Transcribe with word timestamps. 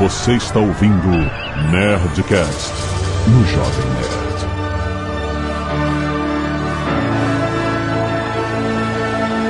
Você 0.00 0.32
está 0.32 0.58
ouvindo 0.58 1.10
Nerdcast 1.70 2.72
no 3.28 3.44
Jovem 3.44 3.84
Nerd. 3.92 4.20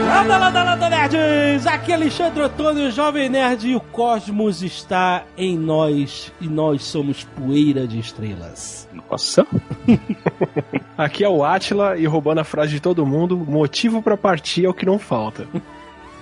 Landa, 0.08 0.38
landa, 0.38 0.64
landa, 0.64 0.90
nerds! 0.90 1.68
Aqui 1.68 1.92
é 1.92 1.94
Alexandre 1.94 2.42
Antônio, 2.42 2.88
o 2.88 2.90
Jovem 2.90 3.28
Nerd, 3.28 3.68
e 3.68 3.76
o 3.76 3.80
cosmos 3.80 4.60
está 4.60 5.22
em 5.38 5.56
nós, 5.56 6.32
e 6.40 6.48
nós 6.48 6.82
somos 6.82 7.22
poeira 7.22 7.86
de 7.86 8.00
estrelas. 8.00 8.88
Nossa. 9.08 9.46
Aqui 10.98 11.22
é 11.22 11.28
o 11.28 11.44
Atila 11.44 11.96
e 11.96 12.06
roubando 12.06 12.40
a 12.40 12.44
frase 12.44 12.72
de 12.72 12.80
todo 12.80 13.06
mundo, 13.06 13.36
motivo 13.36 14.02
pra 14.02 14.16
partir 14.16 14.64
é 14.64 14.68
o 14.68 14.74
que 14.74 14.84
não 14.84 14.98
falta. 14.98 15.46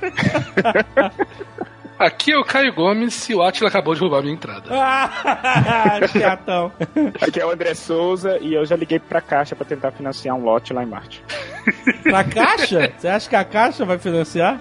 Aqui 1.98 2.32
é 2.32 2.38
o 2.38 2.44
Caio 2.44 2.72
Gomes 2.72 3.28
e 3.28 3.34
o 3.34 3.42
Atila 3.42 3.68
acabou 3.68 3.94
de 3.94 4.00
roubar 4.00 4.22
minha 4.22 4.34
entrada. 4.34 4.68
Ah, 4.70 6.00
chatão. 6.06 6.70
Aqui 7.20 7.40
é 7.40 7.46
o 7.46 7.50
André 7.50 7.74
Souza 7.74 8.38
e 8.40 8.54
eu 8.54 8.64
já 8.64 8.76
liguei 8.76 9.00
pra 9.00 9.20
Caixa 9.20 9.56
pra 9.56 9.64
tentar 9.64 9.90
financiar 9.90 10.36
um 10.36 10.44
lote 10.44 10.72
lá 10.72 10.84
em 10.84 10.86
Marte. 10.86 11.24
Na 12.04 12.22
caixa? 12.22 12.92
Você 12.96 13.08
acha 13.08 13.28
que 13.28 13.36
a 13.36 13.44
caixa 13.44 13.84
vai 13.84 13.98
financiar? 13.98 14.60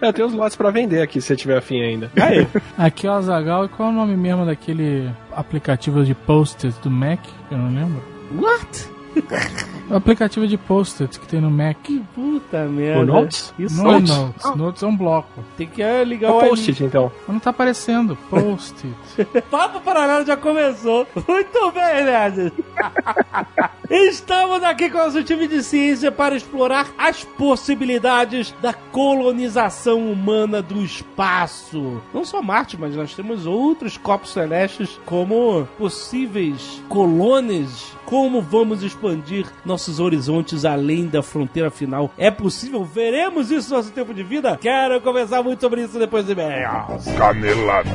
Eu 0.00 0.12
tenho 0.12 0.28
os 0.28 0.34
lotes 0.34 0.56
pra 0.56 0.70
vender 0.70 1.00
aqui, 1.02 1.20
se 1.20 1.28
você 1.28 1.36
tiver 1.36 1.56
afim 1.56 1.82
ainda. 1.82 2.10
Aí. 2.20 2.46
Aqui 2.76 3.06
é 3.06 3.10
o 3.10 3.14
Azagal 3.14 3.64
e 3.64 3.68
qual 3.68 3.88
é 3.88 3.92
o 3.92 3.94
nome 3.94 4.16
mesmo 4.16 4.44
daquele 4.44 5.10
aplicativo 5.32 6.04
de 6.04 6.14
post-it 6.14 6.78
do 6.82 6.90
Mac? 6.90 7.20
Eu 7.50 7.58
não 7.58 7.74
lembro. 7.74 8.04
What? 8.32 9.66
O 9.88 9.94
aplicativo 9.94 10.46
de 10.48 10.58
post-it 10.58 11.20
que 11.20 11.26
tem 11.28 11.40
no 11.40 11.50
Mac. 11.50 11.76
Puta 12.14 12.64
merda. 12.64 13.00
O 13.02 13.04
Notes? 13.06 13.54
Isso 13.58 13.76
Não 13.82 13.90
é 13.90 14.00
Notes. 14.00 14.16
Notes. 14.16 14.56
Notes 14.56 14.82
é 14.82 14.86
um 14.86 14.96
bloco. 14.96 15.44
Tem 15.56 15.66
que 15.66 15.82
é, 15.82 16.00
É 16.00 16.04
ligar 16.04 16.32
o 16.32 16.38
o 16.38 16.40
post-it, 16.40 16.82
então. 16.82 17.12
Mas 17.26 17.34
não 17.34 17.38
tá 17.40 17.50
aparecendo. 17.50 18.16
Post-it. 18.28 18.94
Papo 19.50 19.80
Paralelo 19.80 20.26
já 20.26 20.36
começou. 20.36 21.06
Muito 21.28 21.72
bem, 21.72 22.04
nerds. 22.04 22.52
Estamos 23.88 24.64
aqui 24.64 24.90
com 24.90 24.98
o 24.98 25.04
nosso 25.04 25.22
time 25.22 25.46
de 25.46 25.62
ciência 25.62 26.10
para 26.10 26.34
explorar 26.34 26.88
as 26.98 27.22
possibilidades 27.22 28.52
da 28.60 28.72
colonização 28.72 30.10
humana 30.10 30.60
do 30.60 30.82
espaço. 30.82 32.02
Não 32.12 32.24
só 32.24 32.42
Marte, 32.42 32.76
mas 32.76 32.96
nós 32.96 33.14
temos 33.14 33.46
outros 33.46 33.96
corpos 33.96 34.32
celestes 34.32 35.00
como 35.06 35.68
possíveis 35.78 36.82
colônias. 36.88 37.95
Como 38.06 38.40
vamos 38.40 38.84
expandir 38.84 39.46
nossos 39.64 39.98
horizontes 39.98 40.64
além 40.64 41.08
da 41.08 41.24
fronteira 41.24 41.72
final? 41.72 42.10
É 42.16 42.30
possível? 42.30 42.84
Veremos 42.84 43.50
isso 43.50 43.70
no 43.70 43.76
nosso 43.78 43.90
tempo 43.90 44.14
de 44.14 44.22
vida? 44.22 44.56
Quero 44.56 45.00
conversar 45.00 45.42
muito 45.42 45.60
sobre 45.60 45.82
isso 45.82 45.98
depois 45.98 46.24
de 46.24 46.32
e-mails. 46.32 47.04
Canelada. 47.18 47.90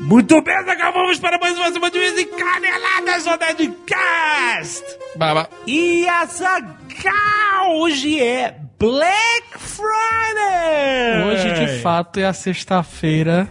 Muito 0.00 0.42
bem, 0.42 0.64
Zagal, 0.66 0.92
vamos 0.92 1.18
para 1.18 1.38
mais 1.38 1.56
uma 1.56 1.72
semana 1.72 1.90
de 1.90 1.98
vez 1.98 2.18
em 2.18 2.26
Caneladas 2.26 3.24
no 3.24 3.36
Nerdcast! 3.38 4.84
Baba. 5.16 5.48
E 5.66 6.06
a 6.06 6.26
Zagal, 6.26 7.78
hoje 7.78 8.20
é 8.20 8.63
Black 8.78 9.58
Friday! 9.58 11.24
Hoje, 11.26 11.52
de 11.52 11.80
fato, 11.80 12.18
é 12.18 12.24
a 12.24 12.32
sexta-feira 12.32 13.48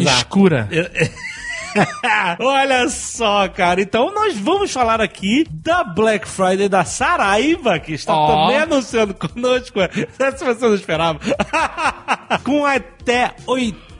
escura. 0.00 0.68
Olha 2.38 2.88
só, 2.88 3.48
cara. 3.48 3.80
Então 3.80 4.12
nós 4.14 4.36
vamos 4.38 4.70
falar 4.70 5.00
aqui 5.00 5.46
da 5.50 5.82
Black 5.82 6.28
Friday 6.28 6.68
da 6.68 6.84
Saraiva, 6.84 7.78
que 7.78 7.92
está 7.92 8.14
Ó. 8.14 8.26
também 8.26 8.58
anunciando 8.58 9.14
conosco. 9.14 9.78
Se 10.36 10.44
você 10.44 10.66
não 10.66 10.74
esperava. 10.74 11.18
Com 12.44 12.64
até 12.64 13.34
80% 13.46 13.91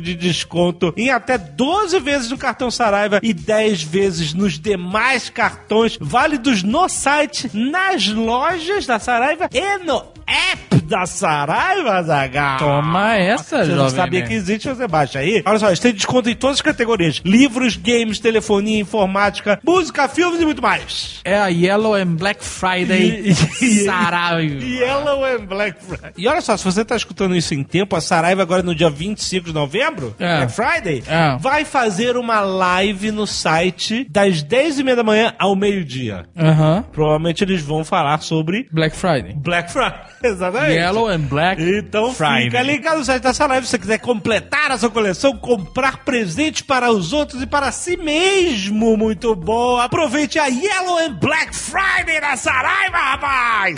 de 0.00 0.14
desconto 0.14 0.92
em 0.96 1.10
até 1.10 1.38
12 1.38 2.00
vezes 2.00 2.30
no 2.30 2.36
cartão 2.36 2.70
Saraiva 2.70 3.20
e 3.22 3.32
10 3.32 3.82
vezes 3.82 4.34
nos 4.34 4.58
demais 4.58 5.30
cartões 5.30 5.96
válidos 6.00 6.62
no 6.62 6.88
site, 6.88 7.50
nas 7.54 8.08
lojas 8.08 8.86
da 8.86 8.98
Saraiva 8.98 9.48
e 9.52 9.78
no 9.84 10.19
app 10.30 10.80
da 10.82 11.06
Saraiva, 11.06 12.02
Zagal. 12.02 12.58
Toma 12.58 13.16
essa, 13.16 13.64
Você 13.64 13.72
não 13.72 13.88
sabia 13.90 14.22
que 14.22 14.32
existe, 14.32 14.68
você 14.68 14.86
baixa 14.88 15.18
aí. 15.20 15.42
Olha 15.46 15.58
só, 15.58 15.66
eles 15.68 15.78
têm 15.78 15.92
desconto 15.92 16.28
em 16.28 16.34
todas 16.34 16.56
as 16.56 16.62
categorias: 16.62 17.20
livros, 17.24 17.76
games, 17.76 18.18
telefonia, 18.18 18.80
informática, 18.80 19.60
música, 19.64 20.08
filmes 20.08 20.40
e 20.40 20.44
muito 20.44 20.62
mais. 20.62 21.20
É 21.24 21.38
a 21.38 21.48
Yellow 21.48 21.94
and 21.94 22.16
Black 22.16 22.44
Friday 22.44 23.22
E- 23.60 23.84
Saraiva. 23.84 24.64
Yellow 24.64 25.24
and 25.24 25.46
Black 25.46 25.84
Friday. 25.84 26.12
E 26.16 26.26
olha 26.28 26.40
só, 26.40 26.56
se 26.56 26.64
você 26.64 26.84
tá 26.84 26.96
escutando 26.96 27.34
isso 27.36 27.54
em 27.54 27.62
tempo, 27.62 27.94
a 27.96 28.00
Saraiva 28.00 28.42
agora 28.42 28.62
no 28.62 28.74
dia 28.74 28.90
25 28.90 29.46
de 29.46 29.52
novembro, 29.54 30.14
É. 30.18 30.38
Black 30.38 30.52
Friday, 30.52 31.02
É. 31.06 31.36
vai 31.38 31.64
fazer 31.64 32.16
uma 32.16 32.40
live 32.40 33.10
no 33.10 33.26
site 33.26 34.06
das 34.10 34.42
10 34.42 34.78
e 34.78 34.84
meia 34.84 34.96
da 34.96 35.02
manhã 35.04 35.34
ao 35.38 35.54
meio-dia. 35.56 36.24
Aham. 36.36 36.84
Provavelmente 36.92 37.44
eles 37.44 37.60
vão 37.62 37.84
falar 37.84 38.20
sobre 38.22 38.66
Black 38.72 38.96
Friday. 38.96 39.34
Black 39.36 39.70
Friday. 39.72 40.00
Exatamente. 40.28 40.74
Yellow 40.74 41.08
and 41.08 41.20
Black 41.20 41.62
Então 41.62 42.12
Friday. 42.12 42.44
fica 42.50 42.62
ligado 42.62 42.98
no 42.98 43.04
site 43.04 43.22
da 43.22 43.32
Saraiva 43.32 43.64
se 43.64 43.70
você 43.70 43.78
quiser 43.78 43.98
completar 43.98 44.70
a 44.70 44.78
sua 44.78 44.90
coleção, 44.90 45.36
comprar 45.36 46.04
presentes 46.04 46.62
para 46.62 46.90
os 46.90 47.12
outros 47.12 47.42
e 47.42 47.46
para 47.46 47.72
si 47.72 47.96
mesmo. 47.96 48.96
Muito 48.96 49.34
bom. 49.34 49.78
Aproveite 49.78 50.38
a 50.38 50.46
Yellow 50.46 50.98
and 50.98 51.14
Black 51.14 51.54
Friday 51.56 52.20
da 52.20 52.36
Saraiva, 52.36 52.96
rapaz! 52.98 53.74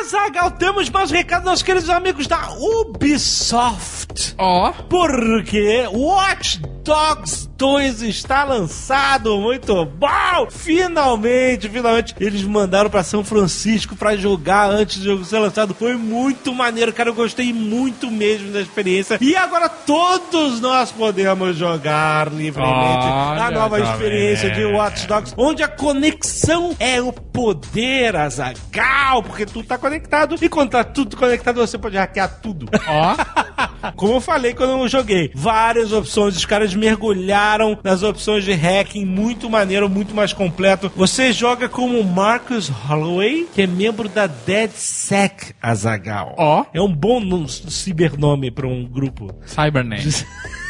Azagal, 0.00 0.52
temos 0.52 0.88
mais 0.88 1.10
recados 1.10 1.42
dos 1.44 1.50
nossos 1.50 1.62
queridos 1.64 1.90
amigos 1.90 2.26
da 2.28 2.48
Ubisoft. 2.52 4.34
Ó. 4.38 4.70
Porque 4.88 5.84
Watch 5.92 6.60
Dogs 6.84 7.48
2 7.64 8.02
está 8.02 8.44
lançado, 8.44 9.38
muito 9.38 9.86
bom! 9.86 10.50
Finalmente, 10.50 11.66
finalmente, 11.66 12.14
eles 12.20 12.42
mandaram 12.42 12.90
pra 12.90 13.02
São 13.02 13.24
Francisco 13.24 13.96
pra 13.96 14.14
jogar 14.16 14.68
antes 14.68 14.98
do 14.98 15.04
jogo 15.06 15.24
ser 15.24 15.38
lançado. 15.38 15.72
Foi 15.72 15.96
muito 15.96 16.54
maneiro, 16.54 16.92
cara, 16.92 17.08
eu 17.08 17.14
gostei 17.14 17.54
muito 17.54 18.10
mesmo 18.10 18.52
da 18.52 18.60
experiência. 18.60 19.16
E 19.18 19.34
agora 19.34 19.70
todos 19.70 20.60
nós 20.60 20.92
podemos 20.92 21.56
jogar 21.56 22.30
livremente 22.30 23.06
a 23.06 23.30
Olha, 23.30 23.50
nova 23.50 23.78
jovem 23.78 23.94
experiência 23.94 24.50
de. 24.50 24.64
Watch 24.66 25.06
Dogs, 25.06 25.34
onde 25.38 25.62
a 25.62 25.68
conexão 25.68 26.76
é 26.78 27.00
o 27.00 27.12
poder, 27.12 28.14
Azagal, 28.14 29.22
porque 29.22 29.46
tudo 29.46 29.66
tá 29.66 29.78
conectado 29.78 30.36
e 30.38 30.50
quando 30.50 30.72
tá 30.72 30.84
tudo 30.84 31.16
conectado 31.16 31.56
você 31.56 31.78
pode 31.78 31.96
hackear 31.96 32.40
tudo. 32.42 32.66
Ó. 32.86 33.16
Como 33.96 34.14
eu 34.14 34.20
falei 34.20 34.54
quando 34.54 34.82
eu 34.82 34.88
joguei, 34.88 35.30
várias 35.34 35.92
opções, 35.92 36.36
os 36.36 36.44
caras 36.44 36.74
mergulharam 36.74 37.53
nas 37.82 38.02
opções 38.02 38.44
de 38.44 38.52
hacking, 38.52 39.04
muito 39.04 39.48
maneiro, 39.48 39.88
muito 39.88 40.14
mais 40.14 40.32
completo. 40.32 40.90
Você 40.96 41.32
joga 41.32 41.68
como 41.68 42.02
Marcus 42.02 42.68
Holloway, 42.68 43.46
que 43.54 43.62
é 43.62 43.66
membro 43.66 44.08
da 44.08 44.26
DeadSec 44.26 45.54
Azagal. 45.60 46.34
Ó. 46.38 46.64
É 46.72 46.80
um 46.80 46.92
bom 46.92 47.20
nome- 47.20 47.48
cibernome 47.48 48.50
para 48.50 48.66
um 48.66 48.84
grupo. 48.84 49.30
Cybernet. 49.46 50.26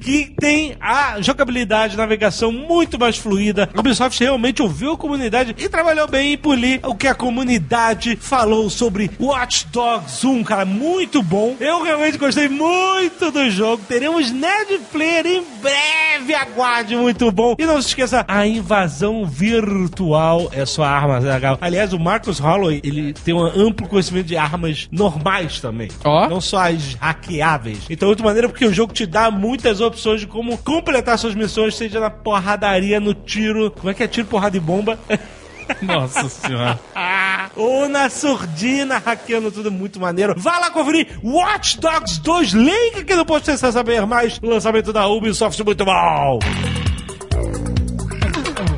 que 0.00 0.32
tem 0.38 0.76
a 0.80 1.20
jogabilidade, 1.20 1.96
navegação 1.96 2.52
muito 2.52 2.98
mais 2.98 3.16
fluida. 3.16 3.68
A 3.74 3.80
Ubisoft 3.80 4.22
realmente 4.22 4.62
ouviu 4.62 4.92
a 4.92 4.96
comunidade 4.96 5.54
e 5.58 5.68
trabalhou 5.68 6.08
bem 6.08 6.32
em 6.32 6.38
polir 6.38 6.80
o 6.84 6.94
que 6.94 7.06
a 7.06 7.14
comunidade 7.14 8.16
falou 8.16 8.70
sobre 8.70 9.10
Watch 9.18 9.66
Dogs 9.68 10.26
1, 10.26 10.44
cara, 10.44 10.64
muito 10.64 11.22
bom. 11.22 11.56
Eu 11.60 11.82
realmente 11.82 12.18
gostei 12.18 12.48
muito 12.48 13.30
do 13.30 13.50
jogo. 13.50 13.82
Teremos 13.88 14.30
Nerd 14.30 14.80
Player 14.92 15.26
em 15.26 15.44
breve, 15.60 16.34
aguarde, 16.34 16.96
muito 16.96 17.30
bom. 17.30 17.54
E 17.58 17.66
não 17.66 17.80
se 17.80 17.88
esqueça, 17.88 18.24
a 18.26 18.46
invasão 18.46 19.26
virtual 19.26 20.48
é 20.52 20.64
sua 20.64 20.88
arma, 20.88 21.18
legal. 21.18 21.58
Aliás, 21.60 21.92
o 21.92 21.98
Marcus 21.98 22.38
Holloway, 22.38 22.80
ele 22.84 23.12
tem 23.12 23.34
um 23.34 23.44
amplo 23.44 23.88
conhecimento 23.88 24.26
de 24.26 24.36
armas 24.36 24.88
normais 24.90 25.60
também. 25.60 25.88
Ó. 26.04 26.28
Não 26.28 26.40
só 26.40 26.68
as 26.68 26.94
hackeáveis. 26.94 27.80
Então, 27.88 28.08
muito 28.08 28.24
maneiro 28.24 28.48
porque 28.48 28.64
o 28.64 28.72
jogo 28.72 28.92
te 28.92 29.06
dá 29.10 29.30
muitas 29.30 29.80
opções 29.80 30.20
de 30.20 30.26
como 30.26 30.56
completar 30.58 31.18
suas 31.18 31.34
missões, 31.34 31.74
seja 31.74 32.00
na 32.00 32.08
porradaria, 32.08 33.00
no 33.00 33.12
tiro. 33.12 33.70
Como 33.70 33.90
é 33.90 33.94
que 33.94 34.02
é 34.02 34.08
tiro, 34.08 34.26
porrada 34.26 34.56
e 34.56 34.60
bomba? 34.60 34.98
Nossa 35.82 36.28
senhora. 36.28 36.78
Ou 37.56 37.88
na 37.88 38.08
surdina, 38.08 38.98
hackeando 38.98 39.50
tudo 39.50 39.70
muito 39.70 40.00
maneiro. 40.00 40.34
Vá 40.36 40.58
lá 40.58 40.70
conferir 40.70 41.18
Watch 41.22 41.78
Dogs 41.78 42.20
2, 42.20 42.50
link 42.52 42.98
aqui 43.00 43.14
no 43.14 43.24
post 43.24 43.50
se 43.50 43.58
você 43.58 43.72
saber 43.72 44.06
mais. 44.06 44.40
Lançamento 44.40 44.92
da 44.92 45.06
Ubisoft, 45.06 45.62
muito 45.62 45.84
bom! 45.84 46.38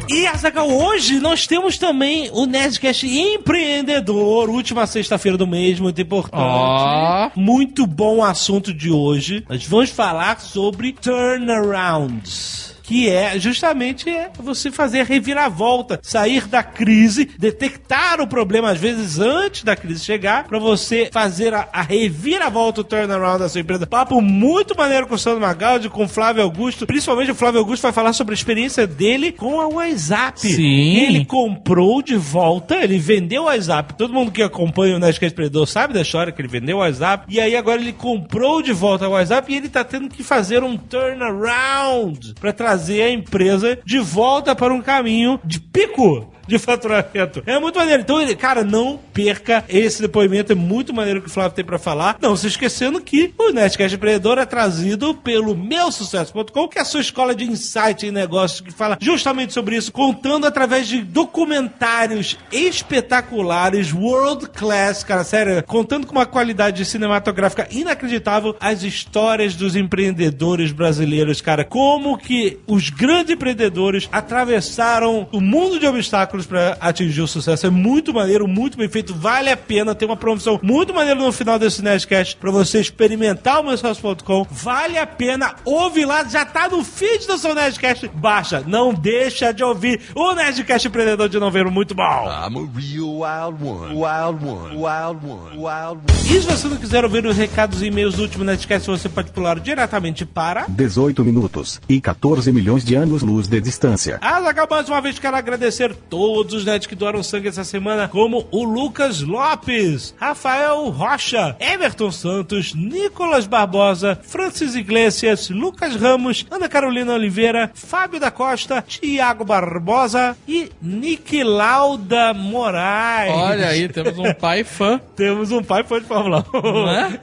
E 0.08 0.26
Azaghal, 0.26 0.68
hoje 0.70 1.18
nós 1.20 1.46
temos 1.46 1.78
também 1.78 2.28
o 2.32 2.44
Nerdcast 2.44 3.06
Empreendedor, 3.06 4.50
última 4.50 4.86
sexta-feira 4.86 5.38
do 5.38 5.46
mês, 5.46 5.80
muito 5.80 6.00
importante. 6.00 6.42
Ó. 6.42 7.30
Muito 7.34 7.86
bom 7.86 8.22
assunto 8.22 8.74
de 8.74 8.90
hoje. 8.90 9.44
Nós 9.48 9.64
vamos 9.66 9.90
falar 9.90 10.40
sobre 10.40 10.92
turnarounds. 10.92 12.71
Que 12.82 13.08
é 13.08 13.38
justamente 13.38 14.10
é 14.10 14.30
você 14.38 14.70
fazer 14.70 15.00
a 15.00 15.04
reviravolta, 15.04 16.00
sair 16.02 16.46
da 16.46 16.62
crise, 16.62 17.28
detectar 17.38 18.20
o 18.20 18.26
problema 18.26 18.70
às 18.70 18.78
vezes 18.78 19.18
antes 19.18 19.62
da 19.62 19.76
crise 19.76 20.04
chegar, 20.04 20.44
pra 20.44 20.58
você 20.58 21.08
fazer 21.12 21.54
a, 21.54 21.68
a 21.72 21.82
reviravolta, 21.82 22.80
o 22.80 22.84
turnaround 22.84 23.38
da 23.38 23.48
sua 23.48 23.60
empresa. 23.60 23.86
Papo 23.86 24.20
muito 24.20 24.76
maneiro 24.76 25.06
com 25.06 25.14
o 25.14 25.18
Sandro 25.18 25.40
Magaldi, 25.40 25.88
com 25.88 26.04
o 26.04 26.08
Flávio 26.08 26.42
Augusto, 26.42 26.86
principalmente 26.86 27.30
o 27.30 27.34
Flávio 27.34 27.60
Augusto 27.60 27.82
vai 27.82 27.92
falar 27.92 28.12
sobre 28.12 28.32
a 28.32 28.36
experiência 28.36 28.86
dele 28.86 29.32
com 29.32 29.60
a 29.60 29.68
WhatsApp. 29.68 30.40
Sim. 30.40 30.96
Ele 30.96 31.24
comprou 31.24 32.02
de 32.02 32.16
volta, 32.16 32.76
ele 32.76 32.98
vendeu 32.98 33.42
o 33.42 33.46
WhatsApp. 33.46 33.94
Todo 33.94 34.12
mundo 34.12 34.30
que 34.30 34.42
acompanha 34.42 34.96
o 34.96 34.98
Nerdcast 34.98 35.34
Predador 35.34 35.66
sabe 35.66 35.94
da 35.94 36.02
história 36.02 36.32
que 36.32 36.40
ele 36.40 36.48
vendeu 36.48 36.78
o 36.78 36.80
WhatsApp. 36.80 37.24
E 37.28 37.40
aí 37.40 37.56
agora 37.56 37.80
ele 37.80 37.92
comprou 37.92 38.62
de 38.62 38.72
volta 38.72 39.08
o 39.08 39.12
WhatsApp 39.12 39.52
e 39.52 39.56
ele 39.56 39.68
tá 39.68 39.84
tendo 39.84 40.08
que 40.08 40.22
fazer 40.22 40.62
um 40.62 40.76
turnaround 40.76 42.34
pra 42.40 42.52
trazer 42.52 42.71
a 43.02 43.10
empresa 43.10 43.78
de 43.84 43.98
volta 43.98 44.54
para 44.54 44.72
um 44.72 44.82
caminho 44.82 45.40
de 45.44 45.60
pico 45.60 46.31
de 46.46 46.58
faturamento. 46.58 47.42
É 47.46 47.58
muito 47.58 47.78
maneiro. 47.78 48.02
Então, 48.02 48.20
ele, 48.20 48.34
cara, 48.34 48.64
não 48.64 48.98
perca 49.12 49.64
esse 49.68 50.00
depoimento. 50.02 50.52
É 50.52 50.54
muito 50.54 50.92
maneiro 50.92 51.20
que 51.20 51.28
o 51.28 51.30
Flávio 51.30 51.54
tem 51.54 51.64
pra 51.64 51.78
falar. 51.78 52.16
Não 52.20 52.36
se 52.36 52.46
esquecendo 52.46 53.00
que 53.00 53.32
o 53.38 53.50
Nerdcast 53.50 53.94
Empreendedor 53.94 54.38
é 54.38 54.44
trazido 54.44 55.14
pelo 55.14 55.56
meusucesso.com, 55.56 56.68
que 56.68 56.78
é 56.78 56.82
a 56.82 56.84
sua 56.84 57.00
escola 57.00 57.34
de 57.34 57.44
insight 57.44 58.06
em 58.06 58.10
negócios, 58.10 58.60
que 58.60 58.72
fala 58.72 58.98
justamente 59.00 59.52
sobre 59.52 59.76
isso, 59.76 59.92
contando 59.92 60.46
através 60.46 60.86
de 60.88 61.02
documentários 61.02 62.38
espetaculares, 62.50 63.92
world 63.92 64.48
class, 64.50 65.04
cara, 65.04 65.24
sério, 65.24 65.62
contando 65.66 66.06
com 66.06 66.12
uma 66.12 66.26
qualidade 66.26 66.84
cinematográfica 66.84 67.68
inacreditável 67.70 68.56
as 68.60 68.82
histórias 68.82 69.54
dos 69.54 69.76
empreendedores 69.76 70.72
brasileiros, 70.72 71.40
cara. 71.40 71.64
Como 71.64 72.18
que 72.18 72.58
os 72.66 72.90
grandes 72.90 73.34
empreendedores 73.34 74.08
atravessaram 74.10 75.28
o 75.32 75.40
mundo 75.40 75.78
de 75.78 75.86
obstáculos 75.86 76.31
para 76.46 76.76
atingir 76.80 77.20
o 77.20 77.28
sucesso. 77.28 77.66
É 77.66 77.70
muito 77.70 78.12
maneiro, 78.12 78.48
muito 78.48 78.76
bem 78.76 78.88
feito, 78.88 79.14
vale 79.14 79.50
a 79.50 79.56
pena. 79.56 79.94
Tem 79.94 80.08
uma 80.08 80.16
promoção 80.16 80.58
muito 80.62 80.94
maneira 80.94 81.20
no 81.20 81.30
final 81.32 81.58
desse 81.58 81.82
Nerdcast 81.82 82.36
para 82.36 82.50
você 82.50 82.80
experimentar 82.80 83.60
o 83.60 83.64
meusocios.com. 83.64 84.46
Vale 84.50 84.98
a 84.98 85.06
pena, 85.06 85.54
ouve 85.64 86.04
lá, 86.04 86.24
já 86.24 86.44
tá 86.44 86.68
no 86.68 86.82
feed 86.82 87.26
do 87.26 87.38
seu 87.38 87.54
Nerdcast. 87.54 88.08
Baixa, 88.14 88.64
não 88.66 88.92
deixa 88.92 89.52
de 89.52 89.62
ouvir 89.62 90.00
o 90.14 90.34
Nerdcast 90.34 90.88
Empreendedor 90.88 91.28
de 91.28 91.38
Novembro, 91.38 91.70
muito 91.70 91.94
bom. 91.94 92.02
I'm 92.02 92.56
a 92.56 92.68
real 92.74 93.18
wild 93.18 93.64
one. 93.64 93.94
Wild 93.94 94.44
one. 94.44 94.76
Wild 94.76 95.26
one. 95.26 95.56
Wild 95.56 96.00
one. 96.00 96.22
E 96.24 96.40
se 96.40 96.46
você 96.46 96.68
não 96.68 96.76
quiser 96.76 97.04
ouvir 97.04 97.26
os 97.26 97.36
recados 97.36 97.82
e 97.82 97.86
e-mails 97.86 98.14
do 98.14 98.22
último 98.22 98.42
Nerdcast, 98.42 98.88
você 98.88 99.08
pode 99.08 99.30
pular 99.30 99.60
diretamente 99.60 100.24
para... 100.24 100.64
18 100.68 101.22
minutos 101.24 101.80
e 101.88 102.00
14 102.00 102.50
milhões 102.50 102.84
de 102.84 102.94
anos-luz 102.94 103.46
de 103.46 103.60
distância. 103.60 104.18
Azaghal, 104.20 104.66
mais 104.70 104.88
uma 104.88 105.00
vez 105.00 105.18
quero 105.18 105.36
agradecer 105.36 105.94
todos 105.94 106.21
os 106.30 106.64
nerds 106.64 106.86
que 106.86 106.94
doaram 106.94 107.22
sangue 107.22 107.48
essa 107.48 107.64
semana, 107.64 108.08
como 108.08 108.46
o 108.50 108.64
Lucas 108.64 109.20
Lopes, 109.20 110.14
Rafael 110.18 110.88
Rocha, 110.90 111.56
Everton 111.58 112.10
Santos, 112.10 112.74
Nicolas 112.74 113.46
Barbosa, 113.46 114.18
Francis 114.22 114.74
Iglesias, 114.74 115.50
Lucas 115.50 115.96
Ramos, 115.96 116.46
Ana 116.50 116.68
Carolina 116.68 117.14
Oliveira, 117.14 117.70
Fábio 117.74 118.20
da 118.20 118.30
Costa, 118.30 118.84
Tiago 118.86 119.44
Barbosa 119.44 120.36
e 120.46 120.70
Nick 120.80 121.42
Lauda 121.42 122.32
Moraes. 122.32 123.32
Olha 123.32 123.68
aí, 123.68 123.88
temos 123.88 124.18
um 124.18 124.32
pai 124.34 124.64
fã. 124.64 125.00
Temos 125.16 125.52
um 125.52 125.62
pai 125.62 125.84
fã 125.84 126.00
de 126.00 126.06
Fórmula 126.06 126.44
1. 126.52 126.62
Não 126.62 126.90
é? 126.90 127.20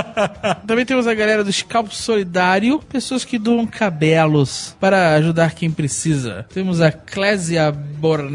Também 0.66 0.84
temos 0.84 1.06
a 1.06 1.14
galera 1.14 1.42
do 1.42 1.52
Scalpo 1.52 1.94
Solidário, 1.94 2.78
pessoas 2.80 3.24
que 3.24 3.38
doam 3.38 3.66
cabelos 3.66 4.76
para 4.80 5.14
ajudar 5.14 5.54
quem 5.54 5.70
precisa. 5.70 6.46
Temos 6.52 6.80
a 6.80 6.92
Clésia 6.92 7.72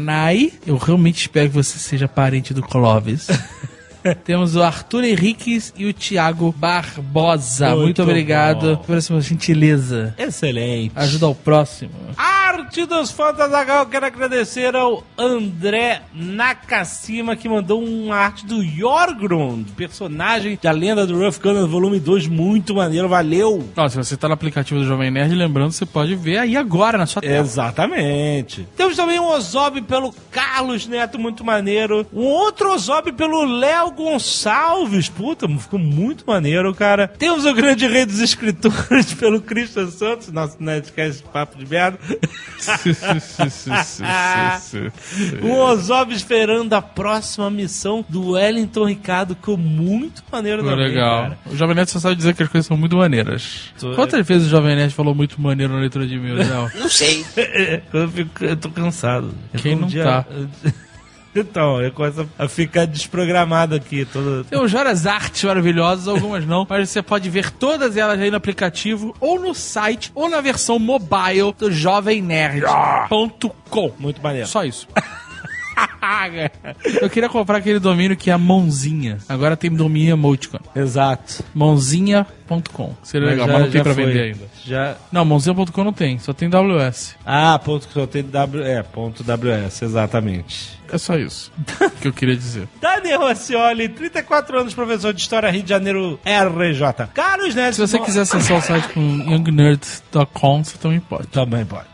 Bornai. 0.04 0.52
Eu 0.66 0.76
realmente 0.76 1.22
espero 1.22 1.48
que 1.48 1.54
você 1.54 1.78
seja 1.78 2.06
parente 2.06 2.52
do 2.52 2.62
Clóvis. 2.62 3.26
Temos 4.24 4.54
o 4.56 4.62
Arthur 4.62 5.04
Henriques 5.04 5.72
e 5.76 5.86
o 5.86 5.94
Thiago 5.94 6.52
Barbosa. 6.56 7.70
Muito, 7.70 7.82
Muito 7.82 8.02
obrigado 8.02 8.76
bom. 8.76 8.82
por 8.82 8.96
essa 8.96 9.18
gentileza. 9.20 10.14
Excelente. 10.18 10.92
Ajuda 10.94 11.26
ao 11.26 11.34
próximo. 11.34 11.92
Arte 12.16 12.86
dos 12.86 13.10
Zagal, 13.10 13.86
quero 13.86 14.06
agradecer 14.06 14.76
ao 14.76 15.02
André 15.18 16.02
Nakashima 16.14 17.34
que 17.36 17.48
mandou 17.48 17.82
uma 17.82 18.16
arte 18.16 18.46
do 18.46 18.62
Jorgrund, 18.64 19.66
personagem 19.76 20.58
da 20.62 20.70
lenda 20.70 21.06
do 21.06 21.18
Rough 21.18 21.38
Gunner 21.42 21.66
volume 21.66 21.98
2, 21.98 22.28
muito 22.28 22.74
maneiro, 22.74 23.08
valeu! 23.08 23.68
Ó, 23.76 23.88
se 23.88 23.96
você 23.96 24.16
tá 24.16 24.28
no 24.28 24.34
aplicativo 24.34 24.80
do 24.80 24.86
Jovem 24.86 25.10
Nerd, 25.10 25.34
lembrando, 25.34 25.72
você 25.72 25.86
pode 25.86 26.14
ver 26.14 26.38
aí 26.38 26.56
agora 26.56 26.98
na 26.98 27.06
sua 27.06 27.22
tela. 27.22 27.38
Exatamente. 27.38 28.66
Temos 28.76 28.96
também 28.96 29.18
um 29.18 29.28
Ozob 29.28 29.80
pelo 29.82 30.12
Carlos 30.30 30.86
Neto, 30.86 31.18
muito 31.18 31.44
maneiro. 31.44 32.06
Um 32.12 32.24
outro 32.24 32.72
Ozob 32.72 33.12
pelo 33.12 33.44
Léo 33.44 33.93
Gonçalves. 33.94 35.08
Puta, 35.08 35.48
ficou 35.58 35.78
muito 35.78 36.24
maneiro, 36.26 36.74
cara. 36.74 37.08
Temos 37.08 37.44
o 37.44 37.54
grande 37.54 37.86
rei 37.86 38.04
dos 38.04 38.18
escritores 38.20 39.12
pelo 39.14 39.40
Christian 39.40 39.90
Santos, 39.90 40.30
nosso 40.32 40.56
Nerdcast 40.62 41.22
Papo 41.32 41.56
de 41.58 41.66
Merda. 41.66 41.98
O 45.42 45.50
Ozob 45.58 46.12
esperando 46.14 46.72
a 46.72 46.82
próxima 46.82 47.50
missão 47.50 48.04
do 48.08 48.30
Wellington 48.32 48.86
Ricardo, 48.86 49.34
ficou 49.34 49.56
muito 49.56 50.22
maneiro 50.30 50.58
Ficou 50.62 50.76
também, 50.76 50.88
legal. 50.92 51.22
cara. 51.22 51.38
O 51.46 51.56
Jovem 51.56 51.74
Nerd 51.76 51.90
só 51.90 51.98
sabe 51.98 52.16
dizer 52.16 52.34
que 52.34 52.42
as 52.42 52.48
coisas 52.48 52.66
são 52.66 52.76
muito 52.76 52.96
maneiras. 52.96 53.70
Tô- 53.78 53.94
Quantas 53.94 54.26
vezes 54.26 54.46
o 54.46 54.50
Jovem 54.50 54.76
Nerd 54.76 54.92
falou 54.94 55.14
muito 55.14 55.40
maneiro 55.40 55.72
na 55.72 55.80
leitura 55.80 56.06
de 56.06 56.14
e-mails, 56.14 56.48
Léo? 56.48 56.70
eu, 57.92 58.08
fico, 58.08 58.44
eu 58.44 58.56
tô 58.56 58.70
cansado. 58.70 59.34
Eu 59.52 59.60
Quem 59.60 59.76
tô 59.78 59.84
um 59.86 59.88
não 59.88 60.04
tá? 60.04 60.24
Então, 61.34 61.82
eu 61.82 61.90
começo 61.90 62.28
a 62.38 62.46
ficar 62.48 62.86
desprogramado 62.86 63.74
aqui. 63.74 64.04
Todo... 64.04 64.44
Tem 64.44 64.64
várias 64.66 65.06
artes 65.06 65.42
maravilhosas, 65.44 66.06
algumas 66.06 66.46
não, 66.46 66.66
mas 66.68 66.90
você 66.90 67.02
pode 67.02 67.28
ver 67.28 67.50
todas 67.50 67.96
elas 67.96 68.20
aí 68.20 68.30
no 68.30 68.36
aplicativo, 68.36 69.16
ou 69.20 69.40
no 69.40 69.52
site, 69.54 70.12
ou 70.14 70.30
na 70.30 70.40
versão 70.40 70.78
mobile 70.78 71.52
do 71.58 71.72
jovemnerd.com. 71.72 73.92
Muito 73.98 74.22
maneiro. 74.22 74.46
Só 74.46 74.64
isso. 74.64 74.86
Eu 77.00 77.10
queria 77.10 77.28
comprar 77.28 77.58
aquele 77.58 77.78
domínio 77.78 78.16
que 78.16 78.30
é 78.30 78.32
a 78.32 78.38
Mãozinha. 78.38 79.18
Agora 79.28 79.56
tem 79.56 79.70
domínio 79.70 80.12
emoticon. 80.12 80.58
Exato. 80.74 81.44
Mãozinha.com. 81.54 82.94
Seria 83.02 83.28
legal, 83.28 83.48
mas 83.48 83.60
não 83.60 83.70
tem 83.70 83.82
pra 83.82 83.94
foi. 83.94 84.06
vender 84.06 84.22
ainda. 84.22 84.44
Já... 84.64 84.96
Não, 85.10 85.24
mãozinha.com 85.24 85.84
não 85.84 85.92
tem, 85.92 86.18
só 86.18 86.32
tem 86.32 86.48
WS. 86.48 87.16
Ah, 87.24 87.58
ponto 87.58 87.88
só 87.92 88.06
tem 88.06 88.22
W... 88.22 88.64
É, 88.64 88.82
ponto 88.82 89.24
WS, 89.24 89.82
exatamente. 89.82 90.78
É 90.94 90.98
só 90.98 91.16
isso 91.16 91.50
que 92.00 92.06
eu 92.06 92.12
queria 92.12 92.36
dizer. 92.36 92.68
Daniel 92.80 93.26
Racioli, 93.26 93.88
34 93.88 94.60
anos, 94.60 94.74
professor 94.74 95.12
de 95.12 95.20
História, 95.20 95.50
Rio 95.50 95.64
de 95.64 95.68
Janeiro, 95.68 96.20
RJ. 96.24 97.08
Carlos 97.12 97.52
Neves... 97.52 97.74
Se 97.74 97.80
você 97.80 97.98
quiser 97.98 98.20
acessar 98.20 98.58
o 98.58 98.60
site 98.60 98.88
com 98.90 99.00
youngnerd.com, 99.00 100.62
você 100.62 100.78
também 100.78 101.00
pode. 101.00 101.26
Também 101.26 101.64
pode. 101.64 101.88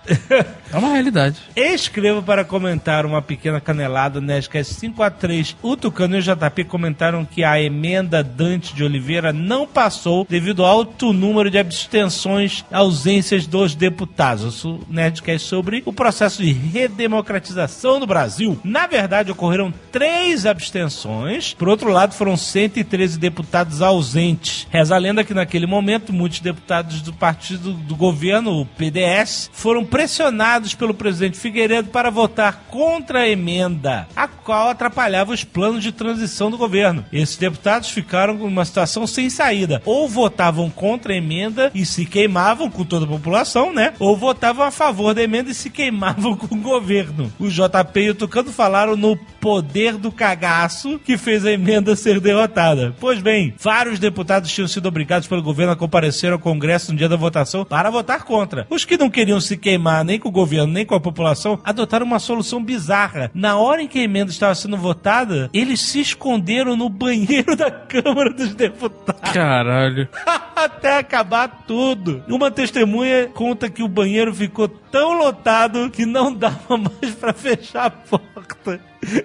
É 0.71 0.77
uma 0.77 0.93
realidade. 0.93 1.39
Escrevo 1.57 2.23
para 2.23 2.45
comentar 2.45 3.07
uma 3.07 3.23
pequena 3.23 3.59
canelada 3.59 4.21
Nerdcast 4.21 4.75
5x3. 4.75 5.57
O 5.63 5.79
Tucano 5.79 6.17
e 6.17 6.19
o 6.19 6.23
JP 6.23 6.65
comentaram 6.65 7.25
que 7.25 7.43
a 7.43 7.59
emenda 7.59 8.23
Dante 8.23 8.75
de 8.75 8.85
Oliveira 8.85 9.33
não 9.33 9.67
passou 9.67 10.27
devido 10.29 10.63
ao 10.63 10.71
alto 10.71 11.15
número 11.15 11.51
de 11.51 11.59
abstenções 11.59 12.67
ausências 12.71 13.47
dos 13.47 13.75
deputados. 13.75 14.63
O 14.63 14.81
Nerdcast 14.91 15.49
sobre 15.49 15.83
o 15.87 15.93
processo 15.93 16.43
de 16.43 16.53
redemocratização 16.53 17.99
do 17.99 18.07
Brasil. 18.07 18.61
Na 18.63 18.90
verdade, 18.91 19.31
ocorreram 19.31 19.73
três 19.93 20.45
abstenções. 20.45 21.55
Por 21.55 21.69
outro 21.69 21.91
lado, 21.91 22.15
foram 22.15 22.37
113 22.37 23.19
deputados 23.19 23.81
ausentes. 23.81 24.67
Reza 24.71 24.95
a 24.95 24.99
lenda 24.99 25.25
que 25.25 25.33
naquele 25.33 25.67
momento, 25.67 26.13
muitos 26.13 26.41
deputados 26.41 27.01
do 27.01 27.13
partido 27.13 27.73
do 27.73 27.97
governo, 27.97 28.61
o 28.61 28.67
PDS, 28.67 29.51
foram 29.53 29.85
pressionados 29.85 30.75
pelo 30.75 30.93
presidente 30.93 31.39
Figueiredo 31.39 31.91
para 31.91 32.11
votar 32.11 32.65
contra 32.69 33.21
a 33.21 33.29
emenda, 33.29 34.09
a 34.17 34.27
qual 34.27 34.69
atrapalhava 34.69 35.33
os 35.33 35.45
planos 35.45 35.83
de 35.83 35.93
transição 35.93 36.51
do 36.51 36.59
governo. 36.59 37.05
Esses 37.13 37.37
deputados 37.37 37.91
ficaram 37.91 38.37
com 38.37 38.47
uma 38.47 38.65
situação 38.65 39.07
sem 39.07 39.31
saída. 39.31 39.81
Ou 39.85 40.09
votavam 40.09 40.69
contra 40.69 41.13
a 41.13 41.17
emenda 41.17 41.71
e 41.75 41.87
se 41.87 42.05
queimavam 42.05 42.71
com 42.71 42.85
toda 42.85 43.05
a 43.05 43.09
população, 43.09 43.73
né? 43.73 43.93
Ou 43.99 44.17
votavam 44.17 44.65
a 44.65 44.71
favor 44.71 45.15
da 45.15 45.23
emenda 45.23 45.51
e 45.51 45.55
se 45.55 45.71
queimavam 45.71 46.35
com 46.37 46.55
o 46.55 46.61
governo. 46.61 47.33
O 47.39 47.49
JP 47.49 48.01
e 48.01 48.11
o 48.11 48.15
Tucano 48.15 48.53
no 48.97 49.17
poder 49.41 49.97
do 49.97 50.13
cagaço 50.13 50.99
que 50.99 51.19
fez 51.19 51.45
a 51.45 51.53
emenda 51.53 51.97
ser 51.97 52.21
derrotada. 52.21 52.95
Pois 53.01 53.21
bem, 53.21 53.55
vários 53.59 53.99
deputados 53.99 54.51
tinham 54.53 54.69
sido 54.69 54.87
obrigados 54.87 55.27
pelo 55.27 55.43
governo 55.43 55.73
a 55.73 55.77
comparecer 55.77 56.33
ao 56.33 56.39
Congresso 56.39 56.93
no 56.93 56.99
dia 56.99 57.09
da 57.09 57.17
votação 57.17 57.65
para 57.65 57.91
votar 57.91 58.25
contra. 58.25 58.67
Os 58.71 58.85
que 58.85 58.97
não 58.97 59.11
queriam 59.11 59.41
se 59.41 59.57
queimar 59.57 60.05
nem 60.05 60.19
com 60.19 60.29
o 60.29 60.33
governo 60.33 60.73
nem 60.73 60.87
com 60.87 60.95
a 60.95 61.01
população 61.01 61.59
adotaram 61.65 62.07
uma 62.07 62.19
solução 62.19 62.63
bizarra. 62.63 63.31
Na 63.35 63.57
hora 63.57 63.83
em 63.83 63.89
que 63.89 63.99
a 63.99 64.03
emenda 64.03 64.31
estava 64.31 64.55
sendo 64.55 64.77
votada, 64.77 65.51
eles 65.53 65.81
se 65.81 66.01
esconderam 66.01 66.77
no 66.77 66.89
banheiro 66.89 67.57
da 67.57 67.71
Câmara 67.71 68.33
dos 68.33 68.55
Deputados. 68.55 69.33
Caralho. 69.33 70.09
Até 70.55 70.99
acabar 70.99 71.65
tudo. 71.67 72.23
Uma 72.29 72.51
testemunha 72.51 73.29
conta 73.29 73.71
que 73.71 73.83
o 73.83 73.89
banheiro 73.89 74.35
ficou 74.35 74.69
tão 74.69 75.17
lotado 75.17 75.91
que 75.91 76.05
não 76.05 76.33
dava 76.35 76.77
mais 76.77 77.15
pra 77.15 77.33
fechar 77.33 77.87
a 77.87 77.91
porta. 77.91 78.60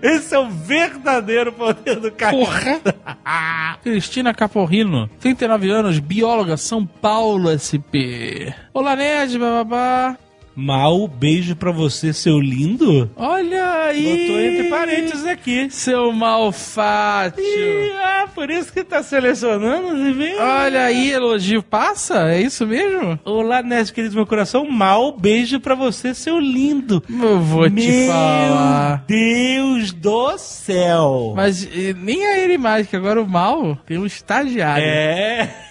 Esse 0.01 0.36
é 0.36 0.39
o 0.39 0.50
verdadeiro 0.50 1.51
poder 1.51 2.00
do 2.00 2.12
Porra! 2.12 2.82
Cristina 3.84 4.34
Caporrino, 4.34 5.10
39 5.20 5.70
anos, 5.70 6.00
bióloga, 6.00 6.58
São 6.58 6.86
Paulo, 6.86 7.50
SP. 7.51 8.54
Olá, 8.74 8.96
Nerd, 8.96 9.38
bababá. 9.38 10.18
Mal, 10.55 11.05
beijo 11.07 11.53
pra 11.55 11.69
você, 11.69 12.13
seu 12.13 12.39
lindo. 12.39 13.09
Olha 13.17 13.81
aí! 13.81 14.27
Botou 14.27 14.41
entre 14.41 14.69
parênteses 14.69 15.25
aqui. 15.25 15.67
Seu 15.69 16.13
malfátio. 16.13 17.43
Ih, 17.43 17.91
ah, 18.01 18.27
por 18.33 18.50
isso 18.50 18.71
que 18.71 18.83
tá 18.83 19.03
selecionando 19.03 19.88
os 19.89 20.00
e-mails. 20.00 20.39
Olha 20.39 20.85
aí, 20.85 21.12
elogio 21.12 21.62
passa? 21.62 22.31
É 22.31 22.41
isso 22.41 22.65
mesmo? 22.65 23.19
Olá, 23.25 23.62
Nerd, 23.62 23.91
querido 23.91 24.13
do 24.13 24.17
meu 24.17 24.25
coração. 24.25 24.65
Mal, 24.69 25.12
beijo 25.12 25.59
pra 25.59 25.75
você, 25.75 26.13
seu 26.13 26.39
lindo. 26.39 27.03
Eu 27.09 27.39
vou 27.41 27.69
te 27.69 27.74
Meu 27.74 28.07
falar. 28.07 29.03
Deus 29.07 29.91
do 29.91 30.38
céu. 30.38 31.33
Mas 31.35 31.67
nem 31.97 32.25
é 32.25 32.43
ele 32.43 32.57
mais, 32.57 32.88
que 32.88 32.95
agora 32.95 33.21
o 33.21 33.27
mal 33.27 33.77
tem 33.85 33.97
um 33.97 34.05
estagiário. 34.05 34.85
É. 34.85 35.64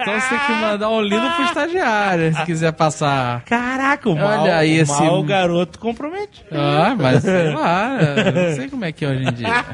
Então 0.00 0.20
você 0.20 0.28
tem 0.28 0.38
que 0.38 0.52
mandar 0.52 0.90
um 0.90 1.00
lindo 1.00 1.30
pro 1.34 1.44
estagiário, 1.44 2.34
se 2.34 2.44
quiser 2.44 2.72
passar. 2.72 3.42
Caraca, 3.44 4.08
o 4.08 4.16
mal, 4.16 4.42
Olha 4.42 4.56
aí 4.56 4.78
o 4.78 4.82
esse- 4.82 5.02
mal 5.02 5.22
garoto 5.22 5.78
comprometido. 5.78 6.46
Ah, 6.52 6.94
mas 6.98 7.22
sei 7.22 7.50
lá, 7.52 7.98
não 8.34 8.56
sei 8.56 8.68
como 8.68 8.84
é 8.84 8.92
que 8.92 9.04
é 9.04 9.08
hoje 9.08 9.24
em 9.28 9.32
dia. 9.32 9.48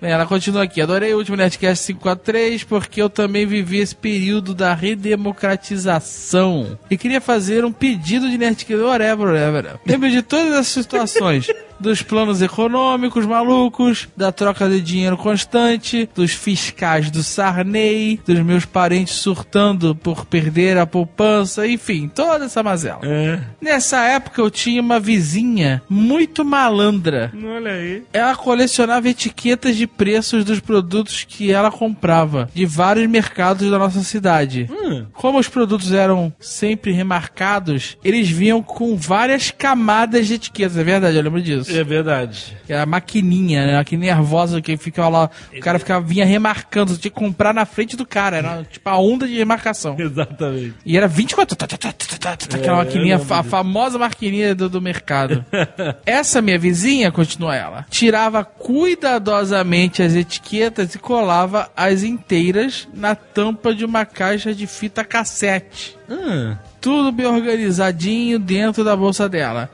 Bem, 0.00 0.10
ela 0.10 0.26
continua 0.26 0.64
aqui. 0.64 0.80
Adorei 0.80 1.14
o 1.14 1.18
último 1.18 1.36
Nerdcast 1.36 1.86
543 1.94 2.64
porque 2.64 3.00
eu 3.00 3.08
também 3.08 3.46
vivi 3.46 3.78
esse 3.78 3.94
período 3.94 4.54
da 4.54 4.74
redemocratização. 4.74 6.78
E 6.90 6.96
queria 6.96 7.20
fazer 7.20 7.64
um 7.64 7.72
pedido 7.72 8.28
de 8.28 8.36
Nerdcast, 8.38 8.82
whatever, 8.82 9.28
whatever. 9.28 9.76
Lembro 9.86 10.10
de 10.10 10.22
todas 10.22 10.54
as 10.54 10.66
situações. 10.66 11.46
Dos 11.82 12.00
planos 12.00 12.40
econômicos 12.40 13.26
malucos, 13.26 14.08
da 14.16 14.30
troca 14.30 14.68
de 14.68 14.80
dinheiro 14.80 15.16
constante, 15.16 16.08
dos 16.14 16.30
fiscais 16.30 17.10
do 17.10 17.24
Sarney, 17.24 18.20
dos 18.24 18.38
meus 18.38 18.64
parentes 18.64 19.16
surtando 19.16 19.92
por 19.92 20.24
perder 20.24 20.78
a 20.78 20.86
poupança, 20.86 21.66
enfim, 21.66 22.08
toda 22.08 22.44
essa 22.44 22.62
mazela. 22.62 23.00
É. 23.02 23.40
Nessa 23.60 23.98
época 24.04 24.40
eu 24.40 24.48
tinha 24.48 24.80
uma 24.80 25.00
vizinha 25.00 25.82
muito 25.90 26.44
malandra. 26.44 27.32
Olha 27.44 27.72
aí. 27.72 28.04
Ela 28.12 28.36
colecionava 28.36 29.08
etiquetas 29.08 29.76
de 29.76 29.88
preços 29.88 30.44
dos 30.44 30.60
produtos 30.60 31.24
que 31.24 31.50
ela 31.50 31.70
comprava 31.70 32.48
de 32.54 32.64
vários 32.64 33.08
mercados 33.08 33.68
da 33.68 33.78
nossa 33.78 34.02
cidade. 34.04 34.68
Hum. 34.70 35.06
Como 35.12 35.38
os 35.38 35.48
produtos 35.48 35.92
eram 35.92 36.32
sempre 36.38 36.92
remarcados, 36.92 37.96
eles 38.04 38.30
vinham 38.30 38.62
com 38.62 38.96
várias 38.96 39.50
camadas 39.50 40.28
de 40.28 40.34
etiquetas. 40.34 40.76
É 40.76 40.84
verdade, 40.84 41.16
eu 41.16 41.22
lembro 41.22 41.42
disso. 41.42 41.71
É 41.78 41.84
verdade. 41.84 42.56
Que 42.66 42.72
era 42.72 42.82
a 42.82 42.86
maquininha, 42.86 43.66
né? 43.66 43.76
Maquininha 43.76 44.14
nervosa 44.14 44.60
que 44.60 44.76
ficava 44.76 45.08
lá. 45.08 45.30
O 45.56 45.60
cara 45.60 45.78
ficava, 45.78 46.04
vinha 46.04 46.24
remarcando. 46.24 46.92
Você 46.92 47.00
tinha 47.00 47.10
que 47.10 47.18
comprar 47.18 47.52
na 47.54 47.64
frente 47.64 47.96
do 47.96 48.06
cara. 48.06 48.38
Era 48.38 48.64
tipo 48.64 48.88
a 48.88 48.98
onda 48.98 49.26
de 49.26 49.36
remarcação. 49.36 49.96
Exatamente. 49.98 50.74
E 50.84 50.96
era 50.96 51.08
24. 51.08 51.56
tá, 51.56 51.66
tá, 51.66 51.76
tá, 51.76 51.92
tá, 51.92 52.18
tá, 52.18 52.36
tá, 52.36 52.56
Aquela 52.56 52.82
É, 52.82 52.84
maquininha, 52.84 53.16
a 53.16 53.42
famosa 53.42 53.98
maquininha 53.98 54.54
do, 54.54 54.68
do 54.68 54.80
mercado. 54.80 55.44
Essa 56.06 56.40
minha 56.42 56.58
vizinha, 56.58 57.10
continua 57.10 57.54
ela, 57.56 57.86
tirava 57.90 58.44
cuidadosamente 58.44 60.02
as 60.02 60.14
etiquetas 60.14 60.94
e 60.94 60.98
colava 60.98 61.70
as 61.76 62.02
inteiras 62.02 62.88
na 62.94 63.14
tampa 63.14 63.74
de 63.74 63.84
uma 63.84 64.04
caixa 64.04 64.54
de 64.54 64.66
fita 64.66 65.04
cassete. 65.04 65.96
Hum. 66.08 66.54
Tudo 66.82 67.12
bem 67.12 67.26
organizadinho 67.26 68.40
dentro 68.40 68.82
da 68.82 68.96
bolsa 68.96 69.28
dela. 69.28 69.70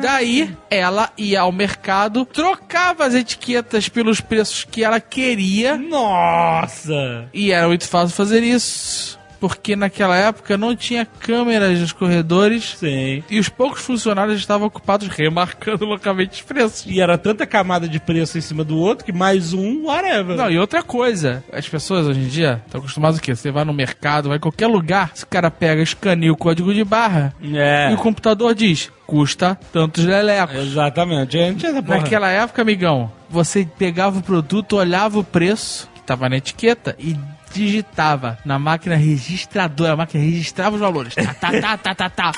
Daí, 0.00 0.56
ela 0.70 1.10
ia 1.18 1.40
ao 1.40 1.50
mercado, 1.50 2.24
trocava 2.24 3.04
as 3.04 3.14
etiquetas 3.14 3.88
pelos 3.88 4.20
preços 4.20 4.62
que 4.62 4.84
ela 4.84 5.00
queria 5.00 5.76
Nossa! 5.76 7.28
e 7.34 7.50
era 7.50 7.66
muito 7.66 7.88
fácil 7.88 8.14
fazer 8.14 8.42
isso. 8.44 9.18
Porque 9.44 9.76
naquela 9.76 10.16
época 10.16 10.56
não 10.56 10.74
tinha 10.74 11.04
câmeras 11.04 11.78
nos 11.78 11.92
corredores 11.92 12.76
Sim. 12.78 13.22
e 13.28 13.38
os 13.38 13.46
poucos 13.50 13.82
funcionários 13.82 14.38
estavam 14.38 14.66
ocupados 14.68 15.06
remarcando 15.08 15.84
localmente 15.84 16.36
os 16.36 16.40
preços. 16.40 16.86
E 16.86 16.98
era 16.98 17.18
tanta 17.18 17.44
camada 17.46 17.86
de 17.86 18.00
preço 18.00 18.38
em 18.38 18.40
cima 18.40 18.64
do 18.64 18.78
outro 18.78 19.04
que 19.04 19.12
mais 19.12 19.52
um, 19.52 19.84
whatever. 19.84 20.34
Não, 20.34 20.50
e 20.50 20.58
outra 20.58 20.82
coisa, 20.82 21.44
as 21.52 21.68
pessoas 21.68 22.06
hoje 22.06 22.20
em 22.20 22.26
dia 22.28 22.62
estão 22.64 22.80
acostumadas 22.80 23.18
o 23.18 23.20
quê? 23.22 23.36
Você 23.36 23.50
vai 23.50 23.66
no 23.66 23.74
mercado, 23.74 24.28
vai 24.30 24.38
em 24.38 24.40
qualquer 24.40 24.66
lugar, 24.66 25.12
esse 25.14 25.26
cara 25.26 25.50
pega, 25.50 25.82
escaneia 25.82 26.32
o 26.32 26.36
código 26.38 26.72
de 26.72 26.82
barra 26.82 27.34
É. 27.42 27.90
e 27.90 27.94
o 27.94 27.98
computador 27.98 28.54
diz, 28.54 28.90
custa 29.06 29.58
tantos 29.70 30.06
lelecos. 30.06 30.56
Exatamente. 30.56 31.32
Gente. 31.32 31.66
Naquela 31.82 32.30
época, 32.30 32.62
amigão, 32.62 33.12
você 33.28 33.68
pegava 33.78 34.20
o 34.20 34.22
produto, 34.22 34.76
olhava 34.76 35.18
o 35.18 35.24
preço 35.24 35.86
que 35.94 36.00
tava 36.00 36.30
na 36.30 36.36
etiqueta 36.38 36.96
e 36.98 37.14
digitava 37.54 38.38
na 38.44 38.58
máquina 38.58 38.96
registradora. 38.96 39.92
A 39.92 39.96
máquina 39.96 40.22
registrava 40.22 40.74
os 40.74 40.80
valores. 40.80 41.14
Tá, 41.14 41.34
tá, 41.34 41.60
tá, 41.60 41.76
tá, 41.78 41.94
tá, 41.94 42.10
tá. 42.10 42.32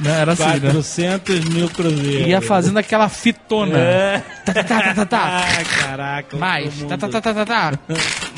Não, 0.00 0.10
era 0.10 0.32
assim, 0.32 0.44
né? 0.44 0.60
400 0.60 1.44
mil 1.44 1.68
cruzeiros. 1.68 2.26
Ia 2.26 2.40
fazendo 2.40 2.78
aquela 2.78 3.08
fitona. 3.08 3.78
É. 3.78 4.22
Tá, 4.44 4.52
tá, 4.52 4.64
tá, 4.64 4.94
tá, 4.94 5.06
tá. 5.06 5.44
Ah, 5.44 5.64
caraca. 5.80 6.36
Mais. 6.36 6.82
Tá, 6.82 6.98
tá, 6.98 7.08
tá, 7.08 7.20
tá, 7.20 7.34
tá, 7.34 7.44
tá. 7.46 7.72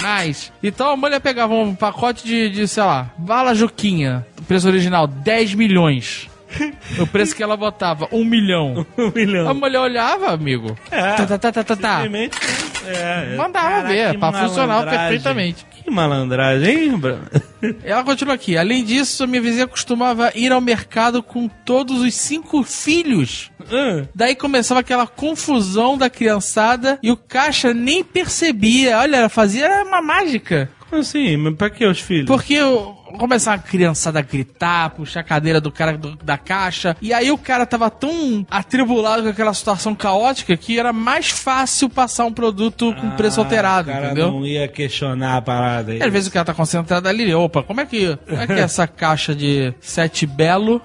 Mais. 0.03 0.53
Então 0.63 0.91
a 0.91 0.97
mulher 0.97 1.21
pegava 1.21 1.55
um 1.55 1.75
pacote 1.75 2.25
de, 2.25 2.51
de, 2.51 2.69
sei 2.69 2.83
lá, 2.83 3.11
bala 3.17 3.55
Juquinha. 3.55 4.27
Preço 4.47 4.69
original, 4.69 5.07
10 5.07 5.55
milhões. 5.55 6.29
O 6.99 7.07
preço 7.07 7.35
que 7.35 7.43
ela 7.43 7.57
botava, 7.57 8.09
1 8.13 8.25
milhão. 8.25 8.87
Um 8.97 9.11
milhão. 9.15 9.49
A 9.49 9.55
mulher 9.55 9.81
olhava, 9.81 10.31
amigo. 10.31 10.77
É. 10.91 11.13
Tá, 11.15 11.27
tá, 11.27 11.39
tá, 11.39 11.53
tá, 11.53 11.65
tá, 11.65 11.77
tá. 11.77 12.03
Simplesmente, 12.03 12.37
é, 12.87 13.33
é. 13.33 13.37
Mandava 13.37 13.69
Caraca, 13.69 13.89
ver, 13.89 14.11
que 14.13 14.19
pra 14.19 14.33
funcionar 14.33 14.89
perfeitamente. 14.89 15.67
Que 15.85 15.91
malandragem, 15.91 16.85
hein, 16.89 16.97
Bruno? 16.99 17.23
Ela 17.85 18.03
continua 18.03 18.35
aqui. 18.35 18.57
Além 18.57 18.85
disso, 18.85 19.27
minha 19.29 19.41
vizinha 19.41 19.67
costumava 19.67 20.33
ir 20.35 20.51
ao 20.53 20.61
mercado 20.61 21.23
com 21.23 21.49
todos 21.49 22.01
os 22.03 22.15
cinco 22.15 22.63
filhos. 22.63 23.51
Hum. 23.71 24.05
Daí 24.15 24.35
começava 24.35 24.81
aquela 24.81 25.07
confusão 25.07 25.97
da 25.99 26.09
criançada 26.11 26.99
e 27.03 27.11
o 27.11 27.17
caixa 27.17 27.73
nem 27.75 28.03
percebia. 28.03 28.99
Olha, 28.99 29.17
ela 29.17 29.29
fazia 29.29 29.83
uma 29.85 30.01
mágica. 30.03 30.69
Como 30.89 31.03
assim? 31.03 31.37
Mas 31.37 31.55
pra 31.57 31.71
que 31.71 31.85
os 31.85 32.01
filhos? 32.01 32.27
Porque 32.27 32.55
eu- 32.55 32.96
começava 33.19 33.57
a 33.57 33.59
criançada 33.59 34.19
a 34.19 34.23
gritar, 34.23 34.91
puxar 34.91 35.21
a 35.21 35.23
cadeira 35.25 35.61
do 35.61 35.71
cara 35.71 35.97
do- 35.97 36.17
da 36.17 36.37
caixa. 36.37 36.97
E 37.01 37.13
aí 37.13 37.31
o 37.31 37.39
cara 37.39 37.65
tava 37.67 37.91
tão 37.91 38.47
atribulado 38.51 39.23
com 39.23 39.29
aquela 39.29 39.55
situação 39.55 39.95
caótica 39.95 40.57
que 40.57 40.79
era 40.79 40.93
mais 40.93 41.31
fácil 41.31 41.89
passar 41.89 42.25
um 42.25 42.33
produto 42.33 42.95
com 42.95 43.11
preço 43.11 43.41
Ah, 43.41 43.45
alterado, 43.45 43.91
o 43.91 43.93
cara 43.93 44.07
entendeu? 44.07 44.33
não 44.33 44.47
ia 44.47 44.67
questionar 44.69 45.37
a 45.37 45.43
parada 45.43 45.93
aí. 45.93 46.03
Às 46.03 46.13
vezes 46.13 46.29
o 46.29 46.33
cara 46.33 46.45
tá 46.45 46.55
concentrado 46.55 47.09
ali, 47.09 47.33
opa, 47.35 47.63
como 47.63 47.81
é 47.81 47.87
que, 47.87 48.17
como 48.17 48.41
é, 48.41 48.47
que 48.47 48.53
essa 48.55 48.87
caixa 48.87 49.35
de 49.35 49.73
sete 49.81 50.27
belo 50.27 50.81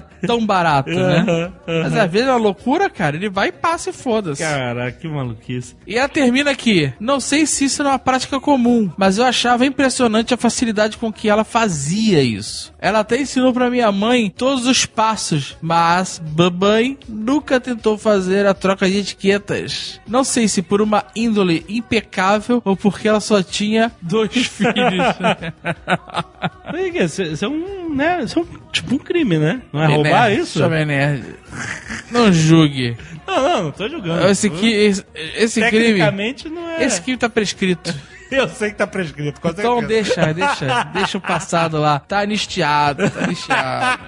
tá 0.00 0.26
tão 0.26 0.44
barato, 0.44 0.90
né? 0.90 1.52
Mas 1.66 1.96
às 1.96 2.10
vezes 2.10 2.28
é 2.28 2.30
uma 2.30 2.38
loucura, 2.38 2.88
cara, 2.88 3.16
ele 3.16 3.28
vai 3.28 3.48
e 3.48 3.52
passa 3.52 3.90
e 3.90 3.92
foda-se. 3.92 4.42
Caraca, 4.42 4.92
que 4.92 5.08
maluquice. 5.08 5.76
E 5.86 5.96
ela 5.96 6.08
termina 6.08 6.50
aqui. 6.50 6.92
Não 7.00 7.20
sei 7.20 7.46
se 7.46 7.64
isso 7.64 7.82
é 7.82 7.86
uma 7.86 7.98
prática 7.98 8.40
comum, 8.40 8.90
mas 8.96 9.18
eu 9.18 9.24
achava 9.24 9.66
impressionante 9.66 10.34
a 10.34 10.36
facilidade 10.36 10.96
com 10.96 11.12
que 11.12 11.28
ela 11.28 11.44
fazia 11.44 12.22
isso. 12.22 12.72
Ela 12.78 13.00
até 13.00 13.20
ensinou 13.20 13.52
pra 13.52 13.70
minha 13.70 13.90
mãe 13.90 14.30
todos 14.30 14.66
os 14.66 14.86
passos, 14.86 15.56
mas 15.60 16.20
mamãe 16.36 16.98
nunca 17.08 17.60
tentou 17.60 17.98
fazer 17.98 18.46
a 18.46 18.54
troca 18.54 18.88
de 18.88 18.98
etiquetas. 18.98 20.00
Não 20.06 20.24
sei 20.24 20.48
se 20.48 20.62
por 20.62 20.80
uma 20.80 21.04
índole 21.14 21.64
impecável 21.68 22.60
ou 22.64 22.76
porque 22.76 23.08
ela 23.08 23.20
só 23.20 23.42
tinha 23.42 23.92
dois 24.00 24.32
filhos. 24.46 24.72
Isso 27.04 27.22
isso 27.22 27.44
é 27.44 27.48
um, 27.48 27.94
né? 27.94 28.22
Isso 28.22 28.38
é 28.38 28.42
um, 28.42 28.46
tipo 28.70 28.94
um 28.94 28.98
crime, 28.98 29.38
né? 29.38 29.62
Não 29.72 29.81
é 29.84 29.94
roubar 29.94 30.28
Nerd, 30.28 30.40
isso? 30.42 30.58
Jovem 30.58 30.84
Nerd. 30.86 31.24
Não 32.10 32.32
julgue. 32.32 32.96
Não, 33.26 33.42
não, 33.42 33.62
não 33.64 33.72
tô 33.72 33.88
julgando. 33.88 34.28
Esse, 34.28 34.48
esse, 34.48 35.04
esse 35.36 35.60
crime. 35.60 35.84
Tecnicamente 35.84 36.48
não 36.48 36.68
é. 36.68 36.84
Esse 36.84 37.00
crime 37.00 37.18
tá 37.18 37.28
prescrito. 37.28 37.94
Eu 38.36 38.48
sei 38.48 38.70
que 38.70 38.76
tá 38.76 38.86
prescrito, 38.86 39.40
com 39.40 39.48
Então 39.48 39.82
deixa, 39.82 40.30
deixa, 40.32 40.84
deixa 40.92 41.18
o 41.18 41.20
passado 41.20 41.78
lá. 41.78 41.98
Tá 42.00 42.20
anistiado, 42.20 43.08
tá 43.10 43.24
anistiado. 43.24 44.02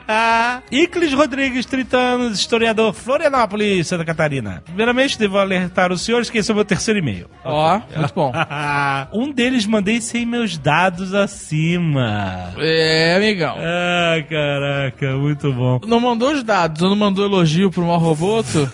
Iclis 0.70 1.12
Rodrigues, 1.12 1.66
30 1.66 1.96
anos, 1.96 2.38
historiador, 2.38 2.92
Florianópolis, 2.92 3.86
Santa 3.86 4.04
Catarina. 4.04 4.62
Primeiramente, 4.64 5.18
devo 5.18 5.38
alertar 5.38 5.92
os 5.92 6.02
senhores 6.02 6.30
que 6.30 6.38
esse 6.38 6.50
é 6.50 6.52
o 6.52 6.56
meu 6.56 6.64
terceiro 6.64 6.98
e-mail. 6.98 7.28
Ó, 7.44 7.80
muito 7.96 8.14
bom. 8.14 8.32
um 9.12 9.30
deles 9.30 9.66
mandei 9.66 10.00
sem 10.00 10.24
meus 10.26 10.56
dados 10.56 11.14
acima. 11.14 12.54
É, 12.58 13.14
amigão. 13.16 13.56
Ah, 13.58 14.22
caraca, 14.28 15.16
muito 15.16 15.52
bom. 15.52 15.80
Não 15.86 16.00
mandou 16.00 16.32
os 16.32 16.42
dados, 16.42 16.82
ou 16.82 16.90
não 16.90 16.96
mandou 16.96 17.24
elogio 17.24 17.70
pro 17.70 17.84
mal 17.84 17.98
roboto? 17.98 18.70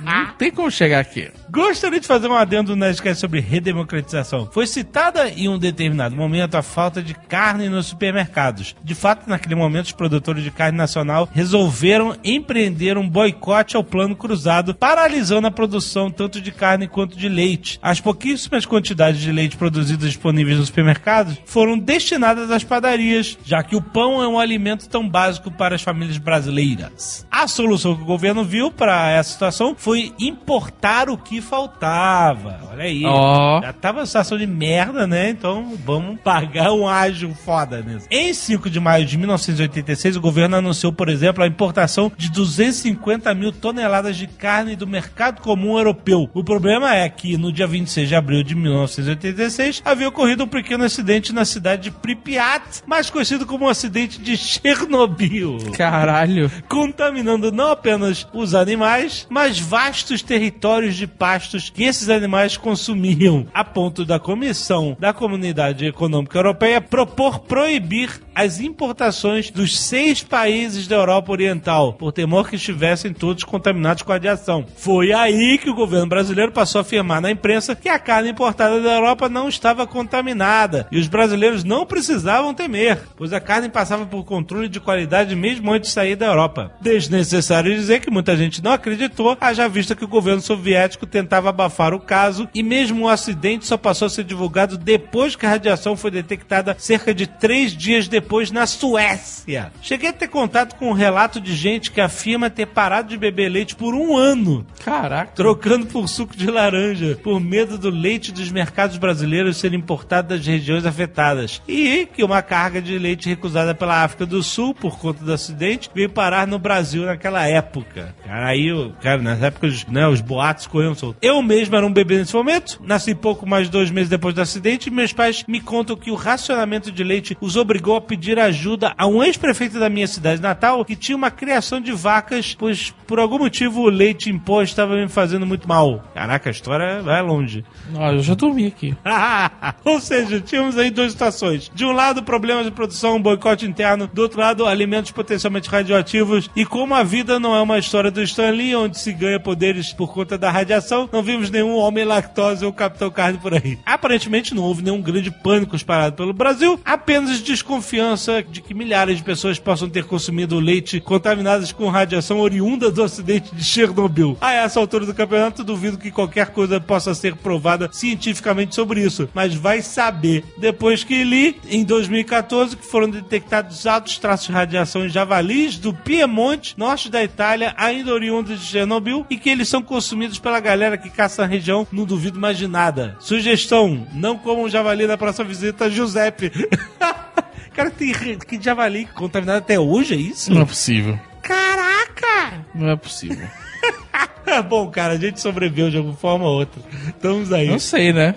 Não 0.00 0.32
tem 0.32 0.50
como 0.50 0.70
chegar 0.70 1.00
aqui. 1.00 1.30
Gostaria 1.48 2.00
de 2.00 2.06
fazer 2.06 2.28
um 2.28 2.34
adendo 2.34 2.74
no 2.74 2.80
Nerdcast 2.84 3.20
sobre 3.20 3.40
redemocratização. 3.40 4.48
Foi 4.50 4.66
citada 4.66 5.28
em 5.28 5.48
um 5.48 5.58
determinado 5.58 6.16
momento 6.16 6.56
a 6.56 6.62
falta 6.62 7.02
de 7.02 7.14
carne 7.14 7.68
nos 7.68 7.86
supermercados. 7.86 8.74
De 8.82 8.94
fato, 8.94 9.28
naquele 9.28 9.54
momento, 9.54 9.86
os 9.86 9.92
produtores 9.92 10.42
de 10.42 10.50
carne 10.50 10.76
nacional 10.76 11.28
resolveram 11.32 12.16
empreender 12.24 12.98
um 12.98 13.08
boicote 13.08 13.76
ao 13.76 13.84
plano 13.84 14.16
cruzado, 14.16 14.74
paralisando 14.74 15.46
a 15.46 15.50
produção 15.50 16.10
tanto 16.10 16.40
de 16.40 16.50
carne 16.50 16.88
quanto 16.88 17.16
de 17.16 17.28
leite. 17.28 17.78
As 17.82 18.00
pouquíssimas 18.00 18.66
quantidades 18.66 19.20
de 19.20 19.30
leite 19.30 19.56
produzidas 19.56 20.08
disponíveis 20.08 20.58
nos 20.58 20.66
supermercados 20.66 21.38
foram 21.44 21.78
destinadas 21.78 22.50
às 22.50 22.64
padarias, 22.64 23.38
já 23.44 23.62
que 23.62 23.76
o 23.76 23.82
pão 23.82 24.22
é 24.22 24.26
um 24.26 24.38
alimento 24.38 24.88
tão 24.88 25.08
básico 25.08 25.50
para 25.50 25.74
as 25.74 25.82
famílias 25.82 26.18
brasileiras. 26.18 27.26
A 27.30 27.46
solução 27.46 27.94
que 27.94 28.02
o 28.02 28.06
governo 28.06 28.44
viu 28.44 28.70
para 28.70 29.11
essa 29.18 29.32
situação 29.32 29.74
foi 29.76 30.12
importar 30.18 31.08
o 31.08 31.16
que 31.16 31.40
faltava. 31.40 32.60
Olha 32.70 32.84
aí. 32.84 33.02
Ó. 33.04 33.60
Já 33.60 33.72
tava 33.72 34.00
uma 34.00 34.06
situação 34.06 34.38
de 34.38 34.46
merda, 34.46 35.06
né? 35.06 35.30
Então 35.30 35.74
vamos 35.84 36.20
pagar 36.20 36.72
um 36.72 36.88
ágio 36.88 37.34
foda 37.34 37.80
nisso. 37.82 38.06
Em 38.10 38.32
5 38.32 38.70
de 38.70 38.80
maio 38.80 39.04
de 39.04 39.16
1986, 39.18 40.16
o 40.16 40.20
governo 40.20 40.56
anunciou, 40.56 40.92
por 40.92 41.08
exemplo, 41.08 41.42
a 41.42 41.46
importação 41.46 42.12
de 42.16 42.30
250 42.30 43.32
mil 43.34 43.52
toneladas 43.52 44.16
de 44.16 44.26
carne 44.26 44.76
do 44.76 44.86
mercado 44.86 45.40
comum 45.40 45.76
europeu. 45.76 46.28
O 46.34 46.44
problema 46.44 46.94
é 46.94 47.08
que 47.08 47.36
no 47.36 47.52
dia 47.52 47.66
26 47.66 48.08
de 48.08 48.14
abril 48.14 48.42
de 48.42 48.54
1986 48.54 49.82
havia 49.84 50.08
ocorrido 50.08 50.44
um 50.44 50.48
pequeno 50.48 50.84
acidente 50.84 51.32
na 51.32 51.44
cidade 51.44 51.82
de 51.82 51.90
Pripyat, 51.90 52.82
mais 52.86 53.10
conhecido 53.10 53.46
como 53.46 53.66
o 53.66 53.68
acidente 53.68 54.20
de 54.20 54.36
Chernobyl 54.36 55.58
Caralho. 55.76 56.50
contaminando 56.68 57.50
não 57.50 57.70
apenas 57.70 58.26
os 58.32 58.54
animais, 58.54 59.01
mas 59.28 59.58
vastos 59.58 60.22
territórios 60.22 60.96
de 60.96 61.06
pastos 61.06 61.70
que 61.70 61.84
esses 61.84 62.08
animais 62.08 62.56
consumiam, 62.56 63.46
a 63.52 63.64
ponto 63.64 64.04
da 64.04 64.18
Comissão 64.18 64.96
da 64.98 65.12
Comunidade 65.12 65.86
Econômica 65.86 66.38
Europeia 66.38 66.80
propor 66.80 67.40
proibir 67.40 68.20
as 68.34 68.60
importações 68.60 69.50
dos 69.50 69.78
seis 69.78 70.22
países 70.22 70.86
da 70.86 70.96
Europa 70.96 71.32
Oriental, 71.32 71.92
por 71.92 72.12
temor 72.12 72.48
que 72.48 72.56
estivessem 72.56 73.12
todos 73.12 73.44
contaminados 73.44 74.02
com 74.02 74.12
radiação. 74.12 74.64
Foi 74.76 75.12
aí 75.12 75.58
que 75.58 75.70
o 75.70 75.74
governo 75.74 76.06
brasileiro 76.06 76.52
passou 76.52 76.78
a 76.78 76.82
afirmar 76.82 77.20
na 77.20 77.30
imprensa 77.30 77.76
que 77.76 77.88
a 77.88 77.98
carne 77.98 78.30
importada 78.30 78.80
da 78.80 78.94
Europa 78.94 79.28
não 79.28 79.48
estava 79.48 79.86
contaminada 79.86 80.86
e 80.90 80.98
os 80.98 81.08
brasileiros 81.08 81.64
não 81.64 81.84
precisavam 81.84 82.54
temer, 82.54 82.98
pois 83.16 83.32
a 83.32 83.40
carne 83.40 83.68
passava 83.68 84.06
por 84.06 84.24
controle 84.24 84.68
de 84.68 84.80
qualidade 84.80 85.36
mesmo 85.36 85.72
antes 85.72 85.90
de 85.90 85.94
sair 85.94 86.16
da 86.16 86.26
Europa. 86.26 86.72
Desnecessário 86.80 87.74
dizer 87.74 88.00
que 88.00 88.10
muita 88.10 88.36
gente 88.36 88.62
não 88.62 88.72
acreditou, 88.92 89.36
haja 89.40 89.68
vista 89.68 89.94
que 89.94 90.04
o 90.04 90.08
governo 90.08 90.40
soviético 90.40 91.06
tentava 91.06 91.48
abafar 91.48 91.94
o 91.94 92.00
caso 92.00 92.48
e 92.54 92.62
mesmo 92.62 93.04
o 93.04 93.08
acidente 93.08 93.66
só 93.66 93.76
passou 93.76 94.06
a 94.06 94.10
ser 94.10 94.24
divulgado 94.24 94.76
depois 94.76 95.34
que 95.34 95.46
a 95.46 95.50
radiação 95.50 95.96
foi 95.96 96.10
detectada 96.10 96.76
cerca 96.78 97.14
de 97.14 97.26
três 97.26 97.72
dias 97.72 98.08
depois 98.08 98.50
na 98.50 98.66
Suécia. 98.66 99.72
Cheguei 99.80 100.10
a 100.10 100.12
ter 100.12 100.28
contato 100.28 100.76
com 100.76 100.90
um 100.90 100.94
relato 100.94 101.40
de 101.40 101.54
gente 101.54 101.90
que 101.90 102.00
afirma 102.00 102.50
ter 102.50 102.66
parado 102.66 103.08
de 103.08 103.16
beber 103.16 103.48
leite 103.48 103.74
por 103.74 103.94
um 103.94 104.16
ano 104.16 104.66
Caraca. 104.84 105.32
trocando 105.34 105.86
por 105.86 106.08
suco 106.08 106.36
de 106.36 106.50
laranja, 106.50 107.18
por 107.22 107.40
medo 107.40 107.78
do 107.78 107.90
leite 107.90 108.32
dos 108.32 108.50
mercados 108.50 108.96
brasileiros 108.96 109.56
ser 109.56 109.72
importado 109.72 110.28
das 110.28 110.46
regiões 110.46 110.84
afetadas. 110.84 111.62
E 111.66 112.06
que 112.06 112.24
uma 112.24 112.42
carga 112.42 112.80
de 112.80 112.98
leite 112.98 113.28
recusada 113.28 113.74
pela 113.74 114.02
África 114.02 114.26
do 114.26 114.42
Sul 114.42 114.74
por 114.74 114.98
conta 114.98 115.24
do 115.24 115.32
acidente 115.32 115.90
veio 115.94 116.10
parar 116.10 116.46
no 116.46 116.58
Brasil 116.58 117.04
naquela 117.04 117.46
época. 117.46 118.14
Aí, 118.28 118.72
cara, 119.00 119.20
nessa 119.20 119.46
época 119.46 119.66
os, 119.66 119.86
né, 119.86 120.06
os 120.06 120.20
boatos 120.20 120.66
corriam 120.66 120.94
soltos. 120.94 121.18
Eu 121.22 121.42
mesmo 121.42 121.76
era 121.76 121.86
um 121.86 121.92
bebê 121.92 122.18
nesse 122.18 122.34
momento, 122.34 122.80
nasci 122.84 123.14
pouco 123.14 123.48
mais 123.48 123.66
de 123.66 123.72
dois 123.72 123.90
meses 123.90 124.08
depois 124.08 124.34
do 124.34 124.40
acidente 124.40 124.88
e 124.88 124.92
meus 124.92 125.12
pais 125.12 125.44
me 125.46 125.60
contam 125.60 125.96
que 125.96 126.10
o 126.10 126.14
racionamento 126.14 126.90
de 126.90 127.04
leite 127.04 127.36
os 127.40 127.56
obrigou 127.56 127.96
a 127.96 128.00
pedir 128.00 128.38
ajuda 128.38 128.92
a 128.96 129.06
um 129.06 129.22
ex-prefeito 129.22 129.78
da 129.78 129.88
minha 129.88 130.06
cidade 130.06 130.40
natal 130.40 130.84
que 130.84 130.96
tinha 130.96 131.16
uma 131.16 131.30
criação 131.30 131.80
de 131.80 131.92
vacas, 131.92 132.54
pois 132.58 132.94
por 133.06 133.18
algum 133.18 133.38
motivo 133.38 133.82
o 133.82 133.88
leite 133.88 134.30
em 134.30 134.38
pó 134.38 134.62
estava 134.62 134.96
me 134.96 135.08
fazendo 135.08 135.46
muito 135.46 135.68
mal. 135.68 136.02
Caraca, 136.14 136.50
a 136.50 136.52
história 136.52 137.02
vai 137.02 137.22
longe. 137.22 137.64
Ó, 137.94 138.12
eu 138.12 138.22
já 138.22 138.34
dormi 138.34 138.66
aqui. 138.66 138.96
Ou 139.84 140.00
seja, 140.00 140.40
tínhamos 140.40 140.78
aí 140.78 140.90
duas 140.90 141.12
situações. 141.12 141.70
De 141.74 141.84
um 141.84 141.92
lado, 141.92 142.22
problemas 142.22 142.64
de 142.64 142.70
produção, 142.70 143.16
um 143.16 143.22
boicote 143.22 143.66
interno. 143.66 144.08
Do 144.12 144.22
outro 144.22 144.40
lado, 144.40 144.66
alimentos 144.66 145.10
potencialmente 145.10 145.68
radioativos. 145.68 146.50
E 146.56 146.64
como 146.64 146.94
a 146.94 147.02
vida 147.02 147.38
não 147.38 147.54
é 147.54 147.60
uma 147.60 147.78
história 147.78 148.10
do 148.10 148.22
Stan 148.22 148.50
Onde 148.74 148.98
se 148.98 149.12
ganha 149.12 149.38
poderes 149.38 149.92
por 149.92 150.12
conta 150.12 150.38
da 150.38 150.50
radiação, 150.50 151.08
não 151.12 151.22
vimos 151.22 151.50
nenhum 151.50 151.76
homem 151.76 152.04
lactose 152.04 152.64
ou 152.64 152.72
capitão 152.72 153.10
carne 153.10 153.38
por 153.38 153.54
aí. 153.54 153.78
Aparentemente, 153.84 154.54
não 154.54 154.62
houve 154.62 154.82
nenhum 154.82 155.00
grande 155.00 155.30
pânico 155.30 155.76
espalhado 155.76 156.16
pelo 156.16 156.32
Brasil, 156.32 156.80
apenas 156.84 157.40
desconfiança 157.40 158.42
de 158.42 158.60
que 158.60 158.74
milhares 158.74 159.18
de 159.18 159.22
pessoas 159.22 159.58
possam 159.58 159.88
ter 159.88 160.04
consumido 160.04 160.58
leite 160.58 161.00
contaminadas 161.00 161.72
com 161.72 161.88
radiação 161.88 162.40
oriunda 162.40 162.90
do 162.90 163.02
acidente 163.02 163.54
de 163.54 163.64
Chernobyl. 163.64 164.36
A 164.40 164.52
essa 164.52 164.80
altura 164.80 165.06
do 165.06 165.14
campeonato, 165.14 165.64
duvido 165.64 165.98
que 165.98 166.10
qualquer 166.10 166.50
coisa 166.50 166.80
possa 166.80 167.14
ser 167.14 167.36
provada 167.36 167.88
cientificamente 167.92 168.74
sobre 168.74 169.02
isso, 169.02 169.28
mas 169.34 169.54
vai 169.54 169.82
saber. 169.82 170.44
Depois 170.58 171.04
que 171.04 171.24
li, 171.24 171.56
em 171.68 171.84
2014, 171.84 172.76
que 172.76 172.86
foram 172.86 173.10
detectados 173.10 173.86
altos 173.86 174.18
traços 174.18 174.46
de 174.46 174.52
radiação 174.52 175.04
em 175.06 175.08
javalis 175.08 175.78
do 175.78 175.92
Piemonte, 175.94 176.74
norte 176.76 177.10
da 177.10 177.22
Itália, 177.22 177.74
ainda 177.76 178.12
oriundos 178.12 178.51
de 178.60 178.66
Chernobyl, 178.66 179.26
e 179.28 179.36
que 179.36 179.50
eles 179.50 179.68
são 179.68 179.82
consumidos 179.82 180.38
pela 180.38 180.60
galera 180.60 180.96
que 180.96 181.10
caça 181.10 181.42
na 181.42 181.48
região, 181.48 181.86
não 181.92 182.04
duvido 182.04 182.38
mais 182.38 182.58
de 182.58 182.66
nada. 182.66 183.16
Sugestão, 183.20 184.06
não 184.12 184.38
comam 184.38 184.68
javali 184.68 185.06
na 185.06 185.18
próxima 185.18 185.46
visita, 185.46 185.90
Giuseppe. 185.90 186.50
Cara, 187.74 187.90
tem 187.90 188.12
que 188.38 188.62
javali 188.62 189.06
contaminado 189.14 189.58
até 189.58 189.80
hoje, 189.80 190.14
é 190.14 190.18
isso? 190.18 190.52
Não 190.52 190.62
é 190.62 190.64
possível. 190.66 191.18
Caraca! 191.40 192.64
Não 192.74 192.90
é 192.90 192.96
possível. 192.96 193.48
Bom, 194.68 194.90
cara, 194.90 195.14
a 195.14 195.18
gente 195.18 195.40
sobreviveu 195.40 195.90
de 195.90 195.96
alguma 195.96 196.14
forma 196.16 196.44
ou 196.44 196.58
outra. 196.58 196.82
Estamos 197.08 197.52
aí. 197.52 197.68
Não 197.68 197.78
sei, 197.78 198.12
né? 198.12 198.34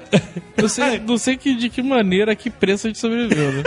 Não 0.57 0.69
sei, 0.69 0.99
não 1.05 1.17
sei 1.17 1.35
que, 1.35 1.55
de 1.55 1.69
que 1.69 1.81
maneira, 1.81 2.35
que 2.35 2.49
preço 2.49 2.87
a 2.87 2.89
gente 2.89 2.99
sobreviveu, 2.99 3.51
né? 3.51 3.63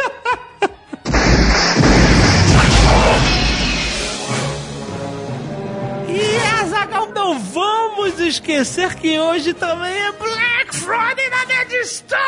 E 6.91 7.15
não 7.15 7.39
vamos 7.39 8.19
esquecer 8.21 8.95
que 8.95 9.19
hoje 9.19 9.53
também 9.53 9.93
é 9.93 10.13
Black 10.13 10.75
Friday 10.75 11.29
na 11.31 11.45
Nerd 11.47 11.75
Store! 11.83 12.19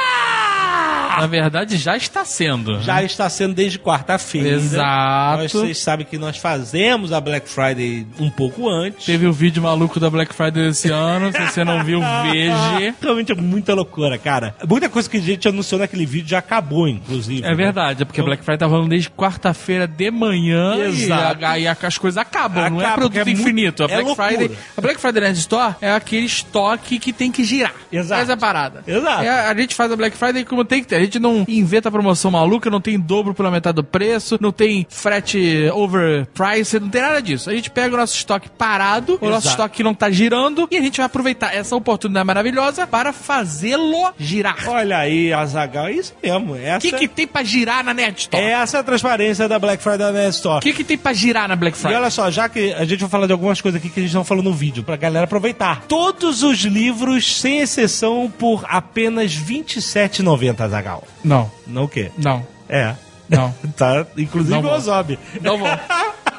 Na 1.20 1.26
verdade, 1.26 1.76
já 1.76 1.96
está 1.96 2.24
sendo. 2.24 2.80
Já 2.80 3.02
está 3.02 3.28
sendo 3.28 3.54
desde 3.54 3.78
quarta-feira. 3.78 4.48
Exato. 4.50 5.42
Nós, 5.42 5.52
vocês 5.52 5.78
sabem 5.78 6.06
que 6.06 6.16
nós 6.18 6.36
fazemos 6.38 7.12
a 7.12 7.20
Black 7.20 7.48
Friday 7.48 8.06
um 8.18 8.30
pouco 8.30 8.68
antes. 8.68 9.04
Teve 9.04 9.26
o 9.26 9.32
vídeo 9.32 9.62
maluco 9.62 9.98
da 9.98 10.08
Black 10.08 10.34
Friday 10.34 10.68
desse 10.68 10.90
ano. 10.90 11.32
Se 11.32 11.40
você 11.40 11.64
não 11.64 11.84
viu, 11.84 12.00
veja. 12.22 12.94
Realmente 13.02 13.32
é 13.32 13.34
muita 13.34 13.74
loucura, 13.74 14.16
cara. 14.18 14.54
Muita 14.66 14.88
coisa 14.88 15.08
que 15.10 15.16
a 15.16 15.20
gente 15.20 15.48
anunciou 15.48 15.78
naquele 15.80 16.06
vídeo 16.06 16.28
já 16.28 16.38
acabou, 16.38 16.88
inclusive. 16.88 17.46
É 17.46 17.54
verdade, 17.54 18.02
é 18.02 18.04
porque 18.04 18.20
a 18.20 18.24
Black 18.24 18.42
Friday 18.42 18.58
tá 18.58 18.66
rolando 18.66 18.90
desde 18.90 19.10
quarta-feira 19.10 19.86
de 19.86 20.10
manhã 20.10 20.76
Exato. 20.86 21.42
e 21.42 21.44
aí 21.44 21.66
as 21.66 21.98
coisas 21.98 22.18
acabam, 22.18 22.70
não 22.70 22.80
é 22.80 22.84
Acaba, 22.84 23.08
produto 23.08 23.28
é 23.28 23.30
infinito. 23.30 23.82
A 23.82 23.86
é 23.86 23.88
Black 23.88 24.04
loucura. 24.04 24.28
Friday, 24.28 24.48
a 24.76 24.80
Black 24.80 25.00
Friday 25.00 25.22
Nerd 25.22 25.38
Store 25.38 25.74
é 25.80 25.92
aquele 25.92 26.26
estoque 26.26 26.98
que 26.98 27.12
tem 27.12 27.30
que 27.30 27.44
girar. 27.44 27.74
Exato. 27.92 28.22
Essa 28.22 28.32
é 28.32 28.34
a 28.34 28.36
parada. 28.38 28.82
Exato. 28.86 29.22
É, 29.22 29.28
a 29.28 29.54
gente 29.54 29.74
faz 29.74 29.90
a 29.92 29.96
Black 29.96 30.16
Friday 30.16 30.44
como 30.44 30.64
tem 30.64 30.80
que 30.82 30.88
ter. 30.88 30.96
A 30.96 31.00
gente 31.00 31.18
não 31.18 31.44
inventa 31.48 31.90
promoção 31.90 32.30
maluca, 32.30 32.70
não 32.70 32.80
tem 32.80 32.98
dobro 32.98 33.34
pela 33.34 33.50
metade 33.50 33.76
do 33.76 33.84
preço, 33.84 34.38
não 34.40 34.52
tem 34.52 34.86
frete 34.88 35.68
overprice, 35.72 36.78
não 36.80 36.88
tem 36.88 37.02
nada 37.02 37.20
disso. 37.20 37.50
A 37.50 37.54
gente 37.54 37.70
pega 37.70 37.94
o 37.94 37.98
nosso 37.98 38.14
estoque 38.16 38.48
parado, 38.48 39.18
o 39.20 39.26
nosso 39.28 39.46
Exato. 39.46 39.48
estoque 39.62 39.76
que 39.76 39.82
não 39.82 39.94
tá 39.94 40.10
girando, 40.10 40.66
e 40.70 40.76
a 40.76 40.80
gente 40.80 40.96
vai 40.98 41.06
aproveitar 41.06 41.54
essa 41.54 41.74
oportunidade 41.76 42.26
maravilhosa 42.26 42.86
para 42.86 43.12
fazê-lo 43.12 44.12
girar. 44.18 44.56
Olha 44.68 44.98
aí, 44.98 45.32
Azagal, 45.32 45.86
é 45.88 45.92
isso 45.92 46.14
mesmo. 46.22 46.52
O 46.52 46.56
Essa, 46.56 46.80
que, 46.80 46.92
que 46.92 47.08
tem 47.08 47.26
pra 47.26 47.42
girar 47.42 47.84
na 47.84 47.92
Nerd 47.94 48.18
Store? 48.20 48.42
essa 48.44 48.78
é 48.78 48.80
a 48.80 48.82
transparência 48.82 49.48
da 49.48 49.58
Black 49.58 49.82
Friday 49.82 49.98
da 49.98 50.12
Nerd 50.12 50.34
Store. 50.34 50.58
O 50.58 50.60
que, 50.60 50.72
que 50.72 50.84
tem 50.84 50.96
pra 50.98 51.12
girar 51.12 51.48
na 51.48 51.56
Black 51.56 51.76
E 51.76 51.80
Friday? 51.80 51.98
olha 51.98 52.10
só, 52.10 52.30
já 52.30 52.48
que 52.48 52.72
a 52.72 52.84
gente 52.84 53.00
vai 53.00 53.08
falar 53.08 53.26
de 53.26 53.32
algumas 53.32 53.60
coisas 53.60 53.80
aqui 53.80 53.88
que 53.90 54.00
a 54.00 54.02
gente 54.02 54.14
não 54.14 54.24
falou 54.24 54.39
no 54.42 54.52
vídeo, 54.52 54.82
pra 54.82 54.96
galera 54.96 55.24
aproveitar. 55.24 55.82
Todos 55.88 56.42
os 56.42 56.58
livros, 56.60 57.40
sem 57.40 57.60
exceção, 57.60 58.30
por 58.38 58.64
apenas 58.68 59.34
R$ 59.34 59.62
27,90, 59.64 60.68
Zagal. 60.68 61.04
Não, 61.24 61.50
Não 61.66 61.84
o 61.84 61.88
quê? 61.88 62.10
não, 62.18 62.46
É. 62.68 62.94
não. 63.28 63.54
Tá, 63.76 64.06
inclusive 64.16 64.60
Não 64.60 64.68
o. 64.70 64.74
Ozob. 64.74 65.18
Não 65.40 65.58
vou. 65.58 65.68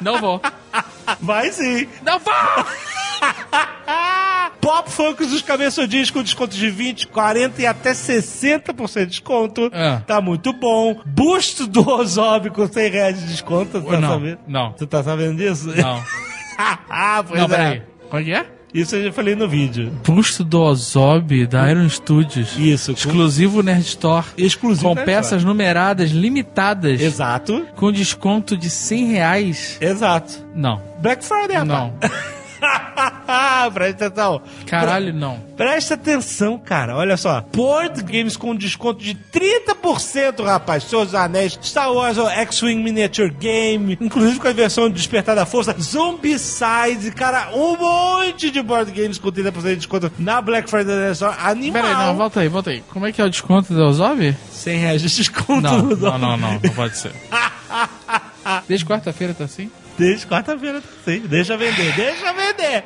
Não 0.00 0.20
vou. 0.20 0.40
Vai 1.20 1.50
sim. 1.52 1.86
Não 2.04 2.18
vou! 2.18 2.32
Pop 4.60 4.90
Funkos 4.90 5.32
os 5.32 5.42
cabeçudinhos 5.42 6.10
com 6.10 6.22
desconto 6.22 6.54
de 6.56 6.70
20, 6.70 7.08
40 7.08 7.60
e 7.62 7.66
até 7.66 7.92
60% 7.92 9.00
de 9.00 9.06
desconto. 9.06 9.70
É. 9.72 9.98
Tá 10.06 10.20
muito 10.20 10.52
bom. 10.52 11.00
Busto 11.04 11.66
do 11.66 11.86
Ozob 11.88 12.50
com 12.50 12.66
100 12.66 12.90
reais 12.90 13.18
de 13.20 13.26
desconto. 13.26 13.80
Tá 13.80 14.00
Não, 14.00 14.08
sabendo? 14.08 14.38
não. 14.46 14.72
Você 14.72 14.86
tá 14.86 15.02
sabendo 15.02 15.36
disso? 15.36 15.72
Não. 15.74 16.02
ah, 16.58 17.24
pois 17.26 17.40
Não, 17.40 17.46
é. 17.46 17.48
peraí. 17.50 17.82
Qual 18.12 18.22
que 18.22 18.30
é? 18.30 18.44
Isso 18.74 18.94
eu 18.94 19.04
já 19.04 19.10
falei 19.12 19.34
no 19.34 19.48
vídeo. 19.48 19.90
Busto 20.04 20.44
do 20.44 20.60
Ozob 20.60 21.46
da 21.46 21.70
Iron 21.70 21.88
Studios. 21.88 22.54
Isso. 22.58 22.92
com- 22.92 22.98
Exclusivo 22.98 23.62
Nerd 23.62 23.80
Store. 23.86 24.26
Exclusivo. 24.36 24.90
Com 24.90 24.94
né, 24.94 25.02
peças 25.02 25.42
numeradas 25.42 26.10
limitadas. 26.10 27.00
Exato. 27.00 27.66
Com 27.74 27.90
desconto 27.90 28.54
de 28.54 28.68
100 28.68 29.06
reais. 29.12 29.78
Exato. 29.80 30.44
Não. 30.54 30.78
Black 31.00 31.24
Friday, 31.24 31.56
rapaz. 31.56 31.68
Não. 31.68 31.92
Presta 33.72 34.06
atenção. 34.06 34.42
Caralho, 34.66 35.12
não. 35.12 35.38
Presta 35.56 35.94
atenção, 35.94 36.58
cara. 36.58 36.96
Olha 36.96 37.16
só. 37.16 37.44
Board 37.52 38.02
Games 38.02 38.36
com 38.36 38.54
desconto 38.54 39.02
de 39.02 39.14
30%, 39.14 40.44
rapaz. 40.44 40.84
Dos 40.84 41.14
Anéis, 41.14 41.58
Star 41.62 41.92
Wars 41.92 42.18
ou 42.18 42.28
X-Wing 42.28 42.82
Miniature 42.82 43.30
Game, 43.30 43.98
inclusive 44.00 44.38
com 44.38 44.48
a 44.48 44.52
versão 44.52 44.88
de 44.88 44.94
Despertar 44.94 45.34
da 45.34 45.46
Força, 45.46 45.74
Zombicide, 45.80 47.10
cara, 47.14 47.50
um 47.54 47.76
monte 47.76 48.50
de 48.50 48.62
board 48.62 48.90
games 48.92 49.18
com 49.18 49.30
30% 49.30 49.62
de 49.62 49.76
desconto 49.76 50.12
na 50.18 50.40
Black 50.40 50.68
Friday. 50.68 51.14
Só 51.14 51.34
animal. 51.38 51.82
Pera 51.82 51.98
aí, 51.98 52.06
não, 52.06 52.16
volta 52.16 52.40
aí, 52.40 52.48
volta 52.48 52.70
aí. 52.70 52.82
Como 52.90 53.06
é 53.06 53.12
que 53.12 53.20
é 53.20 53.24
o 53.24 53.30
desconto 53.30 53.72
do 53.72 53.82
Ozob? 53.84 54.36
100 54.52 54.78
reais 54.78 55.02
de 55.02 55.08
desconto 55.08 55.60
Não, 55.62 55.82
não, 55.82 56.18
não, 56.18 56.36
não, 56.36 56.52
não 56.52 56.60
pode 56.74 56.96
ser. 56.96 57.12
Desde 58.68 58.84
quarta-feira 58.84 59.34
tá 59.34 59.44
assim? 59.44 59.70
Desde 59.98 60.26
quarta-feira, 60.26 60.82
sim. 61.04 61.20
Deixa 61.20 61.56
vender, 61.56 61.94
deixa 61.94 62.32
vender. 62.32 62.84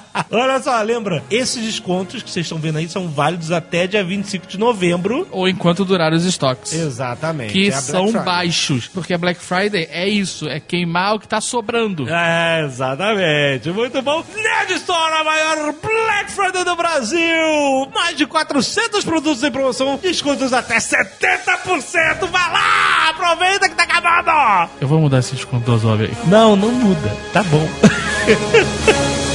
Olha 0.30 0.60
só, 0.62 0.80
lembra? 0.82 1.22
Esses 1.30 1.62
descontos 1.64 2.22
que 2.22 2.30
vocês 2.30 2.46
estão 2.46 2.58
vendo 2.58 2.78
aí 2.78 2.88
são 2.88 3.08
válidos 3.08 3.50
até 3.52 3.86
dia 3.86 4.02
25 4.04 4.46
de 4.46 4.58
novembro. 4.58 5.26
Ou 5.30 5.48
enquanto 5.48 5.84
durar 5.84 6.12
os 6.12 6.24
estoques. 6.24 6.72
Exatamente. 6.72 7.52
Que 7.52 7.68
É 7.68 7.72
são 7.72 8.06
Friday. 8.06 8.24
baixos. 8.24 8.86
Porque 8.88 9.14
a 9.14 9.18
Black 9.18 9.40
Friday 9.40 9.88
é 9.90 10.08
isso, 10.08 10.48
é 10.48 10.60
queimar 10.60 11.14
o 11.14 11.20
que 11.20 11.28
tá 11.28 11.40
sobrando. 11.40 12.08
É, 12.08 12.64
exatamente. 12.64 13.70
Muito 13.70 14.00
bom. 14.02 14.24
Nerd 14.34 14.72
Store, 14.74 15.14
a 15.20 15.24
maior 15.24 15.74
Black 15.82 16.30
Friday 16.32 16.64
do 16.64 16.76
Brasil. 16.76 17.88
Mais 17.94 18.16
de 18.16 18.26
400 18.26 19.04
produtos 19.04 19.42
em 19.42 19.50
promoção. 19.50 19.98
Descontos 20.02 20.52
até 20.52 20.78
70%. 20.78 22.26
Vai 22.30 22.52
lá, 22.52 23.10
aproveita 23.10 23.68
que 23.68 23.74
tá 23.74 23.84
acabando. 23.84 24.68
Eu 24.80 24.88
vou 24.88 25.00
mudar 25.00 25.18
esse 25.18 25.34
desconto 25.34 25.76
do 25.76 25.90
aí. 25.92 26.12
Não, 26.26 26.56
não 26.56 26.70
muda. 26.70 27.16
Tá 27.32 27.42
bom. 27.44 27.68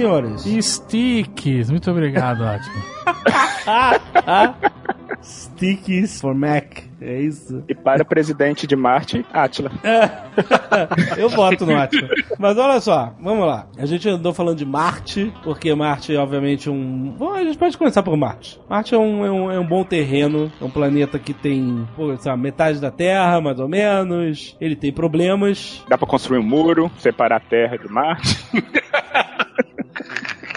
Senhores, 0.00 0.44
Sticks, 0.64 1.70
muito 1.70 1.90
obrigado, 1.90 2.42
Atman. 2.42 2.82
sticks 5.22 6.22
for 6.22 6.34
Mac. 6.34 6.78
É 7.02 7.20
isso. 7.20 7.62
E 7.68 7.74
para 7.74 8.02
presidente 8.02 8.66
de 8.66 8.74
Marte, 8.74 9.26
Atila. 9.30 9.70
Eu 11.18 11.28
voto 11.28 11.66
no 11.66 11.76
Atila. 11.76 12.08
Mas 12.38 12.56
olha 12.56 12.80
só, 12.80 13.14
vamos 13.20 13.46
lá. 13.46 13.66
A 13.76 13.84
gente 13.84 14.08
andou 14.08 14.32
falando 14.32 14.56
de 14.56 14.64
Marte, 14.64 15.30
porque 15.44 15.74
Marte 15.74 16.16
é 16.16 16.18
obviamente 16.18 16.70
um. 16.70 17.14
Bom, 17.18 17.32
a 17.34 17.44
gente 17.44 17.58
pode 17.58 17.76
começar 17.76 18.02
por 18.02 18.16
Marte. 18.16 18.58
Marte 18.70 18.94
é 18.94 18.98
um, 18.98 19.22
é 19.22 19.30
um, 19.30 19.50
é 19.52 19.60
um 19.60 19.66
bom 19.66 19.84
terreno, 19.84 20.50
é 20.58 20.64
um 20.64 20.70
planeta 20.70 21.18
que 21.18 21.34
tem, 21.34 21.86
pô, 21.94 22.14
lá, 22.24 22.36
metade 22.38 22.80
da 22.80 22.90
Terra, 22.90 23.38
mais 23.38 23.60
ou 23.60 23.68
menos. 23.68 24.56
Ele 24.58 24.76
tem 24.76 24.90
problemas. 24.90 25.84
Dá 25.90 25.98
pra 25.98 26.08
construir 26.08 26.38
um 26.38 26.42
muro, 26.42 26.90
separar 26.96 27.36
a 27.36 27.40
Terra 27.40 27.76
de 27.76 27.86
Marte. 27.86 28.38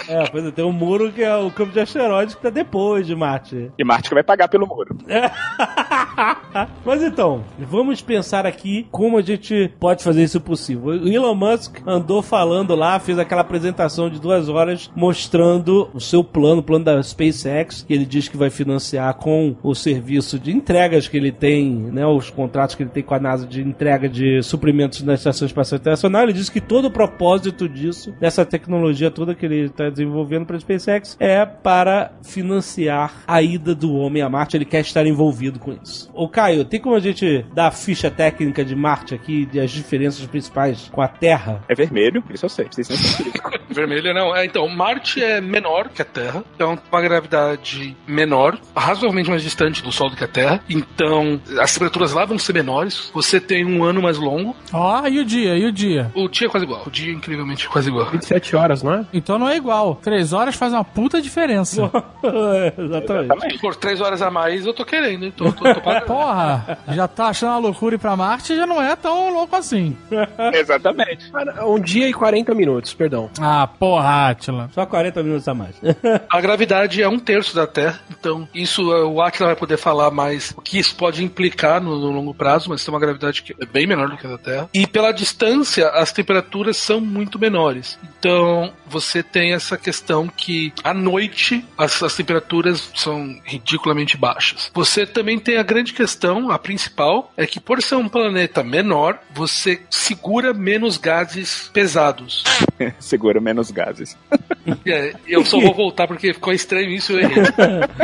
É, 0.08 0.28
pois 0.30 0.46
é, 0.46 0.52
tem 0.52 0.66
um 0.66 0.72
muro 0.72 1.12
que 1.12 1.24
é 1.24 1.36
o 1.36 1.52
campo 1.52 1.72
de 1.72 1.80
asteroides 1.80 2.36
que 2.36 2.42
tá 2.42 2.50
depois 2.50 3.06
de 3.08 3.16
Marte. 3.16 3.72
E 3.78 3.84
Marte 3.84 4.10
que 4.10 4.16
vai 4.16 4.24
pagar 4.24 4.48
pelo 4.48 4.68
muro. 4.68 4.98
Mas 6.86 7.02
então, 7.02 7.44
vamos 7.60 8.02
pensar 8.02 8.46
aqui 8.46 8.88
como 8.92 9.18
a 9.18 9.22
gente 9.22 9.72
pode 9.80 10.04
fazer 10.04 10.24
isso 10.24 10.40
possível. 10.40 10.86
O 10.86 11.08
Elon 11.08 11.36
Musk 11.36 11.82
andou 11.86 12.22
falando 12.22 12.76
lá, 12.76 13.00
fez 13.00 13.18
aquela 13.18 13.42
apresentação 13.42 14.10
de 14.10 14.20
duas 14.20 14.50
horas 14.50 14.92
mostrando 14.96 15.90
o 15.94 16.00
seu 16.00 16.24
plano, 16.24 16.60
o 16.60 16.64
plano 16.64 16.86
da 16.86 17.02
SpaceX, 17.02 17.84
que 17.84 17.94
ele 17.94 18.06
diz 18.06 18.28
que 18.28 18.38
vai 18.38 18.50
financiar 18.50 19.14
com 19.16 19.56
o 19.64 19.74
serviço 19.74 20.40
de 20.40 20.52
entregas 20.52 21.08
que 21.08 21.18
ele 21.18 21.32
tem, 21.32 21.72
né, 21.72 22.06
os 22.06 22.30
contratos 22.30 22.76
que 22.76 22.84
ele 22.84 22.90
tem 22.90 23.04
com 23.04 23.14
a 23.14 23.20
NASA 23.20 23.48
de 23.48 23.62
entrega 23.62 24.08
de 24.08 24.42
suprimentos 24.44 25.02
na 25.02 25.14
Estação 25.14 25.46
Espacial 25.46 25.80
Internacional. 25.80 26.24
Ele 26.24 26.34
disse 26.34 26.52
que 26.52 26.62
todo 26.62 26.86
o 26.86 26.92
propósito 26.92 27.68
disso, 27.68 28.14
dessa 28.20 28.46
tecnologia 28.46 29.10
toda 29.10 29.36
que 29.36 29.46
ele 29.46 29.66
está 29.66 29.90
desenvolvendo 29.94 30.46
para 30.46 30.58
a 30.58 30.60
SpaceX, 30.60 31.16
é 31.20 31.46
para 31.46 32.12
financiar 32.24 33.24
a 33.28 33.42
ida 33.42 33.74
do 33.74 33.94
homem 33.94 34.22
a 34.22 34.30
Marte. 34.30 34.58
Ele 34.58 34.66
quer 34.66 34.82
estar 34.82 35.06
envolvido 35.06 35.60
com 35.60 35.74
isso. 35.82 36.10
Ô 36.14 36.28
Caio, 36.28 36.66
tem 36.66 36.80
como 36.80 36.96
a 36.96 37.00
gente 37.00 37.46
dar 37.54 37.68
a 37.68 37.72
ficha 37.72 38.10
técnica 38.12 38.66
de 38.66 38.76
Marte 38.76 39.16
aqui, 39.16 39.48
e 39.54 39.60
as 39.60 39.72
diferenças 39.72 40.26
principais 40.26 40.90
com 40.92 41.02
a 41.02 41.08
Terra? 41.08 41.64
É 41.68 41.76
vermelho, 41.76 42.24
isso 42.34 42.46
eu 42.46 42.50
sei. 42.50 42.68
Vocês 42.70 42.88
científico. 42.88 43.52
Vermelha 43.70 44.14
não. 44.14 44.36
É, 44.36 44.46
então, 44.46 44.68
Marte 44.68 45.24
é 45.24 45.42
menor 45.42 45.90
que 45.90 46.02
a 46.02 46.06
Terra, 46.06 46.44
então 46.56 46.78
uma 46.92 47.02
gravidade 47.02 47.96
menor, 48.08 48.60
razoavelmente 48.76 49.30
mais 49.30 49.42
distante 49.42 49.82
do 49.82 49.92
Sol 49.92 50.10
do 50.10 50.16
que 50.16 50.24
a 50.24 50.28
Terra. 50.28 50.64
Então, 50.70 51.42
as 51.60 51.74
temperaturas 51.74 52.14
lá 52.14 52.26
vão 52.26 52.38
ser 52.38 52.54
menores. 52.54 53.10
Você 53.14 53.40
tem 53.40 53.66
um 53.66 53.84
ano 53.84 54.02
mais 54.02 54.18
longo. 54.18 54.56
Ó, 54.72 55.08
e 55.08 55.20
o 55.20 55.26
dia, 55.26 55.58
e 55.58 55.66
o 55.66 55.72
dia? 55.72 56.12
O 56.14 56.28
dia 56.28 56.48
é 56.48 56.50
quase 56.50 56.66
igual. 56.66 56.84
O 56.86 56.92
dia 56.92 57.12
é 57.12 57.16
incrivelmente 57.16 57.68
quase 57.68 57.90
igual. 57.90 58.10
27 58.12 58.56
horas, 58.56 58.84
não 58.84 58.94
é? 58.94 59.06
Então 59.12 59.40
não 59.40 59.50
é 59.50 59.58
igual. 59.58 59.83
Três 60.02 60.34
horas 60.34 60.56
faz 60.56 60.74
uma 60.74 60.84
puta 60.84 61.22
diferença. 61.22 61.90
É, 62.24 62.74
Exatamente. 62.78 63.52
Se 63.52 63.58
for 63.60 63.76
três 63.76 64.00
horas 64.00 64.22
a 64.22 64.32
mais, 64.32 64.66
eu 64.66 64.74
tô 64.74 64.86
querendo, 64.86 65.26
hein? 65.26 65.34
Tô, 65.36 65.52
tô, 65.52 65.64
tô. 65.74 66.02
Porra, 66.06 66.78
já 66.88 67.06
tá 67.06 67.28
achando 67.28 67.50
uma 67.50 67.58
loucura 67.60 67.96
ir 67.96 67.98
pra 67.98 68.16
Marte 68.16 68.56
já 68.56 68.66
não 68.66 68.82
é 68.82 68.96
tão 68.96 69.34
louco 69.34 69.56
assim. 69.56 69.96
Exatamente. 70.54 71.32
Um 71.66 71.80
dia 71.80 72.08
e 72.08 72.14
40 72.14 72.56
minutos, 72.56 72.94
perdão. 72.94 73.30
Ah, 73.40 73.68
porra, 73.68 74.30
Atila. 74.30 74.70
Só 74.74 74.86
40 74.86 75.22
minutos 75.22 75.48
a 75.48 75.54
mais. 75.54 75.76
A 76.30 76.42
gravidade 76.42 77.02
é 77.02 77.10
um 77.10 77.20
terço 77.20 77.56
da 77.56 77.68
Terra, 77.68 78.00
então 78.18 78.48
isso 78.54 78.94
é, 78.94 79.04
o 79.04 79.22
Atila 79.22 79.48
vai 79.48 79.56
poder 79.56 79.78
falar 79.78 80.10
mais 80.12 80.54
o 80.56 80.62
que 80.62 80.80
isso 80.80 80.96
pode 80.96 81.24
implicar 81.24 81.82
no, 81.82 82.00
no 82.00 82.12
longo 82.12 82.34
prazo, 82.34 82.70
mas 82.70 82.84
tem 82.84 82.94
uma 82.94 83.00
gravidade 83.00 83.44
que 83.44 83.54
é 83.62 83.66
bem 83.66 83.86
menor 83.86 84.10
do 84.10 84.18
que 84.18 84.26
a 84.26 84.30
da 84.30 84.38
Terra. 84.38 84.70
E 84.74 84.88
pela 84.88 85.12
distância, 85.12 85.90
as 85.90 86.12
temperaturas 86.12 86.78
são 86.78 87.02
muito 87.02 87.38
menores. 87.38 88.00
Então 88.20 88.72
você 88.88 89.22
tem 89.22 89.54
essa 89.54 89.73
questão 89.78 90.28
que 90.28 90.74
à 90.84 90.94
noite 90.94 91.66
as, 91.78 92.02
as 92.02 92.16
temperaturas 92.16 92.92
são 92.96 93.40
ridiculamente 93.44 94.18
baixas. 94.18 94.72
Você 94.74 95.06
também 95.06 95.40
tem 95.40 95.58
a 95.58 95.64
grande 95.64 95.94
questão, 95.94 96.52
a 96.52 96.60
principal, 96.60 97.32
é 97.38 97.46
que 97.46 97.60
por 97.60 97.82
ser 97.82 97.96
um 97.96 98.10
planeta 98.10 98.64
menor, 98.64 99.20
você 99.34 99.82
segura 99.90 100.54
menos 100.54 100.98
gases 100.98 101.70
pesados. 101.74 102.44
Segura 103.00 103.40
menos 103.40 103.72
gases. 103.72 104.18
É, 104.86 105.14
eu 105.28 105.44
só 105.44 105.60
vou 105.60 105.74
voltar 105.74 106.08
porque 106.08 106.34
ficou 106.34 106.54
estranho 106.54 106.90
isso. 106.90 107.12
Eu 107.12 107.20
errei. 107.20 107.44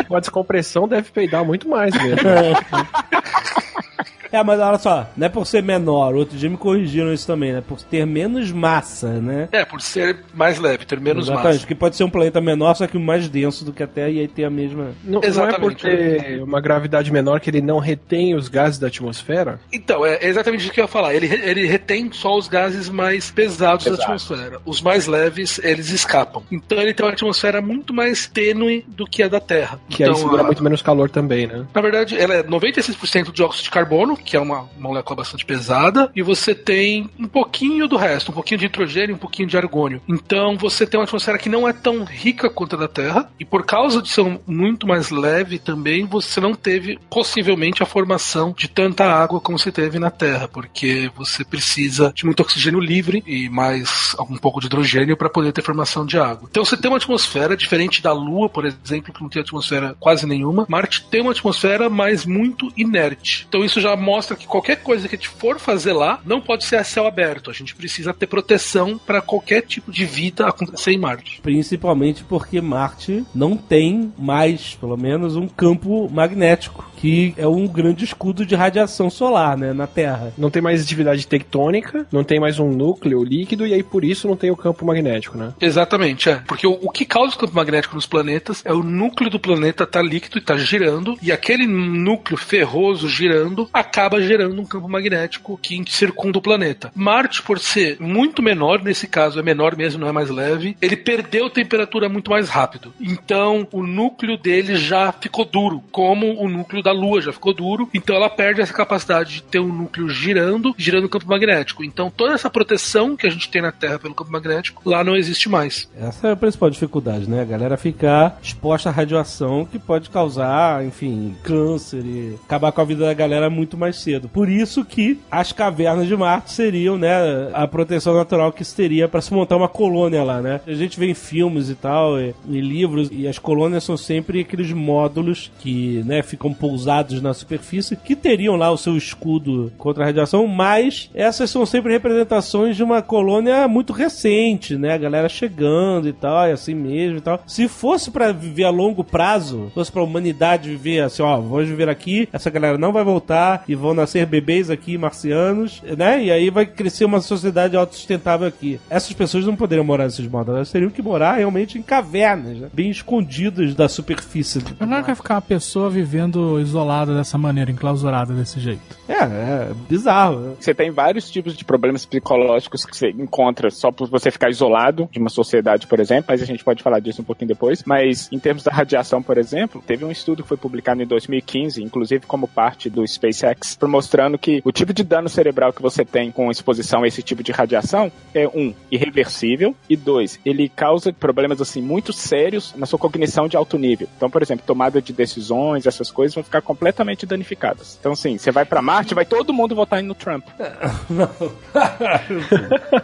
Com 0.07 0.15
a 0.15 0.19
descompressão 0.19 0.89
deve 0.89 1.09
peidar 1.09 1.45
muito 1.45 1.69
mais 1.69 1.93
mesmo. 1.93 2.19
É, 4.31 4.43
mas 4.43 4.59
olha 4.59 4.77
só, 4.77 5.07
não 5.17 5.25
é 5.25 5.29
por 5.29 5.45
ser 5.45 5.63
menor, 5.63 6.13
outro 6.15 6.37
dia 6.37 6.49
me 6.49 6.57
corrigiram 6.57 7.11
isso 7.13 7.25
também, 7.25 7.51
né? 7.53 7.63
Por 7.67 7.81
ter 7.81 8.05
menos 8.05 8.51
massa, 8.51 9.07
né? 9.19 9.49
É, 9.51 9.65
por 9.65 9.81
ser 9.81 10.17
mais 10.33 10.59
leve, 10.59 10.85
ter 10.85 10.99
menos 10.99 11.25
Exatamente, 11.25 11.47
massa. 11.47 11.59
porque 11.61 11.75
pode 11.75 11.95
ser 11.95 12.03
um 12.03 12.09
planeta 12.09 12.39
menor, 12.39 12.73
só 12.75 12.85
que 12.87 12.97
mais 12.97 13.27
denso 13.27 13.65
do 13.65 13.73
que 13.73 13.81
a 13.83 13.87
Terra 13.87 14.09
e 14.09 14.19
aí 14.19 14.27
ter 14.27 14.43
a 14.45 14.49
mesma. 14.49 14.91
Não, 15.03 15.13
não 15.13 15.17
é 15.19 15.21
por 15.21 15.27
Exatamente. 15.27 15.81
ter 15.83 16.43
uma 16.43 16.61
gravidade 16.61 17.11
menor 17.11 17.39
que 17.39 17.49
ele 17.49 17.61
não 17.61 17.79
retém 17.79 18.35
os 18.35 18.47
gases 18.47 18.77
da 18.79 18.87
atmosfera? 18.87 19.59
Então, 19.73 20.05
é 20.05 20.19
exatamente 20.25 20.61
isso 20.61 20.71
que 20.71 20.79
eu 20.79 20.83
ia 20.85 20.87
falar. 20.87 21.13
Ele, 21.13 21.27
ele 21.27 21.65
retém 21.65 22.11
só 22.11 22.37
os 22.37 22.47
gases 22.47 22.89
mais 22.89 23.31
pesados 23.31 23.85
da 23.85 23.91
Exato. 23.91 24.03
atmosfera. 24.03 24.59
Os 24.65 24.81
mais 24.81 25.07
leves, 25.07 25.59
eles 25.63 25.89
escapam. 25.89 26.43
Então 26.51 26.77
ele 26.79 26.93
tem 26.93 27.05
uma 27.05 27.11
atmosfera 27.13 27.61
muito 27.61 27.93
mais 27.93 28.27
tênue 28.27 28.85
do 28.87 29.05
que 29.07 29.23
a 29.23 29.27
da 29.27 29.39
Terra. 29.39 29.79
Que 29.89 30.03
então, 30.03 30.13
aí 30.15 30.21
segura 30.21 30.41
a- 30.41 30.45
muito 30.45 30.63
menos 30.63 30.81
calor 30.81 31.09
também, 31.09 31.47
né? 31.47 31.65
Na 31.73 31.81
verdade, 31.81 32.17
ela 32.17 32.35
é 32.35 32.43
96% 32.43 33.31
de 33.31 33.41
óxido 33.43 33.63
de 33.63 33.69
carbono, 33.69 34.17
que 34.23 34.35
é 34.35 34.39
uma 34.39 34.69
molécula 34.77 35.17
bastante 35.17 35.45
pesada, 35.45 36.11
e 36.15 36.21
você 36.21 36.53
tem 36.53 37.09
um 37.19 37.27
pouquinho 37.27 37.87
do 37.87 37.97
resto, 37.97 38.31
um 38.31 38.33
pouquinho 38.33 38.59
de 38.59 38.65
nitrogênio, 38.65 39.15
um 39.15 39.19
pouquinho 39.19 39.47
de 39.47 39.57
argônio. 39.57 40.01
Então 40.07 40.57
você 40.57 40.85
tem 40.85 40.99
uma 40.99 41.05
atmosfera 41.05 41.37
que 41.37 41.49
não 41.49 41.67
é 41.67 41.73
tão 41.73 42.03
rica 42.03 42.49
quanto 42.49 42.75
a 42.75 42.79
da 42.79 42.87
Terra, 42.87 43.31
e 43.39 43.45
por 43.45 43.65
causa 43.65 44.01
de 44.01 44.09
ser 44.09 44.39
muito 44.45 44.87
mais 44.87 45.09
leve 45.09 45.59
também, 45.59 46.05
você 46.05 46.39
não 46.39 46.53
teve 46.53 46.99
possivelmente 47.09 47.83
a 47.83 47.85
formação 47.85 48.53
de 48.57 48.67
tanta 48.67 49.05
água 49.05 49.39
como 49.39 49.57
você 49.57 49.71
teve 49.71 49.99
na 49.99 50.11
Terra, 50.11 50.47
porque 50.47 51.11
você 51.15 51.43
precisa 51.43 52.11
de 52.15 52.25
muito 52.25 52.41
oxigênio 52.41 52.79
livre 52.79 53.23
e 53.25 53.49
mais 53.49 54.15
um 54.29 54.37
pouco 54.37 54.59
de 54.59 54.67
hidrogênio 54.67 55.17
para 55.17 55.29
poder 55.29 55.51
ter 55.51 55.61
formação 55.61 56.05
de 56.05 56.17
água. 56.17 56.47
Então 56.49 56.63
você 56.63 56.77
tem 56.77 56.89
uma 56.89 56.97
atmosfera 56.97 57.55
diferente 57.55 58.01
da 58.01 58.13
Lua, 58.13 58.49
por 58.49 58.65
exemplo, 58.65 59.13
que 59.13 59.21
não 59.21 59.29
tem 59.29 59.41
atmosfera 59.41 59.95
quase 59.99 60.25
nenhuma. 60.25 60.65
Marte 60.69 61.05
tem 61.09 61.21
uma 61.21 61.31
atmosfera, 61.31 61.89
mas 61.89 62.25
muito 62.25 62.71
inerte. 62.75 63.45
Então 63.47 63.63
isso 63.63 63.81
já 63.81 63.95
mostra 64.09 64.35
que 64.35 64.47
qualquer 64.47 64.77
coisa 64.77 65.07
que 65.07 65.15
a 65.15 65.17
gente 65.17 65.29
for 65.29 65.59
fazer 65.59 65.93
lá 65.93 66.19
não 66.25 66.41
pode 66.41 66.65
ser 66.65 66.77
a 66.77 66.83
céu 66.83 67.05
aberto. 67.05 67.51
A 67.51 67.53
gente 67.53 67.75
precisa 67.75 68.11
ter 68.11 68.25
proteção 68.25 68.97
para 68.97 69.21
qualquer 69.21 69.61
tipo 69.61 69.91
de 69.91 70.03
vida 70.03 70.47
acontecer 70.47 70.91
em 70.91 70.97
Marte. 70.97 71.39
Principalmente 71.41 72.23
porque 72.23 72.59
Marte 72.59 73.23
não 73.35 73.55
tem 73.55 74.11
mais, 74.17 74.75
pelo 74.75 74.97
menos, 74.97 75.35
um 75.35 75.47
campo 75.47 76.09
magnético, 76.09 76.89
que 76.97 77.33
é 77.37 77.47
um 77.47 77.67
grande 77.67 78.03
escudo 78.03 78.45
de 78.45 78.55
radiação 78.55 79.09
solar, 79.09 79.55
né, 79.57 79.73
na 79.73 79.87
Terra. 79.87 80.33
Não 80.37 80.49
tem 80.49 80.61
mais 80.61 80.81
atividade 80.81 81.27
tectônica, 81.27 82.07
não 82.11 82.23
tem 82.23 82.39
mais 82.39 82.59
um 82.59 82.69
núcleo 82.69 83.23
líquido 83.23 83.65
e 83.65 83.73
aí 83.73 83.83
por 83.83 84.03
isso 84.03 84.27
não 84.27 84.35
tem 84.35 84.51
o 84.51 84.57
campo 84.57 84.85
magnético, 84.85 85.37
né? 85.37 85.53
Exatamente, 85.61 86.29
é. 86.29 86.41
Porque 86.47 86.65
o, 86.65 86.77
o 86.81 86.89
que 86.89 87.05
causa 87.05 87.35
o 87.35 87.37
campo 87.37 87.55
magnético 87.55 87.95
nos 87.95 88.07
planetas 88.07 88.61
é 88.65 88.73
o 88.73 88.83
núcleo 88.83 89.29
do 89.29 89.39
planeta 89.39 89.85
tá 89.85 90.01
líquido 90.01 90.39
e 90.39 90.41
tá 90.41 90.57
girando, 90.57 91.17
e 91.21 91.31
aquele 91.31 91.67
núcleo 91.67 92.37
ferroso 92.37 93.07
girando 93.07 93.69
acaba 93.71 93.98
gerando 94.21 94.61
um 94.61 94.65
campo 94.65 94.87
magnético 94.87 95.57
que 95.61 95.83
circunda 95.87 96.37
o 96.37 96.41
planeta. 96.41 96.91
Marte, 96.95 97.41
por 97.41 97.59
ser 97.59 97.97
muito 97.99 98.41
menor, 98.41 98.83
nesse 98.83 99.07
caso 99.07 99.39
é 99.39 99.43
menor 99.43 99.75
mesmo, 99.75 99.99
não 99.99 100.07
é 100.07 100.11
mais 100.11 100.29
leve, 100.29 100.77
ele 100.81 100.95
perdeu 100.95 101.49
temperatura 101.49 102.09
muito 102.09 102.31
mais 102.31 102.49
rápido. 102.49 102.93
Então, 102.99 103.67
o 103.71 103.85
núcleo 103.85 104.37
dele 104.37 104.75
já 104.75 105.11
ficou 105.11 105.45
duro, 105.45 105.83
como 105.91 106.41
o 106.41 106.49
núcleo 106.49 106.83
da 106.83 106.91
Lua 106.91 107.21
já 107.21 107.33
ficou 107.33 107.53
duro. 107.53 107.89
Então, 107.93 108.15
ela 108.15 108.29
perde 108.29 108.61
essa 108.61 108.73
capacidade 108.73 109.35
de 109.35 109.43
ter 109.43 109.59
um 109.59 109.73
núcleo 109.73 110.09
girando, 110.09 110.73
girando 110.77 111.05
o 111.05 111.09
campo 111.09 111.27
magnético. 111.27 111.83
Então, 111.83 112.11
toda 112.11 112.33
essa 112.33 112.49
proteção 112.49 113.15
que 113.15 113.27
a 113.27 113.29
gente 113.29 113.49
tem 113.49 113.61
na 113.61 113.71
Terra 113.71 113.99
pelo 113.99 114.15
campo 114.15 114.31
magnético, 114.31 114.81
lá 114.85 115.03
não 115.03 115.15
existe 115.15 115.49
mais. 115.49 115.89
Essa 115.97 116.29
é 116.29 116.31
a 116.31 116.35
principal 116.35 116.69
dificuldade, 116.69 117.29
né? 117.29 117.41
A 117.41 117.45
galera 117.45 117.77
ficar 117.77 118.39
exposta 118.41 118.89
à 118.89 118.91
radiação 118.91 119.65
que 119.65 119.79
pode 119.79 120.09
causar, 120.09 120.85
enfim, 120.85 121.35
câncer 121.43 122.03
e 122.05 122.37
acabar 122.45 122.71
com 122.71 122.81
a 122.81 122.85
vida 122.85 123.05
da 123.05 123.13
galera 123.13 123.49
muito 123.49 123.77
mais 123.77 123.88
cedo. 123.93 124.29
Por 124.29 124.49
isso 124.49 124.83
que 124.85 125.19
as 125.29 125.51
cavernas 125.51 126.07
de 126.07 126.15
Marte 126.15 126.51
seriam, 126.51 126.97
né, 126.97 127.49
a 127.53 127.67
proteção 127.67 128.13
natural 128.13 128.51
que 128.51 128.63
se 128.63 128.75
teria 128.75 129.07
para 129.07 129.21
se 129.21 129.33
montar 129.33 129.57
uma 129.57 129.67
colônia 129.67 130.23
lá, 130.23 130.41
né? 130.41 130.61
A 130.65 130.73
gente 130.73 130.99
vê 130.99 131.07
em 131.07 131.13
filmes 131.13 131.69
e 131.69 131.75
tal, 131.75 132.19
e, 132.19 132.33
em 132.47 132.61
livros, 132.61 133.09
e 133.11 133.27
as 133.27 133.39
colônias 133.39 133.83
são 133.83 133.97
sempre 133.97 134.41
aqueles 134.41 134.71
módulos 134.71 135.51
que, 135.59 136.03
né, 136.05 136.21
ficam 136.21 136.53
pousados 136.53 137.21
na 137.21 137.33
superfície, 137.33 137.95
que 137.95 138.15
teriam 138.15 138.55
lá 138.55 138.71
o 138.71 138.77
seu 138.77 138.95
escudo 138.97 139.71
contra 139.77 140.03
a 140.03 140.07
radiação, 140.07 140.47
mas 140.47 141.09
essas 141.13 141.49
são 141.49 141.65
sempre 141.65 141.93
representações 141.93 142.75
de 142.75 142.83
uma 142.83 143.01
colônia 143.01 143.67
muito 143.67 143.93
recente, 143.93 144.75
né? 144.75 144.93
A 144.93 144.97
galera 144.97 145.29
chegando 145.29 146.07
e 146.07 146.13
tal, 146.13 146.47
e 146.47 146.51
assim 146.51 146.73
mesmo 146.73 147.17
e 147.17 147.21
tal. 147.21 147.41
Se 147.45 147.67
fosse 147.67 148.11
para 148.11 148.31
viver 148.31 148.65
a 148.65 148.69
longo 148.69 149.03
prazo, 149.03 149.71
fosse 149.73 149.91
pra 149.91 150.03
humanidade 150.03 150.69
viver 150.69 151.01
assim, 151.01 151.21
ó, 151.21 151.39
vamos 151.39 151.67
viver 151.67 151.89
aqui, 151.89 152.27
essa 152.31 152.49
galera 152.49 152.77
não 152.77 152.91
vai 152.91 153.03
voltar 153.03 153.63
e 153.67 153.75
vão 153.79 153.93
nascer 153.93 154.25
bebês 154.25 154.69
aqui, 154.69 154.97
marcianos, 154.97 155.81
né? 155.97 156.23
E 156.23 156.31
aí 156.31 156.49
vai 156.49 156.65
crescer 156.65 157.05
uma 157.05 157.21
sociedade 157.21 157.75
autossustentável 157.75 158.47
aqui. 158.47 158.79
Essas 158.89 159.13
pessoas 159.13 159.45
não 159.45 159.55
poderiam 159.55 159.83
morar 159.85 160.05
nesses 160.05 160.27
módulos, 160.27 160.57
elas 160.57 160.71
teriam 160.71 160.91
que 160.91 161.01
morar 161.01 161.33
realmente 161.37 161.77
em 161.77 161.81
cavernas, 161.81 162.57
né? 162.57 162.69
bem 162.73 162.89
escondidas 162.89 163.73
da 163.75 163.87
superfície. 163.87 164.59
do 164.59 164.75
Mas 164.79 164.89
não 164.89 164.97
é 164.97 165.01
que 165.01 165.07
vai 165.07 165.15
ficar 165.15 165.35
uma 165.35 165.41
pessoa 165.41 165.89
vivendo 165.89 166.59
isolada 166.59 167.15
dessa 167.15 167.37
maneira, 167.37 167.71
enclausurada 167.71 168.33
desse 168.33 168.59
jeito. 168.59 168.81
É, 169.07 169.23
é 169.23 169.71
bizarro. 169.89 170.39
né? 170.39 170.53
Você 170.59 170.73
tem 170.73 170.91
vários 170.91 171.29
tipos 171.29 171.55
de 171.55 171.65
problemas 171.65 172.05
psicológicos 172.05 172.85
que 172.85 172.95
você 172.95 173.09
encontra 173.09 173.69
só 173.71 173.91
por 173.91 174.09
você 174.09 174.29
ficar 174.31 174.49
isolado 174.49 175.09
de 175.11 175.19
uma 175.19 175.29
sociedade, 175.29 175.87
por 175.87 175.99
exemplo, 175.99 176.25
mas 176.29 176.41
a 176.41 176.45
gente 176.45 176.63
pode 176.63 176.83
falar 176.83 176.99
disso 176.99 177.21
um 177.21 177.25
pouquinho 177.25 177.49
depois. 177.49 177.83
Mas 177.85 178.29
em 178.31 178.39
termos 178.39 178.63
da 178.63 178.71
radiação, 178.71 179.21
por 179.21 179.37
exemplo, 179.37 179.83
teve 179.85 180.05
um 180.05 180.11
estudo 180.11 180.43
que 180.43 180.49
foi 180.49 180.57
publicado 180.57 181.01
em 181.01 181.07
2015, 181.07 181.83
inclusive 181.83 182.25
como 182.25 182.47
parte 182.47 182.89
do 182.89 183.05
SpaceX, 183.07 183.68
mostrando 183.83 184.37
que 184.37 184.61
o 184.63 184.71
tipo 184.71 184.93
de 184.93 185.03
dano 185.03 185.29
cerebral 185.29 185.73
que 185.73 185.81
você 185.81 186.05
tem 186.05 186.31
com 186.31 186.51
exposição 186.51 187.03
a 187.03 187.07
esse 187.07 187.21
tipo 187.21 187.43
de 187.43 187.51
radiação 187.51 188.11
é 188.33 188.47
um 188.47 188.73
irreversível 188.91 189.75
e 189.89 189.95
dois, 189.95 190.39
ele 190.45 190.69
causa 190.69 191.13
problemas 191.13 191.61
assim 191.61 191.81
muito 191.81 192.13
sérios 192.13 192.73
na 192.75 192.85
sua 192.85 192.99
cognição 192.99 193.47
de 193.47 193.57
alto 193.57 193.77
nível. 193.77 194.07
Então, 194.15 194.29
por 194.29 194.41
exemplo, 194.41 194.65
tomada 194.65 195.01
de 195.01 195.13
decisões, 195.13 195.85
essas 195.85 196.11
coisas 196.11 196.35
vão 196.35 196.43
ficar 196.43 196.61
completamente 196.61 197.25
danificadas. 197.25 197.97
Então, 197.99 198.13
assim, 198.13 198.37
você 198.37 198.51
vai 198.51 198.65
pra 198.65 198.81
Marte, 198.81 199.13
vai 199.13 199.25
todo 199.25 199.53
mundo 199.53 199.75
votar 199.75 200.01
no 200.01 200.15
Trump. 200.15 200.45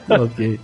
ok. 0.09 0.59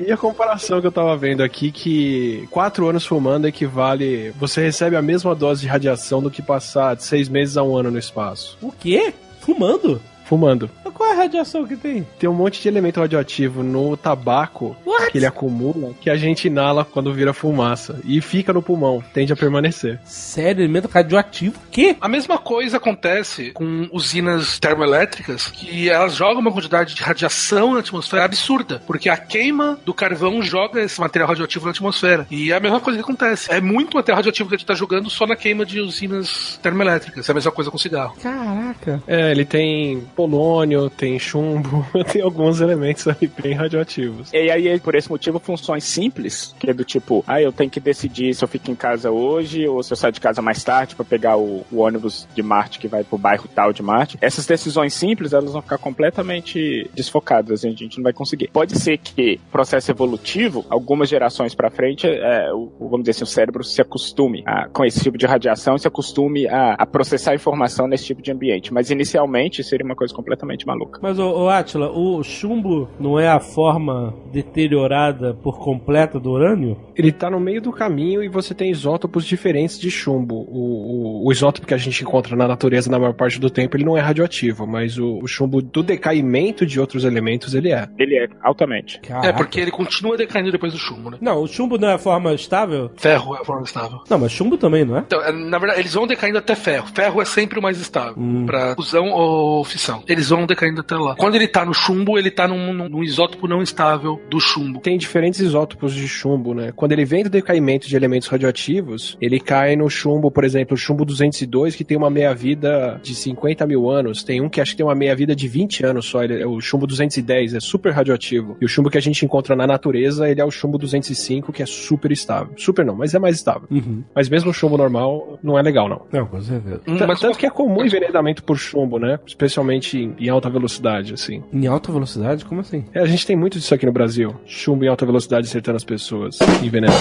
E 0.00 0.12
a 0.12 0.16
comparação 0.16 0.80
que 0.80 0.86
eu 0.86 0.92
tava 0.92 1.16
vendo 1.16 1.42
aqui, 1.42 1.70
que 1.70 2.48
quatro 2.50 2.88
anos 2.88 3.04
fumando 3.04 3.46
equivale. 3.46 4.30
Você 4.38 4.62
recebe 4.62 4.96
a 4.96 5.02
mesma 5.02 5.34
dose 5.34 5.62
de 5.62 5.68
radiação 5.68 6.22
do 6.22 6.30
que 6.30 6.42
passar 6.42 6.96
de 6.96 7.04
seis 7.04 7.28
meses 7.28 7.56
a 7.56 7.62
um 7.62 7.76
ano 7.76 7.90
no 7.90 7.98
espaço. 7.98 8.56
O 8.62 8.71
quê? 8.78 9.12
Fumando? 9.40 10.00
Fumando. 10.32 10.70
Mas 10.82 10.94
Qual 10.94 11.10
é 11.10 11.12
a 11.12 11.16
radiação 11.16 11.66
que 11.66 11.76
tem? 11.76 12.06
Tem 12.18 12.30
um 12.30 12.32
monte 12.32 12.62
de 12.62 12.66
elemento 12.66 13.00
radioativo 13.00 13.62
no 13.62 13.98
tabaco 13.98 14.74
que 15.10 15.18
ele 15.18 15.26
acumula 15.26 15.92
que 16.00 16.08
a 16.08 16.16
gente 16.16 16.46
inala 16.46 16.86
quando 16.86 17.12
vira 17.12 17.34
fumaça. 17.34 18.00
E 18.04 18.20
fica 18.22 18.50
no 18.50 18.62
pulmão, 18.62 19.04
tende 19.12 19.30
a 19.30 19.36
permanecer. 19.36 20.00
Sério, 20.04 20.62
elemento 20.62 20.88
radioativo? 20.88 21.56
O 21.56 21.70
quê? 21.70 21.96
A 22.00 22.08
mesma 22.08 22.38
coisa 22.38 22.78
acontece 22.78 23.50
com 23.50 23.88
usinas 23.92 24.58
termoelétricas, 24.58 25.48
que 25.48 25.90
elas 25.90 26.14
jogam 26.14 26.40
uma 26.40 26.52
quantidade 26.52 26.94
de 26.94 27.02
radiação 27.02 27.74
na 27.74 27.80
atmosfera 27.80 28.24
absurda, 28.24 28.82
porque 28.86 29.10
a 29.10 29.16
queima 29.18 29.78
do 29.84 29.92
carvão 29.92 30.40
joga 30.40 30.80
esse 30.80 30.98
material 30.98 31.28
radioativo 31.28 31.66
na 31.66 31.72
atmosfera. 31.72 32.26
E 32.30 32.52
é 32.52 32.56
a 32.56 32.60
mesma 32.60 32.80
coisa 32.80 32.98
que 32.98 33.04
acontece. 33.04 33.52
É 33.52 33.60
muito 33.60 33.96
material 33.96 34.16
radioativo 34.16 34.48
que 34.48 34.54
a 34.54 34.58
gente 34.58 34.66
tá 34.66 34.74
jogando 34.74 35.10
só 35.10 35.26
na 35.26 35.36
queima 35.36 35.66
de 35.66 35.80
usinas 35.80 36.58
termoelétricas. 36.62 37.28
É 37.28 37.32
a 37.32 37.34
mesma 37.34 37.52
coisa 37.52 37.70
com 37.70 37.76
cigarro. 37.76 38.16
Caraca. 38.22 39.02
É, 39.06 39.30
ele 39.30 39.44
tem 39.44 40.06
polônio, 40.26 40.88
tem 40.88 41.18
chumbo, 41.18 41.84
tem 42.12 42.22
alguns 42.22 42.60
elementos 42.60 43.06
ali 43.08 43.30
bem 43.42 43.54
radioativos. 43.54 44.32
E 44.32 44.50
aí, 44.50 44.78
por 44.78 44.94
esse 44.94 45.10
motivo, 45.10 45.38
funções 45.38 45.84
simples, 45.84 46.54
que 46.58 46.70
é 46.70 46.74
do 46.74 46.84
tipo, 46.84 47.24
ah, 47.26 47.40
eu 47.42 47.52
tenho 47.52 47.68
que 47.70 47.80
decidir 47.80 48.34
se 48.34 48.44
eu 48.44 48.48
fico 48.48 48.70
em 48.70 48.74
casa 48.74 49.10
hoje 49.10 49.66
ou 49.66 49.82
se 49.82 49.92
eu 49.92 49.96
saio 49.96 50.12
de 50.12 50.20
casa 50.20 50.40
mais 50.40 50.62
tarde 50.62 50.94
para 50.94 51.04
pegar 51.04 51.36
o, 51.36 51.64
o 51.72 51.78
ônibus 51.78 52.26
de 52.34 52.42
Marte 52.42 52.78
que 52.78 52.86
vai 52.88 53.02
pro 53.02 53.18
bairro 53.18 53.48
tal 53.52 53.72
de 53.72 53.82
Marte. 53.82 54.16
Essas 54.20 54.46
decisões 54.46 54.94
simples, 54.94 55.32
elas 55.32 55.52
vão 55.52 55.60
ficar 55.62 55.78
completamente 55.78 56.88
desfocadas, 56.94 57.64
a 57.64 57.68
gente 57.70 57.96
não 57.96 58.04
vai 58.04 58.12
conseguir. 58.12 58.48
Pode 58.52 58.78
ser 58.78 58.98
que 58.98 59.40
processo 59.50 59.90
evolutivo, 59.90 60.64
algumas 60.68 61.08
gerações 61.08 61.54
para 61.54 61.70
frente, 61.70 62.06
é, 62.06 62.52
o, 62.52 62.70
vamos 62.80 63.00
dizer 63.00 63.12
assim, 63.12 63.24
o 63.24 63.26
cérebro 63.26 63.64
se 63.64 63.80
acostume 63.82 64.42
a- 64.46 64.68
com 64.72 64.84
esse 64.84 65.00
tipo 65.00 65.18
de 65.18 65.26
radiação, 65.26 65.76
se 65.76 65.88
acostume 65.88 66.46
a, 66.46 66.74
a 66.74 66.86
processar 66.86 67.34
informação 67.34 67.86
nesse 67.88 68.04
tipo 68.04 68.22
de 68.22 68.30
ambiente. 68.30 68.72
Mas 68.72 68.90
inicialmente 68.90 69.62
seria 69.64 69.84
uma 69.84 69.96
coisa 69.96 70.11
completamente 70.12 70.66
maluca. 70.66 70.98
Mas, 71.02 71.18
ô, 71.18 71.44
ô 71.44 71.48
Atila, 71.48 71.90
o 71.90 72.22
chumbo 72.22 72.88
não 72.98 73.18
é 73.18 73.28
a 73.28 73.40
forma 73.40 74.14
deteriorada 74.32 75.34
por 75.34 75.58
completa 75.58 76.18
do 76.18 76.30
urânio? 76.30 76.76
Ele 76.94 77.12
tá 77.12 77.30
no 77.30 77.40
meio 77.40 77.60
do 77.60 77.72
caminho 77.72 78.22
e 78.22 78.28
você 78.28 78.54
tem 78.54 78.70
isótopos 78.70 79.24
diferentes 79.24 79.78
de 79.78 79.90
chumbo. 79.90 80.34
O, 80.34 81.22
o, 81.24 81.28
o 81.28 81.32
isótopo 81.32 81.66
que 81.66 81.74
a 81.74 81.78
gente 81.78 82.02
encontra 82.02 82.36
na 82.36 82.46
natureza 82.46 82.90
na 82.90 82.98
maior 82.98 83.14
parte 83.14 83.40
do 83.40 83.50
tempo, 83.50 83.76
ele 83.76 83.84
não 83.84 83.96
é 83.96 84.00
radioativo, 84.00 84.66
mas 84.66 84.98
o, 84.98 85.18
o 85.22 85.26
chumbo 85.26 85.62
do 85.62 85.82
decaimento 85.82 86.66
de 86.66 86.80
outros 86.80 87.04
elementos, 87.04 87.54
ele 87.54 87.72
é. 87.72 87.88
Ele 87.98 88.16
é 88.16 88.28
altamente. 88.42 89.00
É, 89.22 89.32
porque 89.32 89.60
ele 89.60 89.70
continua 89.70 90.16
decaindo 90.16 90.50
depois 90.50 90.72
do 90.72 90.78
chumbo, 90.78 91.10
né? 91.10 91.18
Não, 91.20 91.42
o 91.42 91.46
chumbo 91.46 91.78
não 91.78 91.88
é 91.88 91.94
a 91.94 91.98
forma 91.98 92.32
estável? 92.34 92.90
Ferro 92.96 93.36
é 93.36 93.40
a 93.40 93.44
forma 93.44 93.62
estável. 93.62 94.00
Não, 94.08 94.18
mas 94.18 94.32
chumbo 94.32 94.56
também, 94.56 94.84
não 94.84 94.98
é? 94.98 95.00
Então, 95.00 95.22
é, 95.22 95.32
na 95.32 95.58
verdade, 95.58 95.80
eles 95.80 95.94
vão 95.94 96.06
decaindo 96.06 96.38
até 96.38 96.54
ferro. 96.54 96.86
Ferro 96.94 97.20
é 97.20 97.24
sempre 97.24 97.58
o 97.58 97.62
mais 97.62 97.80
estável. 97.80 98.16
Pra 98.46 98.74
fusão 98.74 99.10
ou 99.10 99.64
fissão. 99.64 99.91
Eles 100.08 100.28
vão 100.28 100.46
decaindo 100.46 100.80
até 100.80 100.96
lá. 100.96 101.14
Quando 101.16 101.34
ele 101.34 101.48
tá 101.48 101.64
no 101.64 101.74
chumbo, 101.74 102.18
ele 102.18 102.30
tá 102.30 102.46
num, 102.48 102.72
num- 102.72 102.88
num 102.88 103.02
isótopo 103.02 103.46
não 103.48 103.62
estável 103.62 104.20
do 104.30 104.40
chumbo. 104.40 104.80
Tem 104.80 104.96
diferentes 104.98 105.40
isótopos 105.40 105.92
de 105.94 106.06
chumbo, 106.08 106.54
né? 106.54 106.72
Quando 106.74 106.92
ele 106.92 107.04
vem 107.04 107.22
do 107.24 107.30
decaimento 107.30 107.88
de 107.88 107.96
elementos 107.96 108.28
radioativos, 108.28 109.16
ele 109.20 109.40
cai 109.40 109.76
no 109.76 109.88
chumbo, 109.88 110.30
por 110.30 110.44
exemplo, 110.44 110.74
o 110.74 110.76
chumbo 110.76 111.04
202, 111.04 111.74
que 111.74 111.84
tem 111.84 111.96
uma 111.96 112.10
meia-vida 112.10 113.00
de 113.02 113.14
50 113.14 113.66
mil 113.66 113.90
anos. 113.90 114.22
Tem 114.22 114.40
um 114.40 114.48
que 114.48 114.60
acho 114.60 114.72
que 114.72 114.76
tem 114.78 114.86
uma 114.86 114.94
meia-vida 114.94 115.34
de 115.34 115.48
20 115.48 115.84
anos 115.84 116.06
só. 116.06 116.22
Ele 116.22 116.40
é 116.40 116.46
o 116.46 116.60
chumbo 116.60 116.86
210, 116.86 117.54
é 117.54 117.60
super 117.60 117.92
radioativo. 117.92 118.56
E 118.60 118.64
o 118.64 118.68
chumbo 118.68 118.90
que 118.90 118.98
a 118.98 119.02
gente 119.02 119.24
encontra 119.24 119.56
na 119.56 119.66
natureza, 119.66 120.28
ele 120.28 120.40
é 120.40 120.44
o 120.44 120.50
chumbo 120.50 120.78
205, 120.78 121.52
que 121.52 121.62
é 121.62 121.66
super 121.66 122.12
estável. 122.12 122.52
Super 122.56 122.84
não, 122.84 122.94
mas 122.94 123.14
é 123.14 123.18
mais 123.18 123.36
estável. 123.36 123.66
Uhum. 123.70 124.02
Mas 124.14 124.28
mesmo 124.28 124.50
o 124.50 124.54
chumbo 124.54 124.76
normal, 124.76 125.38
não 125.42 125.58
é 125.58 125.62
legal, 125.62 125.88
não. 125.88 126.02
Não, 126.12 126.26
com 126.26 126.40
certeza. 126.40 126.78
T- 126.78 127.06
mas 127.06 127.20
Tanto 127.20 127.38
que 127.38 127.46
é 127.46 127.50
comum 127.50 127.84
envenenamento 127.84 128.42
por 128.44 128.56
chumbo, 128.58 128.98
né? 128.98 129.18
Especialmente 129.26 129.81
em- 129.94 130.14
em 130.18 130.28
alta 130.28 130.48
velocidade, 130.50 131.14
assim. 131.14 131.42
Em 131.52 131.66
alta 131.66 131.90
velocidade? 131.92 132.44
Como 132.44 132.60
assim? 132.60 132.84
É, 132.94 133.00
a 133.00 133.06
gente 133.06 133.26
tem 133.26 133.36
muito 133.36 133.58
disso 133.58 133.74
aqui 133.74 133.86
no 133.86 133.92
Brasil. 133.92 134.34
Chumbo 134.46 134.84
em 134.84 134.88
alta 134.88 135.04
velocidade 135.06 135.46
acertando 135.46 135.76
as 135.76 135.84
pessoas. 135.84 136.38
Envenenando. 136.62 136.98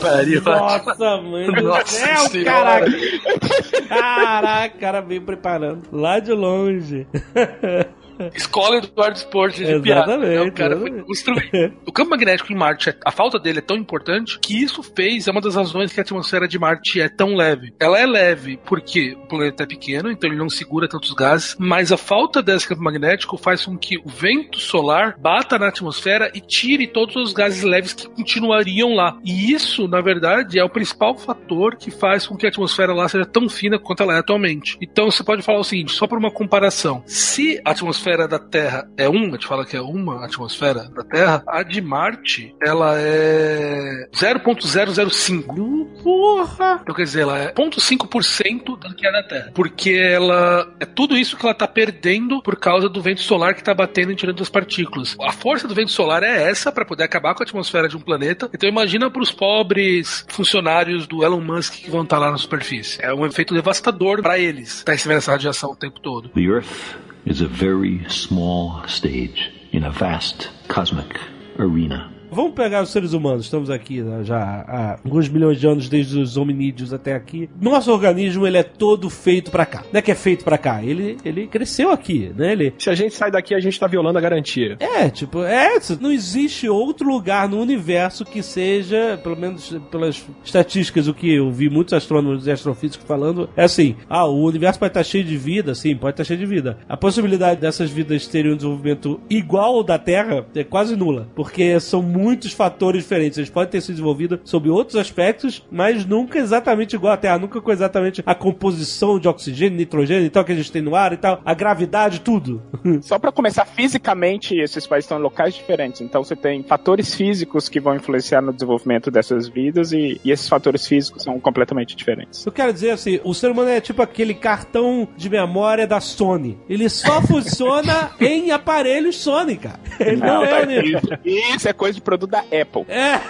pariu. 0.00 0.42
Nossa, 0.42 1.20
mãe 1.22 1.46
do 1.52 1.62
Nossa 1.62 1.86
céu, 1.86 2.18
Senhora. 2.28 2.80
caraca. 2.80 3.88
Caraca, 3.88 4.78
cara 4.78 5.00
veio 5.00 5.22
preparando. 5.22 5.82
Lá 5.92 6.18
de 6.18 6.32
longe. 6.32 7.06
Escola 8.34 8.76
Eduardo 8.76 9.16
Sport 9.16 9.56
de 9.56 9.80
piada. 9.80 10.16
Né? 10.16 10.40
O 10.40 10.52
cara 10.52 10.76
foi 10.76 10.88
exatamente. 10.88 11.06
construído. 11.06 11.74
O 11.86 11.92
campo 11.92 12.10
magnético 12.10 12.52
em 12.52 12.56
Marte, 12.56 12.94
a 13.04 13.10
falta 13.10 13.38
dele 13.38 13.58
é 13.58 13.62
tão 13.62 13.76
importante 13.76 14.38
que 14.38 14.62
isso 14.62 14.82
fez, 14.82 15.26
é 15.26 15.30
uma 15.30 15.40
das 15.40 15.54
razões 15.54 15.92
que 15.92 16.00
a 16.00 16.02
atmosfera 16.02 16.46
de 16.46 16.58
Marte 16.58 17.00
é 17.00 17.08
tão 17.08 17.34
leve. 17.34 17.74
Ela 17.80 17.98
é 17.98 18.06
leve 18.06 18.58
porque 18.64 19.12
o 19.12 19.26
planeta 19.26 19.62
é 19.62 19.66
pequeno, 19.66 20.10
então 20.10 20.28
ele 20.28 20.38
não 20.38 20.48
segura 20.48 20.88
tantos 20.88 21.12
gases, 21.12 21.56
mas 21.58 21.92
a 21.92 21.96
falta 21.96 22.42
desse 22.42 22.68
campo 22.68 22.82
magnético 22.82 23.36
faz 23.36 23.64
com 23.64 23.76
que 23.76 23.98
o 23.98 24.08
vento 24.08 24.58
solar 24.58 25.16
bata 25.18 25.58
na 25.58 25.68
atmosfera 25.68 26.30
e 26.34 26.40
tire 26.40 26.86
todos 26.86 27.16
os 27.16 27.32
gases 27.32 27.62
leves 27.62 27.92
que 27.92 28.08
continuariam 28.08 28.94
lá. 28.94 29.16
E 29.24 29.52
isso, 29.52 29.88
na 29.88 30.00
verdade, 30.00 30.58
é 30.58 30.64
o 30.64 30.70
principal 30.70 31.16
fator 31.16 31.76
que 31.76 31.90
faz 31.90 32.26
com 32.26 32.36
que 32.36 32.46
a 32.46 32.48
atmosfera 32.48 32.92
lá 32.92 33.08
seja 33.08 33.24
tão 33.24 33.48
fina 33.48 33.78
quanto 33.78 34.02
ela 34.02 34.14
é 34.14 34.18
atualmente. 34.18 34.76
Então 34.80 35.10
você 35.10 35.22
pode 35.24 35.42
falar 35.42 35.58
o 35.58 35.64
seguinte, 35.64 35.92
só 35.92 36.06
por 36.06 36.18
uma 36.18 36.30
comparação. 36.30 37.02
Se 37.06 37.60
a 37.64 37.70
atmosfera 37.70 38.01
da 38.02 38.38
Terra 38.38 38.88
é 38.96 39.08
uma, 39.08 39.28
a 39.28 39.30
gente 39.32 39.46
fala 39.46 39.64
que 39.64 39.76
é 39.76 39.80
uma 39.80 40.24
atmosfera 40.24 40.90
da 40.90 41.04
Terra, 41.04 41.42
a 41.46 41.62
de 41.62 41.80
Marte, 41.80 42.54
ela 42.60 42.94
é 42.98 44.08
0.005. 44.12 46.02
Porra! 46.02 46.80
Então 46.82 46.94
quer 46.94 47.04
dizer, 47.04 47.22
ela 47.22 47.38
é 47.38 47.52
0.5% 47.52 48.64
do 48.64 48.94
que 48.94 49.06
é 49.06 49.12
da 49.12 49.22
Terra. 49.22 49.52
Porque 49.54 49.90
ela 49.90 50.68
é 50.80 50.84
tudo 50.84 51.16
isso 51.16 51.36
que 51.36 51.46
ela 51.46 51.54
tá 51.54 51.68
perdendo 51.68 52.42
por 52.42 52.56
causa 52.56 52.88
do 52.88 53.00
vento 53.00 53.20
solar 53.20 53.54
que 53.54 53.62
tá 53.62 53.72
batendo 53.72 54.12
e 54.12 54.16
tirando 54.16 54.42
as 54.42 54.48
partículas. 54.48 55.16
A 55.20 55.32
força 55.32 55.68
do 55.68 55.74
vento 55.74 55.92
solar 55.92 56.22
é 56.22 56.50
essa 56.50 56.72
para 56.72 56.84
poder 56.84 57.04
acabar 57.04 57.34
com 57.34 57.42
a 57.42 57.46
atmosfera 57.46 57.88
de 57.88 57.96
um 57.96 58.00
planeta. 58.00 58.50
Então 58.52 58.68
imagina 58.68 59.10
para 59.10 59.22
os 59.22 59.30
pobres 59.30 60.24
funcionários 60.28 61.06
do 61.06 61.24
Elon 61.24 61.40
Musk 61.40 61.74
que 61.74 61.90
vão 61.90 62.02
estar 62.02 62.18
lá 62.18 62.30
na 62.30 62.38
superfície. 62.38 62.98
É 63.00 63.14
um 63.14 63.24
efeito 63.24 63.54
devastador 63.54 64.22
para 64.22 64.38
eles. 64.38 64.82
Tá 64.82 64.92
recebendo 64.92 65.18
essa 65.18 65.32
radiação 65.32 65.70
o 65.70 65.76
tempo 65.76 66.00
todo. 66.00 66.28
The 66.30 66.40
Earth 66.40 67.11
is 67.24 67.40
a 67.40 67.48
very 67.48 68.04
small 68.08 68.86
stage 68.86 69.52
in 69.72 69.84
a 69.84 69.90
vast 69.90 70.50
cosmic 70.68 71.18
arena. 71.58 72.12
Vamos 72.32 72.52
pegar 72.54 72.82
os 72.82 72.90
seres 72.90 73.12
humanos, 73.12 73.44
estamos 73.44 73.68
aqui 73.68 74.00
né, 74.00 74.24
já 74.24 74.38
há 74.38 74.98
alguns 75.04 75.28
milhões 75.28 75.60
de 75.60 75.66
anos, 75.66 75.88
desde 75.88 76.18
os 76.18 76.38
hominídeos 76.38 76.92
até 76.92 77.14
aqui. 77.14 77.48
Nosso 77.60 77.92
organismo, 77.92 78.46
ele 78.46 78.56
é 78.56 78.62
todo 78.62 79.10
feito 79.10 79.50
pra 79.50 79.66
cá. 79.66 79.84
Não 79.92 79.98
é 79.98 80.02
que 80.02 80.10
é 80.10 80.14
feito 80.14 80.42
pra 80.42 80.56
cá, 80.56 80.82
ele, 80.82 81.18
ele 81.24 81.46
cresceu 81.46 81.90
aqui, 81.90 82.32
né? 82.34 82.52
Ele, 82.52 82.72
Se 82.78 82.88
a 82.88 82.94
gente 82.94 83.14
sai 83.14 83.30
daqui, 83.30 83.54
a 83.54 83.60
gente 83.60 83.78
tá 83.78 83.86
violando 83.86 84.18
a 84.18 84.22
garantia. 84.22 84.76
é, 84.80 85.10
tipo, 85.10 85.42
é, 85.42 85.78
não 86.00 86.10
existe 86.10 86.68
outro 86.68 87.06
lugar 87.06 87.48
no 87.48 87.60
universo 87.60 88.24
que 88.24 88.42
seja, 88.42 89.20
pelo 89.22 89.36
menos 89.36 89.76
pelas 89.90 90.26
estatísticas, 90.42 91.08
o 91.08 91.14
que 91.14 91.34
eu 91.34 91.50
vi 91.50 91.68
muitos 91.68 91.92
astrônomos 91.92 92.46
e 92.46 92.50
astrofísicos 92.50 93.06
falando, 93.06 93.50
é 93.54 93.64
assim, 93.64 93.94
ah, 94.08 94.24
o 94.24 94.44
universo 94.44 94.78
pode 94.78 94.90
estar 94.90 95.04
cheio 95.04 95.24
de 95.24 95.36
vida, 95.36 95.74
sim, 95.74 95.94
pode 95.94 96.14
estar 96.14 96.24
cheio 96.24 96.38
de 96.38 96.46
vida. 96.46 96.78
A 96.88 96.96
possibilidade 96.96 97.60
dessas 97.60 97.90
vidas 97.90 98.26
terem 98.26 98.52
um 98.52 98.56
desenvolvimento 98.56 99.20
igual 99.28 99.76
ao 99.76 99.84
da 99.84 99.98
Terra 99.98 100.46
é 100.54 100.64
quase 100.64 100.96
nula, 100.96 101.28
porque 101.34 101.78
são 101.78 102.02
muitos 102.22 102.52
fatores 102.52 103.02
diferentes. 103.02 103.38
Eles 103.38 103.50
podem 103.50 103.70
ter 103.70 103.80
se 103.80 103.90
desenvolvido 103.90 104.40
sob 104.44 104.70
outros 104.70 104.96
aspectos, 104.96 105.66
mas 105.70 106.04
nunca 106.06 106.38
exatamente 106.38 106.94
igual 106.94 107.12
à 107.12 107.16
Terra, 107.16 107.38
nunca 107.38 107.60
com 107.60 107.72
exatamente 107.72 108.22
a 108.24 108.34
composição 108.34 109.18
de 109.18 109.26
oxigênio, 109.28 109.76
nitrogênio 109.76 110.26
e 110.26 110.30
tal 110.30 110.44
que 110.44 110.52
a 110.52 110.54
gente 110.54 110.70
tem 110.70 110.82
no 110.82 110.94
ar 110.94 111.12
e 111.12 111.16
tal, 111.16 111.40
a 111.44 111.54
gravidade, 111.54 112.20
tudo. 112.20 112.62
Só 113.02 113.18
pra 113.18 113.32
começar, 113.32 113.64
fisicamente, 113.64 114.54
esses 114.56 114.86
países 114.86 115.06
estão 115.06 115.18
em 115.18 115.22
locais 115.22 115.54
diferentes. 115.54 116.00
Então 116.00 116.22
você 116.22 116.36
tem 116.36 116.62
fatores 116.62 117.14
físicos 117.14 117.68
que 117.68 117.80
vão 117.80 117.96
influenciar 117.96 118.40
no 118.40 118.52
desenvolvimento 118.52 119.10
dessas 119.10 119.48
vidas 119.48 119.92
e, 119.92 120.20
e 120.24 120.30
esses 120.30 120.48
fatores 120.48 120.86
físicos 120.86 121.22
são 121.22 121.40
completamente 121.40 121.96
diferentes. 121.96 122.44
Eu 122.46 122.52
quero 122.52 122.72
dizer 122.72 122.90
assim, 122.90 123.20
o 123.24 123.34
ser 123.34 123.50
humano 123.50 123.70
é 123.70 123.80
tipo 123.80 124.00
aquele 124.02 124.34
cartão 124.34 125.08
de 125.16 125.28
memória 125.28 125.86
da 125.86 126.00
Sony. 126.00 126.58
Ele 126.68 126.88
só 126.88 127.20
funciona 127.26 128.10
em 128.20 128.50
aparelhos 128.50 129.16
Sony, 129.16 129.56
cara. 129.56 129.80
Ele 129.98 130.16
não, 130.16 130.44
é 130.44 130.48
tá- 130.48 130.66
universo. 130.66 131.08
Isso 131.24 131.68
é 131.68 131.72
coisa 131.72 131.94
de 131.94 132.00
produto 132.12 132.26
da 132.30 132.40
Apple. 132.40 132.84
É. 132.88 133.20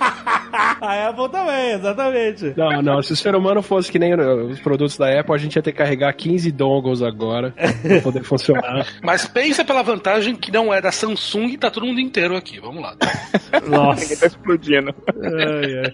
A 0.80 1.08
Apple 1.08 1.28
também, 1.30 1.72
exatamente. 1.72 2.54
Não, 2.56 2.82
não. 2.82 3.02
Se 3.02 3.12
o 3.12 3.16
ser 3.16 3.34
humano 3.34 3.62
fosse 3.62 3.90
que 3.90 3.98
nem 3.98 4.14
os 4.14 4.60
produtos 4.60 4.96
da 4.96 5.20
Apple, 5.20 5.34
a 5.34 5.38
gente 5.38 5.56
ia 5.56 5.62
ter 5.62 5.72
que 5.72 5.78
carregar 5.78 6.12
15 6.12 6.50
dongles 6.52 7.02
agora 7.02 7.52
pra 7.82 8.00
poder 8.00 8.22
funcionar. 8.22 8.86
Mas 9.02 9.26
pensa 9.26 9.64
pela 9.64 9.82
vantagem 9.82 10.34
que 10.34 10.52
não 10.52 10.72
é 10.72 10.80
da 10.80 10.92
Samsung 10.92 11.48
e 11.48 11.58
tá 11.58 11.70
todo 11.70 11.86
mundo 11.86 12.00
inteiro 12.00 12.36
aqui. 12.36 12.60
Vamos 12.60 12.82
lá. 12.82 12.96
Ninguém 13.98 14.16
tá 14.16 14.26
explodindo. 14.26 14.94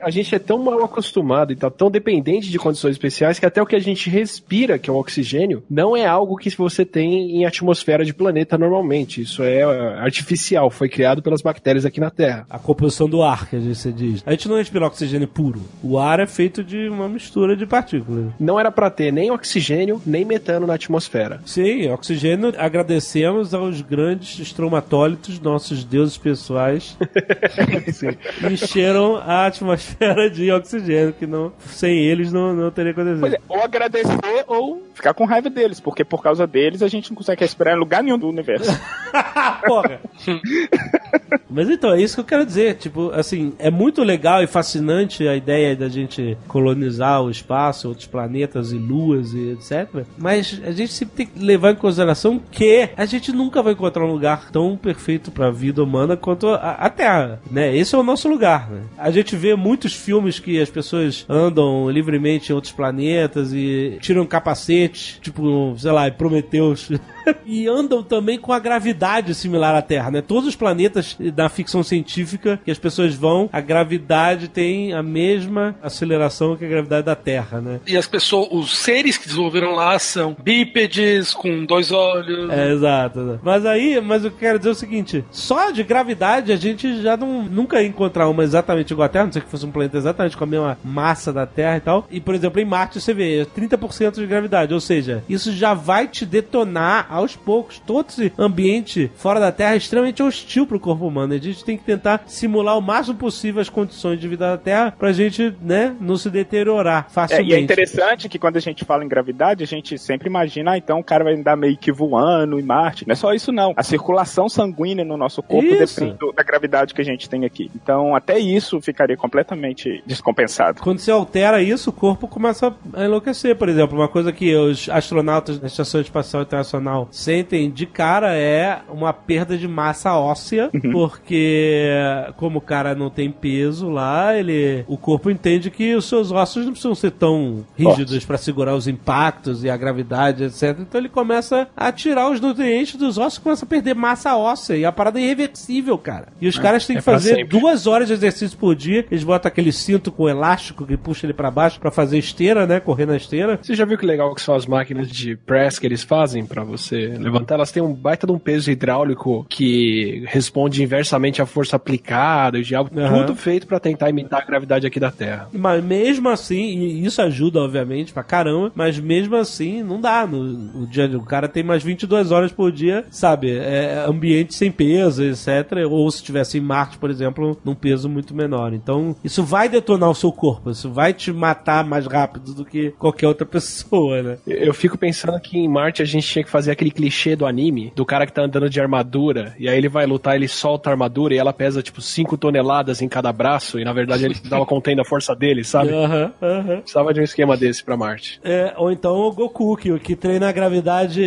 A 0.02 0.10
gente 0.10 0.34
é 0.34 0.38
tão 0.38 0.58
mal 0.58 0.84
acostumado 0.84 1.52
e 1.52 1.56
tá 1.56 1.70
tão 1.70 1.90
dependente 1.90 2.50
de 2.50 2.58
condições 2.58 2.92
especiais 2.92 3.38
que 3.38 3.46
até 3.46 3.62
o 3.62 3.66
que 3.66 3.76
a 3.76 3.80
gente 3.80 4.10
respira, 4.10 4.78
que 4.78 4.90
é 4.90 4.92
o 4.92 4.96
oxigênio, 4.96 5.62
não 5.70 5.96
é 5.96 6.06
algo 6.06 6.36
que 6.36 6.50
você 6.50 6.84
tem 6.84 7.36
em 7.36 7.46
atmosfera 7.46 8.04
de 8.04 8.12
planeta 8.12 8.58
normalmente. 8.58 9.22
Isso 9.22 9.42
é 9.42 9.52
é, 9.52 9.98
artificial, 9.98 10.70
foi 10.70 10.88
criado 10.88 11.22
pelas 11.22 11.42
bactérias 11.42 11.84
aqui 11.84 12.00
na 12.00 12.10
Terra. 12.10 12.46
A 12.48 12.58
composição 12.58 13.08
do 13.08 13.22
ar, 13.22 13.48
que 13.48 13.56
a 13.56 13.60
gente 13.60 13.74
diz. 13.92 14.22
A 14.26 14.30
gente 14.32 14.48
não 14.48 14.56
respira 14.56 14.86
oxigênio 14.86 15.28
puro. 15.28 15.60
O 15.82 15.98
ar 15.98 16.20
é 16.20 16.26
feito 16.26 16.64
de 16.64 16.88
uma 16.88 17.08
mistura 17.08 17.56
de 17.56 17.66
partículas. 17.66 18.32
Não 18.40 18.58
era 18.58 18.70
pra 18.72 18.90
ter 18.90 19.12
nem 19.12 19.30
oxigênio, 19.30 20.00
nem 20.04 20.24
metano 20.24 20.66
na 20.66 20.74
atmosfera. 20.74 21.40
Sim, 21.46 21.88
oxigênio. 21.90 22.52
Agradecemos 22.58 23.54
aos 23.54 23.80
grandes 23.80 24.38
estromatólitos, 24.38 25.38
nossos 25.40 25.84
deuses 25.84 26.16
pessoais, 26.16 26.96
que 28.40 28.46
encheram 28.52 29.16
a 29.16 29.46
atmosfera 29.46 30.30
de 30.30 30.50
oxigênio, 30.50 31.12
que 31.12 31.26
não, 31.26 31.52
sem 31.66 31.98
eles 31.98 32.32
não, 32.32 32.54
não 32.54 32.70
teria 32.70 32.94
Pois 32.94 33.06
acontecido. 33.06 33.34
é, 33.36 33.40
ou 33.48 33.62
agradecer 33.62 34.44
ou 34.46 34.82
ficar 34.94 35.14
com 35.14 35.24
raiva 35.24 35.50
deles, 35.50 35.80
porque 35.80 36.04
por 36.04 36.22
causa 36.22 36.46
deles 36.46 36.82
a 36.82 36.88
gente 36.88 37.10
não 37.10 37.16
consegue 37.16 37.40
respirar 37.42 37.74
em 37.74 37.78
lugar 37.78 38.02
nenhum 38.02 38.18
do 38.18 38.28
universo. 38.28 38.70
Porra. 39.66 40.00
Mas 41.50 41.68
então, 41.68 41.92
é 41.92 42.00
isso 42.00 42.14
que 42.14 42.20
eu 42.20 42.24
quero 42.24 42.46
dizer. 42.46 42.76
Tipo, 42.76 43.10
assim, 43.10 43.52
é 43.58 43.70
muito 43.70 43.81
legal 44.02 44.42
e 44.42 44.46
fascinante 44.46 45.26
a 45.26 45.36
ideia 45.36 45.74
da 45.74 45.88
gente 45.88 46.36
colonizar 46.46 47.22
o 47.22 47.30
espaço, 47.30 47.88
outros 47.88 48.06
planetas 48.06 48.72
e 48.72 48.76
luas 48.76 49.32
e 49.32 49.52
etc. 49.52 50.04
Mas 50.16 50.60
a 50.64 50.72
gente 50.72 50.92
sempre 50.92 51.16
tem 51.16 51.26
que 51.26 51.38
levar 51.38 51.72
em 51.72 51.76
consideração 51.76 52.40
que 52.50 52.90
a 52.96 53.04
gente 53.04 53.32
nunca 53.32 53.62
vai 53.62 53.72
encontrar 53.72 54.04
um 54.04 54.12
lugar 54.12 54.50
tão 54.50 54.76
perfeito 54.76 55.30
para 55.30 55.48
a 55.48 55.50
vida 55.50 55.82
humana 55.82 56.16
quanto 56.16 56.48
a, 56.48 56.72
a 56.72 56.90
Terra, 56.90 57.40
né? 57.50 57.76
Esse 57.76 57.94
é 57.94 57.98
o 57.98 58.02
nosso 58.02 58.28
lugar, 58.28 58.70
né? 58.70 58.82
A 58.96 59.10
gente 59.10 59.36
vê 59.36 59.54
muitos 59.54 59.92
filmes 59.92 60.38
que 60.38 60.60
as 60.60 60.70
pessoas 60.70 61.24
andam 61.28 61.90
livremente 61.90 62.50
em 62.50 62.54
outros 62.54 62.72
planetas 62.72 63.52
e 63.52 63.98
tiram 64.00 64.26
capacete, 64.26 65.20
tipo, 65.20 65.74
sei 65.78 65.92
lá, 65.92 66.10
Prometeus. 66.10 66.90
e 67.44 67.66
andam 67.68 68.02
também 68.02 68.38
com 68.38 68.52
a 68.52 68.58
gravidade 68.58 69.34
similar 69.34 69.74
à 69.74 69.82
Terra, 69.82 70.10
né? 70.10 70.22
Todos 70.22 70.48
os 70.48 70.56
planetas 70.56 71.16
da 71.34 71.48
ficção 71.48 71.82
científica 71.82 72.60
que 72.64 72.70
as 72.70 72.78
pessoas 72.78 73.14
vão, 73.14 73.48
a 73.52 73.60
gravidade 73.60 74.48
tem 74.48 74.92
a 74.92 75.02
mesma 75.02 75.74
aceleração 75.82 76.56
que 76.56 76.64
a 76.64 76.68
gravidade 76.68 77.06
da 77.06 77.14
Terra, 77.14 77.60
né? 77.60 77.80
E 77.86 77.96
as 77.96 78.06
pessoas, 78.06 78.48
os 78.50 78.78
seres 78.78 79.16
que 79.16 79.26
desenvolveram 79.26 79.74
lá 79.74 79.98
são 79.98 80.36
bípedes, 80.42 81.32
com 81.34 81.64
dois 81.64 81.90
olhos. 81.90 82.50
É, 82.50 82.72
exato, 82.72 83.20
exato. 83.20 83.40
Mas 83.42 83.66
aí, 83.66 84.00
mas 84.00 84.24
eu 84.24 84.30
quero 84.30 84.58
dizer 84.58 84.70
é 84.70 84.72
o 84.72 84.76
seguinte: 84.76 85.24
só 85.30 85.70
de 85.70 85.82
gravidade 85.82 86.52
a 86.52 86.56
gente 86.56 87.02
já 87.02 87.16
não, 87.16 87.42
nunca 87.42 87.80
ia 87.80 87.88
encontrar 87.88 88.28
uma 88.28 88.42
exatamente 88.42 88.92
igual 88.92 89.06
à 89.06 89.08
Terra, 89.08 89.24
não 89.26 89.32
sei 89.32 89.42
que 89.42 89.48
fosse 89.48 89.66
um 89.66 89.70
planeta 89.70 89.96
exatamente 89.96 90.36
com 90.36 90.44
a 90.44 90.46
mesma 90.46 90.78
massa 90.84 91.32
da 91.32 91.46
Terra 91.46 91.76
e 91.76 91.80
tal. 91.80 92.06
E, 92.10 92.20
por 92.20 92.34
exemplo, 92.34 92.60
em 92.60 92.64
Marte 92.64 93.00
você 93.00 93.14
vê 93.14 93.46
30% 93.56 94.14
de 94.14 94.26
gravidade, 94.26 94.74
ou 94.74 94.80
seja, 94.80 95.22
isso 95.28 95.52
já 95.52 95.74
vai 95.74 96.08
te 96.08 96.24
detonar 96.24 97.06
aos 97.12 97.36
poucos. 97.36 97.78
Todo 97.78 98.08
esse 98.08 98.32
ambiente 98.38 99.10
fora 99.16 99.38
da 99.40 99.52
Terra 99.52 99.74
é 99.74 99.76
extremamente 99.76 100.22
hostil 100.22 100.66
pro 100.66 100.80
corpo 100.80 101.06
humano. 101.06 101.34
A 101.34 101.38
gente 101.38 101.64
tem 101.64 101.76
que 101.76 101.84
tentar 101.84 102.22
simular 102.26 102.76
o 102.78 102.82
máximo 102.82 103.16
possível 103.16 103.60
as 103.60 103.68
condições 103.68 104.20
de 104.20 104.28
vida 104.28 104.50
da 104.50 104.58
Terra 104.58 104.94
pra 104.98 105.12
gente, 105.12 105.54
né, 105.60 105.94
não 106.00 106.16
se 106.16 106.30
deteriorar 106.30 107.06
É, 107.08 107.12
facilmente. 107.12 107.50
e 107.50 107.54
é 107.54 107.60
interessante 107.60 108.28
que 108.28 108.38
quando 108.38 108.56
a 108.56 108.60
gente 108.60 108.84
fala 108.84 109.04
em 109.04 109.08
gravidade, 109.08 109.62
a 109.62 109.66
gente 109.66 109.96
sempre 109.98 110.28
imagina, 110.28 110.72
ah, 110.72 110.78
então 110.78 110.98
o 110.98 111.04
cara 111.04 111.24
vai 111.24 111.34
andar 111.34 111.56
meio 111.56 111.76
que 111.76 111.92
voando 111.92 112.58
em 112.58 112.62
Marte. 112.62 113.06
Não 113.06 113.12
é 113.12 113.16
só 113.16 113.32
isso, 113.32 113.52
não. 113.52 113.72
A 113.76 113.82
circulação 113.82 114.48
sanguínea 114.48 115.04
no 115.04 115.16
nosso 115.16 115.42
corpo 115.42 115.66
Isso. 115.66 116.00
depende 116.00 116.18
do- 116.18 116.32
da 116.32 116.42
gravidade 116.42 116.94
que 116.94 117.00
a 117.00 117.04
gente 117.04 117.28
tem 117.28 117.44
aqui. 117.44 117.70
Então, 117.74 118.14
até 118.14 118.38
isso 118.38 118.80
ficaria 118.80 119.16
completamente 119.16 120.02
descompensado. 120.06 120.80
Quando 120.80 120.98
você 120.98 121.10
altera 121.10 121.62
isso, 121.62 121.90
o 121.90 121.92
corpo 121.92 122.26
começa 122.28 122.74
a 122.94 123.04
enlouquecer. 123.04 123.56
Por 123.56 123.68
exemplo, 123.68 123.98
uma 123.98 124.08
coisa 124.08 124.32
que 124.32 124.54
os 124.54 124.88
astronautas 124.88 125.58
da 125.58 125.66
Estação 125.66 126.00
Espacial 126.00 126.42
Internacional 126.42 127.01
sentem 127.10 127.70
de 127.70 127.86
cara 127.86 128.34
é 128.34 128.80
uma 128.88 129.12
perda 129.12 129.56
de 129.56 129.66
massa 129.66 130.16
óssea, 130.16 130.70
porque 130.92 131.90
como 132.36 132.58
o 132.58 132.62
cara 132.62 132.94
não 132.94 133.10
tem 133.10 133.30
peso 133.30 133.88
lá, 133.88 134.36
ele, 134.36 134.84
o 134.86 134.96
corpo 134.96 135.30
entende 135.30 135.70
que 135.70 135.94
os 135.94 136.06
seus 136.06 136.30
ossos 136.30 136.64
não 136.64 136.72
precisam 136.72 136.94
ser 136.94 137.12
tão 137.12 137.64
rígidos 137.76 138.24
para 138.24 138.38
segurar 138.38 138.74
os 138.74 138.86
impactos 138.88 139.64
e 139.64 139.70
a 139.70 139.76
gravidade, 139.76 140.44
etc. 140.44 140.78
Então 140.80 141.00
ele 141.00 141.08
começa 141.08 141.68
a 141.76 141.90
tirar 141.92 142.30
os 142.30 142.40
nutrientes 142.40 142.96
dos 142.96 143.18
ossos, 143.18 143.38
começa 143.38 143.64
a 143.64 143.68
perder 143.68 143.94
massa 143.94 144.36
óssea 144.36 144.76
e 144.76 144.84
a 144.84 144.92
parada 144.92 145.18
é 145.18 145.22
irreversível, 145.22 145.96
cara. 145.98 146.28
E 146.40 146.48
os 146.48 146.58
caras 146.58 146.86
têm 146.86 146.96
é 146.96 146.98
que 146.98 147.04
fazer 147.04 147.36
sempre. 147.36 147.58
duas 147.58 147.86
horas 147.86 148.08
de 148.08 148.14
exercício 148.14 148.56
por 148.56 148.74
dia. 148.74 149.06
Eles 149.10 149.24
botam 149.24 149.48
aquele 149.48 149.72
cinto 149.72 150.10
com 150.10 150.28
elástico 150.28 150.86
que 150.86 150.96
puxa 150.96 151.26
ele 151.26 151.32
pra 151.32 151.50
baixo 151.50 151.80
pra 151.80 151.90
fazer 151.90 152.18
esteira, 152.18 152.66
né? 152.66 152.80
Correr 152.80 153.06
na 153.06 153.16
esteira. 153.16 153.58
Você 153.60 153.74
já 153.74 153.84
viu 153.84 153.98
que 153.98 154.06
legal 154.06 154.34
que 154.34 154.40
são 154.40 154.54
as 154.54 154.66
máquinas 154.66 155.08
de 155.08 155.36
press 155.36 155.78
que 155.78 155.86
eles 155.86 156.02
fazem 156.02 156.44
pra 156.44 156.64
você 156.64 156.91
você 156.92 157.16
levantar, 157.18 157.54
elas 157.54 157.72
têm 157.72 157.82
um 157.82 157.94
baita 157.94 158.26
de 158.26 158.32
um 158.32 158.38
peso 158.38 158.70
hidráulico 158.70 159.46
que 159.48 160.24
responde 160.26 160.82
inversamente 160.82 161.40
à 161.40 161.46
força 161.46 161.76
aplicada, 161.76 162.58
e 162.58 162.62
diabo, 162.62 162.90
Aham. 162.98 163.24
tudo 163.24 163.36
feito 163.36 163.66
pra 163.66 163.80
tentar 163.80 164.10
imitar 164.10 164.42
a 164.42 164.44
gravidade 164.44 164.86
aqui 164.86 165.00
da 165.00 165.10
Terra. 165.10 165.48
Mas 165.52 165.82
mesmo 165.82 166.28
assim, 166.28 166.62
e 166.62 167.04
isso 167.04 167.20
ajuda, 167.22 167.60
obviamente, 167.60 168.12
pra 168.12 168.22
caramba, 168.22 168.72
mas 168.74 168.98
mesmo 168.98 169.36
assim, 169.36 169.82
não 169.82 170.00
dá. 170.00 170.26
No, 170.26 170.42
no 170.44 170.86
dia, 170.86 171.06
o 171.16 171.24
cara 171.24 171.48
tem 171.48 171.62
mais 171.62 171.82
22 171.82 172.30
horas 172.30 172.52
por 172.52 172.70
dia, 172.70 173.04
sabe? 173.10 173.50
É 173.50 174.04
ambiente 174.06 174.54
sem 174.54 174.70
peso, 174.70 175.24
etc. 175.24 175.86
Ou 175.88 176.10
se 176.10 176.18
estivesse 176.18 176.58
em 176.58 176.60
Marte, 176.60 176.98
por 176.98 177.10
exemplo, 177.10 177.56
num 177.64 177.74
peso 177.74 178.08
muito 178.08 178.34
menor. 178.34 178.72
Então, 178.72 179.16
isso 179.24 179.42
vai 179.42 179.68
detonar 179.68 180.10
o 180.10 180.14
seu 180.14 180.32
corpo, 180.32 180.70
isso 180.70 180.90
vai 180.90 181.12
te 181.12 181.32
matar 181.32 181.84
mais 181.84 182.06
rápido 182.06 182.54
do 182.54 182.64
que 182.64 182.90
qualquer 182.98 183.26
outra 183.26 183.46
pessoa, 183.46 184.22
né? 184.22 184.38
Eu 184.46 184.74
fico 184.74 184.98
pensando 184.98 185.38
que 185.40 185.58
em 185.58 185.68
Marte 185.68 186.02
a 186.02 186.04
gente 186.04 186.26
tinha 186.26 186.44
que 186.44 186.50
fazer 186.50 186.70
aquele 186.70 186.81
clichê 186.90 187.36
do 187.36 187.46
anime, 187.46 187.92
do 187.94 188.04
cara 188.04 188.26
que 188.26 188.32
tá 188.32 188.42
andando 188.42 188.68
de 188.68 188.80
armadura, 188.80 189.54
e 189.58 189.68
aí 189.68 189.76
ele 189.76 189.88
vai 189.88 190.06
lutar, 190.06 190.36
ele 190.36 190.48
solta 190.48 190.90
a 190.90 190.92
armadura 190.92 191.34
e 191.34 191.38
ela 191.38 191.52
pesa 191.52 191.82
tipo 191.82 192.00
5 192.00 192.36
toneladas 192.36 193.02
em 193.02 193.08
cada 193.08 193.32
braço, 193.32 193.78
e 193.78 193.84
na 193.84 193.92
verdade 193.92 194.24
ele 194.24 194.34
tava 194.34 194.64
contendo 194.66 195.00
a 195.00 195.04
força 195.04 195.34
dele, 195.34 195.64
sabe? 195.64 195.90
Aham, 195.92 196.32
aham. 196.42 196.80
Precisava 196.80 197.14
de 197.14 197.20
um 197.20 197.24
esquema 197.24 197.56
desse 197.56 197.84
pra 197.84 197.96
Marte. 197.96 198.40
É, 198.44 198.74
ou 198.76 198.90
então 198.90 199.14
o 199.16 199.32
Goku, 199.32 199.76
que, 199.76 199.98
que 199.98 200.16
treina 200.16 200.48
a 200.48 200.52
gravidade 200.52 201.22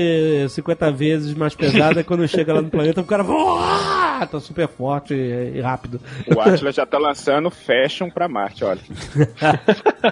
50 0.50 0.92
vezes 0.92 1.34
mais 1.34 1.56
pesada, 1.56 2.04
quando 2.04 2.28
chega 2.28 2.54
lá 2.54 2.62
no 2.62 2.70
planeta, 2.70 3.02
o 3.02 3.06
cara 3.06 3.24
voa, 3.24 4.26
tá 4.26 4.40
super 4.40 4.68
forte 4.68 5.14
e, 5.14 5.58
e 5.58 5.62
rápido. 5.62 6.00
O 6.36 6.40
Atlas 6.40 6.76
já 6.76 6.86
tá 6.86 6.98
lançando 6.98 7.50
fashion 7.50 8.10
pra 8.10 8.28
Marte, 8.28 8.64
olha. 8.64 8.82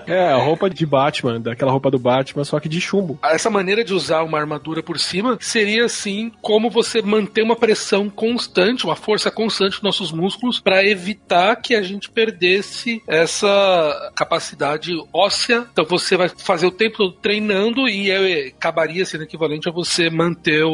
É, 0.07 0.31
a 0.31 0.37
roupa 0.37 0.69
de 0.69 0.85
Batman, 0.85 1.39
daquela 1.39 1.71
roupa 1.71 1.91
do 1.91 1.99
Batman, 1.99 2.43
só 2.43 2.59
que 2.59 2.67
de 2.67 2.81
chumbo. 2.81 3.19
Essa 3.23 3.49
maneira 3.49 3.83
de 3.83 3.93
usar 3.93 4.23
uma 4.23 4.39
armadura 4.39 4.81
por 4.81 4.99
cima 4.99 5.32
seria 5.39 5.85
assim 5.85 6.31
como 6.41 6.69
você 6.69 7.01
manter 7.01 7.41
uma 7.41 7.55
pressão 7.55 8.09
constante, 8.09 8.85
uma 8.85 8.95
força 8.95 9.29
constante 9.31 9.73
nos 9.75 9.81
nossos 9.81 10.11
músculos 10.11 10.59
para 10.59 10.85
evitar 10.85 11.55
que 11.57 11.75
a 11.75 11.81
gente 11.81 12.09
perdesse 12.09 13.01
essa 13.07 14.11
capacidade 14.15 14.91
óssea. 15.11 15.67
Então 15.71 15.85
você 15.85 16.15
vai 16.17 16.29
fazer 16.29 16.65
o 16.65 16.71
tempo 16.71 16.97
todo 16.97 17.13
treinando 17.13 17.87
e 17.87 18.09
é, 18.11 18.47
acabaria 18.47 19.05
sendo 19.05 19.23
equivalente 19.23 19.67
a 19.67 19.71
você 19.71 20.09
manter 20.09 20.63
o, 20.63 20.71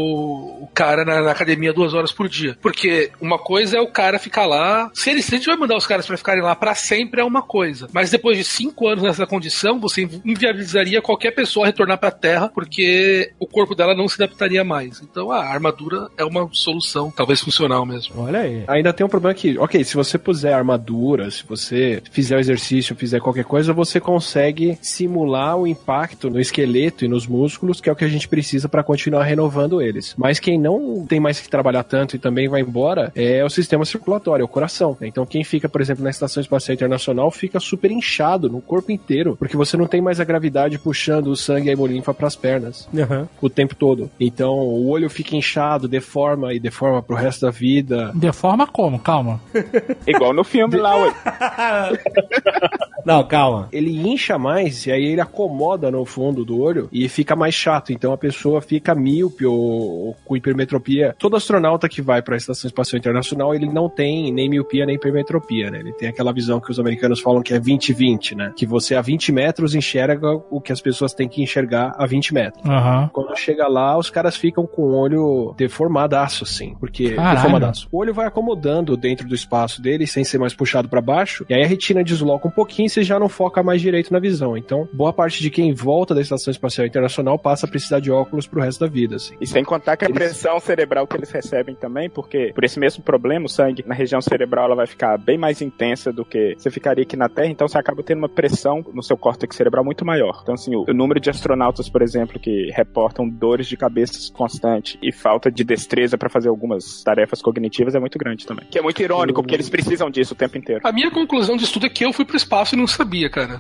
o 0.64 0.70
cara 0.74 1.04
na, 1.06 1.22
na 1.22 1.32
academia 1.32 1.74
duas 1.74 1.94
horas 1.94 2.12
por 2.12 2.28
dia. 2.28 2.58
Porque 2.62 3.12
uma 3.22 3.38
coisa 3.38 3.78
é 3.78 3.82
o 3.82 3.92
cara 3.92 4.20
ficar 4.20 4.46
lá. 4.46 4.90
Se, 4.94 5.10
ele, 5.10 5.22
se 5.22 5.36
a 5.36 5.38
gente 5.38 5.48
vai 5.48 5.58
mandar 5.58 5.78
os 5.78 5.88
caras 5.88 6.06
para 6.06 6.18
ficarem 6.18 6.44
lá 6.44 6.56
para 6.56 6.76
sempre 6.76 7.22
é 7.22 7.24
uma 7.24 7.42
coisa. 7.42 7.88
Mas 7.94 8.10
depois 8.10 8.38
de 8.38 8.44
cinco 8.44 8.88
anos 8.88 9.04
nessa 9.04 9.26
condição, 9.26 9.80
você 9.80 10.02
inviabilizaria 10.26 11.02
qualquer 11.02 11.32
pessoa 11.32 11.66
retornar 11.66 11.98
para 11.98 12.10
a 12.10 12.12
Terra 12.12 12.50
porque 12.54 13.32
o 13.40 13.48
corpo 13.48 13.76
dela 13.76 13.96
não 13.96 14.08
se 14.08 14.22
adaptaria 14.22 14.49
mais. 14.64 15.02
Então 15.02 15.32
a 15.32 15.44
armadura 15.44 16.08
é 16.18 16.24
uma 16.24 16.50
solução, 16.52 17.12
talvez 17.12 17.42
funcional 17.42 17.86
mesmo. 17.86 18.16
Olha 18.18 18.40
aí. 18.40 18.64
Ainda 18.68 18.94
tem 18.94 19.06
um 19.06 19.10
problema 19.10 19.34
que, 19.34 19.58
ok, 19.58 19.84
se 19.84 19.96
você 19.96 20.18
puser 20.18 20.54
armadura, 20.54 21.30
se 21.30 21.44
você 21.48 22.02
fizer 22.12 22.36
o 22.36 22.40
exercício, 22.40 22.96
fizer 22.96 23.20
qualquer 23.20 23.46
coisa, 23.46 23.74
você 23.74 24.00
consegue 24.00 24.78
simular 24.82 25.58
o 25.58 25.68
impacto 25.68 26.30
no 26.30 26.40
esqueleto 26.40 27.06
e 27.06 27.08
nos 27.08 27.28
músculos, 27.28 27.80
que 27.82 27.90
é 27.90 27.92
o 27.92 27.96
que 27.96 28.06
a 28.06 28.10
gente 28.10 28.28
precisa 28.28 28.68
para 28.68 28.84
continuar 28.84 29.24
renovando 29.24 29.82
eles. 29.82 30.16
Mas 30.18 30.40
quem 30.40 30.60
não 30.60 31.06
tem 31.08 31.20
mais 31.20 31.40
que 31.40 31.50
trabalhar 31.50 31.84
tanto 31.84 32.16
e 32.16 32.20
também 32.20 32.48
vai 32.48 32.62
embora 32.62 33.12
é 33.16 33.44
o 33.44 33.50
sistema 33.50 33.86
circulatório, 33.86 34.44
é 34.44 34.46
o 34.46 34.50
coração. 34.50 34.98
Então 35.02 35.26
quem 35.26 35.44
fica, 35.44 35.68
por 35.68 35.82
exemplo, 35.82 36.04
na 36.04 36.10
Estação 36.10 36.42
Espacial 36.42 36.74
Internacional 36.74 37.30
fica 37.32 37.60
super 37.60 37.92
inchado 37.92 38.50
no 38.50 38.62
corpo 38.62 38.92
inteiro, 38.92 39.36
porque 39.38 39.58
você 39.58 39.76
não 39.78 39.88
tem 39.88 40.02
mais 40.02 40.20
a 40.20 40.24
gravidade 40.24 40.80
puxando 40.80 41.28
o 41.28 41.36
sangue 41.36 41.68
e 41.68 41.70
a 41.70 41.74
hemolinfa 41.74 42.14
para 42.14 42.28
as 42.28 42.36
pernas 42.36 42.88
Aham. 42.96 43.28
o 43.42 43.50
tempo 43.50 43.76
todo. 43.76 44.10
Então 44.20 44.39
o 44.48 44.88
olho 44.88 45.10
fica 45.10 45.36
inchado, 45.36 45.88
deforma 45.88 46.54
e 46.54 46.60
deforma 46.60 47.02
pro 47.02 47.16
resto 47.16 47.46
da 47.46 47.52
vida. 47.52 48.12
Deforma 48.16 48.68
como? 48.68 49.00
Calma. 49.00 49.42
Igual 50.08 50.34
no 50.34 50.44
filme 50.44 50.78
lá, 50.78 50.96
ué. 50.96 51.14
Não, 53.06 53.24
calma. 53.24 53.70
Ele 53.72 54.08
incha 54.08 54.38
mais 54.38 54.86
e 54.86 54.92
aí 54.92 55.04
ele 55.04 55.22
acomoda 55.22 55.90
no 55.90 56.06
fundo 56.06 56.44
do 56.44 56.60
olho 56.60 56.90
e 56.92 57.08
fica 57.08 57.36
mais 57.36 57.56
chato. 57.56 57.92
Então 57.92 58.12
a 58.14 58.18
pessoa 58.18 58.62
fica 58.62 58.94
míope 58.94 59.46
ou, 59.46 59.58
ou 59.58 60.18
com 60.26 60.36
hipermetropia. 60.36 61.16
Todo 61.18 61.36
astronauta 61.36 61.90
que 61.90 62.02
vai 62.02 62.22
para 62.22 62.36
a 62.36 62.38
Estação 62.38 62.68
Espacial 62.68 63.00
Internacional, 63.00 63.56
ele 63.56 63.68
não 63.68 63.90
tem 63.90 64.32
nem 64.32 64.50
miopia 64.50 64.86
nem 64.86 64.96
hipermetropia, 64.96 65.72
né? 65.72 65.80
Ele 65.80 65.94
tem 65.94 66.10
aquela 66.10 66.34
visão 66.34 66.60
que 66.60 66.72
os 66.72 66.80
americanos 66.80 67.20
falam 67.20 67.42
que 67.42 67.54
é 67.54 67.60
20-20, 67.60 68.36
né? 68.36 68.54
Que 68.56 68.66
você 68.66 68.96
a 68.96 69.02
20 69.02 69.32
metros 69.32 69.74
enxerga 69.74 70.34
o 70.50 70.62
que 70.62 70.72
as 70.72 70.82
pessoas 70.82 71.14
têm 71.14 71.28
que 71.28 71.42
enxergar 71.42 71.96
a 71.98 72.06
20 72.06 72.34
metros. 72.34 72.66
Aham. 72.66 73.10
Quando 73.14 73.36
chega 73.36 73.68
lá, 73.68 73.98
os 73.98 74.10
caras 74.10 74.29
ficam 74.36 74.66
com 74.66 74.84
o 74.84 74.96
olho 74.96 75.54
deformadaço, 75.58 76.44
assim. 76.44 76.76
Porque. 76.80 77.12
Caralho. 77.16 77.38
Deformadaço. 77.38 77.88
O 77.92 77.98
olho 77.98 78.14
vai 78.14 78.26
acomodando 78.28 78.96
dentro 78.98 79.28
do 79.28 79.36
espaço 79.36 79.82
dele, 79.82 80.06
sem 80.08 80.24
ser 80.24 80.38
mais 80.38 80.54
puxado 80.54 80.90
pra 80.90 81.02
baixo. 81.02 81.46
E 81.50 81.54
aí 81.54 81.64
a 81.64 81.68
retina 81.68 82.04
desloca 82.04 82.48
um 82.48 82.52
pouquinho 82.52 82.88
e 82.88 82.90
você 82.90 83.04
já 83.04 83.20
não 83.20 83.30
foca 83.30 83.64
mais 83.64 83.82
direito 83.82 84.12
na 84.12 84.20
visão. 84.20 84.58
Então, 84.58 84.88
boa 84.94 85.14
parte 85.14 85.42
de 85.42 85.50
quem 85.50 85.74
volta 85.74 86.14
da 86.14 86.22
Estação 86.22 86.52
Espacial 86.52 86.86
Internacional 86.86 87.38
passa 87.38 87.66
a 87.66 87.70
precisar 87.70 88.00
de 88.00 88.12
óculos 88.12 88.48
pro 88.48 88.62
resto 88.62 88.80
da 88.82 88.88
vida, 88.88 89.16
assim. 89.16 89.36
E 89.40 89.48
sem 89.48 89.64
contar 89.64 89.96
que 89.98 90.06
a 90.06 90.08
Eles- 90.08 90.18
pressão 90.18 90.60
cerebral 90.60 91.08
que 91.08 91.16
eles 91.16 91.32
recebem 91.32 91.76
também, 91.76 92.10
porque 92.10 92.52
por 92.54 92.64
esse 92.64 92.80
mesmo 92.80 93.04
problema, 93.04 93.46
o 93.46 93.50
sangue 93.50 93.84
na 93.86 93.96
região 93.96 94.22
cerebral 94.22 94.66
ela 94.66 94.76
vai 94.76 94.88
ficar 94.88 95.18
bem 95.18 95.38
mais 95.38 95.62
intensa 95.62 96.12
do 96.12 96.26
que 96.26 96.56
você 96.58 96.70
ficaria 96.70 97.04
aqui 97.04 97.16
na 97.16 97.30
Terra, 97.30 97.48
então 97.48 97.68
você 97.68 97.78
acaba 97.78 98.04
tendo 98.04 98.20
uma 98.20 98.30
pressão 98.30 98.84
no 98.94 99.02
seu 99.04 99.18
córtex 99.18 99.56
cerebral 99.56 99.84
muito 99.84 100.06
maior. 100.06 100.40
Então, 100.42 100.54
assim, 100.56 100.76
o, 100.76 100.86
o 100.90 100.94
número 100.94 101.20
de 101.20 101.30
astronautas, 101.30 101.90
por 101.90 102.02
exemplo, 102.02 102.40
que 102.40 102.70
reportam 102.76 103.28
dores 103.28 103.68
de 103.68 103.78
cabeça 103.78 104.09
constante 104.34 104.98
e 105.02 105.12
falta 105.12 105.52
de 105.52 105.64
destreza 105.64 106.18
para 106.18 106.30
fazer 106.30 106.50
algumas 106.50 107.04
tarefas 107.04 107.42
cognitivas 107.42 107.96
é 107.96 108.00
muito 108.00 108.18
grande 108.18 108.46
também. 108.46 108.66
Que 108.70 108.80
é 108.80 108.82
muito 108.82 109.02
irônico, 109.02 109.42
porque 109.42 109.56
eles 109.56 109.70
precisam 109.70 110.10
disso 110.10 110.34
o 110.34 110.38
tempo 110.38 110.58
inteiro. 110.58 110.82
A 110.84 110.92
minha 110.92 111.12
conclusão 111.12 111.56
de 111.58 111.64
estudo 111.64 111.86
é 111.86 111.90
que 111.90 112.06
eu 112.06 112.14
fui 112.14 112.26
pro 112.26 112.38
espaço 112.38 112.76
e 112.76 112.78
não 112.78 112.88
sabia, 112.88 113.30
cara. 113.30 113.60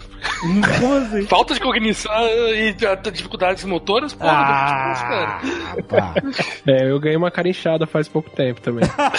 Assim? 1.04 1.24
Falta 1.28 1.54
de 1.54 1.60
cognição 1.60 2.12
e 2.54 2.76
dificuldades 3.12 3.64
motoras, 3.66 4.14
porra, 4.14 4.32
Ah, 4.32 5.76
pá. 5.88 6.14
É, 6.68 6.90
eu 6.90 7.00
ganhei 7.00 7.18
uma 7.18 7.32
cara 7.32 7.50
inchada 7.50 7.86
faz 7.86 8.08
pouco 8.08 8.30
tempo 8.30 8.62
também. 8.62 8.88
cara. 8.88 9.12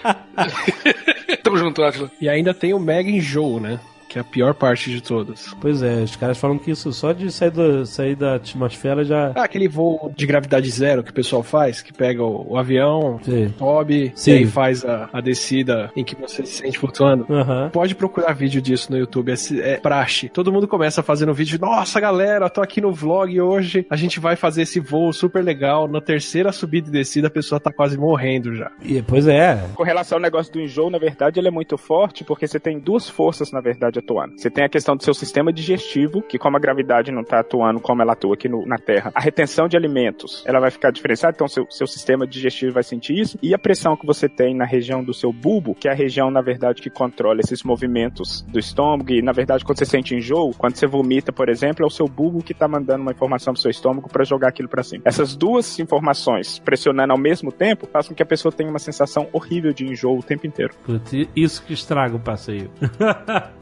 Tamo 1.42 1.56
junto, 1.56 1.82
Atila. 1.82 2.10
e 2.20 2.28
ainda 2.28 2.52
tem 2.52 2.74
o 2.74 2.78
mega 2.78 3.10
enjoo, 3.10 3.60
né? 3.60 3.80
Que 4.10 4.18
é 4.18 4.22
a 4.22 4.24
pior 4.24 4.54
parte 4.54 4.90
de 4.90 5.00
todas. 5.00 5.54
Pois 5.60 5.84
é, 5.84 6.02
os 6.02 6.16
caras 6.16 6.36
falam 6.36 6.58
que 6.58 6.72
isso 6.72 6.92
só 6.92 7.12
de 7.12 7.30
sair, 7.30 7.52
do, 7.52 7.86
sair 7.86 8.16
da 8.16 8.34
atmosfera 8.34 9.04
já. 9.04 9.30
Ah, 9.36 9.44
aquele 9.44 9.68
voo 9.68 10.12
de 10.16 10.26
gravidade 10.26 10.68
zero 10.68 11.04
que 11.04 11.12
o 11.12 11.14
pessoal 11.14 11.44
faz, 11.44 11.80
que 11.80 11.92
pega 11.92 12.20
o, 12.20 12.54
o 12.54 12.58
avião, 12.58 13.20
Sim. 13.22 13.54
sobe, 13.56 14.10
Sim. 14.16 14.32
e 14.32 14.34
aí 14.38 14.46
faz 14.46 14.84
a, 14.84 15.08
a 15.12 15.20
descida 15.20 15.92
em 15.94 16.02
que 16.02 16.16
você 16.16 16.44
se 16.44 16.54
sente 16.54 16.76
flutuando. 16.76 17.24
Aham. 17.30 17.70
Pode 17.72 17.94
procurar 17.94 18.32
vídeo 18.32 18.60
disso 18.60 18.90
no 18.90 18.98
YouTube, 18.98 19.30
é, 19.30 19.36
é 19.60 19.76
praxe. 19.76 20.28
Todo 20.28 20.52
mundo 20.52 20.66
começa 20.66 21.04
fazendo 21.04 21.32
vídeo, 21.32 21.56
nossa 21.60 22.00
galera, 22.00 22.50
tô 22.50 22.60
aqui 22.60 22.80
no 22.80 22.92
vlog 22.92 23.40
hoje, 23.40 23.86
a 23.88 23.94
gente 23.94 24.18
vai 24.18 24.34
fazer 24.34 24.62
esse 24.62 24.80
voo 24.80 25.12
super 25.12 25.44
legal. 25.44 25.86
Na 25.86 26.00
terceira 26.00 26.50
subida 26.50 26.88
e 26.88 26.90
descida, 26.90 27.28
a 27.28 27.30
pessoa 27.30 27.60
tá 27.60 27.72
quase 27.72 27.96
morrendo 27.96 28.56
já. 28.56 28.72
E, 28.82 29.00
pois 29.02 29.28
é. 29.28 29.56
Com 29.76 29.84
relação 29.84 30.18
ao 30.18 30.22
negócio 30.22 30.52
do 30.52 30.60
enjoo, 30.60 30.90
na 30.90 30.98
verdade, 30.98 31.38
ele 31.38 31.46
é 31.46 31.52
muito 31.52 31.78
forte 31.78 32.24
porque 32.24 32.48
você 32.48 32.58
tem 32.58 32.80
duas 32.80 33.08
forças, 33.08 33.52
na 33.52 33.60
verdade, 33.60 33.99
atuando. 34.00 34.34
Você 34.36 34.50
tem 34.50 34.64
a 34.64 34.68
questão 34.68 34.96
do 34.96 35.02
seu 35.04 35.14
sistema 35.14 35.52
digestivo, 35.52 36.20
que 36.22 36.38
como 36.38 36.56
a 36.56 36.60
gravidade 36.60 37.12
não 37.12 37.22
está 37.22 37.40
atuando 37.40 37.80
como 37.80 38.02
ela 38.02 38.12
atua 38.12 38.34
aqui 38.34 38.48
no- 38.48 38.66
na 38.66 38.76
Terra, 38.76 39.12
a 39.14 39.20
retenção 39.20 39.68
de 39.68 39.76
alimentos, 39.76 40.42
ela 40.46 40.58
vai 40.60 40.70
ficar 40.70 40.90
diferenciada, 40.90 41.34
então 41.34 41.48
seu, 41.48 41.66
seu 41.70 41.86
sistema 41.86 42.26
digestivo 42.26 42.72
vai 42.72 42.82
sentir 42.82 43.18
isso, 43.18 43.38
e 43.42 43.54
a 43.54 43.58
pressão 43.58 43.96
que 43.96 44.06
você 44.06 44.28
tem 44.28 44.54
na 44.54 44.64
região 44.64 45.02
do 45.02 45.14
seu 45.14 45.32
bulbo, 45.32 45.74
que 45.74 45.88
é 45.88 45.92
a 45.92 45.94
região, 45.94 46.30
na 46.30 46.40
verdade, 46.40 46.82
que 46.82 46.90
controla 46.90 47.40
esses 47.40 47.62
movimentos 47.62 48.42
do 48.48 48.58
estômago, 48.58 49.12
e 49.12 49.22
na 49.22 49.32
verdade, 49.32 49.64
quando 49.64 49.78
você 49.78 49.84
sente 49.86 50.14
enjoo, 50.14 50.52
quando 50.56 50.76
você 50.76 50.86
vomita, 50.86 51.32
por 51.32 51.48
exemplo, 51.48 51.84
é 51.84 51.86
o 51.86 51.90
seu 51.90 52.06
bulbo 52.06 52.42
que 52.42 52.52
está 52.52 52.66
mandando 52.66 53.02
uma 53.02 53.12
informação 53.12 53.52
pro 53.52 53.62
seu 53.62 53.70
estômago 53.70 54.08
para 54.08 54.24
jogar 54.24 54.48
aquilo 54.48 54.68
para 54.68 54.82
cima. 54.82 55.02
Essas 55.04 55.36
duas 55.36 55.78
informações 55.78 56.58
pressionando 56.58 57.12
ao 57.12 57.18
mesmo 57.18 57.52
tempo 57.52 57.86
faz 57.86 58.08
com 58.08 58.14
que 58.14 58.22
a 58.22 58.26
pessoa 58.26 58.50
tenha 58.52 58.70
uma 58.70 58.78
sensação 58.78 59.28
horrível 59.32 59.72
de 59.72 59.84
enjoo 59.86 60.18
o 60.18 60.22
tempo 60.22 60.46
inteiro. 60.46 60.74
Putz, 60.84 61.12
isso 61.36 61.62
que 61.64 61.72
estraga 61.72 62.16
o 62.16 62.20
passeio. 62.20 62.70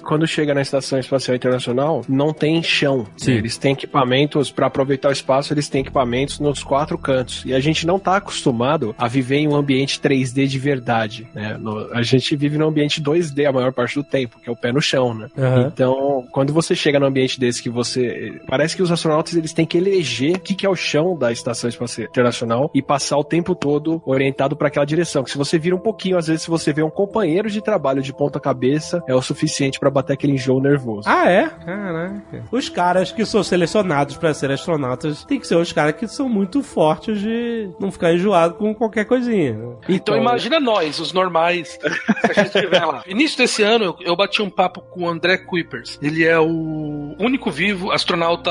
Quando 0.02 0.26
chega 0.28 0.54
na 0.54 0.60
Estação 0.62 0.98
Espacial 0.98 1.34
Internacional, 1.34 2.02
não 2.08 2.32
tem 2.32 2.62
chão. 2.62 3.06
Sim. 3.16 3.32
Eles 3.32 3.56
têm 3.58 3.72
equipamentos, 3.72 4.50
para 4.50 4.66
aproveitar 4.66 5.08
o 5.08 5.12
espaço, 5.12 5.52
eles 5.52 5.68
têm 5.68 5.80
equipamentos 5.80 6.38
nos 6.38 6.62
quatro 6.62 6.96
cantos. 6.98 7.42
E 7.44 7.52
a 7.54 7.60
gente 7.60 7.86
não 7.86 7.98
tá 7.98 8.16
acostumado 8.16 8.94
a 8.98 9.08
viver 9.08 9.36
em 9.38 9.48
um 9.48 9.56
ambiente 9.56 9.98
3D 10.00 10.46
de 10.46 10.58
verdade. 10.58 11.26
Né? 11.34 11.56
No- 11.58 11.88
a 11.92 12.02
gente 12.02 12.36
vive 12.36 12.56
num 12.58 12.68
ambiente 12.68 13.00
2D 13.02 13.46
a 13.46 13.52
maior 13.52 13.72
parte 13.72 13.94
do 13.96 14.04
tempo, 14.04 14.38
que 14.40 14.48
é 14.48 14.52
o 14.52 14.56
pé 14.56 14.72
no 14.72 14.80
chão, 14.80 15.14
né? 15.14 15.28
Aham. 15.36 15.70
Então, 15.72 16.24
quando 16.30 16.52
você 16.52 16.74
chega 16.74 17.00
num 17.00 17.06
ambiente 17.06 17.40
desse 17.40 17.62
que 17.62 17.70
você. 17.70 18.40
Parece 18.46 18.76
que 18.76 18.82
os 18.82 18.90
astronautas 18.92 19.34
eles 19.34 19.52
têm 19.52 19.66
que 19.66 19.78
eleger 19.78 20.36
o 20.36 20.40
que, 20.40 20.54
que 20.54 20.66
é 20.66 20.68
o 20.68 20.76
chão 20.76 21.16
da 21.16 21.32
Estação 21.32 21.68
Espacial 21.68 22.08
Internacional 22.08 22.70
e 22.74 22.82
passar 22.82 23.16
o 23.16 23.24
tempo 23.24 23.54
todo 23.54 24.02
orientado 24.04 24.56
para 24.56 24.68
aquela 24.68 24.84
direção. 24.84 25.22
Que 25.24 25.30
se 25.30 25.38
você 25.38 25.58
vira 25.58 25.74
um 25.74 25.80
pouquinho, 25.80 26.16
às 26.18 26.26
vezes, 26.26 26.42
se 26.42 26.50
você 26.50 26.72
vê 26.72 26.82
um 26.82 26.90
companheiro 26.90 27.50
de 27.50 27.60
trabalho 27.62 28.02
de 28.02 28.12
ponta 28.12 28.38
cabeça, 28.40 29.02
é 29.06 29.14
o 29.14 29.22
suficiente 29.22 29.78
para 29.80 29.90
bater 29.90 30.12
aquele 30.18 30.34
enjoo 30.34 30.60
nervoso. 30.60 31.08
Ah, 31.08 31.30
é? 31.30 31.48
Caraca. 31.48 32.44
Os 32.50 32.68
caras 32.68 33.12
que 33.12 33.24
são 33.24 33.42
selecionados 33.42 34.16
pra 34.16 34.34
ser 34.34 34.50
astronautas 34.50 35.24
tem 35.24 35.38
que 35.40 35.46
ser 35.46 35.56
os 35.56 35.72
caras 35.72 35.94
que 35.94 36.06
são 36.06 36.28
muito 36.28 36.62
fortes 36.62 37.20
de 37.20 37.70
não 37.80 37.90
ficar 37.90 38.12
enjoado 38.12 38.54
com 38.54 38.74
qualquer 38.74 39.04
coisinha. 39.04 39.54
né? 39.54 39.76
Então 39.88 40.16
imagina 40.16 40.60
nós, 40.60 40.98
os 40.98 41.12
normais, 41.12 41.78
se 41.80 42.30
a 42.30 42.32
gente 42.32 42.56
estiver 42.56 42.84
lá. 42.84 43.02
Início 43.06 43.38
desse 43.38 43.62
ano, 43.62 43.84
eu, 43.84 43.96
eu 44.00 44.16
bati 44.16 44.42
um 44.42 44.50
papo 44.50 44.80
com 44.80 45.04
o 45.04 45.08
André 45.08 45.38
Kuipers. 45.38 45.98
Ele 46.02 46.24
é 46.24 46.38
o 46.38 47.14
único 47.18 47.50
vivo, 47.50 47.92
astronauta 47.92 48.50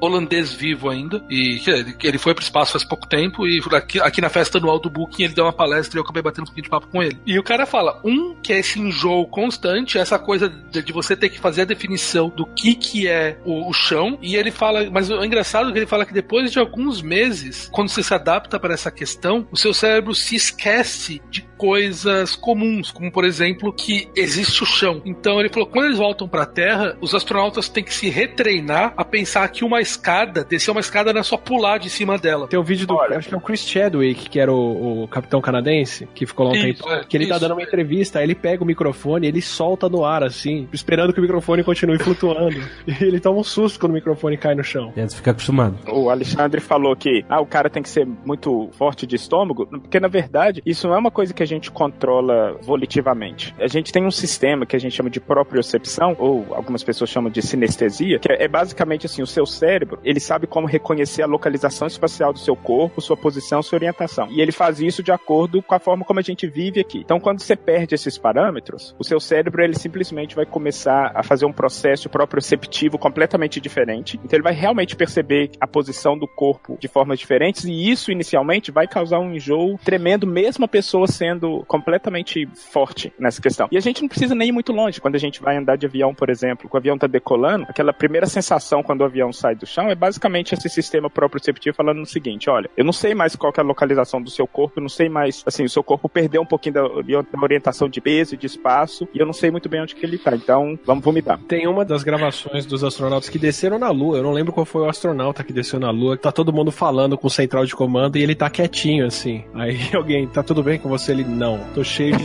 holandês 0.00 0.52
vivo 0.52 0.88
ainda. 0.88 1.24
E 1.28 1.58
que 1.58 1.70
ele, 1.70 1.96
ele 2.02 2.18
foi 2.18 2.34
pro 2.34 2.42
espaço 2.42 2.72
faz 2.72 2.84
pouco 2.84 3.06
tempo. 3.08 3.46
E 3.46 3.60
aqui, 3.72 4.00
aqui 4.00 4.20
na 4.20 4.28
festa 4.28 4.58
anual 4.58 4.78
do 4.78 4.88
Booking, 4.88 5.24
ele 5.24 5.34
deu 5.34 5.44
uma 5.44 5.52
palestra 5.52 5.96
e 5.96 5.98
eu 5.98 6.04
acabei 6.04 6.22
batendo 6.22 6.44
um 6.44 6.46
pouquinho 6.46 6.64
de 6.64 6.70
papo 6.70 6.86
com 6.88 7.02
ele. 7.02 7.18
E 7.26 7.38
o 7.38 7.42
cara 7.42 7.66
fala: 7.66 8.00
um, 8.04 8.34
que 8.40 8.52
é 8.52 8.58
esse 8.58 8.80
enjoo 8.80 9.26
constante, 9.26 9.98
essa 9.98 10.18
coisa 10.18 10.48
de, 10.48 10.82
de 10.82 10.92
você 10.92 11.07
ter 11.16 11.28
que 11.28 11.38
fazer 11.38 11.62
a 11.62 11.64
definição 11.64 12.28
do 12.28 12.46
que, 12.46 12.74
que 12.74 13.08
é 13.08 13.38
o, 13.44 13.68
o 13.68 13.72
chão. 13.72 14.18
E 14.20 14.36
ele 14.36 14.50
fala, 14.50 14.90
mas 14.90 15.10
o 15.10 15.24
engraçado 15.24 15.68
é 15.68 15.72
que 15.72 15.78
ele 15.78 15.86
fala 15.86 16.04
que 16.04 16.12
depois 16.12 16.50
de 16.50 16.58
alguns 16.58 17.02
meses, 17.02 17.68
quando 17.72 17.88
você 17.88 18.02
se 18.02 18.14
adapta 18.14 18.58
para 18.58 18.74
essa 18.74 18.90
questão, 18.90 19.46
o 19.50 19.56
seu 19.56 19.72
cérebro 19.72 20.14
se 20.14 20.36
esquece 20.36 21.20
de 21.30 21.47
coisas 21.58 22.36
comuns, 22.36 22.90
como 22.92 23.10
por 23.10 23.24
exemplo 23.24 23.72
que 23.72 24.08
existe 24.16 24.62
o 24.62 24.66
chão. 24.66 25.02
Então 25.04 25.40
ele 25.40 25.48
falou, 25.48 25.68
quando 25.68 25.86
eles 25.86 25.98
voltam 25.98 26.28
para 26.28 26.44
a 26.44 26.46
Terra, 26.46 26.96
os 27.00 27.14
astronautas 27.14 27.68
têm 27.68 27.82
que 27.84 27.92
se 27.92 28.08
retreinar 28.08 28.94
a 28.96 29.04
pensar 29.04 29.46
que 29.48 29.64
uma 29.64 29.80
escada, 29.80 30.44
descer 30.44 30.70
uma 30.70 30.80
escada 30.80 31.12
não 31.12 31.20
é 31.20 31.24
só 31.24 31.36
pular 31.36 31.78
de 31.78 31.90
cima 31.90 32.16
dela. 32.16 32.46
Tem 32.46 32.58
um 32.58 32.62
vídeo 32.62 32.86
do. 32.86 32.98
acho 33.00 33.28
que 33.28 33.34
é 33.34 33.36
o 33.36 33.40
Chris 33.40 33.60
Chadwick, 33.68 34.30
que 34.30 34.38
era 34.38 34.52
o, 34.52 35.02
o 35.04 35.08
capitão 35.08 35.40
canadense, 35.40 36.08
que 36.14 36.24
ficou 36.24 36.46
lá 36.46 36.52
um 36.52 36.56
Isso, 36.56 36.82
tempo. 36.84 36.90
é, 36.90 37.04
que 37.04 37.16
ele 37.16 37.26
tá 37.26 37.34
isso. 37.34 37.40
dando 37.40 37.52
uma 37.52 37.62
entrevista, 37.62 38.20
aí 38.20 38.24
ele 38.24 38.34
pega 38.34 38.62
o 38.62 38.66
microfone, 38.66 39.26
ele 39.26 39.42
solta 39.42 39.88
no 39.88 40.04
ar, 40.04 40.22
assim, 40.22 40.68
esperando 40.72 41.12
que 41.12 41.18
o 41.18 41.22
microfone 41.22 41.64
continue 41.64 41.98
flutuando. 41.98 42.58
E 42.88 43.04
ele 43.04 43.20
toma 43.20 43.40
um 43.40 43.44
susto 43.44 43.78
quando 43.78 43.92
o 43.92 43.94
microfone 43.94 44.36
cai 44.36 44.54
no 44.54 44.64
chão. 44.64 44.92
Deve 44.94 45.14
ficar 45.14 45.32
acostumado. 45.32 45.78
O 45.92 46.08
Alexandre 46.10 46.60
falou 46.60 46.94
que 46.96 47.24
ah, 47.28 47.40
o 47.40 47.46
cara 47.46 47.68
tem 47.68 47.82
que 47.82 47.88
ser 47.88 48.06
muito 48.06 48.70
forte 48.72 49.06
de 49.06 49.16
estômago, 49.16 49.66
porque 49.66 50.00
na 50.00 50.08
verdade 50.08 50.62
isso 50.64 50.86
não 50.86 50.94
é 50.94 50.98
uma 50.98 51.10
coisa 51.10 51.34
que 51.34 51.42
a 51.42 51.46
gente 51.48 51.70
controla 51.70 52.56
volitivamente. 52.62 53.54
A 53.58 53.66
gente 53.66 53.92
tem 53.92 54.06
um 54.06 54.10
sistema 54.10 54.66
que 54.66 54.76
a 54.76 54.78
gente 54.78 54.94
chama 54.94 55.10
de 55.10 55.20
propriocepção, 55.20 56.14
ou 56.18 56.46
algumas 56.54 56.84
pessoas 56.84 57.10
chamam 57.10 57.30
de 57.30 57.42
sinestesia, 57.42 58.18
que 58.18 58.30
é 58.30 58.46
basicamente 58.46 59.06
assim, 59.06 59.22
o 59.22 59.26
seu 59.26 59.46
cérebro, 59.46 59.98
ele 60.04 60.20
sabe 60.20 60.46
como 60.46 60.66
reconhecer 60.66 61.22
a 61.22 61.26
localização 61.26 61.88
espacial 61.88 62.32
do 62.32 62.38
seu 62.38 62.54
corpo, 62.54 63.00
sua 63.00 63.16
posição, 63.16 63.62
sua 63.62 63.76
orientação. 63.76 64.28
E 64.30 64.40
ele 64.40 64.52
faz 64.52 64.80
isso 64.80 65.02
de 65.02 65.12
acordo 65.12 65.62
com 65.62 65.74
a 65.74 65.78
forma 65.78 66.04
como 66.04 66.20
a 66.20 66.22
gente 66.22 66.46
vive 66.46 66.80
aqui. 66.80 66.98
Então, 66.98 67.18
quando 67.18 67.40
você 67.40 67.56
perde 67.56 67.94
esses 67.94 68.18
parâmetros, 68.18 68.94
o 68.98 69.04
seu 69.04 69.18
cérebro 69.20 69.62
ele 69.62 69.74
simplesmente 69.74 70.36
vai 70.36 70.46
começar 70.46 71.12
a 71.14 71.22
fazer 71.22 71.46
um 71.46 71.52
processo 71.52 72.08
proprioceptivo 72.08 72.98
completamente 72.98 73.60
diferente. 73.60 74.18
Então, 74.24 74.36
ele 74.36 74.42
vai 74.42 74.54
realmente 74.54 74.94
perceber 74.94 75.50
a 75.60 75.66
posição 75.66 76.18
do 76.18 76.26
corpo 76.26 76.76
de 76.78 76.88
formas 76.88 77.18
diferentes 77.18 77.64
e 77.64 77.90
isso 77.90 78.10
inicialmente 78.10 78.70
vai 78.70 78.86
causar 78.86 79.18
um 79.18 79.34
enjoo 79.34 79.78
tremendo, 79.84 80.26
mesmo 80.26 80.64
a 80.64 80.68
pessoa 80.68 81.06
sendo 81.06 81.37
completamente 81.66 82.46
forte 82.54 83.12
nessa 83.18 83.40
questão. 83.40 83.68
E 83.70 83.76
a 83.76 83.80
gente 83.80 84.02
não 84.02 84.08
precisa 84.08 84.34
nem 84.34 84.48
ir 84.48 84.52
muito 84.52 84.72
longe. 84.72 85.00
Quando 85.00 85.14
a 85.14 85.18
gente 85.18 85.40
vai 85.40 85.56
andar 85.56 85.76
de 85.76 85.86
avião, 85.86 86.14
por 86.14 86.30
exemplo, 86.30 86.68
que 86.68 86.74
o 86.74 86.78
avião 86.78 86.98
tá 86.98 87.06
decolando, 87.06 87.66
aquela 87.68 87.92
primeira 87.92 88.26
sensação 88.26 88.82
quando 88.82 89.02
o 89.02 89.04
avião 89.04 89.32
sai 89.32 89.54
do 89.54 89.66
chão 89.66 89.88
é 89.88 89.94
basicamente 89.94 90.54
esse 90.54 90.68
sistema 90.68 91.10
proprioceptivo 91.10 91.76
falando 91.76 92.00
o 92.00 92.06
seguinte: 92.06 92.50
olha, 92.50 92.70
eu 92.76 92.84
não 92.84 92.92
sei 92.92 93.14
mais 93.14 93.36
qual 93.36 93.52
é 93.56 93.60
a 93.60 93.64
localização 93.64 94.20
do 94.20 94.30
seu 94.30 94.46
corpo, 94.46 94.78
eu 94.78 94.82
não 94.82 94.88
sei 94.88 95.08
mais, 95.08 95.42
assim, 95.46 95.64
o 95.64 95.68
seu 95.68 95.82
corpo 95.82 96.08
perdeu 96.08 96.42
um 96.42 96.46
pouquinho 96.46 96.74
da, 96.74 96.82
da 96.82 97.42
orientação 97.42 97.88
de 97.88 98.00
peso 98.00 98.34
e 98.34 98.38
de 98.38 98.46
espaço, 98.46 99.08
e 99.14 99.18
eu 99.18 99.26
não 99.26 99.32
sei 99.32 99.50
muito 99.50 99.68
bem 99.68 99.82
onde 99.82 99.94
que 99.94 100.04
ele 100.04 100.18
tá. 100.18 100.34
Então, 100.34 100.78
vamos 100.84 101.04
vomitar. 101.04 101.38
Tem 101.46 101.66
uma 101.66 101.84
das 101.84 102.02
gravações 102.02 102.66
dos 102.66 102.84
astronautas 102.84 103.28
que 103.28 103.38
desceram 103.38 103.78
na 103.78 103.90
Lua. 103.90 104.18
Eu 104.18 104.22
não 104.22 104.32
lembro 104.32 104.52
qual 104.52 104.66
foi 104.66 104.82
o 104.82 104.88
astronauta 104.88 105.44
que 105.44 105.52
desceu 105.52 105.78
na 105.80 105.90
Lua. 105.90 106.16
Tá 106.16 106.32
todo 106.32 106.52
mundo 106.52 106.70
falando 106.70 107.16
com 107.16 107.26
o 107.26 107.30
central 107.30 107.64
de 107.64 107.74
comando 107.74 108.16
e 108.16 108.22
ele 108.22 108.34
tá 108.34 108.48
quietinho, 108.50 109.06
assim. 109.06 109.44
Aí 109.54 109.78
alguém, 109.94 110.26
tá 110.26 110.42
tudo 110.42 110.62
bem 110.62 110.78
com 110.78 110.88
você? 110.88 111.12
Ele, 111.12 111.24
não. 111.28 111.60
Tô 111.74 111.84
cheio 111.84 112.16
de 112.16 112.24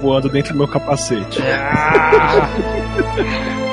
voando 0.00 0.28
dentro 0.28 0.52
do 0.52 0.58
meu 0.58 0.68
capacete. 0.68 1.40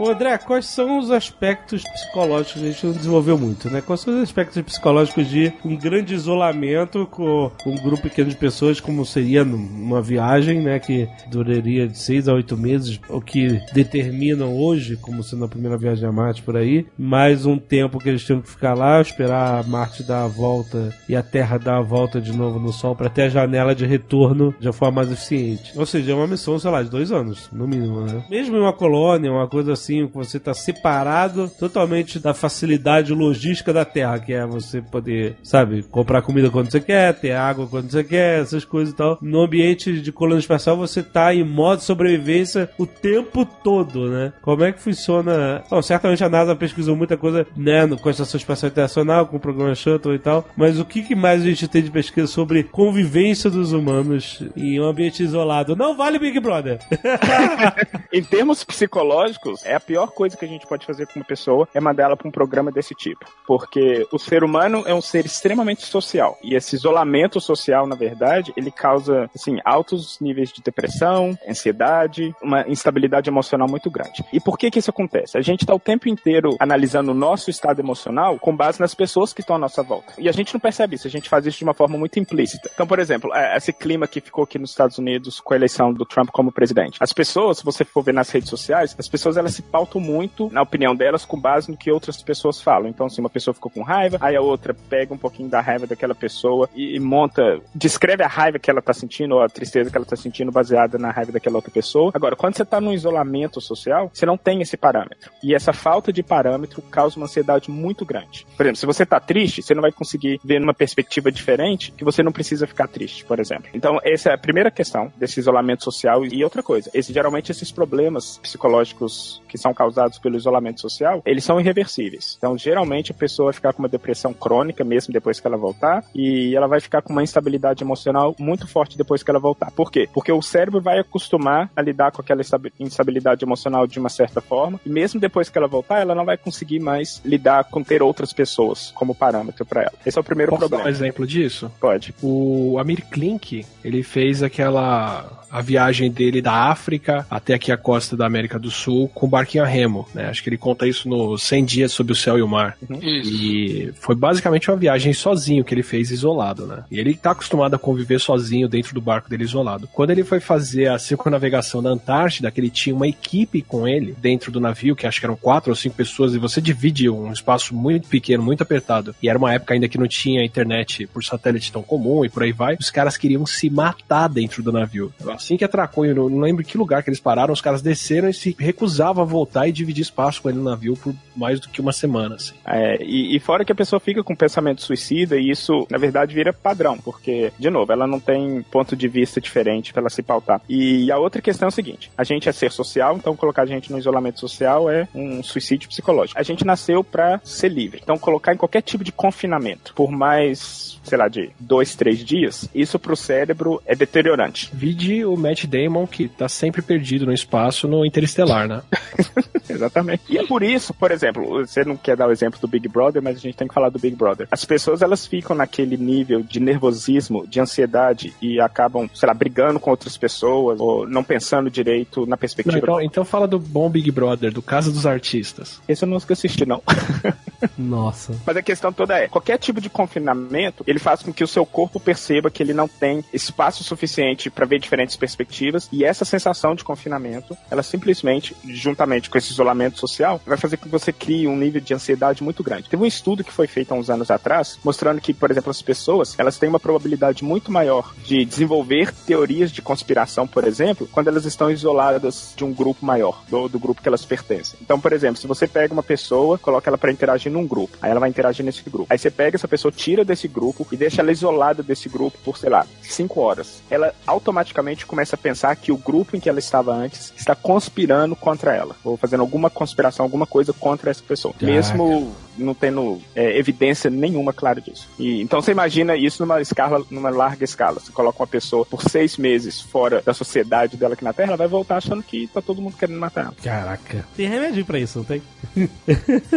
Ô 0.00 0.08
André, 0.08 0.38
quais 0.38 0.64
são 0.64 0.98
os 0.98 1.10
aspectos 1.10 1.84
psicológicos? 1.84 2.62
A 2.62 2.64
gente 2.64 2.86
não 2.86 2.94
desenvolveu 2.94 3.36
muito, 3.36 3.68
né? 3.68 3.82
Quais 3.82 4.00
são 4.00 4.16
os 4.16 4.22
aspectos 4.22 4.62
psicológicos 4.62 5.28
de 5.28 5.52
um 5.62 5.76
grande 5.76 6.14
isolamento 6.14 7.06
com 7.10 7.50
um 7.66 7.74
grupo 7.74 8.04
pequeno 8.04 8.30
de 8.30 8.34
pessoas, 8.34 8.80
como 8.80 9.04
seria 9.04 9.44
numa 9.44 10.00
viagem, 10.00 10.62
né? 10.62 10.78
Que 10.78 11.06
duraria 11.30 11.86
de 11.86 11.98
seis 11.98 12.28
a 12.28 12.32
oito 12.32 12.56
meses, 12.56 12.98
o 13.10 13.20
que 13.20 13.60
determinam 13.74 14.56
hoje, 14.56 14.96
como 14.96 15.22
sendo 15.22 15.44
a 15.44 15.48
primeira 15.48 15.76
viagem 15.76 16.08
a 16.08 16.12
Marte 16.12 16.40
por 16.40 16.56
aí, 16.56 16.86
mais 16.98 17.44
um 17.44 17.58
tempo 17.58 17.98
que 17.98 18.08
eles 18.08 18.24
tinham 18.24 18.40
que 18.40 18.48
ficar 18.48 18.72
lá, 18.72 19.02
esperar 19.02 19.60
a 19.60 19.62
Marte 19.62 20.02
dar 20.02 20.24
a 20.24 20.28
volta 20.28 20.96
e 21.10 21.14
a 21.14 21.22
Terra 21.22 21.58
dar 21.58 21.76
a 21.76 21.82
volta 21.82 22.22
de 22.22 22.32
novo 22.32 22.58
no 22.58 22.72
Sol 22.72 22.96
para 22.96 23.10
ter 23.10 23.24
a 23.24 23.28
janela 23.28 23.74
de 23.74 23.84
retorno 23.84 24.54
uma 24.62 24.72
forma 24.72 25.02
mais 25.02 25.12
eficiente. 25.12 25.78
Ou 25.78 25.84
seja, 25.84 26.12
é 26.12 26.14
uma 26.14 26.26
missão, 26.26 26.58
sei 26.58 26.70
lá, 26.70 26.82
de 26.82 26.88
dois 26.88 27.12
anos, 27.12 27.50
no 27.52 27.68
mínimo, 27.68 28.00
né? 28.00 28.24
Mesmo 28.30 28.56
em 28.56 28.60
uma 28.60 28.72
colônia, 28.72 29.30
uma 29.30 29.46
coisa 29.46 29.74
assim, 29.74 29.89
que 30.08 30.14
você 30.14 30.36
está 30.36 30.54
separado 30.54 31.50
totalmente 31.58 32.18
da 32.18 32.34
facilidade 32.34 33.12
logística 33.12 33.72
da 33.72 33.84
Terra, 33.84 34.18
que 34.18 34.32
é 34.32 34.46
você 34.46 34.80
poder, 34.80 35.36
sabe, 35.42 35.82
comprar 35.82 36.22
comida 36.22 36.50
quando 36.50 36.70
você 36.70 36.80
quer, 36.80 37.14
ter 37.14 37.32
água 37.32 37.66
quando 37.66 37.90
você 37.90 38.04
quer, 38.04 38.40
essas 38.40 38.64
coisas 38.64 38.92
e 38.94 38.96
tal. 38.96 39.18
No 39.20 39.42
ambiente 39.42 40.00
de 40.00 40.12
colônia 40.12 40.40
espacial, 40.40 40.76
você 40.76 41.02
tá 41.02 41.34
em 41.34 41.44
modo 41.44 41.82
sobrevivência 41.82 42.70
o 42.78 42.86
tempo 42.86 43.44
todo, 43.44 44.08
né? 44.08 44.32
Como 44.42 44.64
é 44.64 44.72
que 44.72 44.80
funciona? 44.80 45.62
Bom, 45.68 45.82
certamente 45.82 46.24
a 46.24 46.28
NASA 46.28 46.54
pesquisou 46.54 46.96
muita 46.96 47.16
coisa, 47.16 47.46
né, 47.56 47.86
com 48.00 48.08
a 48.08 48.12
Estação 48.12 48.38
Espacial 48.38 48.70
Internacional, 48.70 49.26
com 49.26 49.36
o 49.36 49.40
programa 49.40 49.74
Shuttle 49.74 50.14
e 50.14 50.18
tal, 50.18 50.46
mas 50.56 50.78
o 50.78 50.84
que 50.84 51.14
mais 51.14 51.42
a 51.42 51.44
gente 51.44 51.68
tem 51.68 51.82
de 51.82 51.90
pesquisa 51.90 52.26
sobre 52.26 52.64
convivência 52.64 53.50
dos 53.50 53.72
humanos 53.72 54.42
em 54.56 54.80
um 54.80 54.84
ambiente 54.84 55.22
isolado? 55.22 55.74
Não 55.74 55.96
vale 55.96 56.18
Big 56.18 56.38
Brother! 56.40 56.78
Em 58.12 58.22
termos 58.22 58.64
psicológicos, 58.64 59.64
é 59.64 59.78
a 59.80 59.82
pior 59.82 60.08
coisa 60.12 60.36
que 60.36 60.44
a 60.44 60.48
gente 60.48 60.66
pode 60.66 60.84
fazer 60.84 61.06
com 61.06 61.18
uma 61.18 61.24
pessoa 61.24 61.66
é 61.74 61.80
mandar 61.80 62.04
ela 62.04 62.16
para 62.16 62.28
um 62.28 62.30
programa 62.30 62.70
desse 62.70 62.94
tipo. 62.94 63.24
Porque 63.46 64.06
o 64.12 64.18
ser 64.18 64.44
humano 64.44 64.84
é 64.86 64.94
um 64.94 65.00
ser 65.00 65.24
extremamente 65.24 65.86
social. 65.86 66.38
E 66.42 66.54
esse 66.54 66.76
isolamento 66.76 67.40
social, 67.40 67.86
na 67.86 67.96
verdade, 67.96 68.52
ele 68.56 68.70
causa, 68.70 69.30
assim, 69.34 69.58
altos 69.64 70.20
níveis 70.20 70.52
de 70.52 70.62
depressão, 70.62 71.36
ansiedade, 71.48 72.34
uma 72.42 72.68
instabilidade 72.68 73.30
emocional 73.30 73.68
muito 73.68 73.90
grande. 73.90 74.22
E 74.32 74.38
por 74.38 74.58
que 74.58 74.70
que 74.70 74.78
isso 74.78 74.90
acontece? 74.90 75.38
A 75.38 75.40
gente 75.40 75.62
está 75.62 75.74
o 75.74 75.80
tempo 75.80 76.08
inteiro 76.08 76.56
analisando 76.60 77.12
o 77.12 77.14
nosso 77.14 77.48
estado 77.50 77.80
emocional 77.80 78.38
com 78.38 78.54
base 78.54 78.80
nas 78.80 78.94
pessoas 78.94 79.32
que 79.32 79.40
estão 79.40 79.56
à 79.56 79.58
nossa 79.58 79.82
volta. 79.82 80.12
E 80.18 80.28
a 80.28 80.32
gente 80.32 80.52
não 80.52 80.60
percebe 80.60 80.96
isso, 80.96 81.06
a 81.06 81.10
gente 81.10 81.28
faz 81.28 81.46
isso 81.46 81.58
de 81.58 81.64
uma 81.64 81.74
forma 81.74 81.96
muito 81.96 82.18
implícita. 82.18 82.70
Então, 82.74 82.86
por 82.86 82.98
exemplo, 82.98 83.32
é, 83.34 83.56
esse 83.56 83.72
clima 83.72 84.06
que 84.06 84.20
ficou 84.20 84.44
aqui 84.44 84.58
nos 84.58 84.70
Estados 84.70 84.98
Unidos 84.98 85.40
com 85.40 85.54
a 85.54 85.56
eleição 85.56 85.92
do 85.92 86.04
Trump 86.04 86.28
como 86.30 86.52
presidente. 86.52 86.98
As 87.00 87.12
pessoas, 87.12 87.58
se 87.58 87.64
você 87.64 87.84
for 87.84 88.02
ver 88.02 88.12
nas 88.12 88.28
redes 88.28 88.50
sociais, 88.50 88.94
as 88.98 89.08
pessoas 89.08 89.36
elas 89.36 89.54
se 89.54 89.62
pautam 89.70 90.00
muito 90.00 90.50
na 90.52 90.62
opinião 90.62 90.94
delas 90.94 91.24
com 91.24 91.38
base 91.38 91.70
no 91.70 91.76
que 91.76 91.90
outras 91.90 92.22
pessoas 92.22 92.60
falam. 92.60 92.88
Então, 92.88 93.08
se 93.08 93.20
uma 93.20 93.30
pessoa 93.30 93.54
ficou 93.54 93.70
com 93.70 93.82
raiva, 93.82 94.18
aí 94.20 94.36
a 94.36 94.40
outra 94.40 94.74
pega 94.74 95.14
um 95.14 95.18
pouquinho 95.18 95.48
da 95.48 95.60
raiva 95.60 95.86
daquela 95.86 96.14
pessoa 96.14 96.68
e, 96.74 96.96
e 96.96 97.00
monta, 97.00 97.60
descreve 97.74 98.22
a 98.22 98.28
raiva 98.28 98.58
que 98.58 98.70
ela 98.70 98.82
tá 98.82 98.92
sentindo 98.92 99.34
ou 99.34 99.42
a 99.42 99.48
tristeza 99.48 99.90
que 99.90 99.96
ela 99.96 100.06
tá 100.06 100.16
sentindo 100.16 100.50
baseada 100.50 100.98
na 100.98 101.10
raiva 101.10 101.32
daquela 101.32 101.56
outra 101.56 101.70
pessoa. 101.70 102.10
Agora, 102.14 102.36
quando 102.36 102.56
você 102.56 102.64
tá 102.64 102.80
num 102.80 102.92
isolamento 102.92 103.60
social, 103.60 104.10
você 104.12 104.26
não 104.26 104.36
tem 104.36 104.60
esse 104.60 104.76
parâmetro. 104.76 105.30
E 105.42 105.54
essa 105.54 105.72
falta 105.72 106.12
de 106.12 106.22
parâmetro 106.22 106.82
causa 106.82 107.16
uma 107.16 107.26
ansiedade 107.26 107.70
muito 107.70 108.04
grande. 108.04 108.46
Por 108.56 108.64
exemplo, 108.64 108.78
se 108.78 108.86
você 108.86 109.06
tá 109.06 109.20
triste, 109.20 109.62
você 109.62 109.74
não 109.74 109.82
vai 109.82 109.92
conseguir 109.92 110.40
ver 110.44 110.60
numa 110.60 110.74
perspectiva 110.74 111.30
diferente 111.30 111.92
que 111.92 112.04
você 112.04 112.22
não 112.22 112.32
precisa 112.32 112.66
ficar 112.66 112.88
triste, 112.88 113.24
por 113.24 113.38
exemplo. 113.38 113.68
Então, 113.74 113.98
essa 114.02 114.30
é 114.30 114.34
a 114.34 114.38
primeira 114.38 114.70
questão 114.70 115.12
desse 115.16 115.40
isolamento 115.40 115.84
social. 115.84 116.24
E 116.24 116.42
outra 116.42 116.62
coisa, 116.62 116.90
esse, 116.94 117.12
geralmente 117.12 117.50
esses 117.50 117.70
problemas 117.70 118.38
psicológicos 118.38 119.42
que 119.50 119.58
são 119.58 119.74
causados 119.74 120.18
pelo 120.18 120.36
isolamento 120.36 120.80
social, 120.80 121.20
eles 121.26 121.44
são 121.44 121.60
irreversíveis. 121.60 122.36
Então, 122.38 122.56
geralmente 122.56 123.10
a 123.10 123.14
pessoa 123.14 123.46
vai 123.46 123.54
ficar 123.54 123.72
com 123.72 123.82
uma 123.82 123.88
depressão 123.88 124.32
crônica 124.32 124.84
mesmo 124.84 125.12
depois 125.12 125.40
que 125.40 125.46
ela 125.46 125.56
voltar 125.56 126.04
e 126.14 126.54
ela 126.54 126.66
vai 126.68 126.80
ficar 126.80 127.02
com 127.02 127.12
uma 127.12 127.22
instabilidade 127.22 127.82
emocional 127.82 128.34
muito 128.38 128.66
forte 128.68 128.96
depois 128.96 129.22
que 129.22 129.30
ela 129.30 129.40
voltar. 129.40 129.70
Por 129.72 129.90
quê? 129.90 130.08
Porque 130.12 130.30
o 130.32 130.40
cérebro 130.40 130.80
vai 130.80 130.98
acostumar 131.00 131.70
a 131.76 131.82
lidar 131.82 132.12
com 132.12 132.22
aquela 132.22 132.40
instabi- 132.40 132.72
instabilidade 132.78 133.44
emocional 133.44 133.86
de 133.86 133.98
uma 133.98 134.08
certa 134.08 134.40
forma 134.40 134.80
e 134.86 134.88
mesmo 134.88 135.18
depois 135.20 135.48
que 135.50 135.58
ela 135.58 135.66
voltar, 135.66 136.00
ela 136.00 136.14
não 136.14 136.24
vai 136.24 136.36
conseguir 136.36 136.78
mais 136.80 137.20
lidar 137.24 137.64
com 137.64 137.82
ter 137.82 138.02
outras 138.02 138.32
pessoas 138.32 138.92
como 138.94 139.14
parâmetro 139.14 139.64
para 139.66 139.82
ela. 139.82 139.92
Esse 140.06 140.16
é 140.16 140.20
o 140.20 140.24
primeiro 140.24 140.50
Posso 140.50 140.62
dar 140.62 140.68
problema. 140.68 140.88
um 140.88 140.92
exemplo 140.92 141.26
disso? 141.26 141.70
Pode. 141.80 142.14
O 142.22 142.78
Amir 142.78 143.04
Klink, 143.10 143.64
ele 143.84 144.02
fez 144.02 144.42
aquela 144.42 145.40
a 145.50 145.60
viagem 145.60 146.10
dele 146.10 146.40
da 146.40 146.70
África 146.70 147.26
até 147.30 147.54
aqui 147.54 147.72
a 147.72 147.76
costa 147.76 148.16
da 148.16 148.26
América 148.26 148.58
do 148.58 148.70
Sul 148.70 149.08
com 149.08 149.28
barquinho 149.28 149.64
a 149.64 149.66
remo, 149.66 150.06
né? 150.14 150.28
Acho 150.28 150.42
que 150.42 150.48
ele 150.48 150.58
conta 150.58 150.86
isso 150.86 151.08
no 151.08 151.36
100 151.36 151.64
Dias 151.64 151.92
Sob 151.92 152.12
o 152.12 152.14
Céu 152.14 152.38
e 152.38 152.42
o 152.42 152.48
Mar. 152.48 152.76
Isso. 153.02 153.30
E 153.30 153.92
foi 153.94 154.14
basicamente 154.14 154.70
uma 154.70 154.76
viagem 154.76 155.12
sozinho 155.12 155.64
que 155.64 155.74
ele 155.74 155.82
fez 155.82 156.10
isolado, 156.10 156.66
né? 156.66 156.84
E 156.90 156.98
ele 156.98 157.14
tá 157.14 157.32
acostumado 157.32 157.74
a 157.74 157.78
conviver 157.78 158.20
sozinho 158.20 158.68
dentro 158.68 158.94
do 158.94 159.00
barco 159.00 159.28
dele 159.28 159.44
isolado. 159.44 159.88
Quando 159.92 160.10
ele 160.10 160.24
foi 160.24 160.40
fazer 160.40 160.88
a 160.88 160.98
circunnavegação 160.98 161.82
da 161.82 161.90
Antártida, 161.90 162.50
que 162.50 162.60
ele 162.60 162.70
tinha 162.70 162.94
uma 162.94 163.08
equipe 163.08 163.62
com 163.62 163.86
ele 163.86 164.14
dentro 164.18 164.52
do 164.52 164.60
navio, 164.60 164.96
que 164.96 165.06
acho 165.06 165.20
que 165.20 165.26
eram 165.26 165.36
quatro 165.36 165.70
ou 165.70 165.76
cinco 165.76 165.96
pessoas, 165.96 166.34
e 166.34 166.38
você 166.38 166.60
divide 166.60 167.08
um 167.08 167.32
espaço 167.32 167.74
muito 167.74 168.08
pequeno, 168.08 168.42
muito 168.42 168.62
apertado. 168.62 169.14
E 169.22 169.28
era 169.28 169.38
uma 169.38 169.52
época 169.52 169.74
ainda 169.74 169.88
que 169.88 169.98
não 169.98 170.06
tinha 170.06 170.44
internet 170.44 171.06
por 171.06 171.24
satélite 171.24 171.72
tão 171.72 171.82
comum 171.82 172.24
e 172.24 172.28
por 172.28 172.42
aí 172.42 172.52
vai. 172.52 172.76
Os 172.78 172.90
caras 172.90 173.16
queriam 173.16 173.44
se 173.46 173.68
matar 173.70 174.28
dentro 174.28 174.62
do 174.62 174.72
navio. 174.72 175.12
Assim 175.40 175.56
que 175.56 175.64
atracou, 175.64 176.04
eu 176.04 176.28
não 176.28 176.38
lembro 176.40 176.62
que 176.62 176.76
lugar 176.76 177.02
que 177.02 177.08
eles 177.08 177.18
pararam, 177.18 177.52
os 177.52 177.62
caras 177.62 177.80
desceram 177.80 178.28
e 178.28 178.34
se 178.34 178.54
recusavam 178.58 179.22
a 179.22 179.26
voltar 179.26 179.66
e 179.66 179.72
dividir 179.72 180.02
espaço 180.02 180.42
com 180.42 180.50
ele 180.50 180.58
no 180.58 180.64
navio 180.64 180.94
por 180.96 181.14
mais 181.34 181.58
do 181.58 181.68
que 181.68 181.80
uma 181.80 181.92
semana, 181.92 182.34
assim. 182.34 182.52
É, 182.64 183.02
e, 183.02 183.34
e 183.34 183.40
fora 183.40 183.64
que 183.64 183.72
a 183.72 183.74
pessoa 183.74 183.98
fica 183.98 184.22
com 184.22 184.36
pensamento 184.36 184.82
suicida 184.82 185.38
e 185.38 185.50
isso, 185.50 185.86
na 185.90 185.96
verdade, 185.96 186.34
vira 186.34 186.52
padrão, 186.52 186.98
porque, 186.98 187.52
de 187.58 187.70
novo, 187.70 187.90
ela 187.90 188.06
não 188.06 188.20
tem 188.20 188.62
ponto 188.70 188.94
de 188.94 189.08
vista 189.08 189.40
diferente 189.40 189.92
pra 189.92 190.02
ela 190.02 190.10
se 190.10 190.22
pautar. 190.22 190.60
E 190.68 191.10
a 191.10 191.18
outra 191.18 191.40
questão 191.40 191.66
é 191.66 191.70
o 191.70 191.72
seguinte: 191.72 192.10
a 192.16 192.22
gente 192.22 192.48
é 192.48 192.52
ser 192.52 192.70
social, 192.70 193.16
então 193.16 193.34
colocar 193.34 193.62
a 193.62 193.66
gente 193.66 193.90
no 193.90 193.98
isolamento 193.98 194.40
social 194.40 194.90
é 194.90 195.08
um 195.14 195.42
suicídio 195.42 195.88
psicológico. 195.88 196.38
A 196.38 196.42
gente 196.42 196.66
nasceu 196.66 197.02
pra 197.02 197.40
ser 197.42 197.68
livre. 197.68 198.00
Então, 198.02 198.18
colocar 198.18 198.52
em 198.52 198.58
qualquer 198.58 198.82
tipo 198.82 199.02
de 199.02 199.12
confinamento, 199.12 199.94
por 199.94 200.10
mais, 200.10 201.00
sei 201.02 201.16
lá, 201.16 201.28
de 201.28 201.50
dois, 201.58 201.94
três 201.94 202.18
dias, 202.18 202.68
isso 202.74 202.98
pro 202.98 203.16
cérebro 203.16 203.82
é 203.86 203.94
deteriorante. 203.94 204.70
Vide 204.72 205.24
o 205.32 205.36
Matt 205.36 205.66
Damon, 205.66 206.06
que 206.06 206.28
tá 206.28 206.48
sempre 206.48 206.82
perdido 206.82 207.26
no 207.26 207.32
espaço 207.32 207.86
no 207.88 208.04
Interestelar, 208.04 208.68
né? 208.68 208.82
Exatamente. 209.68 210.22
E 210.28 210.38
é 210.38 210.46
por 210.46 210.62
isso, 210.62 210.92
por 210.94 211.10
exemplo, 211.10 211.66
você 211.66 211.84
não 211.84 211.96
quer 211.96 212.16
dar 212.16 212.28
o 212.28 212.32
exemplo 212.32 212.60
do 212.60 212.68
Big 212.68 212.88
Brother, 212.88 213.22
mas 213.22 213.36
a 213.36 213.40
gente 213.40 213.56
tem 213.56 213.68
que 213.68 213.74
falar 213.74 213.88
do 213.88 213.98
Big 213.98 214.16
Brother. 214.16 214.48
As 214.50 214.64
pessoas, 214.64 215.02
elas 215.02 215.26
ficam 215.26 215.54
naquele 215.54 215.96
nível 215.96 216.42
de 216.42 216.60
nervosismo, 216.60 217.46
de 217.46 217.60
ansiedade 217.60 218.34
e 218.40 218.60
acabam, 218.60 219.08
sei 219.14 219.26
lá, 219.26 219.34
brigando 219.34 219.78
com 219.78 219.90
outras 219.90 220.16
pessoas 220.16 220.80
ou 220.80 221.06
não 221.08 221.22
pensando 221.22 221.70
direito 221.70 222.22
na 222.22 222.30
Não, 222.30 222.38
perspectiva. 222.38 222.78
então, 222.78 223.00
então 223.00 223.24
fala 223.24 223.46
do 223.46 223.58
bom 223.58 223.88
Big 223.88 224.10
Brother, 224.10 224.52
do 224.52 224.62
Casa 224.62 224.90
dos 224.90 225.06
Artistas. 225.06 225.80
Esse 225.88 226.04
eu 226.04 226.08
não 226.08 226.16
assisti, 226.16 226.66
não. 226.66 226.82
Nossa. 227.76 228.34
Mas 228.46 228.56
a 228.56 228.62
questão 228.62 228.92
toda 228.92 229.18
é, 229.18 229.28
qualquer 229.28 229.58
tipo 229.58 229.80
de 229.80 229.90
confinamento, 229.90 230.84
ele 230.86 230.98
faz 230.98 231.22
com 231.22 231.32
que 231.32 231.44
o 231.44 231.48
seu 231.48 231.64
corpo 231.66 232.00
perceba 232.00 232.50
que 232.50 232.62
ele 232.62 232.72
não 232.72 232.88
tem 232.88 233.24
espaço 233.32 233.84
suficiente 233.84 234.50
para 234.50 234.66
ver 234.66 234.78
diferentes 234.78 235.16
perspectivas, 235.16 235.88
e 235.92 236.04
essa 236.04 236.24
sensação 236.24 236.74
de 236.74 236.84
confinamento, 236.84 237.56
ela 237.70 237.82
simplesmente, 237.82 238.56
juntamente 238.64 239.28
com 239.28 239.38
esse 239.38 239.52
isolamento 239.52 239.98
social, 239.98 240.40
vai 240.46 240.56
fazer 240.56 240.76
com 240.76 240.84
que 240.84 240.90
você 240.90 241.12
crie 241.12 241.46
um 241.46 241.56
nível 241.56 241.80
de 241.80 241.94
ansiedade 241.94 242.42
muito 242.42 242.62
grande. 242.62 242.88
Teve 242.88 243.02
um 243.02 243.06
estudo 243.06 243.44
que 243.44 243.52
foi 243.52 243.66
feito 243.66 243.92
há 243.92 243.96
uns 243.96 244.10
anos 244.10 244.30
atrás, 244.30 244.78
mostrando 244.84 245.20
que, 245.20 245.34
por 245.34 245.50
exemplo, 245.50 245.70
as 245.70 245.82
pessoas, 245.82 246.38
elas 246.38 246.58
têm 246.58 246.68
uma 246.68 246.80
probabilidade 246.80 247.44
muito 247.44 247.70
maior 247.70 248.14
de 248.24 248.44
desenvolver 248.44 249.12
teorias 249.26 249.70
de 249.70 249.82
conspiração, 249.82 250.46
por 250.46 250.64
exemplo, 250.64 251.08
quando 251.10 251.28
elas 251.28 251.44
estão 251.44 251.70
isoladas 251.70 252.54
de 252.56 252.64
um 252.64 252.72
grupo 252.72 253.04
maior, 253.04 253.42
do, 253.48 253.68
do 253.68 253.78
grupo 253.78 254.02
que 254.02 254.08
elas 254.08 254.24
pertencem. 254.24 254.78
Então, 254.82 255.00
por 255.00 255.12
exemplo, 255.12 255.36
se 255.36 255.46
você 255.46 255.66
pega 255.66 255.92
uma 255.92 256.02
pessoa, 256.02 256.58
coloca 256.58 256.88
ela 256.88 256.98
para 256.98 257.12
interagir 257.12 257.49
num 257.50 257.66
grupo, 257.66 257.96
aí 258.00 258.10
ela 258.10 258.20
vai 258.20 258.28
interagir 258.28 258.64
nesse 258.64 258.82
grupo. 258.88 259.06
Aí 259.10 259.18
você 259.18 259.30
pega 259.30 259.56
essa 259.56 259.68
pessoa, 259.68 259.92
tira 259.92 260.24
desse 260.24 260.48
grupo 260.48 260.86
e 260.90 260.96
deixa 260.96 261.20
ela 261.20 261.32
isolada 261.32 261.82
desse 261.82 262.08
grupo 262.08 262.38
por, 262.44 262.56
sei 262.56 262.70
lá, 262.70 262.86
cinco 263.02 263.40
horas. 263.40 263.82
Ela 263.90 264.14
automaticamente 264.26 265.06
começa 265.06 265.36
a 265.36 265.38
pensar 265.38 265.74
que 265.76 265.92
o 265.92 265.96
grupo 265.96 266.36
em 266.36 266.40
que 266.40 266.48
ela 266.48 266.58
estava 266.58 266.92
antes 266.92 267.32
está 267.36 267.54
conspirando 267.54 268.34
contra 268.36 268.74
ela, 268.74 268.94
ou 269.04 269.16
fazendo 269.16 269.40
alguma 269.40 269.68
conspiração, 269.68 270.24
alguma 270.24 270.46
coisa 270.46 270.72
contra 270.72 271.10
essa 271.10 271.22
pessoa. 271.22 271.54
Caraca. 271.54 271.74
Mesmo 271.74 272.34
não 272.60 272.74
tendo 272.74 273.20
é, 273.34 273.58
evidência 273.58 274.10
nenhuma 274.10 274.52
clara 274.52 274.80
disso. 274.80 275.08
E, 275.18 275.40
então 275.40 275.60
você 275.60 275.72
imagina 275.72 276.16
isso 276.16 276.42
numa 276.42 276.60
escala, 276.60 277.04
numa 277.10 277.30
larga 277.30 277.64
escala. 277.64 278.00
Você 278.00 278.12
coloca 278.12 278.40
uma 278.40 278.46
pessoa 278.46 278.84
por 278.86 279.02
seis 279.02 279.36
meses 279.36 279.80
fora 279.80 280.22
da 280.24 280.32
sociedade 280.34 280.96
dela 280.96 281.14
aqui 281.14 281.24
na 281.24 281.32
Terra, 281.32 281.48
ela 281.50 281.56
vai 281.56 281.68
voltar 281.68 281.96
achando 281.96 282.22
que 282.22 282.46
tá 282.48 282.60
todo 282.60 282.80
mundo 282.82 282.96
querendo 282.96 283.18
matar 283.18 283.46
ela. 283.46 283.54
Caraca. 283.62 284.24
Tem 284.36 284.46
remédio 284.48 284.84
pra 284.84 284.98
isso, 284.98 285.18
não 285.18 285.24
tem? 285.24 285.42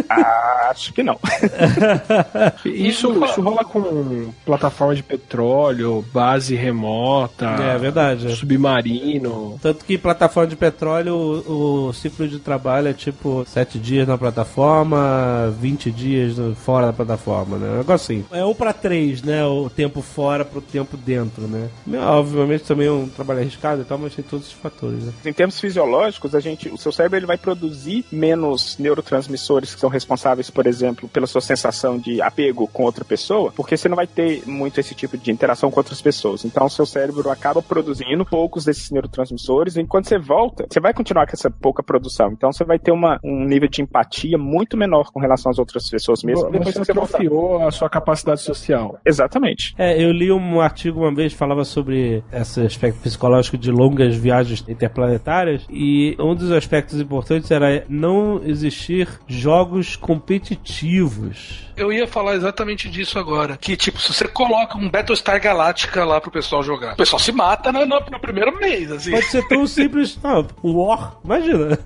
Ah, 0.10 0.70
acho 0.72 0.94
que 0.94 1.04
não. 1.04 1.20
Isso, 2.66 3.24
isso 3.26 3.42
rola 3.42 3.64
com 3.64 4.32
plataforma 4.46 4.96
de 4.96 5.04
petróleo, 5.04 6.04
base 6.14 6.56
remota, 6.56 7.46
É 7.46 7.78
verdade. 7.78 8.36
submarino. 8.36 9.60
Tanto 9.62 9.86
que 9.86 9.98
plataforma 9.98 10.50
de 10.50 10.56
petróleo, 10.56 11.16
o, 11.16 11.88
o 11.88 11.94
ciclo 11.94 12.28
de 12.28 12.40
trabalho 12.40 12.88
é 12.88 12.94
tipo 12.94 13.44
7 13.48 13.78
dias 13.80 14.08
na 14.08 14.18
plataforma, 14.18 15.54
20 15.60 15.92
dias 15.94 16.36
fora 16.58 16.88
da 16.88 16.94
plataforma, 16.94 17.58
né? 17.58 17.70
Um 17.70 17.78
negócio 17.78 18.16
assim. 18.16 18.26
É 18.32 18.44
um 18.44 18.54
pra 18.54 18.74
três, 18.74 19.22
né? 19.22 19.46
O 19.46 19.70
tempo 19.70 20.02
fora 20.02 20.44
pro 20.44 20.62
tempo 20.62 20.98
dentro, 20.98 21.48
né? 21.48 21.70
Obviamente 22.08 22.64
também 22.64 22.88
é 22.88 22.92
um 22.92 23.08
trabalho 23.08 23.40
arriscado 23.42 23.82
e 23.82 23.86
tal, 23.86 23.98
mas 23.98 24.16
tem 24.16 24.24
todos 24.24 24.48
os 24.48 24.54
fatores, 24.54 25.04
né? 25.04 25.14
Em 25.26 25.34
termos 25.34 25.60
fisiológicos, 25.60 26.36
a 26.36 26.40
gente, 26.40 26.70
o 26.70 26.78
seu 26.78 26.92
cérebro 26.92 27.18
ele 27.18 27.26
vai 27.26 27.38
produzir 27.38 28.06
menos 28.12 28.78
neurotransmissores 28.78 29.74
que 29.74 29.80
são 29.80 29.90
responsáveis, 29.90 30.50
por 30.50 30.68
exemplo, 30.68 31.08
pela 31.10 31.28
sua 31.28 31.42
sensação 31.42 31.98
de 31.98 32.22
apego 32.22 32.68
com 32.68 32.84
outra 32.84 33.04
pessoa, 33.04 33.52
porque 33.52 33.76
você 33.76 33.90
não 33.90 33.96
vai 33.96 34.08
ter 34.08 34.44
muito 34.46 34.80
esse 34.80 34.94
tipo 34.94 35.18
de 35.18 35.32
interação 35.32 35.72
com 35.72 35.80
outras 35.80 36.02
pessoas. 36.02 36.46
Então, 36.46 36.66
o 36.66 36.70
seu 36.70 36.86
cérebro 36.86 37.30
acaba 37.30 37.62
produzindo 37.62 38.26
poucos 38.26 38.66
desses 38.66 38.92
neurotransmissores, 38.92 39.76
e 39.76 39.84
quando 39.86 40.08
você 40.08 40.18
volta, 40.18 40.68
você 40.70 40.80
vai 40.80 40.94
continuar 40.94 41.26
com 41.26 41.34
essa 41.34 41.50
pouca 41.50 41.82
produção. 41.82 42.32
Então, 42.32 42.52
você 42.52 42.64
vai 42.64 42.78
ter 42.78 42.92
uma, 42.92 43.20
um 43.24 43.46
nível 43.46 43.68
de 43.68 43.82
empatia 43.82 44.38
muito 44.38 44.78
menor 44.78 45.12
com 45.12 45.20
relação 45.20 45.52
às 45.52 45.58
outras 45.58 45.73
pessoas 45.90 46.24
mesmo. 46.24 46.50
depois 46.52 46.74
Você 46.76 46.80
que 46.80 46.86
você 46.86 46.92
atrofiou 46.92 47.68
a 47.68 47.72
sua 47.72 47.90
capacidade 47.90 48.42
social. 48.42 49.00
Exatamente. 49.06 49.74
É, 49.78 50.02
eu 50.02 50.12
li 50.12 50.32
um 50.32 50.62
artigo 50.62 51.02
uma 51.02 51.14
vez 51.14 51.34
que 51.34 51.40
falava 51.40 51.64
sobre 51.64 52.24
esse 52.32 52.62
aspecto 52.62 53.00
psicológico 53.02 53.58
de 53.58 53.72
longas 53.72 54.16
viagens 54.16 54.64
interplanetárias 54.68 55.66
e 55.70 56.16
um 56.20 56.36
dos 56.36 56.52
aspectos 56.52 57.00
importantes 57.00 57.52
era 57.52 57.84
não 57.90 58.42
existir 58.44 59.08
jogos 59.28 59.96
competitivos. 59.96 61.72
Eu 61.76 61.92
ia 61.92 62.08
falar 62.08 62.36
exatamente 62.36 62.90
disso 62.90 63.18
agora. 63.18 63.58
Que, 63.58 63.76
tipo, 63.76 64.00
se 64.00 64.14
você 64.14 64.28
coloca 64.28 64.78
um 64.78 64.90
Battlestar 64.90 65.42
Galactica 65.42 66.04
lá 66.06 66.20
pro 66.22 66.30
pessoal 66.32 66.62
jogar, 66.64 66.94
o 66.94 66.98
pessoal 66.98 67.20
se 67.20 67.32
mata 67.32 67.72
no, 67.72 67.86
no- 67.86 68.00
no 68.12 68.20
primeiro 68.20 68.56
mês, 68.58 68.92
assim. 68.92 69.12
Pode 69.12 69.26
ser 69.26 69.48
tão 69.48 69.66
simples. 69.66 70.18
Não, 70.24 70.46
um 70.64 70.76
War, 70.78 71.18
imagina. 71.24 71.78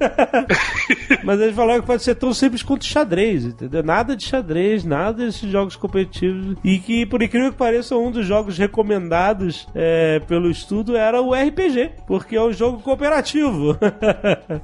Mas 1.23 1.39
eles 1.39 1.55
falaram 1.55 1.81
que 1.81 1.87
pode 1.87 2.03
ser 2.03 2.15
tão 2.15 2.33
simples 2.33 2.63
quanto 2.63 2.85
xadrez, 2.85 3.45
entendeu? 3.45 3.83
Nada 3.83 4.15
de 4.15 4.23
xadrez, 4.25 4.83
nada 4.83 5.25
desses 5.25 5.49
jogos 5.49 5.75
competitivos. 5.75 6.57
E 6.63 6.79
que, 6.79 7.05
por 7.05 7.21
incrível 7.21 7.51
que 7.51 7.57
pareça, 7.57 7.95
um 7.95 8.11
dos 8.11 8.25
jogos 8.25 8.57
recomendados 8.57 9.67
é, 9.75 10.19
pelo 10.27 10.49
estudo 10.49 10.95
era 10.95 11.21
o 11.21 11.33
RPG, 11.33 11.91
porque 12.07 12.35
é 12.35 12.41
um 12.41 12.51
jogo 12.53 12.79
cooperativo. 12.81 13.77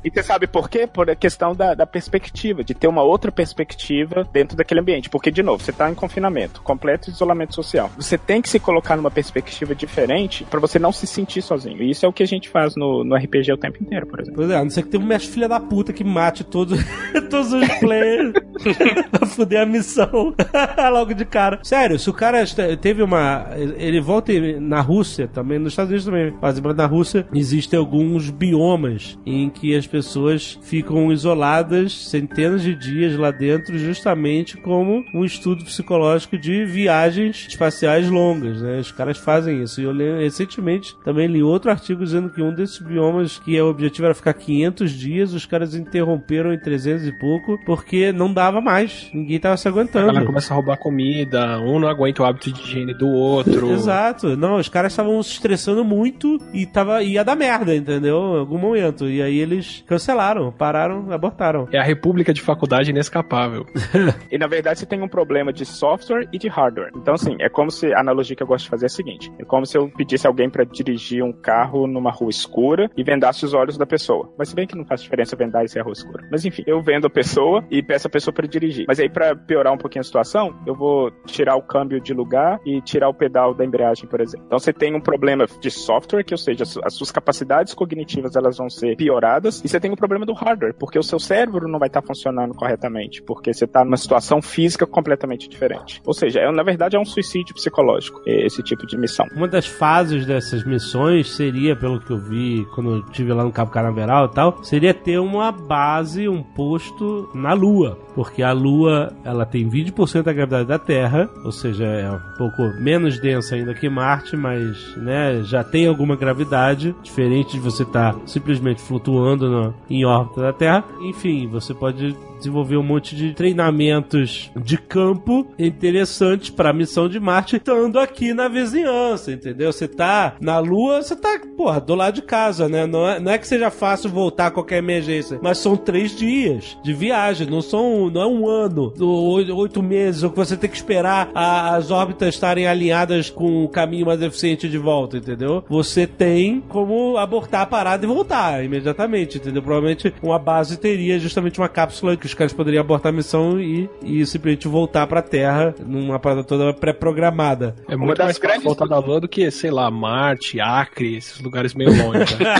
E 0.03 0.09
você 0.09 0.23
sabe 0.23 0.47
por 0.47 0.69
quê? 0.69 0.85
Por 0.87 1.09
a 1.09 1.15
questão 1.15 1.55
da, 1.55 1.73
da 1.73 1.85
perspectiva, 1.85 2.63
de 2.63 2.73
ter 2.73 2.87
uma 2.87 3.01
outra 3.03 3.31
perspectiva 3.31 4.27
dentro 4.31 4.55
daquele 4.57 4.79
ambiente. 4.79 5.09
Porque, 5.13 5.29
de 5.29 5.43
novo, 5.43 5.63
você 5.63 5.69
está 5.69 5.91
em 5.91 5.93
confinamento, 5.93 6.59
completo 6.63 7.11
isolamento 7.11 7.53
social. 7.53 7.91
Você 7.97 8.17
tem 8.17 8.41
que 8.41 8.49
se 8.49 8.59
colocar 8.59 8.97
numa 8.97 9.11
perspectiva 9.11 9.75
diferente 9.75 10.43
para 10.49 10.59
você 10.59 10.79
não 10.79 10.91
se 10.91 11.05
sentir 11.05 11.43
sozinho. 11.43 11.83
E 11.83 11.91
isso 11.91 12.03
é 12.03 12.09
o 12.09 12.11
que 12.11 12.23
a 12.23 12.25
gente 12.25 12.49
faz 12.49 12.75
no, 12.75 13.03
no 13.03 13.15
RPG 13.15 13.53
o 13.53 13.57
tempo 13.57 13.77
inteiro, 13.79 14.07
por 14.07 14.19
exemplo. 14.19 14.37
Pois 14.37 14.49
é, 14.49 14.55
a 14.55 14.63
não 14.63 14.71
ser 14.71 14.81
que 14.81 14.89
tenha 14.89 15.03
um 15.03 15.05
mestre 15.05 15.31
filha 15.31 15.47
da 15.47 15.59
puta 15.59 15.93
que 15.93 16.03
mate 16.03 16.43
todos, 16.43 16.79
todos 17.29 17.53
os 17.53 17.67
players 17.75 18.33
pra 19.11 19.27
fuder 19.27 19.61
a 19.61 19.65
missão 19.67 20.33
logo 20.91 21.13
de 21.13 21.25
cara. 21.25 21.59
Sério, 21.61 21.99
se 21.99 22.09
o 22.09 22.13
cara 22.13 22.43
teve 22.81 23.03
uma. 23.03 23.49
Ele 23.77 24.01
volta 24.01 24.33
na 24.59 24.81
Rússia 24.81 25.27
também, 25.27 25.59
nos 25.59 25.73
Estados 25.73 25.91
Unidos 25.91 26.05
também, 26.05 26.33
mas 26.41 26.59
na 26.59 26.87
Rússia 26.87 27.27
existem 27.35 27.77
alguns 27.77 28.31
biomas 28.31 29.19
em 29.27 29.47
que 29.51 29.75
as 29.75 29.85
pessoas 29.85 30.57
ficam 30.63 31.11
isoladas 31.11 32.09
centenas 32.09 32.63
de 32.63 32.73
dias 32.73 33.15
lá 33.15 33.29
dentro, 33.29 33.77
justamente 33.77 34.57
como 34.57 35.02
um 35.13 35.23
estudo 35.23 35.63
psicológico 35.63 36.37
de 36.37 36.65
viagens 36.65 37.45
espaciais 37.47 38.09
longas, 38.09 38.61
né? 38.61 38.79
Os 38.79 38.91
caras 38.91 39.17
fazem 39.17 39.61
isso. 39.63 39.81
E 39.81 39.83
eu 39.83 39.91
li, 39.91 40.23
recentemente 40.23 40.95
também 41.03 41.27
li 41.27 41.43
outro 41.43 41.71
artigo 41.71 42.03
dizendo 42.03 42.29
que 42.29 42.41
um 42.41 42.53
desses 42.53 42.79
biomas 42.79 43.39
que 43.39 43.59
o 43.59 43.69
objetivo 43.69 44.05
era 44.05 44.15
ficar 44.15 44.33
500 44.33 44.91
dias, 44.91 45.33
os 45.33 45.45
caras 45.45 45.75
interromperam 45.75 46.53
em 46.53 46.59
300 46.59 47.07
e 47.07 47.11
pouco, 47.19 47.59
porque 47.65 48.11
não 48.11 48.33
dava 48.33 48.61
mais. 48.61 49.09
Ninguém 49.13 49.39
tava 49.39 49.57
se 49.57 49.67
aguentando. 49.67 50.25
começa 50.25 50.53
a 50.53 50.55
roubar 50.55 50.77
comida, 50.77 51.59
um 51.59 51.79
não 51.79 51.87
aguenta 51.87 52.23
o 52.23 52.25
hábito 52.25 52.51
de 52.51 52.61
higiene 52.61 52.93
do 52.93 53.07
outro. 53.07 53.71
Exato. 53.73 54.35
Não, 54.35 54.57
os 54.57 54.69
caras 54.69 54.91
estavam 54.91 55.21
se 55.21 55.31
estressando 55.31 55.83
muito 55.83 56.37
e 56.53 56.65
tava, 56.65 57.03
ia 57.03 57.23
dar 57.23 57.35
merda, 57.35 57.75
entendeu? 57.75 58.35
Em 58.35 58.39
algum 58.39 58.57
momento. 58.57 59.09
E 59.09 59.21
aí 59.21 59.37
eles 59.37 59.83
cancelaram, 59.87 60.51
pararam, 60.51 61.11
abortaram. 61.11 61.67
É 61.71 61.79
a 61.79 61.83
república 61.83 62.33
de 62.33 62.41
faculdade 62.41 62.91
inescapável. 62.91 63.65
E 64.31 64.37
na 64.37 64.47
verdade 64.47 64.79
você 64.79 64.85
tem 64.93 65.01
um 65.01 65.07
problema 65.07 65.51
de 65.51 65.65
software 65.65 66.27
e 66.31 66.37
de 66.37 66.47
hardware. 66.47 66.91
Então, 66.95 67.15
assim, 67.15 67.35
é 67.39 67.49
como 67.49 67.71
se 67.71 67.91
a 67.93 67.99
analogia 67.99 68.35
que 68.35 68.43
eu 68.43 68.47
gosto 68.47 68.65
de 68.65 68.69
fazer 68.69 68.85
é 68.85 68.87
a 68.87 68.89
seguinte: 68.89 69.31
é 69.39 69.43
como 69.43 69.65
se 69.65 69.75
eu 69.77 69.89
pedisse 69.89 70.27
alguém 70.27 70.49
pra 70.49 70.63
dirigir 70.63 71.23
um 71.23 71.33
carro 71.33 71.87
numa 71.87 72.11
rua 72.11 72.29
escura 72.29 72.89
e 72.95 73.03
vendasse 73.03 73.43
os 73.43 73.53
olhos 73.55 73.75
da 73.77 73.85
pessoa. 73.87 74.31
Mas 74.37 74.49
se 74.49 74.55
bem 74.55 74.67
que 74.67 74.75
não 74.77 74.85
faz 74.85 75.01
diferença 75.01 75.35
vendar 75.35 75.67
se 75.67 75.79
é 75.79 75.81
rua 75.81 75.93
escura. 75.93 76.27
Mas 76.31 76.45
enfim, 76.45 76.63
eu 76.67 76.81
vendo 76.81 77.07
a 77.07 77.09
pessoa 77.09 77.63
e 77.71 77.81
peço 77.81 78.05
a 78.07 78.09
pessoa 78.09 78.33
pra 78.33 78.45
dirigir. 78.45 78.85
Mas 78.87 78.99
aí, 78.99 79.09
pra 79.09 79.35
piorar 79.35 79.73
um 79.73 79.77
pouquinho 79.77 80.01
a 80.01 80.03
situação, 80.03 80.53
eu 80.67 80.75
vou 80.75 81.09
tirar 81.25 81.55
o 81.55 81.61
câmbio 81.63 81.99
de 81.99 82.13
lugar 82.13 82.59
e 82.65 82.79
tirar 82.81 83.09
o 83.09 83.13
pedal 83.13 83.53
da 83.55 83.65
embreagem, 83.65 84.07
por 84.07 84.21
exemplo. 84.21 84.45
Então 84.45 84.59
você 84.59 84.71
tem 84.71 84.93
um 84.95 85.01
problema 85.01 85.45
de 85.59 85.71
software, 85.71 86.23
que 86.23 86.33
ou 86.33 86.37
seja, 86.37 86.63
as 86.63 86.69
su- 86.69 86.81
as 86.83 86.93
suas 86.93 87.11
capacidades 87.11 87.73
cognitivas 87.73 88.35
elas 88.35 88.57
vão 88.57 88.69
ser 88.69 88.95
pioradas, 88.95 89.63
e 89.63 89.67
você 89.67 89.79
tem 89.79 89.91
um 89.91 89.95
problema 89.95 90.25
do 90.25 90.33
hardware, 90.33 90.75
porque 90.77 90.99
o 90.99 91.03
seu 91.03 91.17
cérebro 91.19 91.67
não 91.67 91.79
vai 91.79 91.87
estar 91.87 92.01
funcionando 92.01 92.53
corretamente, 92.53 93.21
porque 93.23 93.53
você 93.53 93.65
está 93.65 93.83
numa 93.85 93.97
situação 93.97 94.41
física 94.41 94.82
completamente 94.87 95.47
diferente. 95.49 96.01
Ou 96.05 96.13
seja, 96.13 96.39
é, 96.39 96.51
na 96.51 96.63
verdade 96.63 96.95
é 96.95 96.99
um 96.99 97.05
suicídio 97.05 97.53
psicológico, 97.55 98.21
esse 98.25 98.61
tipo 98.63 98.85
de 98.85 98.97
missão. 98.97 99.25
Uma 99.35 99.47
das 99.47 99.65
fases 99.65 100.25
dessas 100.25 100.63
missões 100.65 101.35
seria, 101.35 101.75
pelo 101.75 101.99
que 101.99 102.11
eu 102.11 102.17
vi 102.17 102.65
quando 102.75 102.91
eu 102.91 102.99
estive 102.99 103.33
lá 103.33 103.43
no 103.43 103.51
Cabo 103.51 103.71
Canaveral 103.71 104.25
e 104.25 104.29
tal, 104.33 104.63
seria 104.63 104.93
ter 104.93 105.19
uma 105.19 105.51
base, 105.51 106.27
um 106.27 106.41
posto 106.43 107.29
na 107.33 107.53
Lua. 107.53 107.97
Porque 108.15 108.43
a 108.43 108.51
Lua, 108.51 109.11
ela 109.23 109.45
tem 109.45 109.67
20% 109.67 110.23
da 110.23 110.33
gravidade 110.33 110.67
da 110.67 110.77
Terra, 110.77 111.29
ou 111.43 111.51
seja, 111.51 111.83
é 111.85 112.11
um 112.11 112.19
pouco 112.37 112.61
menos 112.79 113.19
densa 113.19 113.55
ainda 113.55 113.73
que 113.73 113.89
Marte, 113.89 114.35
mas 114.37 114.95
né, 114.97 115.41
já 115.43 115.63
tem 115.63 115.87
alguma 115.87 116.15
gravidade, 116.15 116.95
diferente 117.01 117.53
de 117.53 117.59
você 117.59 117.83
estar 117.83 118.15
simplesmente 118.25 118.81
flutuando 118.81 119.49
no- 119.49 119.73
em 119.89 120.05
órbita 120.05 120.41
da 120.41 120.53
Terra. 120.53 120.83
Enfim, 121.01 121.47
você 121.47 121.73
pode 121.73 122.15
desenvolver 122.43 122.77
um 122.77 122.83
monte 122.83 123.15
de 123.15 123.33
treinamentos 123.33 124.51
de 124.55 124.77
campo 124.77 125.47
interessantes 125.57 126.49
para 126.49 126.69
a 126.69 126.73
missão 126.73 127.07
de 127.07 127.19
Marte, 127.19 127.55
estando 127.57 127.99
aqui 127.99 128.33
na 128.33 128.47
vizinhança, 128.47 129.31
entendeu? 129.31 129.71
Você 129.71 129.87
tá 129.87 130.35
na 130.41 130.59
Lua, 130.59 131.01
você 131.01 131.15
tá, 131.15 131.39
porra, 131.57 131.79
do 131.79 131.95
lado 131.95 132.15
de 132.15 132.21
casa, 132.21 132.67
né? 132.67 132.85
Não 132.85 133.07
é, 133.07 133.19
não 133.19 133.31
é 133.31 133.37
que 133.37 133.47
seja 133.47 133.71
fácil 133.71 134.09
voltar 134.09 134.47
a 134.47 134.51
qualquer 134.51 134.77
emergência, 134.77 135.39
mas 135.41 135.57
são 135.57 135.75
três 135.77 136.15
dias 136.15 136.77
de 136.83 136.93
viagem, 136.93 137.47
não 137.49 137.61
são, 137.61 138.09
não 138.09 138.21
é 138.21 138.27
um 138.27 138.47
ano, 138.47 138.93
ou 138.99 139.29
oito, 139.57 139.81
meses, 139.81 140.23
ou 140.23 140.29
que 140.29 140.37
você 140.37 140.55
tem 140.57 140.69
que 140.69 140.75
esperar 140.75 141.29
a- 141.33 141.75
as 141.75 141.91
órbitas 141.91 142.29
estarem 142.33 142.67
alinhadas 142.67 143.29
com 143.29 143.63
o 143.63 143.69
caminho 143.69 144.05
mais 144.05 144.21
eficiente 144.21 144.67
de 144.69 144.77
volta, 144.77 145.17
entendeu? 145.17 145.63
Você 145.69 146.05
tem 146.05 146.61
como 146.69 147.17
abortar 147.17 147.61
a 147.61 147.65
parada 147.65 148.05
e 148.05 148.07
voltar 148.07 148.63
imediatamente, 148.63 149.37
entendeu? 149.37 149.61
Provavelmente 149.61 150.13
uma 150.21 150.39
base 150.39 150.77
teria 150.77 151.17
justamente 151.19 151.59
uma 151.59 151.69
cápsula 151.69 152.15
que 152.17 152.25
os 152.33 152.37
caras 152.37 152.51
poderiam 152.53 152.81
abortar 152.81 153.11
a 153.11 153.15
missão 153.15 153.59
e, 153.59 153.89
e 154.03 154.25
simplesmente 154.25 154.67
voltar 154.67 155.05
pra 155.07 155.21
Terra 155.21 155.73
numa 155.85 156.19
parada 156.19 156.43
toda 156.43 156.73
pré-programada. 156.73 157.75
É 157.87 157.95
Uma 157.95 158.05
muito 158.07 158.17
das 158.17 158.25
mais 158.25 158.37
fácil 158.37 158.47
grandes- 158.49 158.63
voltar 158.65 158.87
da 158.87 158.97
Lua 158.99 159.19
do 159.21 159.27
que, 159.27 159.49
sei 159.51 159.69
lá, 159.71 159.89
Marte, 159.91 160.59
Acre, 160.59 161.15
esses 161.15 161.39
lugares 161.39 161.73
meio 161.73 161.89
longe. 161.91 162.35
né? 162.43 162.55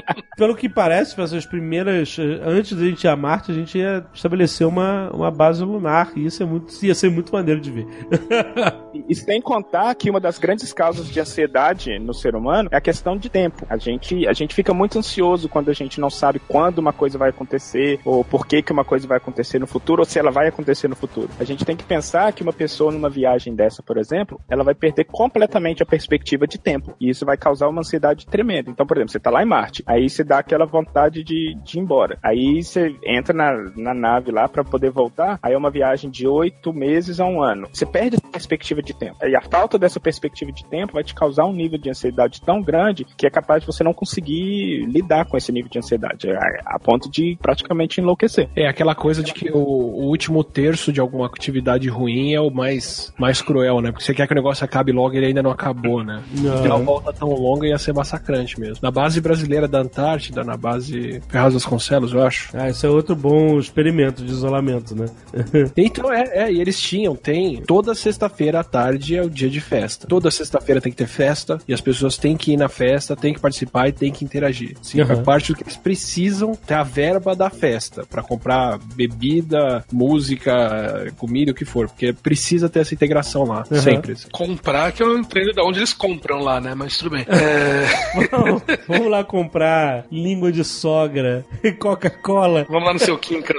Pelo 0.36 0.54
que 0.56 0.68
parece, 0.68 1.14
para 1.14 1.24
as 1.24 1.46
primeiras. 1.46 2.16
eh, 2.18 2.40
Antes 2.44 2.76
da 2.76 2.84
gente 2.84 3.04
ir 3.04 3.08
a 3.08 3.16
Marte, 3.16 3.50
a 3.50 3.54
gente 3.54 3.76
ia 3.78 4.04
estabelecer 4.12 4.66
uma, 4.66 5.10
uma 5.12 5.30
base 5.30 5.62
lunar. 5.64 6.12
E 6.16 6.24
isso 6.26 6.42
é 6.42 6.46
muito, 6.46 6.72
ia 6.84 6.94
ser 6.94 7.10
muito 7.10 7.32
maneiro 7.32 7.60
de 7.60 7.70
ver. 7.70 7.86
E 8.92 9.04
e 9.10 9.14
sem 9.14 9.40
contar 9.40 9.94
que 9.94 10.10
uma 10.10 10.18
das 10.20 10.38
grandes 10.38 10.72
causas 10.72 11.08
de 11.08 11.18
ansiedade 11.20 11.98
no 11.98 12.12
ser 12.12 12.34
humano 12.34 12.68
é 12.72 12.76
a 12.76 12.80
questão 12.80 13.16
de 13.16 13.28
tempo. 13.28 13.64
A 13.68 13.76
gente, 13.76 14.26
a 14.26 14.32
gente 14.32 14.52
fica 14.54 14.74
muito 14.74 14.98
ansioso 14.98 15.48
quando 15.48 15.68
a 15.68 15.72
gente 15.72 16.00
não 16.00 16.10
sabe 16.10 16.40
quando 16.40 16.78
uma 16.78 16.92
coisa 16.92 17.16
vai 17.18 17.30
acontecer, 17.30 18.00
ou 18.04 18.24
por 18.24 18.46
que, 18.50 18.62
que 18.62 18.72
uma 18.72 18.84
coisa 18.84 19.06
vai 19.06 19.18
acontecer 19.18 19.60
no 19.60 19.66
futuro, 19.66 20.02
ou 20.02 20.04
se 20.04 20.18
ela 20.18 20.32
vai 20.32 20.48
acontecer 20.48 20.88
no 20.88 20.96
futuro. 20.96 21.28
A 21.38 21.44
gente 21.44 21.64
tem 21.64 21.76
que 21.76 21.84
pensar 21.84 22.32
que 22.32 22.42
uma 22.42 22.52
pessoa 22.52 22.90
numa 22.90 23.08
viagem 23.08 23.54
dessa, 23.54 23.80
por 23.80 23.96
exemplo, 23.96 24.40
ela 24.48 24.64
vai 24.64 24.74
perder 24.74 25.04
completamente 25.04 25.84
a 25.84 25.86
perspectiva 25.86 26.48
de 26.48 26.58
tempo. 26.58 26.96
E 27.00 27.08
isso 27.08 27.24
vai 27.24 27.36
causar 27.36 27.68
uma 27.68 27.82
ansiedade 27.82 28.26
tremenda. 28.26 28.68
Então, 28.68 28.84
por 28.84 28.96
exemplo, 28.96 29.12
você 29.12 29.20
tá 29.20 29.30
lá 29.30 29.40
em 29.40 29.46
Marte, 29.46 29.84
aí 29.86 30.10
você 30.10 30.24
dá 30.24 30.40
aquela 30.40 30.66
vontade 30.66 31.22
de, 31.22 31.56
de 31.62 31.78
ir 31.78 31.80
embora. 31.80 32.18
Aí 32.24 32.60
você 32.60 32.92
entra 33.06 33.32
na, 33.32 33.52
na 33.76 33.94
nave 33.94 34.32
lá 34.32 34.48
para 34.48 34.64
poder 34.64 34.90
voltar, 34.90 35.38
aí 35.40 35.52
é 35.52 35.56
uma 35.56 35.70
viagem 35.70 36.10
de 36.10 36.26
oito 36.26 36.72
meses 36.72 37.20
a 37.20 37.26
um 37.26 37.40
ano. 37.40 37.68
Você 37.72 37.86
perde 37.86 38.16
a 38.16 38.32
perspectiva 38.32 38.82
de 38.82 38.92
tempo. 38.92 39.24
E 39.24 39.36
a 39.36 39.42
falta 39.42 39.78
dessa 39.78 40.00
perspectiva 40.00 40.50
de 40.50 40.64
tempo 40.64 40.94
vai 40.94 41.04
te 41.04 41.14
causar 41.14 41.44
um 41.44 41.52
nível 41.52 41.78
de 41.78 41.88
ansiedade 41.88 42.40
tão 42.42 42.60
grande 42.60 43.04
que 43.04 43.28
é 43.28 43.30
capaz 43.30 43.60
de 43.60 43.66
você 43.68 43.84
não 43.84 43.94
conseguir 43.94 44.86
lidar 44.86 45.26
com 45.26 45.36
esse 45.36 45.52
nível 45.52 45.70
de 45.70 45.78
ansiedade, 45.78 46.28
a, 46.32 46.74
a 46.74 46.78
ponto 46.80 47.08
de 47.08 47.38
praticamente 47.40 48.00
enlouquecer. 48.00 48.29
É 48.56 48.66
aquela 48.68 48.94
coisa 48.94 49.22
de 49.22 49.32
que 49.32 49.50
o, 49.50 49.58
o 49.58 50.04
último 50.08 50.42
terço 50.44 50.92
de 50.92 51.00
alguma 51.00 51.26
atividade 51.26 51.88
ruim 51.88 52.32
é 52.34 52.40
o 52.40 52.50
mais, 52.50 53.12
mais 53.18 53.40
cruel, 53.42 53.80
né? 53.80 53.90
Porque 53.90 54.04
você 54.04 54.14
quer 54.14 54.26
que 54.26 54.32
o 54.32 54.36
negócio 54.36 54.64
acabe 54.64 54.92
logo 54.92 55.14
e 55.14 55.18
ele 55.18 55.26
ainda 55.26 55.42
não 55.42 55.50
acabou, 55.50 56.02
né? 56.04 56.22
Não. 56.34 56.64
Uma 56.64 56.78
volta 56.78 57.12
tão 57.12 57.28
longa 57.30 57.66
ia 57.66 57.78
ser 57.78 57.92
massacrante 57.92 58.58
mesmo. 58.58 58.78
Na 58.82 58.90
base 58.90 59.20
brasileira 59.20 59.66
da 59.66 59.80
Antártida, 59.80 60.44
na 60.44 60.56
base 60.56 61.20
Ferraz 61.28 61.54
Vasconcelos, 61.54 62.12
eu 62.12 62.22
acho. 62.22 62.50
Ah, 62.54 62.68
isso 62.70 62.86
é 62.86 62.88
outro 62.90 63.14
bom 63.16 63.58
experimento 63.58 64.24
de 64.24 64.30
isolamento, 64.30 64.94
né? 64.94 65.06
Então 65.76 66.12
é, 66.12 66.44
é, 66.44 66.52
e 66.52 66.60
eles 66.60 66.80
tinham, 66.80 67.14
tem. 67.16 67.62
Toda 67.62 67.94
sexta-feira 67.94 68.60
à 68.60 68.64
tarde 68.64 69.16
é 69.16 69.22
o 69.22 69.30
dia 69.30 69.48
de 69.48 69.60
festa. 69.60 70.06
Toda 70.06 70.30
sexta-feira 70.30 70.80
tem 70.80 70.92
que 70.92 70.98
ter 70.98 71.06
festa 71.06 71.58
e 71.66 71.72
as 71.74 71.80
pessoas 71.80 72.16
têm 72.16 72.36
que 72.36 72.52
ir 72.52 72.56
na 72.56 72.68
festa, 72.68 73.16
têm 73.16 73.32
que 73.34 73.40
participar 73.40 73.88
e 73.88 73.92
têm 73.92 74.12
que 74.12 74.24
interagir. 74.24 74.76
Sim, 74.82 75.00
Uhum. 75.00 75.22
parte 75.22 75.52
do 75.52 75.56
que 75.56 75.64
eles 75.64 75.76
precisam 75.76 76.54
ter 76.54 76.74
a 76.74 76.82
verba 76.82 77.34
da 77.34 77.50
festa 77.50 78.04
pra 78.20 78.28
comprar 78.28 78.78
bebida, 78.94 79.84
música, 79.92 81.12
comida, 81.16 81.52
o 81.52 81.54
que 81.54 81.64
for, 81.64 81.88
porque 81.88 82.12
precisa 82.12 82.68
ter 82.68 82.80
essa 82.80 82.94
integração 82.94 83.44
lá, 83.44 83.64
Uhum. 83.70 83.80
sempre. 83.80 84.14
Comprar, 84.32 84.92
que 84.92 85.02
eu 85.02 85.08
não 85.08 85.18
entendo 85.20 85.52
de 85.52 85.60
onde 85.62 85.78
eles 85.78 85.92
compram 85.92 86.38
lá, 86.40 86.60
né? 86.60 86.74
Mas 86.74 86.96
tudo 86.98 87.10
bem. 87.10 87.24
É, 87.28 87.86
Vamos- 88.30 88.62
Vamos 88.88 89.10
lá 89.10 89.24
comprar 89.24 90.04
língua 90.10 90.52
de 90.52 90.64
sogra 90.64 91.44
e 91.62 91.72
Coca-Cola. 91.72 92.66
vamos 92.68 92.84
lá 92.86 92.92
no 92.92 92.98
seu 92.98 93.16
Quincas. 93.18 93.56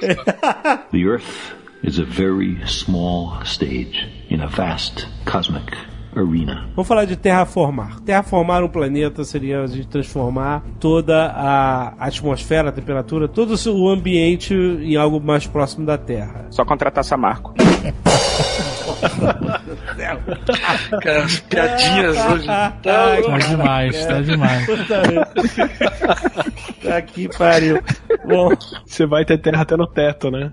The 0.91 0.97
Earth 0.97 1.23
is 1.83 1.99
a 1.99 2.03
very 2.03 2.57
small 2.67 3.39
stage 3.43 4.07
in 4.29 4.41
a 4.41 4.47
vast 4.47 5.07
cosmic 5.25 5.65
arena. 6.15 6.67
Vamos 6.75 6.87
falar 6.87 7.05
de 7.05 7.15
terraformar. 7.15 7.99
Terraformar 8.01 8.63
um 8.63 8.67
planeta 8.67 9.23
seria 9.23 9.61
a 9.63 9.67
gente 9.67 9.87
transformar 9.87 10.63
toda 10.79 11.27
a 11.27 11.93
atmosfera, 12.05 12.69
a 12.69 12.71
temperatura, 12.71 13.27
todo 13.27 13.55
o 13.71 13.89
ambiente 13.89 14.53
em 14.53 14.95
algo 14.95 15.19
mais 15.19 15.47
próximo 15.47 15.85
da 15.85 15.97
Terra. 15.97 16.45
Só 16.49 16.65
contratar 16.65 17.03
Samarco. 17.03 17.53
Cara, 21.01 21.23
as 21.23 21.39
piadinhas 21.49 22.17
hoje. 22.31 22.49
Ai, 22.49 22.71
Tá 22.81 23.37
demais, 23.47 24.05
tá 24.05 24.21
demais. 24.21 24.65
puta 24.65 25.01
merda. 25.07 25.31
Tá 26.83 27.01
que 27.01 27.27
pariu. 27.37 27.81
Bom, 28.25 28.49
Você 28.85 29.05
vai 29.05 29.25
ter 29.25 29.37
terra 29.37 29.61
até 29.61 29.75
no 29.77 29.87
teto, 29.87 30.29
né? 30.31 30.51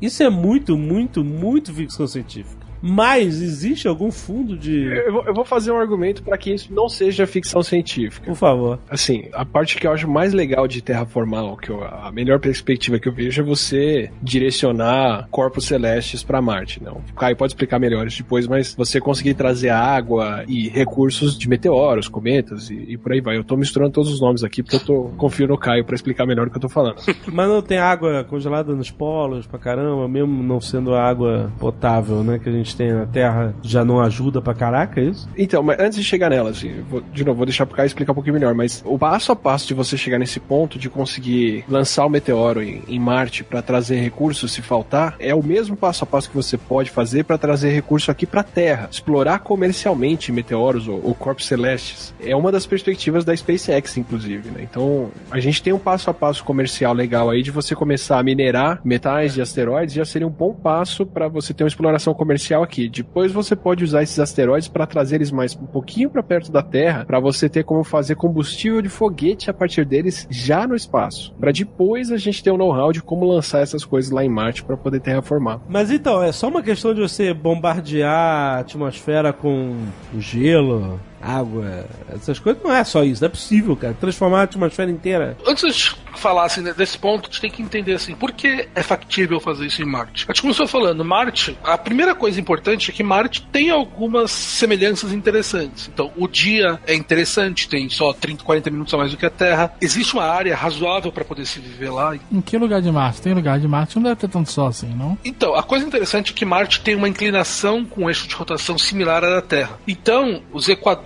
isso 0.00 0.22
é 0.22 0.30
muito, 0.30 0.76
muito, 0.76 1.24
muito 1.24 1.72
ficção 1.72 2.06
científica. 2.06 2.65
Mas 2.82 3.40
existe 3.42 3.88
algum 3.88 4.10
fundo 4.10 4.56
de. 4.56 4.84
Eu 4.84 5.12
vou, 5.12 5.24
eu 5.26 5.34
vou 5.34 5.44
fazer 5.44 5.70
um 5.72 5.76
argumento 5.78 6.22
pra 6.22 6.36
que 6.36 6.52
isso 6.52 6.72
não 6.72 6.88
seja 6.88 7.26
ficção 7.26 7.62
científica. 7.62 8.26
Por 8.26 8.36
favor. 8.36 8.78
Assim, 8.88 9.24
a 9.32 9.44
parte 9.44 9.76
que 9.78 9.86
eu 9.86 9.92
acho 9.92 10.08
mais 10.08 10.32
legal 10.32 10.66
de 10.68 10.80
terraformar, 10.82 11.44
o 11.44 11.56
que 11.56 11.70
eu- 11.70 11.82
a 11.84 12.10
melhor 12.12 12.38
perspectiva 12.38 12.98
que 12.98 13.08
eu 13.08 13.12
vejo 13.12 13.40
é 13.40 13.44
você 13.44 14.10
direcionar 14.22 15.26
corpos 15.30 15.64
celestes 15.66 16.22
pra 16.22 16.40
Marte. 16.40 16.82
Não, 16.82 16.94
o 17.10 17.14
Caio 17.14 17.36
pode 17.36 17.52
explicar 17.52 17.78
melhor 17.78 18.06
isso 18.06 18.22
depois, 18.22 18.46
mas 18.46 18.74
você 18.74 19.00
conseguir 19.00 19.34
trazer 19.34 19.70
água 19.70 20.44
e 20.48 20.68
recursos 20.68 21.36
de 21.38 21.48
meteoros, 21.48 22.08
cometas 22.08 22.70
e, 22.70 22.74
e 22.92 22.96
por 22.96 23.12
aí 23.12 23.20
vai. 23.20 23.36
Eu 23.36 23.44
tô 23.44 23.56
misturando 23.56 23.92
todos 23.92 24.10
os 24.12 24.20
nomes 24.20 24.42
aqui 24.44 24.62
porque 24.62 24.76
eu 24.76 24.80
tô 24.84 25.10
confio 25.16 25.48
no 25.48 25.58
Caio 25.58 25.84
pra 25.84 25.94
explicar 25.94 26.26
melhor 26.26 26.46
o 26.46 26.50
que 26.50 26.56
eu 26.56 26.60
tô 26.60 26.68
falando. 26.68 26.96
Mas 27.32 27.48
não 27.48 27.60
tem 27.62 27.78
água 27.78 28.24
congelada 28.24 28.74
nos 28.74 28.90
polos 28.90 29.46
pra 29.46 29.58
caramba, 29.58 30.08
mesmo 30.08 30.42
não 30.42 30.60
sendo 30.60 30.94
água 30.94 31.52
potável, 31.58 32.22
né? 32.22 32.38
Que 32.38 32.48
a 32.48 32.52
gente 32.52 32.65
gente 32.66 32.76
tem 32.76 32.92
na 32.92 33.06
Terra 33.06 33.54
já 33.62 33.84
não 33.84 34.00
ajuda 34.00 34.40
pra 34.42 34.54
caraca, 34.54 35.00
é 35.00 35.04
isso? 35.04 35.28
Então, 35.36 35.62
mas 35.62 35.78
antes 35.78 35.98
de 35.98 36.04
chegar 36.04 36.30
nela, 36.30 36.50
assim, 36.50 36.82
vou- 36.88 37.00
de 37.12 37.24
novo, 37.24 37.36
vou 37.38 37.46
deixar 37.46 37.64
pro 37.66 37.76
cara 37.76 37.86
explicar 37.86 38.12
um 38.12 38.14
pouquinho 38.14 38.34
melhor, 38.34 38.54
mas 38.54 38.82
o 38.84 38.98
passo 38.98 39.32
a 39.32 39.36
passo 39.36 39.66
de 39.68 39.74
você 39.74 39.96
chegar 39.96 40.18
nesse 40.18 40.40
ponto 40.40 40.78
de 40.78 40.88
conseguir 40.90 41.64
lançar 41.68 42.04
o 42.06 42.10
meteoro 42.10 42.62
em, 42.62 42.82
em 42.88 42.98
Marte 42.98 43.44
pra 43.44 43.62
trazer 43.62 43.96
recursos 44.00 44.52
se 44.52 44.62
faltar, 44.62 45.14
é 45.18 45.34
o 45.34 45.42
mesmo 45.42 45.76
passo 45.76 46.04
a 46.04 46.06
passo 46.06 46.28
que 46.30 46.36
você 46.36 46.56
pode 46.56 46.90
fazer 46.90 47.24
pra 47.24 47.38
trazer 47.38 47.70
recurso 47.70 48.10
aqui 48.10 48.26
pra 48.26 48.42
Terra. 48.42 48.88
Explorar 48.90 49.38
comercialmente 49.40 50.32
meteoros 50.32 50.88
ou, 50.88 51.00
ou 51.04 51.14
corpos 51.14 51.46
celestes 51.46 52.14
é 52.20 52.34
uma 52.34 52.50
das 52.50 52.66
perspectivas 52.66 53.24
da 53.24 53.36
SpaceX, 53.36 53.96
inclusive, 53.96 54.50
né? 54.50 54.60
Então, 54.62 55.10
a 55.30 55.38
gente 55.40 55.62
tem 55.62 55.72
um 55.72 55.78
passo 55.78 56.08
a 56.10 56.14
passo 56.14 56.44
comercial 56.44 56.92
legal 56.92 57.30
aí 57.30 57.42
de 57.42 57.50
você 57.50 57.74
começar 57.74 58.18
a 58.18 58.22
minerar 58.22 58.80
metais 58.84 59.34
de 59.34 59.42
asteroides, 59.42 59.94
já 59.94 60.04
seria 60.04 60.26
um 60.26 60.30
bom 60.30 60.52
passo 60.54 61.04
pra 61.04 61.28
você 61.28 61.52
ter 61.52 61.64
uma 61.64 61.68
exploração 61.68 62.14
comercial 62.14 62.55
aqui. 62.62 62.88
Depois 62.88 63.32
você 63.32 63.56
pode 63.56 63.84
usar 63.84 64.02
esses 64.02 64.18
asteroides 64.18 64.68
pra 64.68 64.86
trazer 64.86 65.16
eles 65.16 65.30
mais 65.30 65.54
um 65.56 65.66
pouquinho 65.66 66.10
pra 66.10 66.22
perto 66.22 66.50
da 66.50 66.62
Terra, 66.62 67.04
pra 67.04 67.20
você 67.20 67.48
ter 67.48 67.64
como 67.64 67.84
fazer 67.84 68.16
combustível 68.16 68.82
de 68.82 68.88
foguete 68.88 69.50
a 69.50 69.54
partir 69.54 69.84
deles 69.84 70.26
já 70.30 70.66
no 70.66 70.74
espaço. 70.74 71.34
Pra 71.38 71.52
depois 71.52 72.10
a 72.10 72.16
gente 72.16 72.42
ter 72.42 72.50
o 72.50 72.58
know-how 72.58 72.92
de 72.92 73.02
como 73.02 73.24
lançar 73.24 73.60
essas 73.60 73.84
coisas 73.84 74.10
lá 74.10 74.24
em 74.24 74.28
Marte 74.28 74.64
pra 74.64 74.76
poder 74.76 75.00
terraformar. 75.00 75.60
Mas 75.68 75.90
então, 75.90 76.22
é 76.22 76.32
só 76.32 76.48
uma 76.48 76.62
questão 76.62 76.94
de 76.94 77.00
você 77.00 77.32
bombardear 77.32 78.56
a 78.56 78.58
atmosfera 78.58 79.32
com 79.32 79.76
gelo, 80.18 81.00
água, 81.20 81.86
essas 82.12 82.38
coisas. 82.38 82.62
Não 82.62 82.72
é 82.72 82.84
só 82.84 83.02
isso, 83.02 83.22
não 83.22 83.26
é 83.26 83.30
possível, 83.30 83.76
cara. 83.76 83.94
Transformar 83.94 84.40
a 84.40 84.42
atmosfera 84.42 84.90
inteira. 84.90 85.36
Antes 85.46 85.74
de 85.74 85.96
falar 86.16 86.44
assim, 86.44 86.62
desse 86.62 86.98
ponto, 86.98 87.28
a 87.28 87.32
gente 87.32 87.40
tem 87.40 87.50
que 87.50 87.62
entender 87.62 87.94
assim, 87.94 88.14
por 88.14 88.32
que 88.32 88.68
é 88.74 88.82
factível 88.82 89.38
fazer 89.40 89.66
isso 89.66 89.82
em 89.82 89.84
Marte? 89.84 90.24
A 90.28 90.32
gente 90.32 90.42
começou 90.42 90.66
falando, 90.66 91.04
Marte, 91.04 91.56
a 91.62 91.76
primeira 91.76 92.14
coisa 92.14 92.40
importante 92.40 92.90
é 92.90 92.94
que 92.94 93.02
Marte 93.02 93.42
tem 93.52 93.70
algumas 93.70 94.30
semelhanças 94.30 95.12
interessantes. 95.12 95.90
Então, 95.92 96.10
o 96.16 96.26
dia 96.26 96.80
é 96.86 96.94
interessante, 96.94 97.68
tem 97.68 97.88
só 97.88 98.12
30, 98.12 98.42
40 98.44 98.70
minutos 98.70 98.94
a 98.94 98.96
mais 98.96 99.10
do 99.10 99.16
que 99.16 99.26
a 99.26 99.30
Terra. 99.30 99.72
Existe 99.80 100.14
uma 100.14 100.24
área 100.24 100.56
razoável 100.56 101.12
para 101.12 101.24
poder 101.24 101.46
se 101.46 101.60
viver 101.60 101.90
lá. 101.90 102.16
Em 102.32 102.40
que 102.40 102.56
lugar 102.56 102.80
de 102.80 102.90
Marte? 102.90 103.20
Tem 103.20 103.34
lugar 103.34 103.60
de 103.60 103.68
Marte, 103.68 103.96
não 103.96 104.02
deve 104.02 104.16
ter 104.16 104.28
tanto 104.28 104.50
sol 104.50 104.68
assim, 104.68 104.88
não? 104.88 105.18
Então, 105.24 105.54
a 105.54 105.62
coisa 105.62 105.86
interessante 105.86 106.32
é 106.32 106.34
que 106.34 106.44
Marte 106.44 106.80
tem 106.80 106.94
uma 106.94 107.08
inclinação 107.08 107.84
com 107.84 108.04
um 108.04 108.08
eixo 108.08 108.26
de 108.26 108.34
rotação 108.34 108.78
similar 108.78 109.22
à 109.24 109.30
da 109.30 109.42
Terra. 109.42 109.78
Então, 109.86 110.42
os 110.52 110.68
equadores 110.68 111.05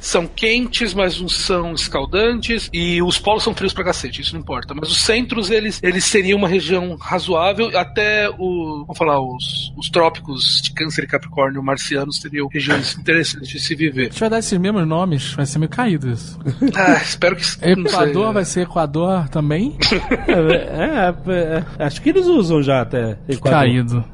são 0.00 0.26
quentes, 0.26 0.94
mas 0.94 1.20
não 1.20 1.28
são 1.28 1.72
escaldantes, 1.72 2.68
e 2.72 3.02
os 3.02 3.18
polos 3.18 3.42
são 3.42 3.54
frios 3.54 3.72
pra 3.72 3.84
cacete, 3.84 4.20
isso 4.20 4.34
não 4.34 4.40
importa. 4.40 4.74
Mas 4.74 4.90
os 4.90 4.98
centros, 4.98 5.50
eles, 5.50 5.80
eles 5.82 6.04
seriam 6.04 6.38
uma 6.38 6.48
região 6.48 6.96
razoável, 6.96 7.76
até 7.78 8.28
o, 8.28 8.84
vamos 8.86 8.98
falar, 8.98 9.20
os, 9.20 9.72
os 9.76 9.88
trópicos 9.90 10.60
de 10.62 10.72
Câncer 10.72 11.04
e 11.04 11.06
Capricórnio 11.06 11.62
marcianos 11.62 12.20
seriam 12.20 12.48
regiões 12.48 12.96
interessantes 12.98 13.48
de 13.48 13.60
se 13.60 13.74
viver. 13.74 14.12
Se 14.12 14.20
vai 14.20 14.30
dar 14.30 14.38
esses 14.38 14.58
mesmos 14.58 14.86
nomes, 14.86 15.32
vai 15.32 15.46
ser 15.46 15.58
meio 15.58 15.70
caído 15.70 16.10
isso. 16.10 16.38
Ah, 16.76 17.00
espero 17.02 17.36
que... 17.36 17.44
Equador 17.62 18.34
vai 18.34 18.44
ser 18.44 18.62
Equador 18.62 19.28
também? 19.28 19.76
É, 20.26 21.14
é, 21.32 21.64
é, 21.78 21.84
acho 21.84 22.00
que 22.02 22.10
eles 22.10 22.26
usam 22.26 22.62
já 22.62 22.82
até. 22.82 23.18
Equador. 23.28 23.60
Caído. 23.60 24.04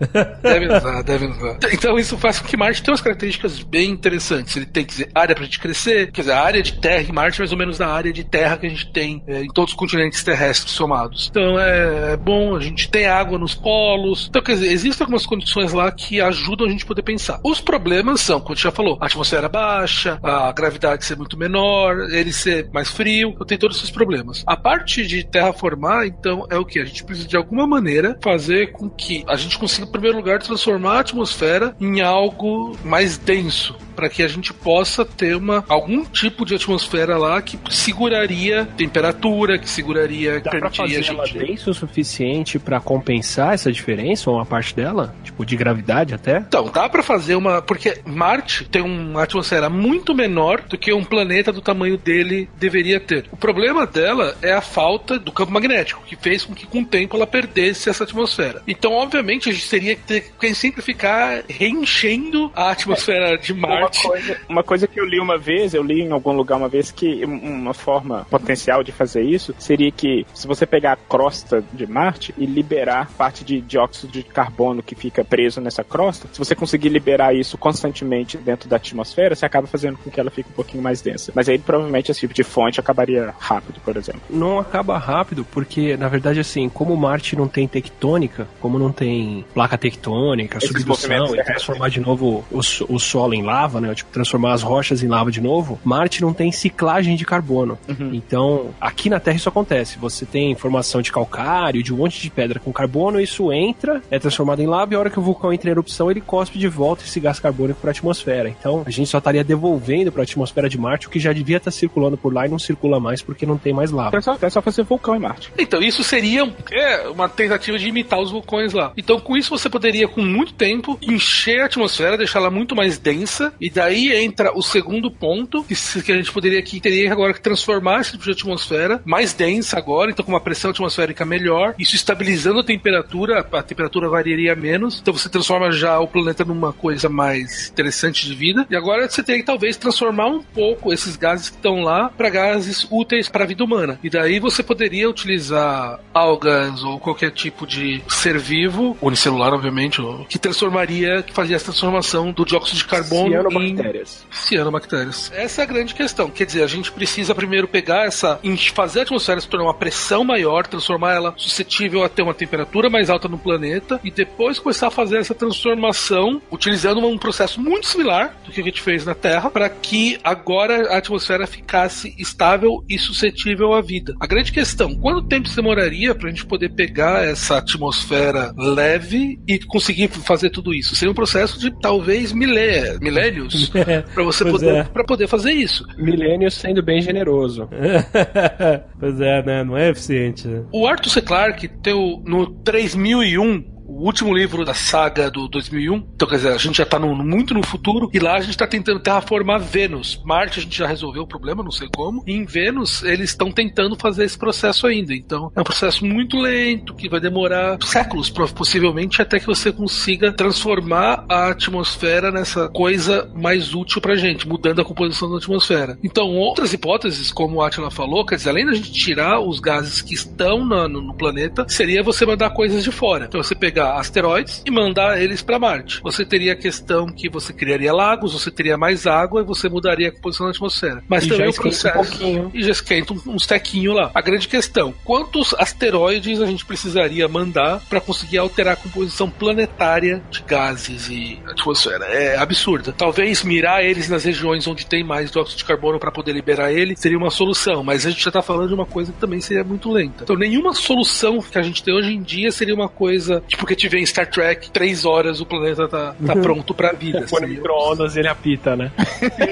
Devem 0.42 0.68
usar, 0.68 1.02
devem 1.02 1.30
usar. 1.30 1.58
Então 1.72 1.98
isso 1.98 2.16
faz 2.18 2.38
com 2.38 2.48
que 2.48 2.56
Marte 2.56 2.82
tenha 2.82 2.92
umas 2.92 3.00
características 3.00 3.62
bem 3.62 3.90
interessantes. 3.90 4.56
Ele 4.56 4.66
tem, 4.66 4.84
quer 4.84 4.90
dizer, 4.90 5.10
área 5.22 5.34
pra 5.34 5.44
gente 5.44 5.58
crescer, 5.58 6.10
quer 6.10 6.22
dizer, 6.22 6.32
a 6.32 6.40
área 6.40 6.62
de 6.62 6.74
terra 6.74 7.02
em 7.02 7.12
Marte 7.12 7.38
é 7.38 7.42
mais 7.42 7.52
ou 7.52 7.58
menos 7.58 7.80
a 7.80 7.86
área 7.86 8.12
de 8.12 8.24
terra 8.24 8.56
que 8.56 8.66
a 8.66 8.68
gente 8.68 8.90
tem 8.92 9.22
é, 9.26 9.42
em 9.42 9.48
todos 9.48 9.72
os 9.72 9.76
continentes 9.76 10.22
terrestres 10.22 10.72
somados. 10.72 11.28
Então 11.30 11.58
é, 11.58 12.12
é 12.12 12.16
bom, 12.16 12.54
a 12.54 12.60
gente 12.60 12.90
tem 12.90 13.06
água 13.06 13.38
nos 13.38 13.54
polos. 13.54 14.26
Então, 14.28 14.42
quer 14.42 14.54
dizer, 14.54 14.72
existem 14.72 15.04
algumas 15.04 15.26
condições 15.26 15.72
lá 15.72 15.90
que 15.90 16.20
ajudam 16.20 16.66
a 16.66 16.70
gente 16.70 16.84
poder 16.84 17.02
pensar. 17.02 17.40
Os 17.44 17.60
problemas 17.60 18.20
são, 18.20 18.40
como 18.40 18.52
a 18.52 18.54
gente 18.54 18.64
já 18.64 18.72
falou, 18.72 18.98
a 19.00 19.06
atmosfera 19.06 19.48
baixa, 19.48 20.18
a 20.22 20.52
gravidade 20.52 21.04
ser 21.04 21.16
muito 21.16 21.38
menor, 21.38 22.10
ele 22.10 22.32
ser 22.32 22.68
mais 22.72 22.90
frio, 22.90 23.30
então 23.30 23.46
tem 23.46 23.58
todos 23.58 23.76
esses 23.76 23.90
problemas. 23.90 24.42
A 24.46 24.56
parte 24.56 25.06
de 25.06 25.24
terraformar, 25.24 26.06
então, 26.06 26.46
é 26.50 26.58
o 26.58 26.64
que? 26.64 26.78
A 26.78 26.84
gente 26.84 27.04
precisa 27.04 27.28
de 27.28 27.36
alguma 27.36 27.66
maneira 27.66 28.18
fazer 28.22 28.72
com 28.72 28.88
que 28.88 29.24
a 29.28 29.36
gente 29.36 29.58
consiga, 29.58 29.86
em 29.86 29.90
primeiro 29.90 30.16
lugar, 30.16 30.40
transformar 30.40 30.96
a 30.96 31.00
atmosfera 31.00 31.74
em 31.80 32.00
algo 32.00 32.76
mais 32.84 33.16
denso. 33.18 33.76
Para 33.94 34.08
que 34.08 34.22
a 34.22 34.28
gente 34.28 34.52
possa 34.52 35.04
ter 35.04 35.36
uma, 35.36 35.64
algum 35.68 36.04
tipo 36.04 36.44
de 36.44 36.54
atmosfera 36.54 37.16
lá 37.16 37.40
que 37.42 37.58
seguraria 37.70 38.66
temperatura, 38.76 39.58
que 39.58 39.68
seguraria, 39.68 40.40
Dá 40.40 40.50
pra 40.50 40.60
permitiria 40.60 41.00
a 41.00 41.02
fazer 41.02 41.14
ela 41.14 41.26
gente. 41.26 41.46
densa 41.46 41.70
o 41.70 41.74
suficiente 41.74 42.58
pra 42.58 42.80
compensar 42.80 43.54
essa 43.54 43.70
diferença, 43.72 44.30
ou 44.30 44.36
uma 44.36 44.46
parte 44.46 44.74
dela? 44.74 45.14
Tipo, 45.22 45.44
de 45.44 45.56
gravidade 45.56 46.14
até? 46.14 46.38
Então, 46.38 46.70
dá 46.70 46.88
pra 46.88 47.02
fazer 47.02 47.34
uma. 47.34 47.62
Porque 47.62 48.00
Marte 48.04 48.64
tem 48.64 48.82
uma 48.82 49.22
atmosfera 49.22 49.68
muito 49.68 50.14
menor 50.14 50.62
do 50.62 50.78
que 50.78 50.92
um 50.92 51.04
planeta 51.04 51.52
do 51.52 51.60
tamanho 51.60 51.96
dele 51.96 52.48
deveria 52.58 53.00
ter. 53.00 53.26
O 53.30 53.36
problema 53.36 53.86
dela 53.86 54.36
é 54.42 54.52
a 54.52 54.60
falta 54.60 55.18
do 55.18 55.32
campo 55.32 55.52
magnético, 55.52 56.02
que 56.06 56.16
fez 56.16 56.44
com 56.44 56.54
que 56.54 56.66
com 56.66 56.80
o 56.80 56.86
tempo 56.86 57.16
ela 57.16 57.26
perdesse 57.26 57.88
essa 57.88 58.04
atmosfera. 58.04 58.62
Então, 58.66 58.92
obviamente, 58.92 59.48
a 59.48 59.52
gente 59.52 59.68
teria 59.68 59.94
que, 59.94 60.02
ter, 60.02 60.32
que 60.38 60.54
sempre 60.54 60.82
ficar 60.82 61.42
reenchendo 61.48 62.50
a 62.54 62.70
atmosfera 62.70 63.36
de 63.36 63.52
Uma 63.82 63.88
Marte. 63.90 64.02
coisa, 64.08 64.36
uma 64.48 64.62
coisa 64.62 64.86
que 64.86 65.00
eu 65.00 65.04
li 65.04 65.18
uma 65.20 65.38
vez, 65.38 65.74
eu 65.74 65.82
li 65.82 66.00
em 66.02 66.10
algum 66.12 66.32
lugar 66.32 66.56
uma 66.56 66.68
vez 66.68 66.90
que 66.90 67.24
um- 67.24 67.60
uma 67.62 67.74
forma 67.74 68.26
potencial 68.30 68.82
de 68.82 68.92
fazer 68.92 69.22
isso 69.22 69.54
seria 69.58 69.90
que 69.90 70.26
se 70.34 70.46
você 70.46 70.64
pegar 70.66 70.92
a 70.92 70.96
crosta 70.96 71.62
de 71.72 71.86
Marte 71.86 72.34
e 72.38 72.46
liberar 72.46 73.10
parte 73.16 73.44
de 73.44 73.60
dióxido 73.60 74.10
de 74.12 74.22
carbono 74.22 74.82
que 74.82 74.94
fica 74.94 75.24
preso 75.24 75.60
nessa 75.60 75.82
crosta, 75.84 76.28
se 76.32 76.38
você 76.38 76.54
conseguir 76.54 76.88
liberar 76.88 77.34
isso 77.34 77.56
constantemente 77.58 78.36
dentro 78.38 78.68
da 78.68 78.76
atmosfera, 78.76 79.34
você 79.34 79.44
acaba 79.46 79.66
fazendo 79.66 79.98
com 79.98 80.10
que 80.10 80.18
ela 80.20 80.30
fique 80.30 80.48
um 80.50 80.54
pouquinho 80.54 80.82
mais 80.82 81.00
densa. 81.00 81.32
Mas 81.34 81.48
aí 81.48 81.58
provavelmente 81.58 82.10
esse 82.10 82.20
tipo 82.20 82.34
de 82.34 82.42
fonte 82.44 82.78
acabaria 82.80 83.34
rápido, 83.38 83.80
por 83.84 83.96
exemplo. 83.96 84.20
Não 84.30 84.58
acaba 84.58 84.98
rápido, 84.98 85.44
porque, 85.50 85.96
na 85.96 86.08
verdade, 86.08 86.40
assim, 86.40 86.68
como 86.68 86.96
Marte 86.96 87.36
não 87.36 87.48
tem 87.48 87.66
tectônica, 87.66 88.46
como 88.60 88.78
não 88.78 88.92
tem 88.92 89.44
placa 89.54 89.76
tectônica, 89.78 90.58
Esses 90.58 90.68
subdução, 90.70 91.34
e 91.34 91.42
transformar 91.44 91.88
de 91.88 92.00
novo 92.00 92.44
o, 92.50 92.58
o 92.88 92.98
solo 92.98 93.34
em 93.34 93.42
lava, 93.42 93.71
né? 93.80 93.94
Tipo, 93.94 94.10
transformar 94.10 94.52
as 94.52 94.62
rochas 94.62 95.02
em 95.02 95.08
lava 95.08 95.30
de 95.30 95.40
novo, 95.40 95.80
Marte 95.84 96.22
não 96.22 96.32
tem 96.32 96.50
ciclagem 96.52 97.16
de 97.16 97.24
carbono. 97.24 97.78
Então, 98.12 98.70
aqui 98.80 99.08
na 99.08 99.20
Terra 99.20 99.36
isso 99.36 99.48
acontece. 99.48 99.98
Você 99.98 100.24
tem 100.24 100.54
formação 100.54 101.02
de 101.02 101.12
calcário, 101.12 101.82
de 101.82 101.92
um 101.92 101.96
monte 101.96 102.20
de 102.20 102.30
pedra 102.30 102.58
com 102.58 102.72
carbono, 102.72 103.20
isso 103.20 103.52
entra, 103.52 104.02
é 104.10 104.18
transformado 104.18 104.60
em 104.60 104.66
lava, 104.66 104.92
e 104.92 104.96
a 104.96 104.98
hora 104.98 105.10
que 105.10 105.18
o 105.18 105.22
vulcão 105.22 105.52
entra 105.52 105.68
em 105.68 105.72
erupção, 105.72 106.10
ele 106.10 106.20
cospe 106.20 106.58
de 106.58 106.68
volta 106.68 107.04
esse 107.04 107.20
gás 107.20 107.38
carbônico 107.38 107.80
para 107.80 107.90
a 107.90 107.92
atmosfera. 107.92 108.48
Então, 108.48 108.82
a 108.84 108.90
gente 108.90 109.08
só 109.08 109.18
estaria 109.18 109.44
devolvendo 109.44 110.10
para 110.10 110.22
a 110.22 110.24
atmosfera 110.24 110.68
de 110.68 110.78
Marte 110.78 111.06
o 111.06 111.10
que 111.10 111.18
já 111.18 111.32
devia 111.32 111.56
estar 111.56 111.70
circulando 111.70 112.16
por 112.16 112.32
lá 112.32 112.46
e 112.46 112.50
não 112.50 112.58
circula 112.58 112.98
mais 113.00 113.22
porque 113.22 113.46
não 113.46 113.58
tem 113.58 113.72
mais 113.72 113.90
lava. 113.90 114.08
Então 114.08 114.18
é 114.18 114.22
só, 114.22 114.46
é 114.46 114.50
só 114.50 114.62
fazer 114.62 114.82
vulcão 114.82 115.14
em 115.16 115.20
Marte. 115.20 115.52
Então, 115.58 115.80
isso 115.80 116.02
seria 116.02 116.52
é, 116.70 117.08
uma 117.08 117.28
tentativa 117.28 117.78
de 117.78 117.88
imitar 117.88 118.20
os 118.20 118.30
vulcões 118.30 118.72
lá. 118.72 118.92
Então, 118.96 119.18
com 119.20 119.36
isso, 119.36 119.50
você 119.50 119.68
poderia, 119.68 120.08
com 120.08 120.22
muito 120.22 120.54
tempo, 120.54 120.98
encher 121.02 121.60
a 121.60 121.66
atmosfera, 121.66 122.16
deixá-la 122.16 122.50
muito 122.50 122.74
mais 122.74 122.98
densa, 122.98 123.52
e 123.62 123.70
daí 123.70 124.12
entra 124.12 124.52
o 124.52 124.60
segundo 124.60 125.08
ponto, 125.08 125.62
que, 125.62 125.76
que 126.02 126.10
a 126.10 126.16
gente 126.16 126.32
poderia 126.32 126.60
que 126.60 126.80
teria 126.80 127.12
agora 127.12 127.32
que 127.32 127.40
transformar 127.40 128.00
esse 128.00 128.10
tipo 128.10 128.24
de 128.24 128.32
atmosfera 128.32 129.00
mais 129.04 129.32
densa 129.32 129.78
agora, 129.78 130.10
então 130.10 130.24
com 130.24 130.32
uma 130.32 130.40
pressão 130.40 130.72
atmosférica 130.72 131.24
melhor, 131.24 131.72
isso 131.78 131.94
estabilizando 131.94 132.58
a 132.58 132.64
temperatura, 132.64 133.38
a 133.52 133.62
temperatura 133.62 134.08
variaria 134.08 134.56
menos, 134.56 134.98
então 135.00 135.14
você 135.14 135.28
transforma 135.28 135.70
já 135.70 136.00
o 136.00 136.08
planeta 136.08 136.44
numa 136.44 136.72
coisa 136.72 137.08
mais 137.08 137.68
interessante 137.68 138.26
de 138.26 138.34
vida, 138.34 138.66
e 138.68 138.74
agora 138.74 139.08
você 139.08 139.22
teria 139.22 139.40
que 139.40 139.46
talvez 139.46 139.76
transformar 139.76 140.26
um 140.26 140.42
pouco 140.42 140.92
esses 140.92 141.16
gases 141.16 141.48
que 141.48 141.56
estão 141.56 141.82
lá 141.82 142.08
para 142.08 142.28
gases 142.30 142.84
úteis 142.90 143.28
para 143.28 143.44
a 143.44 143.46
vida 143.46 143.62
humana. 143.62 143.96
E 144.02 144.10
daí 144.10 144.40
você 144.40 144.64
poderia 144.64 145.08
utilizar 145.08 146.00
algas 146.12 146.82
ou 146.82 146.98
qualquer 146.98 147.30
tipo 147.30 147.64
de 147.64 148.02
ser 148.08 148.38
vivo, 148.38 148.96
unicelular, 149.00 149.54
obviamente, 149.54 150.02
que 150.28 150.38
transformaria, 150.38 151.22
que 151.22 151.32
fazia 151.32 151.54
essa 151.54 151.66
transformação 151.66 152.32
do 152.32 152.44
dióxido 152.44 152.78
de 152.78 152.86
carbono 152.86 153.51
Cianobactérias. 153.52 154.26
cianobactérias. 154.30 155.32
Essa 155.34 155.62
é 155.62 155.64
a 155.64 155.66
grande 155.66 155.94
questão. 155.94 156.30
Quer 156.30 156.46
dizer, 156.46 156.62
a 156.62 156.66
gente 156.66 156.90
precisa 156.92 157.34
primeiro 157.34 157.68
pegar 157.68 158.06
essa. 158.06 158.40
fazer 158.74 159.00
a 159.00 159.02
atmosfera 159.02 159.40
se 159.40 159.48
tornar 159.48 159.66
uma 159.66 159.74
pressão 159.74 160.24
maior, 160.24 160.66
transformar 160.66 161.14
ela 161.14 161.34
suscetível 161.36 162.04
a 162.04 162.08
ter 162.08 162.22
uma 162.22 162.34
temperatura 162.34 162.88
mais 162.88 163.10
alta 163.10 163.28
no 163.28 163.38
planeta, 163.38 164.00
e 164.04 164.10
depois 164.10 164.58
começar 164.58 164.88
a 164.88 164.90
fazer 164.90 165.18
essa 165.18 165.34
transformação 165.34 166.40
utilizando 166.50 167.04
um 167.06 167.18
processo 167.18 167.60
muito 167.60 167.86
similar 167.86 168.36
do 168.44 168.52
que 168.52 168.60
a 168.60 168.64
gente 168.64 168.80
fez 168.80 169.04
na 169.04 169.14
Terra, 169.14 169.50
para 169.50 169.68
que 169.68 170.18
agora 170.22 170.92
a 170.94 170.98
atmosfera 170.98 171.46
ficasse 171.46 172.14
estável 172.18 172.84
e 172.88 172.98
suscetível 172.98 173.72
à 173.72 173.80
vida. 173.80 174.14
A 174.20 174.26
grande 174.26 174.52
questão: 174.52 174.94
quanto 174.94 175.26
tempo 175.28 175.46
isso 175.46 175.56
demoraria 175.56 176.14
para 176.14 176.28
a 176.28 176.30
gente 176.30 176.46
poder 176.46 176.70
pegar 176.70 177.24
essa 177.24 177.58
atmosfera 177.58 178.52
leve 178.56 179.40
e 179.46 179.58
conseguir 179.60 180.08
fazer 180.08 180.50
tudo 180.50 180.74
isso? 180.74 180.94
Seria 180.94 181.10
um 181.10 181.14
processo 181.14 181.58
de 181.58 181.70
talvez 181.80 182.32
milé- 182.32 182.98
milênios 183.00 183.41
para 184.14 184.22
você 184.24 184.44
Pois 184.44 184.54
poder, 184.54 184.74
é. 184.74 184.84
pra 184.84 185.04
poder 185.04 185.26
fazer 185.26 185.52
isso. 185.52 185.84
Milênio 185.96 186.50
sendo 186.50 186.82
bem 186.82 187.00
generoso. 187.02 187.68
pois 188.98 189.20
é, 189.20 189.42
né? 189.42 189.64
Não 189.64 189.76
é 189.76 189.90
eficiente. 189.90 190.46
né? 190.48 190.64
O 190.72 190.86
Arthur 190.86 191.10
C. 191.10 191.22
Clarke, 191.22 191.68
teu, 191.68 192.22
no 192.24 192.46
3001, 192.46 193.64
o 193.92 194.04
último 194.06 194.32
livro 194.34 194.64
da 194.64 194.74
saga 194.74 195.30
do 195.30 195.48
2001. 195.48 195.94
Então, 196.14 196.28
quer 196.28 196.36
dizer, 196.36 196.52
a 196.52 196.58
gente 196.58 196.78
já 196.78 196.86
tá 196.86 196.98
no- 196.98 197.14
muito 197.14 197.54
no 197.54 197.62
futuro 197.64 198.10
e 198.12 198.18
lá 198.18 198.34
a 198.36 198.40
gente 198.40 198.56
tá 198.56 198.66
tentando 198.66 199.00
terraformar 199.00 199.60
Vênus. 199.60 200.20
Marte 200.24 200.60
a 200.60 200.62
gente 200.62 200.76
já 200.78 200.86
resolveu 200.86 201.22
o 201.22 201.26
problema, 201.26 201.62
não 201.62 201.70
sei 201.70 201.88
como. 201.94 202.22
E 202.26 202.32
em 202.32 202.44
Vênus 202.44 203.02
eles 203.02 203.30
estão 203.30 203.50
tentando 203.52 203.96
fazer 203.96 204.24
esse 204.24 204.38
processo 204.38 204.86
ainda. 204.86 205.14
Então, 205.14 205.50
é 205.54 205.60
um 205.60 205.64
processo 205.64 206.04
muito 206.06 206.38
lento 206.38 206.94
que 206.94 207.08
vai 207.08 207.20
demorar 207.20 207.78
séculos, 207.82 208.30
possivelmente, 208.30 209.20
até 209.22 209.38
que 209.38 209.46
você 209.46 209.70
consiga 209.72 210.32
transformar 210.32 211.24
a 211.28 211.48
atmosfera 211.50 212.30
nessa 212.30 212.68
coisa 212.68 213.30
mais 213.34 213.74
útil 213.74 214.00
pra 214.00 214.16
gente, 214.16 214.46
mudando 214.48 214.80
a 214.80 214.84
composição 214.84 215.30
da 215.30 215.38
atmosfera. 215.38 215.98
Então, 216.02 216.28
outras 216.36 216.72
hipóteses, 216.72 217.30
como 217.30 217.56
o 217.56 217.62
Atila 217.62 217.90
falou, 217.90 218.24
quer 218.24 218.36
dizer, 218.36 218.50
além 218.50 218.66
da 218.66 218.74
gente 218.74 218.92
tirar 218.92 219.40
os 219.40 219.60
gases 219.60 220.00
que 220.00 220.14
estão 220.14 220.64
na- 220.64 220.88
no, 220.88 221.00
no 221.00 221.14
planeta, 221.14 221.64
seria 221.68 222.02
você 222.02 222.24
mandar 222.24 222.50
coisas 222.50 222.82
de 222.84 222.90
fora. 222.90 223.26
Então, 223.26 223.42
você 223.42 223.54
pegar 223.54 223.81
asteroides 223.98 224.62
e 224.66 224.70
mandar 224.70 225.20
eles 225.20 225.42
pra 225.42 225.58
Marte. 225.58 226.00
Você 226.02 226.24
teria 226.24 226.52
a 226.52 226.56
questão 226.56 227.06
que 227.06 227.28
você 227.28 227.52
criaria 227.52 227.92
lagos, 227.92 228.32
você 228.32 228.50
teria 228.50 228.76
mais 228.76 229.06
água 229.06 229.42
e 229.42 229.44
você 229.44 229.68
mudaria 229.68 230.08
a 230.08 230.12
composição 230.12 230.46
da 230.46 230.50
atmosfera. 230.52 231.02
Mas 231.08 231.24
E 231.24 231.28
também 231.28 231.46
o 231.46 231.50
um 231.50 231.54
processo. 231.54 231.94
pouquinho. 231.94 232.50
E 232.54 232.62
já 232.62 232.70
esquenta 232.70 233.12
um- 233.12 233.20
uns 233.26 233.46
tequinhos 233.46 233.94
lá. 233.94 234.10
A 234.14 234.20
grande 234.20 234.48
questão: 234.48 234.94
quantos 235.04 235.54
asteroides 235.58 236.40
a 236.40 236.46
gente 236.46 236.64
precisaria 236.64 237.26
mandar 237.28 237.80
para 237.88 238.00
conseguir 238.00 238.38
alterar 238.38 238.74
a 238.74 238.76
composição 238.76 239.28
planetária 239.30 240.22
de 240.30 240.42
gases 240.42 241.08
e 241.08 241.40
atmosfera? 241.46 242.04
É 242.06 242.36
absurda. 242.36 242.92
Talvez 242.92 243.42
mirar 243.44 243.84
eles 243.84 244.08
nas 244.08 244.24
regiões 244.24 244.66
onde 244.66 244.86
tem 244.86 245.04
mais 245.04 245.30
dióxido 245.30 245.58
de 245.58 245.64
carbono 245.64 245.98
para 245.98 246.10
poder 246.10 246.32
liberar 246.32 246.72
ele 246.72 246.94
seria 246.96 247.18
uma 247.18 247.30
solução, 247.30 247.82
mas 247.82 248.06
a 248.06 248.10
gente 248.10 248.24
já 248.24 248.30
tá 248.30 248.42
falando 248.42 248.68
de 248.68 248.74
uma 248.74 248.86
coisa 248.86 249.12
que 249.12 249.18
também 249.18 249.40
seria 249.40 249.64
muito 249.64 249.90
lenta. 249.90 250.24
Então, 250.24 250.36
nenhuma 250.36 250.72
solução 250.74 251.40
que 251.40 251.58
a 251.58 251.62
gente 251.62 251.82
tem 251.82 251.94
hoje 251.94 252.12
em 252.14 252.22
dia 252.22 252.50
seria 252.50 252.74
uma 252.74 252.88
coisa 252.88 253.42
tipo 253.48 253.66
que 253.74 253.82
tiver 253.82 253.98
em 253.98 254.06
Star 254.06 254.26
Trek, 254.28 254.70
três 254.70 255.04
horas 255.04 255.40
o 255.40 255.46
planeta 255.46 255.88
tá, 255.88 256.14
tá 256.26 256.36
pronto 256.36 256.72
pra 256.74 256.92
vida. 256.92 257.20
Põe 257.28 257.40
Seria- 257.40 257.48
micro-ondas 257.56 258.16
ele 258.16 258.28
apita, 258.28 258.76
né? 258.76 258.90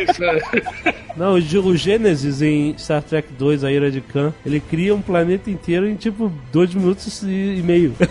Isso, 0.08 0.22
é. 0.24 0.94
Não, 1.16 1.34
o 1.34 1.40
Gê- 1.40 1.58
o 1.58 1.76
Gênesis 1.76 2.40
em 2.40 2.76
Star 2.78 3.02
Trek 3.02 3.32
2, 3.32 3.64
A 3.64 3.72
Ira 3.72 3.90
de 3.90 4.00
Khan, 4.00 4.32
ele 4.46 4.60
cria 4.60 4.94
um 4.94 5.02
planeta 5.02 5.50
inteiro 5.50 5.88
em 5.88 5.96
tipo 5.96 6.32
dois 6.52 6.72
minutos 6.74 7.22
e 7.22 7.58
e 7.58 7.62
meio. 7.62 7.94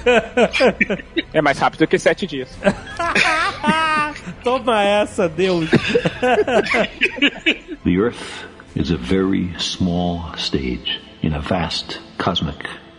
É 1.32 1.42
mais 1.42 1.60
rápido 1.60 1.86
que 1.88 1.98
sete 2.00 2.26
dias. 2.26 2.50
Toma 4.44 4.84
essa, 4.84 5.30
Deus. 5.30 5.70
The 7.84 7.92
Earth 7.92 8.48
is 8.76 8.92
a 8.92 8.98
very 8.98 9.54
small 9.60 10.32
stage 10.38 11.00
in 11.22 11.34
a 11.34 11.40
vast 11.40 12.00
cosmic 12.18 12.58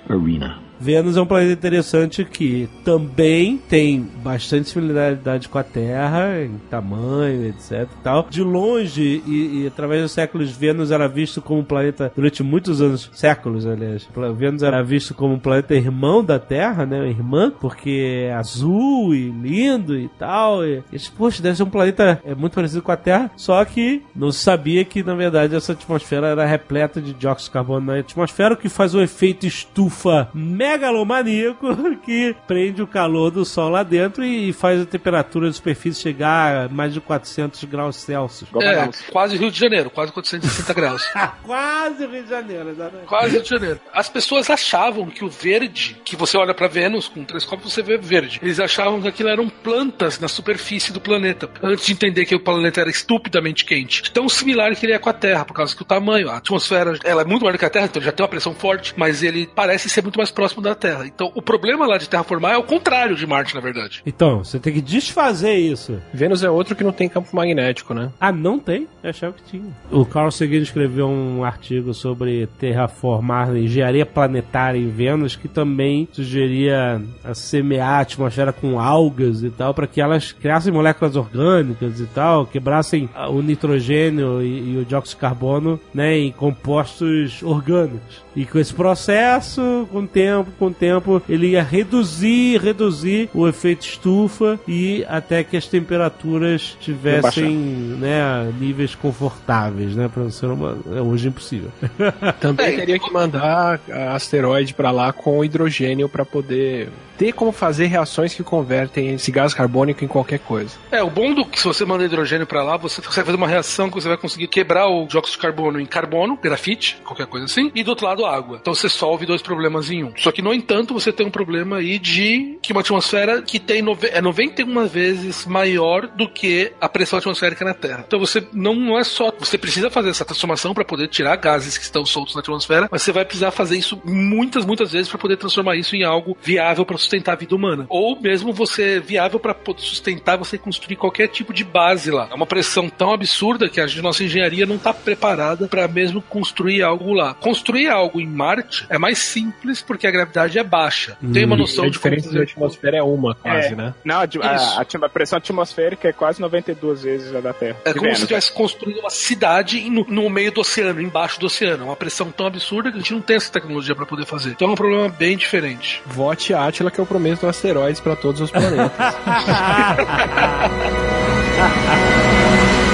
arena. 0.09 0.59
Vênus 0.81 1.16
é 1.16 1.20
um 1.20 1.26
planeta 1.26 1.53
interessante 1.53 2.24
que 2.24 2.68
também 2.85 3.59
tem 3.59 4.09
bastante 4.22 4.70
similaridade 4.70 5.49
com 5.49 5.59
a 5.59 5.62
Terra, 5.62 6.43
em 6.43 6.59
tamanho, 6.70 7.47
etc 7.49 7.89
tal. 8.03 8.26
De 8.28 8.43
longe, 8.43 9.22
e, 9.26 9.62
e 9.62 9.66
através 9.66 10.03
dos 10.03 10.12
séculos, 10.12 10.51
Vênus 10.51 10.91
era 10.91 11.09
visto 11.09 11.41
como 11.41 11.61
um 11.61 11.64
planeta, 11.64 12.12
durante 12.14 12.43
muitos 12.43 12.81
anos, 12.81 13.11
séculos, 13.12 13.66
aliás, 13.66 14.09
Vênus 14.37 14.62
era 14.62 14.83
visto 14.83 15.14
como 15.14 15.35
um 15.35 15.39
planeta 15.39 15.74
irmão 15.74 16.24
da 16.24 16.39
Terra, 16.39 16.87
né, 16.87 17.09
irmã, 17.09 17.53
porque 17.61 18.26
é 18.26 18.35
azul 18.35 19.14
e 19.14 19.31
lindo 19.31 19.99
e 19.99 20.09
tal. 20.09 20.64
E, 20.64 20.83
e, 20.93 20.99
poxa, 21.16 21.43
deve 21.43 21.57
ser 21.57 21.62
um 21.62 21.70
planeta 21.70 22.20
é, 22.24 22.35
muito 22.35 22.55
parecido 22.55 22.83
com 22.83 22.93
a 22.93 22.97
Terra, 22.97 23.31
só 23.37 23.64
que 23.64 24.03
não 24.14 24.33
se 24.33 24.41
sabia 24.41 24.85
que, 24.85 25.03
na 25.03 25.14
verdade, 25.14 25.55
essa 25.55 25.72
atmosfera 25.72 26.28
era 26.28 26.47
repleta 26.47 27.01
de 27.01 27.12
dióxido 27.12 27.41
de 27.41 27.53
carbono 27.53 27.87
na 27.87 27.99
atmosfera, 27.99 28.55
o 28.55 28.57
que 28.57 28.68
faz 28.68 28.95
um 28.95 29.01
efeito 29.01 29.47
estufa 29.47 30.28
megalomaníaco 30.71 31.97
que 32.05 32.35
prende 32.47 32.83
o 32.83 32.87
calor 32.87 33.31
do 33.31 33.45
Sol 33.45 33.71
lá 33.71 33.83
dentro 33.83 34.25
e 34.25 34.53
faz 34.53 34.81
a 34.81 34.87
temperatura 34.87 35.47
da 35.47 35.53
superfície 35.53 36.01
chegar 36.01 36.66
a 36.66 36.68
mais 36.68 36.93
de 36.93 37.01
400 37.01 37.64
graus 37.64 37.97
Celsius. 37.97 38.49
É, 38.62 38.89
quase 39.11 39.37
Rio 39.37 39.51
de 39.51 39.59
Janeiro, 39.59 39.91
quase 39.91 40.12
460 40.12 40.75
graus. 40.75 41.03
Quase 41.43 42.07
Rio 42.07 42.23
de 42.23 42.31
Janeiro, 42.31 42.71
exatamente. 42.71 43.07
Quase 43.07 43.33
Rio 43.33 43.43
de 43.43 43.49
Janeiro. 43.49 43.81
As 43.93 44.09
pessoas 44.09 44.49
achavam 44.51 45.07
que 45.07 45.25
o 45.25 45.29
verde, 45.29 46.01
que 46.05 46.16
você 46.16 46.37
olha 46.37 46.55
pra 46.55 46.68
Vênus 46.68 47.09
com 47.09 47.21
um 47.21 47.25
telescópio, 47.25 47.68
você 47.68 47.83
vê 47.83 47.97
verde. 47.97 48.39
Eles 48.43 48.61
achavam 48.61 49.01
que 49.01 49.09
aquilo 49.09 49.29
eram 49.29 49.49
plantas 49.49 50.18
na 50.18 50.29
superfície 50.29 50.93
do 50.93 51.01
planeta, 51.01 51.49
antes 51.62 51.87
de 51.87 51.93
entender 51.93 52.25
que 52.25 52.35
o 52.35 52.41
planeta 52.41 52.81
era 52.81 52.91
estupidamente 52.91 53.64
quente. 53.64 54.11
Tão 54.12 54.29
similar 54.29 54.75
que 54.77 54.87
ele 54.87 54.93
é 54.93 54.99
com 54.99 55.09
a 55.09 55.12
Terra, 55.12 55.45
por 55.45 55.55
causa 55.55 55.75
que 55.75 55.83
o 55.83 55.85
tamanho, 55.85 56.31
a 56.31 56.37
atmosfera, 56.37 56.99
ela 57.05 57.23
é 57.23 57.25
muito 57.25 57.45
maior 57.45 57.59
que 57.59 57.64
a 57.64 57.71
Terra, 57.71 57.87
então 57.87 58.03
já 58.03 58.12
tem 58.12 58.23
uma 58.23 58.31
pressão 58.31 58.55
forte, 58.55 58.95
mas 58.97 59.23
ele 59.23 59.49
parece 59.55 59.89
ser 59.89 60.03
muito 60.03 60.16
mais 60.16 60.31
próximo 60.31 60.60
da 60.61 60.75
Terra. 60.75 61.07
Então, 61.07 61.31
o 61.35 61.43
problema 61.43 61.87
lá 61.87 61.99
de 61.99 62.09
terraformar 62.09 62.53
é 62.53 62.59
o 62.59 62.63
contrário 62.63 63.17
de 63.17 63.27
Marte, 63.27 63.55
na 63.55 63.61
verdade. 63.61 64.03
Então, 64.05 64.45
você 64.45 64.59
tem 64.59 64.73
que 64.73 64.81
desfazer 64.81 65.55
isso. 65.55 66.01
Vênus 66.13 66.43
é 66.43 66.51
outro 66.51 66.75
que 66.75 66.85
não 66.85 66.93
tem 66.93 67.09
campo 67.09 67.35
magnético, 67.35 67.95
né? 67.95 68.11
Ah, 68.21 68.33
não 68.33 68.59
tem? 68.59 68.87
Eu 69.03 69.11
achava 69.11 69.33
que 69.35 69.43
tinha. 69.45 69.65
O 69.91 70.05
Carl 70.05 70.31
Sagan 70.31 70.59
escreveu 70.59 71.09
um 71.09 71.45
artigo 71.45 71.95
sobre 71.95 72.47
terraformar 72.59 73.57
engenharia 73.57 74.07
planetária 74.07 74.79
em 74.79 74.89
Vênus, 74.89 75.37
que 75.37 75.49
também 75.49 76.09
sugeria 76.13 77.01
a 77.25 77.35
semear 77.35 77.99
a 77.99 78.01
atmosfera 78.01 78.53
com 78.53 78.79
algas 78.79 79.43
e 79.43 79.51
tal, 79.51 79.75
para 79.75 79.87
que 79.87 80.01
elas 80.01 80.33
criassem 80.33 80.73
moléculas 80.73 81.17
orgânicas 81.17 82.01
e 82.01 82.07
tal, 82.07 82.47
quebrassem 82.47 83.09
o 83.31 83.43
nitrogênio 83.43 84.43
e, 84.43 84.75
e 84.75 84.79
o 84.79 84.85
dióxido 84.85 85.17
de 85.17 85.21
carbono 85.21 85.81
né, 85.93 86.17
em 86.17 86.33
compostos 86.33 87.43
orgânicos. 87.43 88.23
E 88.35 88.45
com 88.45 88.59
esse 88.59 88.73
processo, 88.73 89.89
com 89.91 90.01
o 90.01 90.07
tempo, 90.07 90.49
com 90.59 90.66
o 90.66 90.74
tempo, 90.74 91.22
ele 91.28 91.48
ia 91.48 91.62
reduzir, 91.62 92.61
reduzir 92.61 93.28
o 93.34 93.48
efeito 93.48 93.82
estufa 93.86 94.59
e 94.66 95.05
até 95.09 95.42
que 95.44 95.57
as 95.57 95.66
temperaturas 95.66 96.76
tivessem 96.80 97.48
né, 97.51 98.53
níveis 98.59 98.94
confortáveis, 98.94 99.94
né, 99.94 100.09
para 100.09 100.22
o 100.22 100.30
ser 100.30 100.46
humano. 100.46 100.82
É 100.94 101.01
hoje 101.01 101.28
impossível. 101.28 101.70
Também 102.40 102.76
teria 102.76 102.98
que 102.98 103.12
mandar 103.12 103.80
asteroide 104.14 104.74
pra 104.74 104.90
lá 104.90 105.12
com 105.12 105.44
hidrogênio 105.44 106.09
pra 106.09 106.24
poder 106.24 106.88
ter 107.20 107.32
como 107.34 107.53
fazer 107.53 107.84
reações 107.84 108.32
que 108.32 108.42
convertem 108.42 109.12
esse 109.12 109.30
gás 109.30 109.53
carbônico 109.53 110.03
em 110.03 110.09
qualquer 110.09 110.38
coisa. 110.38 110.78
É, 110.90 111.03
o 111.03 111.11
bom 111.11 111.34
do 111.34 111.44
que 111.44 111.59
se 111.61 111.66
você 111.66 111.84
manda 111.84 112.03
hidrogênio 112.03 112.46
pra 112.46 112.62
lá, 112.62 112.78
você 112.78 113.03
consegue 113.03 113.26
fazer 113.26 113.36
uma 113.36 113.46
reação 113.46 113.90
que 113.90 113.94
você 113.94 114.09
vai 114.09 114.16
conseguir 114.16 114.48
quebrar 114.48 114.88
o 114.88 115.07
dióxido 115.07 115.36
de 115.36 115.42
carbono 115.42 115.78
em 115.78 115.84
carbono, 115.84 116.38
grafite, 116.42 116.96
qualquer 117.05 117.26
coisa 117.26 117.44
assim, 117.44 117.70
e 117.74 117.84
do 117.84 117.90
outro 117.90 118.07
lado 118.07 118.24
água. 118.24 118.57
Então 118.59 118.74
você 118.74 118.88
solve 118.88 119.26
dois 119.26 119.42
problemas 119.42 119.90
em 119.90 120.03
um. 120.03 120.12
Só 120.16 120.32
que, 120.32 120.39
no 120.43 120.53
entanto, 120.55 120.95
você 120.95 121.12
tem 121.12 121.26
um 121.26 121.30
problema 121.30 121.76
aí 121.78 121.99
de 121.99 122.59
que 122.62 122.72
uma 122.72 122.80
atmosfera 122.80 123.43
que 123.43 123.59
tem 123.59 123.82
nove- 123.82 124.09
é 124.12 124.20
91 124.20 124.86
vezes 124.86 125.47
maior 125.47 126.07
do 126.07 126.28
que 126.28 126.72
a 126.80 126.88
pressão 126.88 127.18
atmosférica 127.18 127.64
na 127.64 127.74
Terra. 127.74 128.05
Então 128.07 128.18
você 128.18 128.47
não, 128.53 128.74
não 128.74 128.99
é 128.99 129.05
só. 129.05 129.32
Você 129.38 129.57
precisa 129.59 129.91
fazer 129.91 130.11
essa 130.11 130.24
transformação 130.24 130.74
para 130.74 130.84
poder 130.84 131.09
tirar 131.09 131.36
gases 131.36 131.76
que 131.78 131.84
estão 131.84 132.05
soltos 132.05 132.34
na 132.34 132.41
atmosfera, 132.41 132.88
mas 132.91 133.03
você 133.03 133.12
vai 133.12 133.24
precisar 133.24 133.51
fazer 133.51 133.76
isso 133.76 134.01
muitas, 134.05 134.64
muitas 134.64 134.93
vezes 134.93 135.09
para 135.09 135.18
poder 135.18 135.36
transformar 135.36 135.76
isso 135.76 135.95
em 135.97 136.05
algo 136.05 136.36
viável 136.43 136.84
para 136.84 136.97
sustentar 136.99 137.32
a 137.32 137.36
vida 137.36 137.55
humana. 137.55 137.86
Ou 137.88 138.20
mesmo 138.20 138.53
você 138.53 139.01
viável 139.01 139.38
para 139.41 139.57
sustentar 139.78 140.36
você 140.36 140.59
construir 140.59 140.97
qualquer 140.97 141.28
tipo 141.28 141.53
de 141.53 141.64
base 141.64 142.11
lá. 142.11 142.28
É 142.30 142.34
uma 142.34 142.47
pressão 142.47 142.88
tão 142.88 143.12
absurda 143.12 143.68
que 143.68 143.80
a 143.80 143.86
nossa 144.03 144.24
engenharia 144.24 144.66
não 144.66 144.76
está 144.76 144.93
preparada 144.93 145.66
para 145.68 145.86
mesmo 145.88 146.22
construir 146.22 146.82
algo 146.82 147.12
lá. 147.12 147.34
Construir 147.34 147.88
algo 147.88 148.20
em 148.20 148.26
Marte 148.26 148.86
é 148.88 148.99
mais 148.99 149.18
simples 149.18 149.80
porque 149.82 150.07
a 150.07 150.11
gravidade 150.11 150.30
é 150.59 150.64
baixa. 150.64 151.16
Tem 151.33 151.45
uma 151.45 151.57
E 151.57 151.59
noção 151.59 151.85
a 151.85 151.87
de 151.87 151.93
diferença 151.93 152.33
da 152.33 152.43
atmosfera 152.43 152.99
é 152.99 153.03
uma, 153.03 153.35
quase, 153.35 153.72
É. 153.72 153.76
né? 153.76 153.95
Não, 154.05 154.20
a, 154.20 154.24
a, 154.24 154.81
a 154.81 155.09
pressão 155.09 155.39
atmosférica 155.39 156.09
é 156.09 156.12
quase 156.12 156.41
92 156.41 157.03
vezes 157.03 157.35
a 157.35 157.41
da 157.41 157.53
Terra. 157.53 157.76
É 157.85 157.93
De 157.93 157.99
como 157.99 158.14
se 158.14 158.26
tivesse 158.26 158.53
construído 158.53 159.01
uma 159.01 159.11
cidade 159.11 159.89
no, 159.91 160.05
no 160.05 160.31
meio 160.31 160.53
do 160.53 160.61
oceano, 160.61 161.01
embaixo 161.01 161.39
do 161.41 161.47
oceano. 161.47 161.87
Uma 161.87 161.97
pressão 161.97 162.31
tão 162.31 162.47
absurda 162.47 162.91
que 162.91 162.97
a 162.97 163.01
gente 163.01 163.12
não 163.12 163.20
tem 163.20 163.37
essa 163.37 163.51
tecnologia 163.53 163.95
para 163.95 164.07
poder 164.07 164.26
fazer. 164.26 164.51
Então 164.51 164.68
é 164.68 164.72
um 164.72 164.76
problema 164.76 165.09
bem 165.09 165.37
diferente. 165.37 166.03
Vote 166.07 166.55
Átila, 166.55 166.91
que 166.91 167.01
é 167.01 167.03
o 167.03 167.07
prometo 167.07 167.41
dos 167.41 167.51
asteroides 167.51 168.01
pra 168.01 168.16
todos 168.16 168.41
os 168.41 168.51
planetas. 168.51 168.91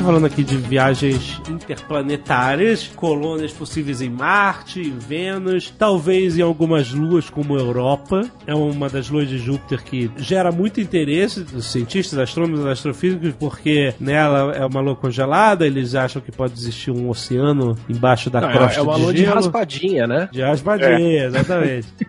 A 0.00 0.02
gente 0.02 0.06
tá 0.08 0.14
falando 0.14 0.32
aqui 0.32 0.42
de 0.42 0.56
viagens 0.56 1.42
interplanetárias, 1.46 2.86
colônias 2.96 3.52
possíveis 3.52 4.00
em 4.00 4.08
Marte, 4.08 4.80
em 4.80 4.98
Vênus, 4.98 5.70
talvez 5.78 6.38
em 6.38 6.42
algumas 6.42 6.90
luas 6.90 7.28
como 7.28 7.54
Europa. 7.54 8.22
É 8.46 8.54
uma 8.54 8.88
das 8.88 9.10
luas 9.10 9.28
de 9.28 9.36
Júpiter 9.36 9.82
que 9.84 10.10
gera 10.16 10.50
muito 10.50 10.80
interesse 10.80 11.40
dos 11.42 11.66
cientistas, 11.66 12.18
astrônomos 12.18 12.64
astrofísicos, 12.64 13.34
porque 13.38 13.92
nela 14.00 14.54
é 14.54 14.64
uma 14.64 14.80
lua 14.80 14.96
congelada, 14.96 15.66
eles 15.66 15.94
acham 15.94 16.22
que 16.22 16.32
pode 16.32 16.54
existir 16.54 16.90
um 16.90 17.10
oceano 17.10 17.76
embaixo 17.86 18.30
da 18.30 18.40
Não, 18.40 18.52
crosta 18.52 18.80
é 18.80 18.82
uma 18.82 18.94
de 18.94 19.02
lua 19.02 19.12
de 19.12 19.20
gelo. 19.20 19.34
raspadinha, 19.34 20.06
né? 20.06 20.28
De 20.32 20.40
raspadinha, 20.40 21.24
exatamente. 21.26 21.88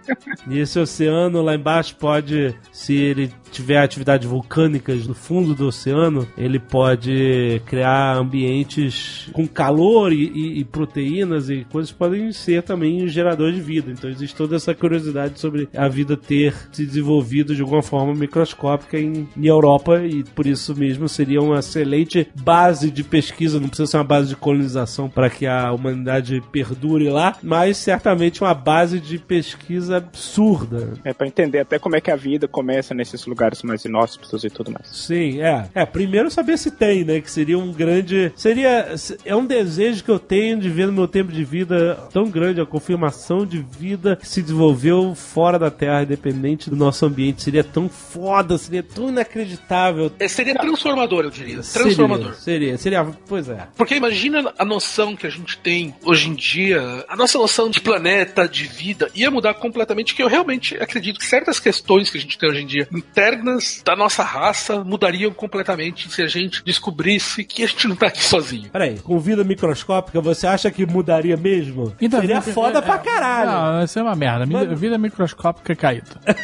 E 0.50 0.60
esse 0.60 0.80
oceano 0.80 1.42
lá 1.42 1.56
embaixo 1.56 1.96
pode, 1.96 2.56
se 2.72 2.96
ele 2.96 3.32
tiver 3.52 3.78
atividades 3.78 4.28
vulcânicas 4.28 5.06
no 5.06 5.14
fundo 5.14 5.54
do 5.54 5.68
oceano, 5.68 6.28
ele 6.38 6.58
pode 6.60 7.62
criar 7.66 7.81
ambientes 7.86 9.30
com 9.34 9.48
calor 9.48 10.12
e, 10.14 10.28
e- 10.28 10.60
e 10.60 10.64
proteínas 10.64 11.50
e 11.50 11.66
coisas 11.72 11.92
podem 11.92 12.32
ser 12.32 12.64
também 12.64 13.04
um 13.04 13.08
gerador 13.08 13.52
de 13.52 13.62
vida. 13.62 13.92
Então 13.92 14.10
existe 14.10 14.36
toda 14.36 14.56
essa 14.56 14.74
curiosidade 14.74 15.40
sobre 15.40 15.68
a 15.76 15.88
vida 15.88 16.16
ter 16.18 16.54
se 16.72 16.86
desenvolvido 16.86 17.56
de 17.56 17.62
alguma 17.62 17.82
forma 17.82 18.14
microscópica 18.14 19.00
em, 19.00 19.28
em 19.38 19.46
Europa 19.48 20.02
e 20.04 20.24
por 20.24 20.46
isso 20.46 20.76
mesmo 20.76 21.08
seria 21.08 21.42
uma 21.42 21.60
excelente 21.60 22.28
base 22.36 22.90
de 22.92 23.04
pesquisa. 23.04 23.60
Não 23.60 23.68
precisa 23.68 23.88
ser 23.92 23.98
uma 23.98 24.04
base 24.04 24.30
de 24.30 24.36
colonização 24.36 25.10
para 25.10 25.30
que 25.30 25.46
a 25.46 25.72
humanidade 25.72 26.42
perdure 26.52 27.10
lá, 27.10 27.36
mas 27.42 27.78
certamente 27.78 28.42
uma 28.42 28.54
base 28.54 29.00
de 29.00 29.18
pesquisa 29.18 29.98
absurda. 29.98 30.94
É 31.04 31.14
pra 31.14 31.28
entender 31.28 31.60
até 31.60 31.78
como 31.80 31.96
é 31.96 32.02
que 32.02 32.12
a 32.12 32.16
vida 32.16 32.48
começa 32.48 32.94
nesses 32.94 33.26
lugares 33.26 33.62
mais 33.64 33.84
inóspitos 33.86 34.44
e 34.44 34.50
tudo 34.50 34.72
mais. 34.72 34.88
Sim, 34.88 35.42
é. 35.42 35.70
É, 35.74 35.86
primeiro 35.86 36.30
saber 36.30 36.58
se 36.58 36.72
tem, 36.72 37.04
né? 37.04 37.20
Que 37.22 37.30
seria 37.32 37.58
um 37.58 37.71
grande. 37.72 38.32
Seria. 38.36 38.96
É 39.26 39.36
um 39.36 39.46
desejo 39.46 40.04
que 40.04 40.12
eu 40.12 40.20
tenho 40.20 40.60
de 40.60 40.70
ver 40.70 40.88
no 40.88 40.94
meu 40.94 41.08
tempo 41.08 41.32
de 41.32 41.44
vida 41.44 41.96
tão 42.12 42.30
grande, 42.30 42.62
a 42.62 42.66
confirmação 42.66 43.46
de 43.46 43.60
vida 43.60 44.16
que 44.16 44.28
se 44.28 44.42
desenvolveu 44.42 45.16
fora 45.16 45.58
da 45.58 45.72
Terra, 45.72 46.04
independente 46.04 46.70
do 46.70 46.76
nosso 46.76 47.06
ambiente. 47.06 47.44
Seria 47.44 47.64
tão 47.64 47.90
foda, 47.90 48.58
seria 48.58 48.84
tão 48.84 49.10
inacreditável. 49.10 50.12
É, 50.20 50.28
seria 50.28 50.56
transformador, 50.56 51.26
eu 51.26 51.30
diria. 51.30 51.62
Transformador. 51.62 52.34
Seria, 52.36 52.78
seria, 52.78 53.04
seria. 53.04 53.18
Pois 53.28 53.50
é. 53.50 53.68
Porque 53.76 53.96
imagina 53.96 54.54
a 54.58 54.66
noção 54.66 55.16
que 55.16 55.28
a 55.28 55.30
gente 55.30 55.58
tem 55.58 55.94
hoje 56.04 56.30
em 56.30 56.34
dia, 56.34 57.06
a 57.08 57.16
nossa 57.16 57.38
noção 57.38 57.70
de 57.70 57.80
planeta, 57.80 58.48
de 58.48 58.66
vida, 58.66 59.10
ia 59.14 59.32
mudar 59.32 59.54
completamente, 59.56 60.16
que 60.16 60.24
eu 60.24 60.28
realmente 60.28 60.76
acredito 60.76 61.20
que 61.20 61.26
certas 61.26 61.60
questões 61.60 62.10
que 62.10 62.18
a 62.18 62.22
gente 62.22 62.38
tem 62.38 62.50
hoje 62.50 62.62
em 62.62 62.68
dia, 62.68 62.88
internas 62.92 63.82
da 63.86 63.96
nossa 63.96 64.24
raça, 64.24 64.84
mudariam 64.84 65.32
completamente 65.32 66.12
se 66.12 66.22
a 66.22 66.28
gente 66.28 66.64
descobrisse 66.64 67.44
que 67.44 67.61
a 67.64 67.68
gente 67.68 67.88
não 67.88 67.96
tá 67.96 68.08
aqui 68.08 68.24
sozinho. 68.24 68.70
Peraí, 68.70 69.00
com 69.00 69.20
vida 69.20 69.44
microscópica, 69.44 70.20
você 70.22 70.48
acha 70.48 70.70
que 70.72 70.86
mudaria 70.86 71.38
mesmo? 71.38 71.94
Então, 72.02 72.20
seria 72.20 72.38
é- 72.38 72.42
foda 72.42 72.80
é- 72.80 72.82
pra 72.82 72.98
caralho. 72.98 73.52
Não, 73.52 73.84
isso 73.84 73.98
é 74.00 74.04
uma 74.04 74.16
merda. 74.16 74.46
Mano. 74.46 74.76
Vida 74.76 74.98
microscópica 74.98 75.76
caída. 75.76 76.08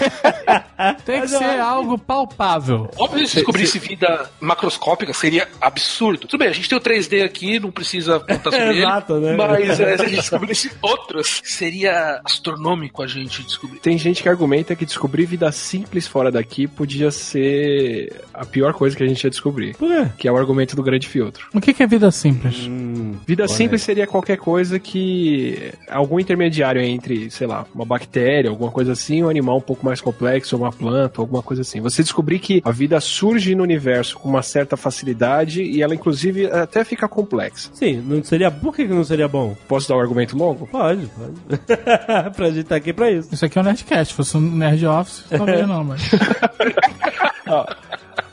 Tem 1.04 1.16
que 1.16 1.28
Mas 1.28 1.30
ser 1.30 1.44
acho- 1.44 1.62
algo 1.62 1.98
palpável. 1.98 2.90
Óbvio, 2.96 3.26
se 3.26 3.36
descobrisse 3.36 3.78
vida 3.78 4.30
macroscópica 4.40 5.12
seria 5.12 5.46
absurdo. 5.60 6.26
Tudo 6.26 6.38
bem, 6.40 6.48
a 6.48 6.52
gente 6.52 6.68
tem 6.68 6.78
o 6.78 6.80
3D 6.80 7.22
aqui, 7.24 7.60
não 7.60 7.70
precisa 7.70 8.18
contar 8.20 8.50
sobre 8.50 8.78
Exato, 8.80 9.16
ele. 9.16 9.26
né? 9.26 9.36
Mas 9.36 9.80
é, 9.80 9.96
se 9.96 10.02
a 10.02 10.06
gente 10.08 10.16
descobrisse 10.20 10.70
outros, 10.80 11.40
seria 11.44 12.20
astronômico 12.24 13.02
a 13.02 13.06
gente 13.06 13.42
descobrir. 13.42 13.80
Tem 13.80 13.98
gente 13.98 14.22
que 14.22 14.28
argumenta 14.28 14.74
que 14.74 14.86
descobrir 14.86 15.26
vida 15.26 15.50
simples 15.52 16.06
fora 16.06 16.30
daqui 16.30 16.66
podia 16.66 17.10
ser 17.10 18.22
a 18.32 18.44
pior 18.44 18.72
coisa 18.72 18.96
que 18.96 19.02
a 19.02 19.06
gente 19.08 19.22
ia 19.22 19.30
descobrir. 19.30 19.76
Por 19.76 19.88
quê? 19.88 20.08
Que 20.18 20.28
é 20.28 20.32
o 20.32 20.36
argumento 20.36 20.74
do 20.76 20.82
grande 20.82 21.06
filtro. 21.08 21.46
O 21.52 21.60
que 21.60 21.74
que 21.74 21.82
é 21.82 21.86
vida 21.86 22.10
simples? 22.10 22.66
Hum, 22.66 23.16
Vida 23.26 23.42
olha 23.44 23.52
simples 23.52 23.82
seria 23.82 24.06
qualquer 24.06 24.36
coisa 24.38 24.78
que. 24.78 25.72
algum 25.88 26.18
intermediário 26.18 26.80
entre, 26.80 27.30
sei 27.30 27.46
lá, 27.46 27.66
uma 27.74 27.84
bactéria, 27.84 28.50
alguma 28.50 28.70
coisa 28.70 28.92
assim, 28.92 29.22
um 29.22 29.28
animal 29.28 29.58
um 29.58 29.60
pouco 29.60 29.84
mais 29.84 29.89
complexo, 29.98 30.54
uma 30.54 30.70
planta, 30.70 31.22
alguma 31.22 31.42
coisa 31.42 31.62
assim. 31.62 31.80
Você 31.80 32.02
descobrir 32.02 32.38
que 32.38 32.60
a 32.62 32.70
vida 32.70 33.00
surge 33.00 33.54
no 33.54 33.62
universo 33.62 34.18
com 34.18 34.28
uma 34.28 34.42
certa 34.42 34.76
facilidade 34.76 35.62
e 35.62 35.82
ela, 35.82 35.94
inclusive, 35.94 36.50
até 36.50 36.84
fica 36.84 37.08
complexa. 37.08 37.70
Sim, 37.72 38.02
não 38.06 38.22
seria. 38.22 38.50
Por 38.50 38.74
que 38.74 38.86
não 38.86 39.02
seria 39.02 39.26
bom? 39.26 39.56
Posso 39.66 39.88
dar 39.88 39.96
um 39.96 40.00
argumento 40.00 40.36
longo? 40.36 40.66
Pode, 40.66 41.06
pode. 41.06 41.60
pra 42.36 42.50
gente 42.50 42.64
tá 42.64 42.76
aqui 42.76 42.92
pra 42.92 43.10
isso. 43.10 43.30
Isso 43.32 43.44
aqui 43.46 43.58
é 43.58 43.62
um 43.62 43.64
Nerdcast. 43.64 44.12
Se 44.12 44.16
fosse 44.16 44.36
um 44.36 44.40
Nerd 44.40 44.84
Office, 44.86 45.24
talvez 45.30 45.66
não, 45.66 45.84
mas. 45.84 46.02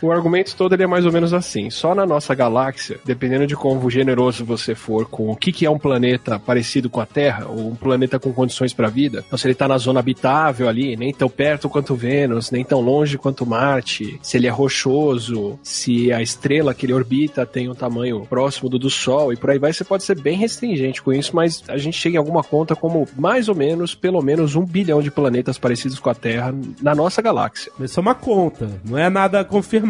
O 0.01 0.11
argumento 0.11 0.55
todo 0.55 0.73
ele 0.73 0.83
é 0.83 0.87
mais 0.87 1.05
ou 1.05 1.11
menos 1.11 1.33
assim. 1.33 1.69
Só 1.69 1.95
na 1.95 2.05
nossa 2.05 2.35
galáxia, 2.35 2.99
dependendo 3.03 3.47
de 3.47 3.55
quão 3.55 3.89
generoso 3.89 4.45
você 4.45 4.75
for 4.75 5.07
com 5.07 5.29
o 5.29 5.35
que, 5.35 5.51
que 5.51 5.65
é 5.65 5.69
um 5.69 5.79
planeta 5.79 6.39
parecido 6.39 6.89
com 6.89 6.99
a 6.99 7.05
Terra, 7.05 7.47
ou 7.47 7.69
um 7.69 7.75
planeta 7.75 8.19
com 8.19 8.33
condições 8.33 8.73
para 8.73 8.89
vida, 8.89 9.23
então 9.25 9.37
se 9.37 9.47
ele 9.47 9.55
tá 9.55 9.67
na 9.67 9.77
zona 9.77 9.99
habitável 9.99 10.67
ali, 10.67 10.95
nem 10.95 11.13
tão 11.13 11.29
perto 11.29 11.69
quanto 11.69 11.95
Vênus, 11.95 12.51
nem 12.51 12.63
tão 12.63 12.81
longe 12.81 13.17
quanto 13.17 13.45
Marte, 13.45 14.19
se 14.21 14.37
ele 14.37 14.47
é 14.47 14.49
rochoso, 14.49 15.59
se 15.63 16.11
a 16.11 16.21
estrela 16.21 16.73
que 16.73 16.85
ele 16.85 16.93
orbita 16.93 17.45
tem 17.45 17.69
um 17.69 17.75
tamanho 17.75 18.25
próximo 18.29 18.69
do 18.69 18.77
do 18.77 18.89
Sol 18.89 19.33
e 19.33 19.37
por 19.37 19.49
aí 19.49 19.59
vai, 19.59 19.73
você 19.73 19.83
pode 19.83 20.03
ser 20.03 20.19
bem 20.19 20.37
restringente 20.37 21.01
com 21.01 21.11
isso, 21.11 21.35
mas 21.35 21.63
a 21.67 21.77
gente 21.77 21.97
chega 21.97 22.15
em 22.15 22.19
alguma 22.19 22.43
conta 22.43 22.75
como 22.75 23.07
mais 23.17 23.49
ou 23.49 23.55
menos, 23.55 23.95
pelo 23.95 24.21
menos 24.21 24.55
um 24.55 24.65
bilhão 24.65 25.01
de 25.01 25.11
planetas 25.11 25.57
parecidos 25.57 25.99
com 25.99 26.09
a 26.09 26.15
Terra 26.15 26.53
na 26.81 26.93
nossa 26.93 27.21
galáxia. 27.21 27.71
Isso 27.79 27.99
é 27.99 28.01
uma 28.01 28.15
conta, 28.15 28.69
não 28.85 28.97
é 28.97 29.09
nada 29.09 29.43
confirmado. 29.43 29.86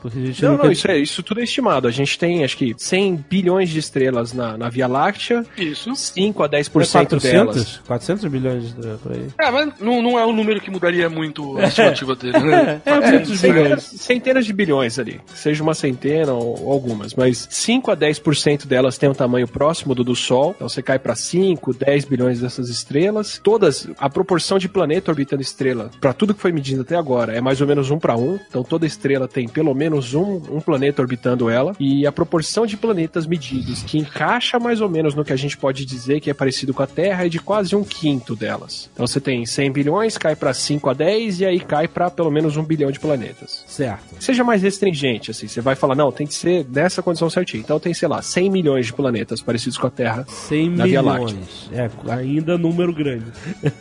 Porque 0.00 0.18
a 0.18 0.26
gente 0.26 0.42
Não, 0.42 0.52
nunca- 0.52 0.64
não, 0.64 0.72
isso, 0.72 0.90
é, 0.90 0.98
isso 0.98 1.22
tudo 1.22 1.40
é 1.40 1.44
estimado. 1.44 1.88
A 1.88 1.90
gente 1.90 2.18
tem, 2.18 2.44
acho 2.44 2.56
que, 2.56 2.74
100 2.76 3.24
bilhões 3.28 3.68
de 3.70 3.78
estrelas 3.78 4.32
na, 4.32 4.56
na 4.56 4.68
Via 4.68 4.86
Láctea, 4.86 5.44
Isso. 5.56 5.94
5 5.94 6.42
a 6.42 6.48
Não 6.48 6.54
é 6.58 6.60
10% 6.60 6.70
400? 6.70 7.22
delas. 7.22 7.80
400 7.86 8.24
bilhões 8.30 8.74
de- 8.74 8.96
por 9.02 9.12
aí. 9.12 9.26
É, 9.40 9.50
mas 9.50 9.72
não, 9.80 10.02
não 10.02 10.18
é 10.18 10.26
um 10.26 10.32
número 10.32 10.60
que 10.60 10.70
mudaria 10.70 11.08
muito 11.08 11.56
a 11.58 11.64
estimativa 11.64 12.14
dele, 12.14 12.38
né? 12.40 12.80
É, 12.86 12.90
é 12.90 12.94
É, 12.94 13.18
bilhões. 13.20 13.82
centenas 13.82 14.44
de 14.46 14.52
bilhões 14.52 14.98
ali, 14.98 15.20
seja 15.34 15.62
uma 15.62 15.74
centena 15.74 16.32
ou, 16.32 16.62
ou 16.64 16.72
algumas, 16.72 17.14
mas 17.14 17.46
5 17.50 17.90
a 17.90 17.96
10% 17.96 18.66
delas 18.66 18.98
têm 18.98 19.08
um 19.08 19.14
tamanho 19.14 19.46
próximo 19.48 19.94
do 19.94 20.04
do 20.04 20.14
Sol, 20.16 20.52
então 20.56 20.68
você 20.68 20.82
cai 20.82 20.98
para 20.98 21.14
5, 21.14 21.74
10 21.74 22.04
bilhões 22.06 22.40
dessas 22.40 22.68
estrelas. 22.68 23.40
Todas, 23.42 23.86
a 23.98 24.08
proporção 24.08 24.58
de 24.58 24.68
planeta 24.68 25.10
orbitando 25.10 25.42
estrela, 25.42 25.90
para 26.00 26.12
tudo 26.12 26.34
que 26.34 26.40
foi 26.40 26.50
medido 26.52 26.80
até 26.82 26.96
agora, 26.96 27.34
é 27.34 27.40
mais 27.40 27.60
ou 27.60 27.66
menos 27.66 27.90
1 27.90 27.98
para 27.98 28.16
1, 28.16 28.38
então 28.48 28.62
toda 28.62 28.86
estrela 28.86 29.28
tem 29.28 29.37
pelo 29.46 29.74
menos 29.74 30.14
um, 30.14 30.40
um 30.50 30.60
planeta 30.60 31.02
orbitando 31.02 31.50
ela, 31.50 31.74
e 31.78 32.06
a 32.06 32.12
proporção 32.12 32.66
de 32.66 32.76
planetas 32.76 33.26
medidos, 33.26 33.82
que 33.82 33.98
encaixa 33.98 34.58
mais 34.58 34.80
ou 34.80 34.88
menos 34.88 35.14
no 35.14 35.24
que 35.24 35.32
a 35.32 35.36
gente 35.36 35.56
pode 35.56 35.84
dizer 35.84 36.20
que 36.20 36.30
é 36.30 36.34
parecido 36.34 36.72
com 36.72 36.82
a 36.82 36.86
Terra, 36.86 37.26
é 37.26 37.28
de 37.28 37.38
quase 37.38 37.76
um 37.76 37.84
quinto 37.84 38.34
delas. 38.34 38.88
Então 38.92 39.06
você 39.06 39.20
tem 39.20 39.44
100 39.44 39.70
bilhões, 39.70 40.16
cai 40.16 40.34
para 40.34 40.52
5 40.54 40.88
a 40.90 40.94
10, 40.94 41.40
e 41.40 41.46
aí 41.46 41.60
cai 41.60 41.86
para 41.86 42.10
pelo 42.10 42.30
menos 42.30 42.56
um 42.56 42.62
bilhão 42.64 42.90
de 42.90 42.98
planetas 42.98 43.64
Certo. 43.66 44.16
seja 44.18 44.42
mais 44.42 44.62
restringente, 44.62 45.30
assim. 45.30 45.46
Você 45.46 45.60
vai 45.60 45.74
falar, 45.74 45.94
não, 45.94 46.10
tem 46.10 46.26
que 46.26 46.34
ser 46.34 46.66
nessa 46.68 47.02
condição 47.02 47.28
certinha. 47.28 47.60
Então 47.60 47.78
tem, 47.78 47.92
sei 47.92 48.08
lá, 48.08 48.22
100 48.22 48.50
milhões 48.50 48.86
de 48.86 48.92
planetas 48.92 49.42
parecidos 49.42 49.76
com 49.76 49.86
a 49.86 49.90
Terra 49.90 50.24
100 50.28 50.70
na 50.70 50.84
Via 50.84 51.02
Láctea. 51.02 51.26
milhões. 51.26 51.70
É, 51.72 51.90
ainda 52.12 52.56
número 52.56 52.92
grande. 52.92 53.26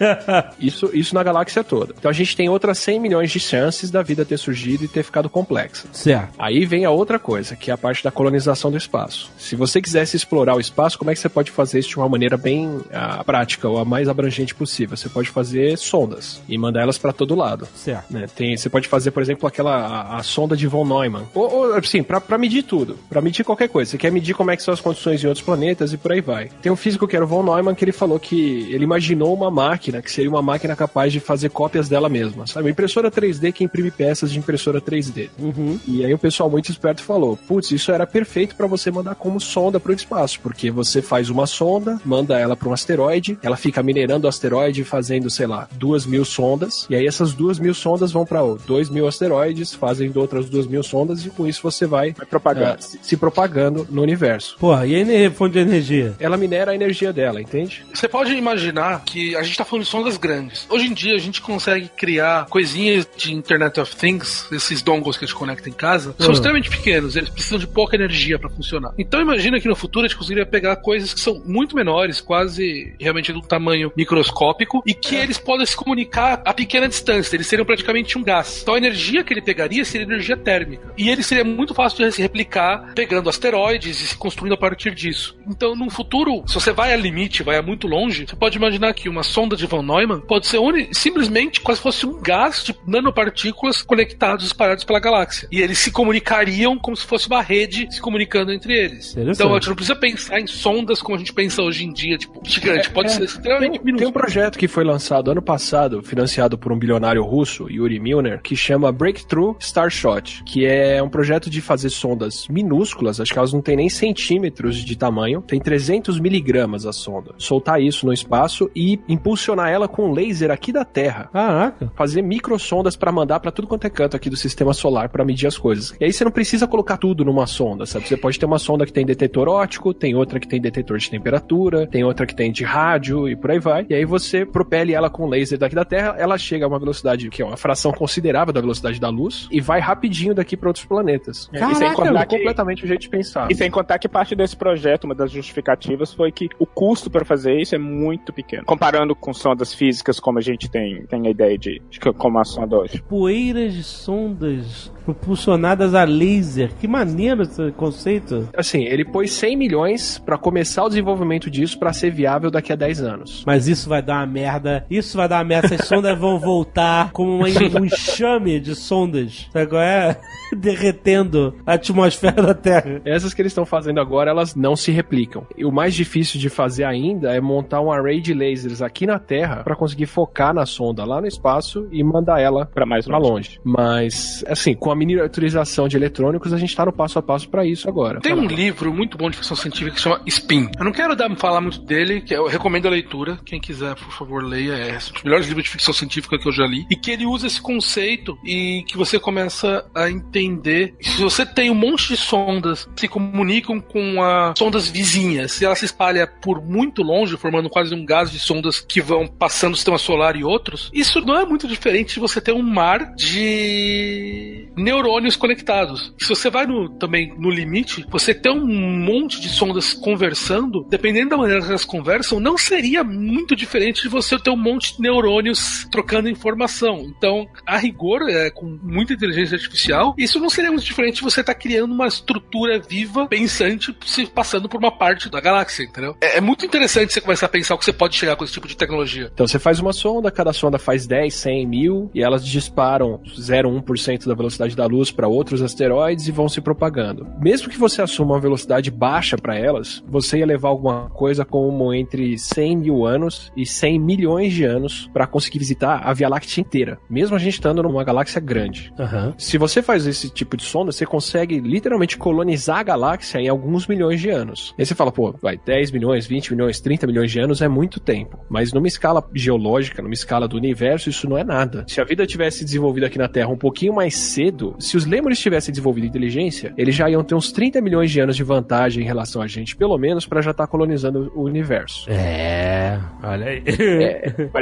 Isso, 0.60 0.90
isso 0.94 1.14
na 1.14 1.24
galáxia 1.24 1.64
toda. 1.64 1.94
Então 1.98 2.10
a 2.10 2.14
gente 2.14 2.36
tem 2.36 2.50
outras 2.50 2.78
100 2.80 3.00
milhões 3.00 3.32
de 3.32 3.40
chances 3.40 3.92
da 3.92 4.02
vida 4.02 4.26
ter 4.26 4.38
surgido 4.38 4.84
e 4.84 4.88
ter 4.88 5.04
ficado 5.04 5.30
complexa. 5.48 5.88
certo. 5.94 6.34
Aí 6.38 6.66
vem 6.66 6.86
a 6.86 6.92
outra 6.92 7.18
coisa, 7.18 7.56
que 7.56 7.72
é 7.72 7.74
a 7.74 7.78
parte 7.78 8.04
da 8.04 8.12
colonização 8.12 8.70
do 8.70 8.78
espaço. 8.78 9.32
Se 9.38 9.56
você 9.56 9.82
quisesse 9.82 10.16
explorar 10.16 10.56
o 10.56 10.60
espaço, 10.60 10.98
como 10.98 11.10
é 11.10 11.14
que 11.14 11.20
você 11.20 11.30
pode 11.30 11.52
fazer 11.52 11.80
isso 11.80 11.90
de 11.90 11.98
uma 11.98 12.10
maneira 12.10 12.36
bem 12.38 12.82
ah, 12.92 13.24
prática 13.24 13.68
ou 13.68 13.80
a 13.80 13.86
mais 13.86 14.10
abrangente 14.10 14.54
possível? 14.54 14.98
Você 14.98 15.10
pode 15.10 15.30
fazer 15.30 15.78
sondas 15.78 16.42
e 16.48 16.58
mandar 16.58 16.82
elas 16.82 16.98
para 16.98 17.14
todo 17.14 17.36
lado. 17.36 17.68
Certo. 17.76 18.12
né? 18.12 18.28
Tem, 18.36 18.58
você 18.58 18.70
pode 18.70 18.88
fazer, 18.88 19.12
por 19.12 19.22
exemplo, 19.22 19.48
aquela 19.48 19.76
a, 19.76 20.18
a 20.18 20.24
sonda 20.24 20.56
de 20.56 20.68
von 20.68 20.86
Neumann. 20.86 21.26
Ou, 21.34 21.52
ou 21.52 21.74
assim, 21.76 22.04
pra 22.04 22.38
medir 22.38 22.64
tudo. 22.64 22.98
Pra 23.10 23.22
medir 23.22 23.44
qualquer 23.44 23.70
coisa. 23.70 23.92
Você 23.92 23.98
quer 23.98 24.12
medir 24.12 24.34
como 24.34 24.52
é 24.52 24.58
que 24.58 24.64
são 24.64 24.74
as 24.74 24.82
condições 24.82 25.24
em 25.24 25.28
outros 25.28 25.46
planetas 25.46 25.94
e 25.94 25.98
por 25.98 26.12
aí 26.12 26.22
vai. 26.22 26.50
Tem 26.62 26.72
um 26.72 26.76
físico 26.76 27.08
que 27.08 27.16
era 27.16 27.24
o 27.24 27.28
von 27.28 27.44
Neumann 27.44 27.76
que 27.76 27.86
ele 27.86 27.92
falou 27.92 28.20
que 28.20 28.68
ele 28.74 28.84
imaginou 28.84 29.34
uma 29.34 29.50
máquina 29.50 30.02
que 30.02 30.12
seria 30.12 30.30
uma 30.30 30.42
máquina 30.42 30.76
capaz 30.76 31.14
de 31.14 31.20
fazer 31.20 31.50
cópias 31.50 31.88
dela 31.88 32.10
mesma. 32.10 32.46
Sabe? 32.48 32.66
Uma 32.66 32.72
impressora 32.72 33.10
3D 33.10 33.54
que 33.54 33.64
imprime 33.64 33.92
peças 33.92 34.32
de 34.32 34.40
impressora 34.40 34.82
3D. 34.82 35.30
Uhum. 35.40 35.80
E 35.88 36.06
aí 36.06 36.14
o 36.14 36.18
pessoal 36.18 36.50
muito 36.50 36.72
esperto 36.72 37.02
falou: 37.04 37.38
putz, 37.48 37.72
isso 37.72 37.92
era 37.92 38.06
perfeito 38.08 38.56
pra 38.56 38.68
você 38.68 38.92
mandar 38.92 39.16
como 39.16 39.40
sonda 39.40 39.80
pro 39.80 39.94
espaço, 39.94 40.40
porque 40.42 40.70
você 40.72 41.02
faz 41.02 41.30
uma 41.30 41.46
sonda, 41.48 42.00
manda 42.06 42.40
ela 42.40 42.56
pra 42.56 42.70
um 42.70 42.74
asteroide, 42.74 43.38
ela 43.42 43.58
fica 43.58 43.82
minerando 43.84 44.26
o 44.26 44.30
asteroide, 44.30 44.84
fazendo, 44.84 45.30
sei 45.30 45.48
lá, 45.48 45.68
duas 45.74 46.06
mil 46.06 46.24
sondas, 46.26 46.86
e 46.90 46.96
aí 46.96 47.06
essas 47.08 47.34
duas 47.34 47.60
mil 47.60 47.74
sondas 47.74 48.12
vão 48.12 48.26
pra 48.26 48.42
dois 48.66 48.90
mil 48.90 49.08
asteroides, 49.08 49.74
fazem 49.74 50.12
outras 50.16 50.50
duas 50.50 50.68
mil 50.68 50.84
sondas, 50.84 51.26
e 51.26 51.30
com 51.30 51.48
isso 51.48 51.62
você 51.62 51.86
vai, 51.86 52.12
Vai 52.12 52.26
propagando. 52.26 52.74
ah, 52.74 52.82
se 52.82 53.00
se 53.02 53.18
propagando 53.18 53.88
no 53.90 54.02
universo. 54.02 54.56
Porra, 54.60 54.86
e 54.86 55.26
a 55.26 55.32
fonte 55.32 55.54
de 55.54 55.60
energia? 55.60 56.16
Ela 56.20 56.38
minera 56.38 56.72
a 56.72 56.76
energia 56.76 57.12
dela, 57.14 57.42
entende? 57.42 57.86
Você 57.94 58.08
pode 58.08 58.34
imaginar 58.34 59.04
que 59.04 59.36
a 59.36 59.44
gente 59.44 59.58
tá 59.58 59.66
falando 59.66 59.84
de 59.86 59.90
sondas 59.90 60.18
grandes. 60.18 60.66
Hoje 60.70 60.88
em 60.88 60.94
dia 60.94 61.16
a 61.16 61.20
gente 61.20 61.42
consegue 61.42 61.90
criar 61.90 62.46
coisinhas 62.48 63.08
de 63.16 63.34
Internet 63.34 63.80
of 63.80 63.96
Things, 63.96 64.48
esses 64.52 64.82
dongles 64.82 65.18
que 65.18 65.27
a 65.28 65.30
gente 65.30 65.36
conecta 65.36 65.70
em 65.70 65.74
casa 65.74 66.16
são 66.18 66.30
Hum. 66.30 66.32
extremamente 66.34 66.70
pequenos, 66.70 67.16
eles 67.16 67.30
precisam 67.30 67.60
de 67.60 67.68
pouca 67.68 67.96
energia 67.96 68.40
para 68.40 68.50
funcionar. 68.50 68.94
Então 68.98 69.22
imagina 69.22 69.60
que 69.60 69.68
no 69.68 69.76
futuro 69.76 70.06
a 70.06 70.08
gente 70.08 70.18
conseguiria 70.18 70.46
pegar 70.46 70.78
coisas 70.78 71.14
que 71.14 71.20
são 71.20 71.42
muito 71.46 71.76
menores, 71.76 72.22
quase 72.22 72.96
realmente 73.00 73.32
do 73.34 73.42
tamanho 73.42 73.92
microscópico, 73.96 74.82
e 74.86 74.94
que 74.94 75.16
eles 75.16 75.38
podem 75.38 75.66
se 75.66 75.76
comunicar 75.76 76.42
a 76.46 76.54
pequena 76.54 76.88
distância, 76.88 77.36
eles 77.36 77.48
seriam 77.48 77.66
praticamente 77.66 78.18
um 78.18 78.24
gás. 78.24 78.60
Então 78.62 78.74
a 78.76 78.78
energia 78.78 79.24
que 79.24 79.34
ele 79.34 79.42
pegaria 79.42 79.84
seria 79.86 80.06
energia 80.06 80.38
térmica. 80.38 80.94
E 80.98 81.10
ele 81.10 81.24
seria 81.24 81.44
muito 81.44 81.74
fácil 81.74 82.06
de 82.06 82.12
se 82.12 82.22
replicar 82.22 82.94
pegando 82.96 83.30
asteroides 83.30 84.02
e 84.02 84.08
se 84.08 84.18
construindo 84.18 84.54
a 84.54 84.58
partir 84.58 84.94
disso. 84.94 85.38
Então, 85.48 85.76
num 85.76 85.90
futuro, 85.90 86.44
se 86.48 86.54
você 86.54 86.72
vai 86.72 86.94
ao 86.94 87.00
limite, 87.00 87.44
vai 87.44 87.58
a 87.58 87.62
muito 87.62 87.88
longe, 87.88 88.26
você 88.28 88.36
pode 88.36 88.58
imaginar 88.58 88.94
que 88.94 89.10
uma 89.10 89.24
sonda 89.24 89.56
de 89.56 89.66
von 89.66 89.82
Neumann 89.82 90.22
pode 90.22 90.48
ser 90.48 90.60
simplesmente 90.92 91.62
quase 91.62 91.82
fosse 91.82 92.06
um 92.06 92.22
gás 92.22 92.64
de 92.64 92.76
nanopartículas 92.86 93.82
conectados, 93.82 94.46
espalhados 94.46 94.84
pela 94.84 95.00
galáxia. 95.00 95.17
E 95.52 95.62
eles 95.62 95.78
se 95.80 95.92
comunicariam 95.92 96.78
como 96.78 96.96
se 96.96 97.06
fosse 97.06 97.28
uma 97.28 97.42
rede 97.42 97.88
se 97.94 98.02
comunicando 98.02 98.52
entre 98.52 98.74
eles. 98.74 99.16
Então, 99.18 99.52
a 99.52 99.54
gente 99.56 99.70
não 99.70 99.76
precisa 99.76 99.96
pensar 99.96 100.40
em 100.40 100.48
sondas 100.48 101.02
como 101.02 101.16
a 101.16 101.20
gente 101.20 101.34
pensa 101.34 101.62
hoje 101.62 101.86
em 101.86 101.92
dia, 101.94 102.18
tipo, 102.18 102.42
gigante. 102.46 102.90
Pode 102.90 103.10
É, 103.10 103.12
ser 103.12 103.24
extremamente 103.24 103.80
Tem, 103.80 103.96
tem 103.96 104.08
um 104.08 104.12
projeto 104.12 104.58
que 104.58 104.68
foi 104.68 104.84
lançado 104.84 105.32
ano 105.32 105.42
passado, 105.42 106.02
financiado 106.04 106.58
por 106.58 106.72
um 106.72 106.78
bilionário 106.78 107.24
russo, 107.24 107.70
Yuri 107.70 108.00
Milner, 108.00 108.42
que 108.42 108.56
chama 108.56 108.92
Breakthrough 108.92 109.56
Starshot, 109.60 110.44
que 110.46 110.66
é 110.66 111.02
um 111.02 111.10
projeto 111.10 111.50
de 111.50 111.62
fazer 111.62 111.90
sondas 111.90 112.48
minúsculas, 112.48 113.20
acho 113.20 113.32
que 113.32 113.40
elas 113.40 113.54
não 113.54 113.62
têm 113.62 113.76
nem 113.78 113.90
centímetros 113.90 114.78
de 114.78 114.96
tamanho, 114.96 115.42
tem 115.42 115.60
300 115.60 116.20
miligramas 116.20 116.86
a 116.86 116.92
sonda. 116.94 117.34
Soltar 117.38 117.82
isso 117.82 118.06
no 118.06 118.14
espaço 118.14 118.70
e 118.76 119.00
impulsionar 119.08 119.70
ela 119.70 119.88
com 119.88 120.10
um 120.10 120.12
laser 120.14 120.52
aqui 120.52 120.72
da 120.72 120.84
Terra. 120.86 121.30
Caraca. 121.32 121.92
Fazer 121.96 122.22
microsondas 122.22 122.96
para 122.96 123.12
mandar 123.12 123.40
para 123.40 123.52
tudo 123.52 123.68
quanto 123.68 123.86
é 123.86 123.90
canto 123.90 124.16
aqui 124.16 124.30
do 124.30 124.36
sistema 124.36 124.74
solar 124.74 125.07
para 125.10 125.24
medir 125.26 125.48
as 125.48 125.58
coisas. 125.58 125.96
E 126.00 126.06
aí 126.06 126.12
você 126.14 126.24
não 126.24 126.32
precisa 126.32 126.68
colocar 126.68 126.98
tudo 126.98 127.24
numa 127.26 127.46
sonda, 127.48 127.86
sabe? 127.86 128.08
Você 128.08 128.18
pode 128.18 128.40
ter 128.40 128.46
uma 128.46 128.60
sonda 128.60 128.86
que 128.86 128.94
tem 128.94 129.06
detetor 129.06 129.48
óptico, 129.48 129.94
tem 129.94 130.16
outra 130.16 130.40
que 130.40 130.48
tem 130.48 130.60
detetor 130.62 130.98
de 130.98 131.10
temperatura, 131.10 131.88
tem 131.88 132.04
outra 132.04 132.26
que 132.26 132.36
tem 132.36 132.52
de 132.52 132.64
rádio 132.64 133.28
e 133.30 133.36
por 133.36 133.52
aí 133.52 133.60
vai. 133.60 133.86
E 133.90 133.94
aí 133.94 134.06
você 134.06 134.46
propele 134.46 134.94
ela 134.94 135.10
com 135.10 135.28
laser 135.28 135.58
daqui 135.58 135.76
da 135.76 135.86
Terra, 135.86 136.16
ela 136.18 136.38
chega 136.38 136.66
a 136.66 136.68
uma 136.68 136.80
velocidade 136.80 137.30
que 137.30 137.42
é 137.42 137.46
uma 137.46 137.58
fração 137.58 137.92
considerável 137.92 138.54
da 138.54 138.62
velocidade 138.62 139.00
da 139.00 139.10
luz 139.10 139.48
e 139.52 139.60
vai 139.62 139.80
rapidinho 139.80 140.34
daqui 140.34 140.56
para 140.58 140.70
outros 140.70 140.86
planetas. 140.86 141.50
É, 141.54 141.58
e 141.58 141.60
sem 141.76 141.88
Caraca, 141.90 141.96
contar 141.96 142.26
que- 142.26 142.38
completamente 142.38 142.84
o 142.84 142.88
jeito 142.88 143.02
de 143.02 143.10
pensar. 143.10 143.52
E 143.52 143.56
sem 143.56 143.70
contar 143.70 144.00
que 144.00 144.08
parte 144.08 144.36
desse 144.36 144.56
projeto, 144.56 145.06
uma 145.06 145.16
das 145.16 145.32
justificativas, 145.32 146.14
foi 146.14 146.32
que 146.32 146.50
o 146.60 146.66
custo 146.66 147.10
para 147.10 147.24
fazer 147.26 147.60
isso 147.60 147.76
é 147.76 147.78
muito 147.78 148.32
pequeno. 148.34 148.66
Comparando 148.66 149.16
com 149.16 149.34
sondas 149.34 149.74
físicas, 149.74 150.20
como 150.20 150.38
a 150.40 150.42
gente 150.42 150.70
tem, 150.70 151.06
tem 151.06 151.28
a 151.28 151.30
ideia 151.30 151.58
de, 151.58 151.82
de 151.90 152.00
como 152.00 152.40
a 152.40 152.44
sonda 152.44 152.78
hoje. 152.78 153.02
Poeiras 153.08 153.74
de 153.74 153.84
sondas 153.84 154.92
propulsionadas 155.14 155.94
a 155.96 156.04
laser. 156.04 156.72
Que 156.80 156.88
maneiro 156.88 157.44
esse 157.44 157.72
conceito. 157.72 158.48
Assim, 158.56 158.84
ele 158.84 159.06
pôs 159.06 159.32
100 159.32 159.56
milhões 159.56 160.18
para 160.20 160.38
começar 160.38 160.84
o 160.84 160.90
desenvolvimento 160.90 161.50
disso 161.50 161.80
para 161.80 161.94
ser 161.94 162.12
viável 162.12 162.52
daqui 162.52 162.74
a 162.74 162.76
10 162.76 163.02
anos. 163.02 163.44
Mas 163.46 163.68
isso 163.68 163.88
vai 163.88 164.02
dar 164.02 164.18
uma 164.18 164.26
merda. 164.28 164.86
Isso 164.90 165.16
vai 165.18 165.28
dar 165.28 165.38
uma 165.38 165.44
merda. 165.46 165.74
Essas 165.74 165.88
sondas 165.88 166.18
vão 166.18 166.38
voltar 166.40 167.12
como 167.12 167.32
uma- 167.38 167.48
um 167.48 167.86
enxame 167.86 168.60
de 168.60 168.76
sondas. 168.76 169.48
Sabe 169.52 169.68
qual 169.68 169.82
é? 169.82 170.18
Derretendo 170.56 171.56
a 171.66 171.74
atmosfera 171.74 172.42
da 172.42 172.54
Terra. 172.54 173.02
Essas 173.06 173.34
que 173.34 173.42
eles 173.42 173.52
estão 173.52 173.66
fazendo 173.66 174.00
agora, 174.00 174.30
elas 174.30 174.56
não 174.56 174.76
se 174.76 174.92
replicam. 174.92 175.46
E 175.58 175.66
o 175.66 175.72
mais 175.72 175.94
difícil 175.94 176.40
de 176.40 176.50
fazer 176.50 176.84
ainda 176.84 177.34
é 177.34 177.40
montar 177.42 177.82
um 177.82 177.92
array 177.92 178.20
de 178.22 178.34
lasers 178.34 178.82
aqui 178.82 179.06
na 179.06 179.20
Terra 179.20 179.64
para 179.64 179.76
conseguir 179.76 180.06
focar 180.06 180.54
na 180.54 180.66
sonda 180.66 181.04
lá 181.06 181.22
no 181.22 181.28
espaço 181.28 181.88
e 181.92 182.04
mandar 182.04 182.42
ela 182.42 182.66
Para 182.66 182.86
mais 182.86 183.06
para 183.06 183.18
longe. 183.18 183.28
longe. 183.28 183.60
Mas, 183.64 184.44
assim, 184.48 184.74
com 184.74 184.92
a 184.92 184.96
miniaturização 184.98 185.88
de 185.88 185.96
eletrônicos, 185.96 186.54
a 186.54 186.58
gente 186.58 186.76
tá 186.76 186.86
no 186.86 186.92
passo 186.92 187.20
a 187.20 187.22
passo 187.22 187.50
para 187.50 187.66
isso 187.66 187.88
agora. 187.88 188.20
Tem 188.20 188.34
um 188.34 188.46
livro 188.48 188.94
muito 188.94 189.18
bom 189.18 189.30
de 189.30 189.38
ficção 189.38 189.56
científica 189.56 189.92
que 189.92 189.98
se 189.98 190.04
chama 190.04 190.22
Spin. 190.26 190.70
Eu 190.78 190.86
não 190.86 190.92
quero 190.92 191.16
dar, 191.16 191.34
falar 191.38 191.62
muito 191.62 191.80
dele, 191.80 192.22
que 192.22 192.34
eu 192.34 192.48
recomendo 192.48 192.88
a 192.88 192.92
leitura. 192.92 193.40
Quem 193.46 193.60
quiser, 193.60 193.96
por 193.96 194.12
favor, 194.12 194.44
leia. 194.44 194.74
É 194.74 194.96
um 194.96 195.14
dos 195.14 195.24
melhores 195.24 195.48
livros 195.48 195.66
de 195.66 195.70
ficção 195.72 195.94
científica 195.94 196.38
que 196.38 196.48
eu 196.48 196.52
já 196.52 196.66
li. 196.66 196.86
E 196.90 196.96
que 196.96 197.12
ele 197.12 197.26
usa 197.26 197.48
esse 197.48 197.62
conceito 197.62 198.38
e 198.44 198.84
que 198.88 198.98
você 198.98 199.20
começa 199.20 199.86
a 199.94 200.10
entender. 200.10 200.96
Se 201.02 201.22
você 201.22 201.46
tem 201.46 201.70
um 201.70 201.76
monte 201.76 202.10
de 202.10 202.18
sondas 202.18 202.86
que 202.96 203.02
se 203.02 203.08
comunicam 203.08 203.80
com 203.80 204.22
as 204.22 204.58
sondas 204.58 204.88
vizinhas, 204.88 205.52
se 205.54 205.66
ela 205.66 205.76
se 205.76 205.86
espalha 205.86 206.28
por 206.28 206.62
muito 206.62 207.02
longe, 207.02 207.38
formando 207.38 207.70
quase 207.70 207.94
um 207.94 208.06
gás 208.06 208.32
de 208.32 208.40
sondas 208.40 208.80
que 208.80 209.02
vão 209.02 209.28
passando 209.28 209.74
o 209.74 209.76
sistema 209.76 209.98
solar 209.98 210.36
e 210.36 210.44
outros, 210.44 210.90
isso 210.94 211.22
não 211.22 211.38
é 211.38 211.46
muito 211.46 211.68
diferente 211.68 212.16
de 212.16 212.20
você 212.20 212.42
ter 212.42 212.54
um 212.54 212.62
mar 212.62 213.14
de 213.16 214.68
neurônios 214.88 215.36
conectados. 215.36 216.14
Se 216.18 216.30
você 216.30 216.50
vai 216.50 216.66
no, 216.66 216.88
também 216.88 217.36
no 217.38 217.50
limite, 217.50 218.06
você 218.10 218.34
ter 218.34 218.50
um 218.50 218.66
monte 218.66 219.42
de 219.42 219.50
sondas 219.50 219.92
conversando, 219.92 220.86
dependendo 220.90 221.32
da 221.32 221.38
maneira 221.38 221.62
que 221.62 221.68
elas 221.68 221.84
conversam, 221.84 222.40
não 222.40 222.58
seria 222.58 223.04
muito 223.04 223.54
diferente 223.54 224.02
de 224.02 224.08
você 224.08 224.40
ter 224.40 224.50
um 224.50 224.56
monte 224.56 224.96
de 224.96 225.02
neurônios 225.02 225.86
trocando 225.92 226.30
informação. 226.30 227.06
Então, 227.18 227.46
a 227.66 227.78
rigor, 227.78 228.22
é, 228.30 228.50
com 228.50 228.80
muita 228.82 229.12
inteligência 229.12 229.56
artificial, 229.56 230.16
isso 230.18 230.40
não 230.40 230.50
seria 230.50 230.72
muito 230.72 230.86
diferente 230.86 231.16
de 231.16 231.24
você 231.24 231.42
estar 231.42 231.56
criando 231.56 231.94
uma 231.94 232.08
estrutura 232.08 232.80
viva, 232.80 233.28
pensante, 233.28 233.94
se 234.06 234.26
passando 234.26 234.70
por 234.70 234.78
uma 234.78 234.92
parte 234.92 235.30
da 235.30 235.42
galáxia, 235.42 235.84
entendeu? 235.84 236.16
É, 236.22 236.38
é 236.38 236.42
muito 236.42 236.66
interessante 236.66 237.12
você 237.12 237.20
começar 237.20 237.48
a 237.48 237.50
pensar 237.50 237.76
o 237.76 237.78
que 237.78 237.84
você 237.84 237.94
pode 237.94 238.16
chegar 238.16 238.38
com 238.38 238.46
esse 238.46 238.54
tipo 238.54 238.70
de 238.70 238.78
tecnologia. 238.78 239.30
Então 239.34 239.46
você 239.46 239.60
faz 239.60 239.80
uma 239.80 239.92
sonda, 239.92 240.32
cada 240.32 240.54
sonda 240.54 240.80
faz 240.80 241.06
10, 241.06 241.34
100 241.34 241.68
mil, 241.68 242.12
e 242.16 242.24
elas 242.24 242.46
disparam 242.46 243.22
0,1% 243.38 244.28
da 244.28 244.34
velocidade 244.34 244.67
da 244.76 244.86
luz 244.86 245.12
para 245.12 245.28
outros 245.28 245.62
asteroides 245.62 246.28
e 246.28 246.32
vão 246.32 246.50
se 246.50 246.62
propagando. 246.62 247.28
Mesmo 247.40 247.70
que 247.70 247.78
você 247.78 248.02
assuma 248.02 248.34
uma 248.34 248.42
velocidade 248.42 248.92
baixa 248.92 249.38
para 249.38 249.58
elas, 249.58 250.04
você 250.08 250.40
ia 250.40 250.46
levar 250.46 250.70
alguma 250.70 251.10
coisa 251.10 251.46
como 251.46 251.94
entre 251.94 252.38
100 252.38 252.78
mil 252.78 253.06
anos 253.06 253.52
e 253.56 253.66
100 253.66 254.00
milhões 254.00 254.54
de 254.54 254.64
anos 254.64 255.10
para 255.14 255.28
conseguir 255.28 255.60
visitar 255.60 256.02
a 256.04 256.14
Via 256.14 256.30
Láctea 256.30 256.62
inteira, 256.62 257.00
mesmo 257.10 257.36
a 257.36 257.40
gente 257.40 257.54
estando 257.54 257.84
numa 257.84 258.04
galáxia 258.04 258.40
grande. 258.40 258.94
Aham. 259.00 259.34
Se 259.38 259.58
você 259.58 259.82
faz 259.82 260.06
esse 260.08 260.30
tipo 260.30 260.58
de 260.58 260.64
sonda, 260.64 260.92
você 260.92 261.06
consegue 261.06 261.60
literalmente 261.60 262.18
colonizar 262.18 262.80
a 262.80 262.84
galáxia 262.84 263.40
em 263.40 263.48
alguns 263.48 263.88
milhões 263.88 264.20
de 264.20 264.30
anos. 264.30 264.74
Aí 264.78 264.86
você 264.86 264.96
fala, 264.96 265.12
pô, 265.12 265.34
vai 265.42 265.58
10 265.58 265.92
milhões, 265.92 266.26
20 266.26 266.54
milhões, 266.54 266.80
30 266.80 267.08
milhões 267.08 267.32
de 267.32 267.40
anos 267.40 267.62
é 267.62 267.68
muito 267.68 268.00
tempo. 268.00 268.40
Mas 268.50 268.74
numa 268.74 268.88
escala 268.88 269.24
geológica, 269.34 270.02
numa 270.02 270.14
escala 270.14 270.48
do 270.48 270.58
universo, 270.58 271.10
isso 271.10 271.30
não 271.30 271.38
é 271.38 271.44
nada. 271.44 271.86
Se 271.88 272.00
a 272.02 272.04
vida 272.04 272.26
tivesse 272.26 272.64
desenvolvido 272.64 273.06
aqui 273.06 273.18
na 273.18 273.28
Terra 273.28 273.50
um 273.50 273.58
pouquinho 273.58 273.94
mais 273.94 274.16
cedo, 274.16 274.57
se 274.80 274.98
os 274.98 275.06
lêmures 275.06 275.40
tivessem 275.40 275.72
desenvolvido 275.72 276.08
inteligência, 276.08 276.74
eles 276.78 276.96
já 276.96 277.10
iam 277.10 277.24
ter 277.24 277.36
uns 277.36 277.52
30 277.52 277.82
milhões 277.82 278.12
de 278.12 278.20
anos 278.20 278.36
de 278.36 278.44
vantagem 278.44 279.04
em 279.04 279.06
relação 279.06 279.42
a 279.42 279.48
gente, 279.48 279.76
pelo 279.76 279.98
menos 279.98 280.26
para 280.26 280.42
já 280.42 280.52
estar 280.52 280.68
colonizando 280.68 281.32
o 281.36 281.44
universo. 281.44 282.10
É, 282.10 283.00
olha 283.24 283.48
aí. 283.48 283.64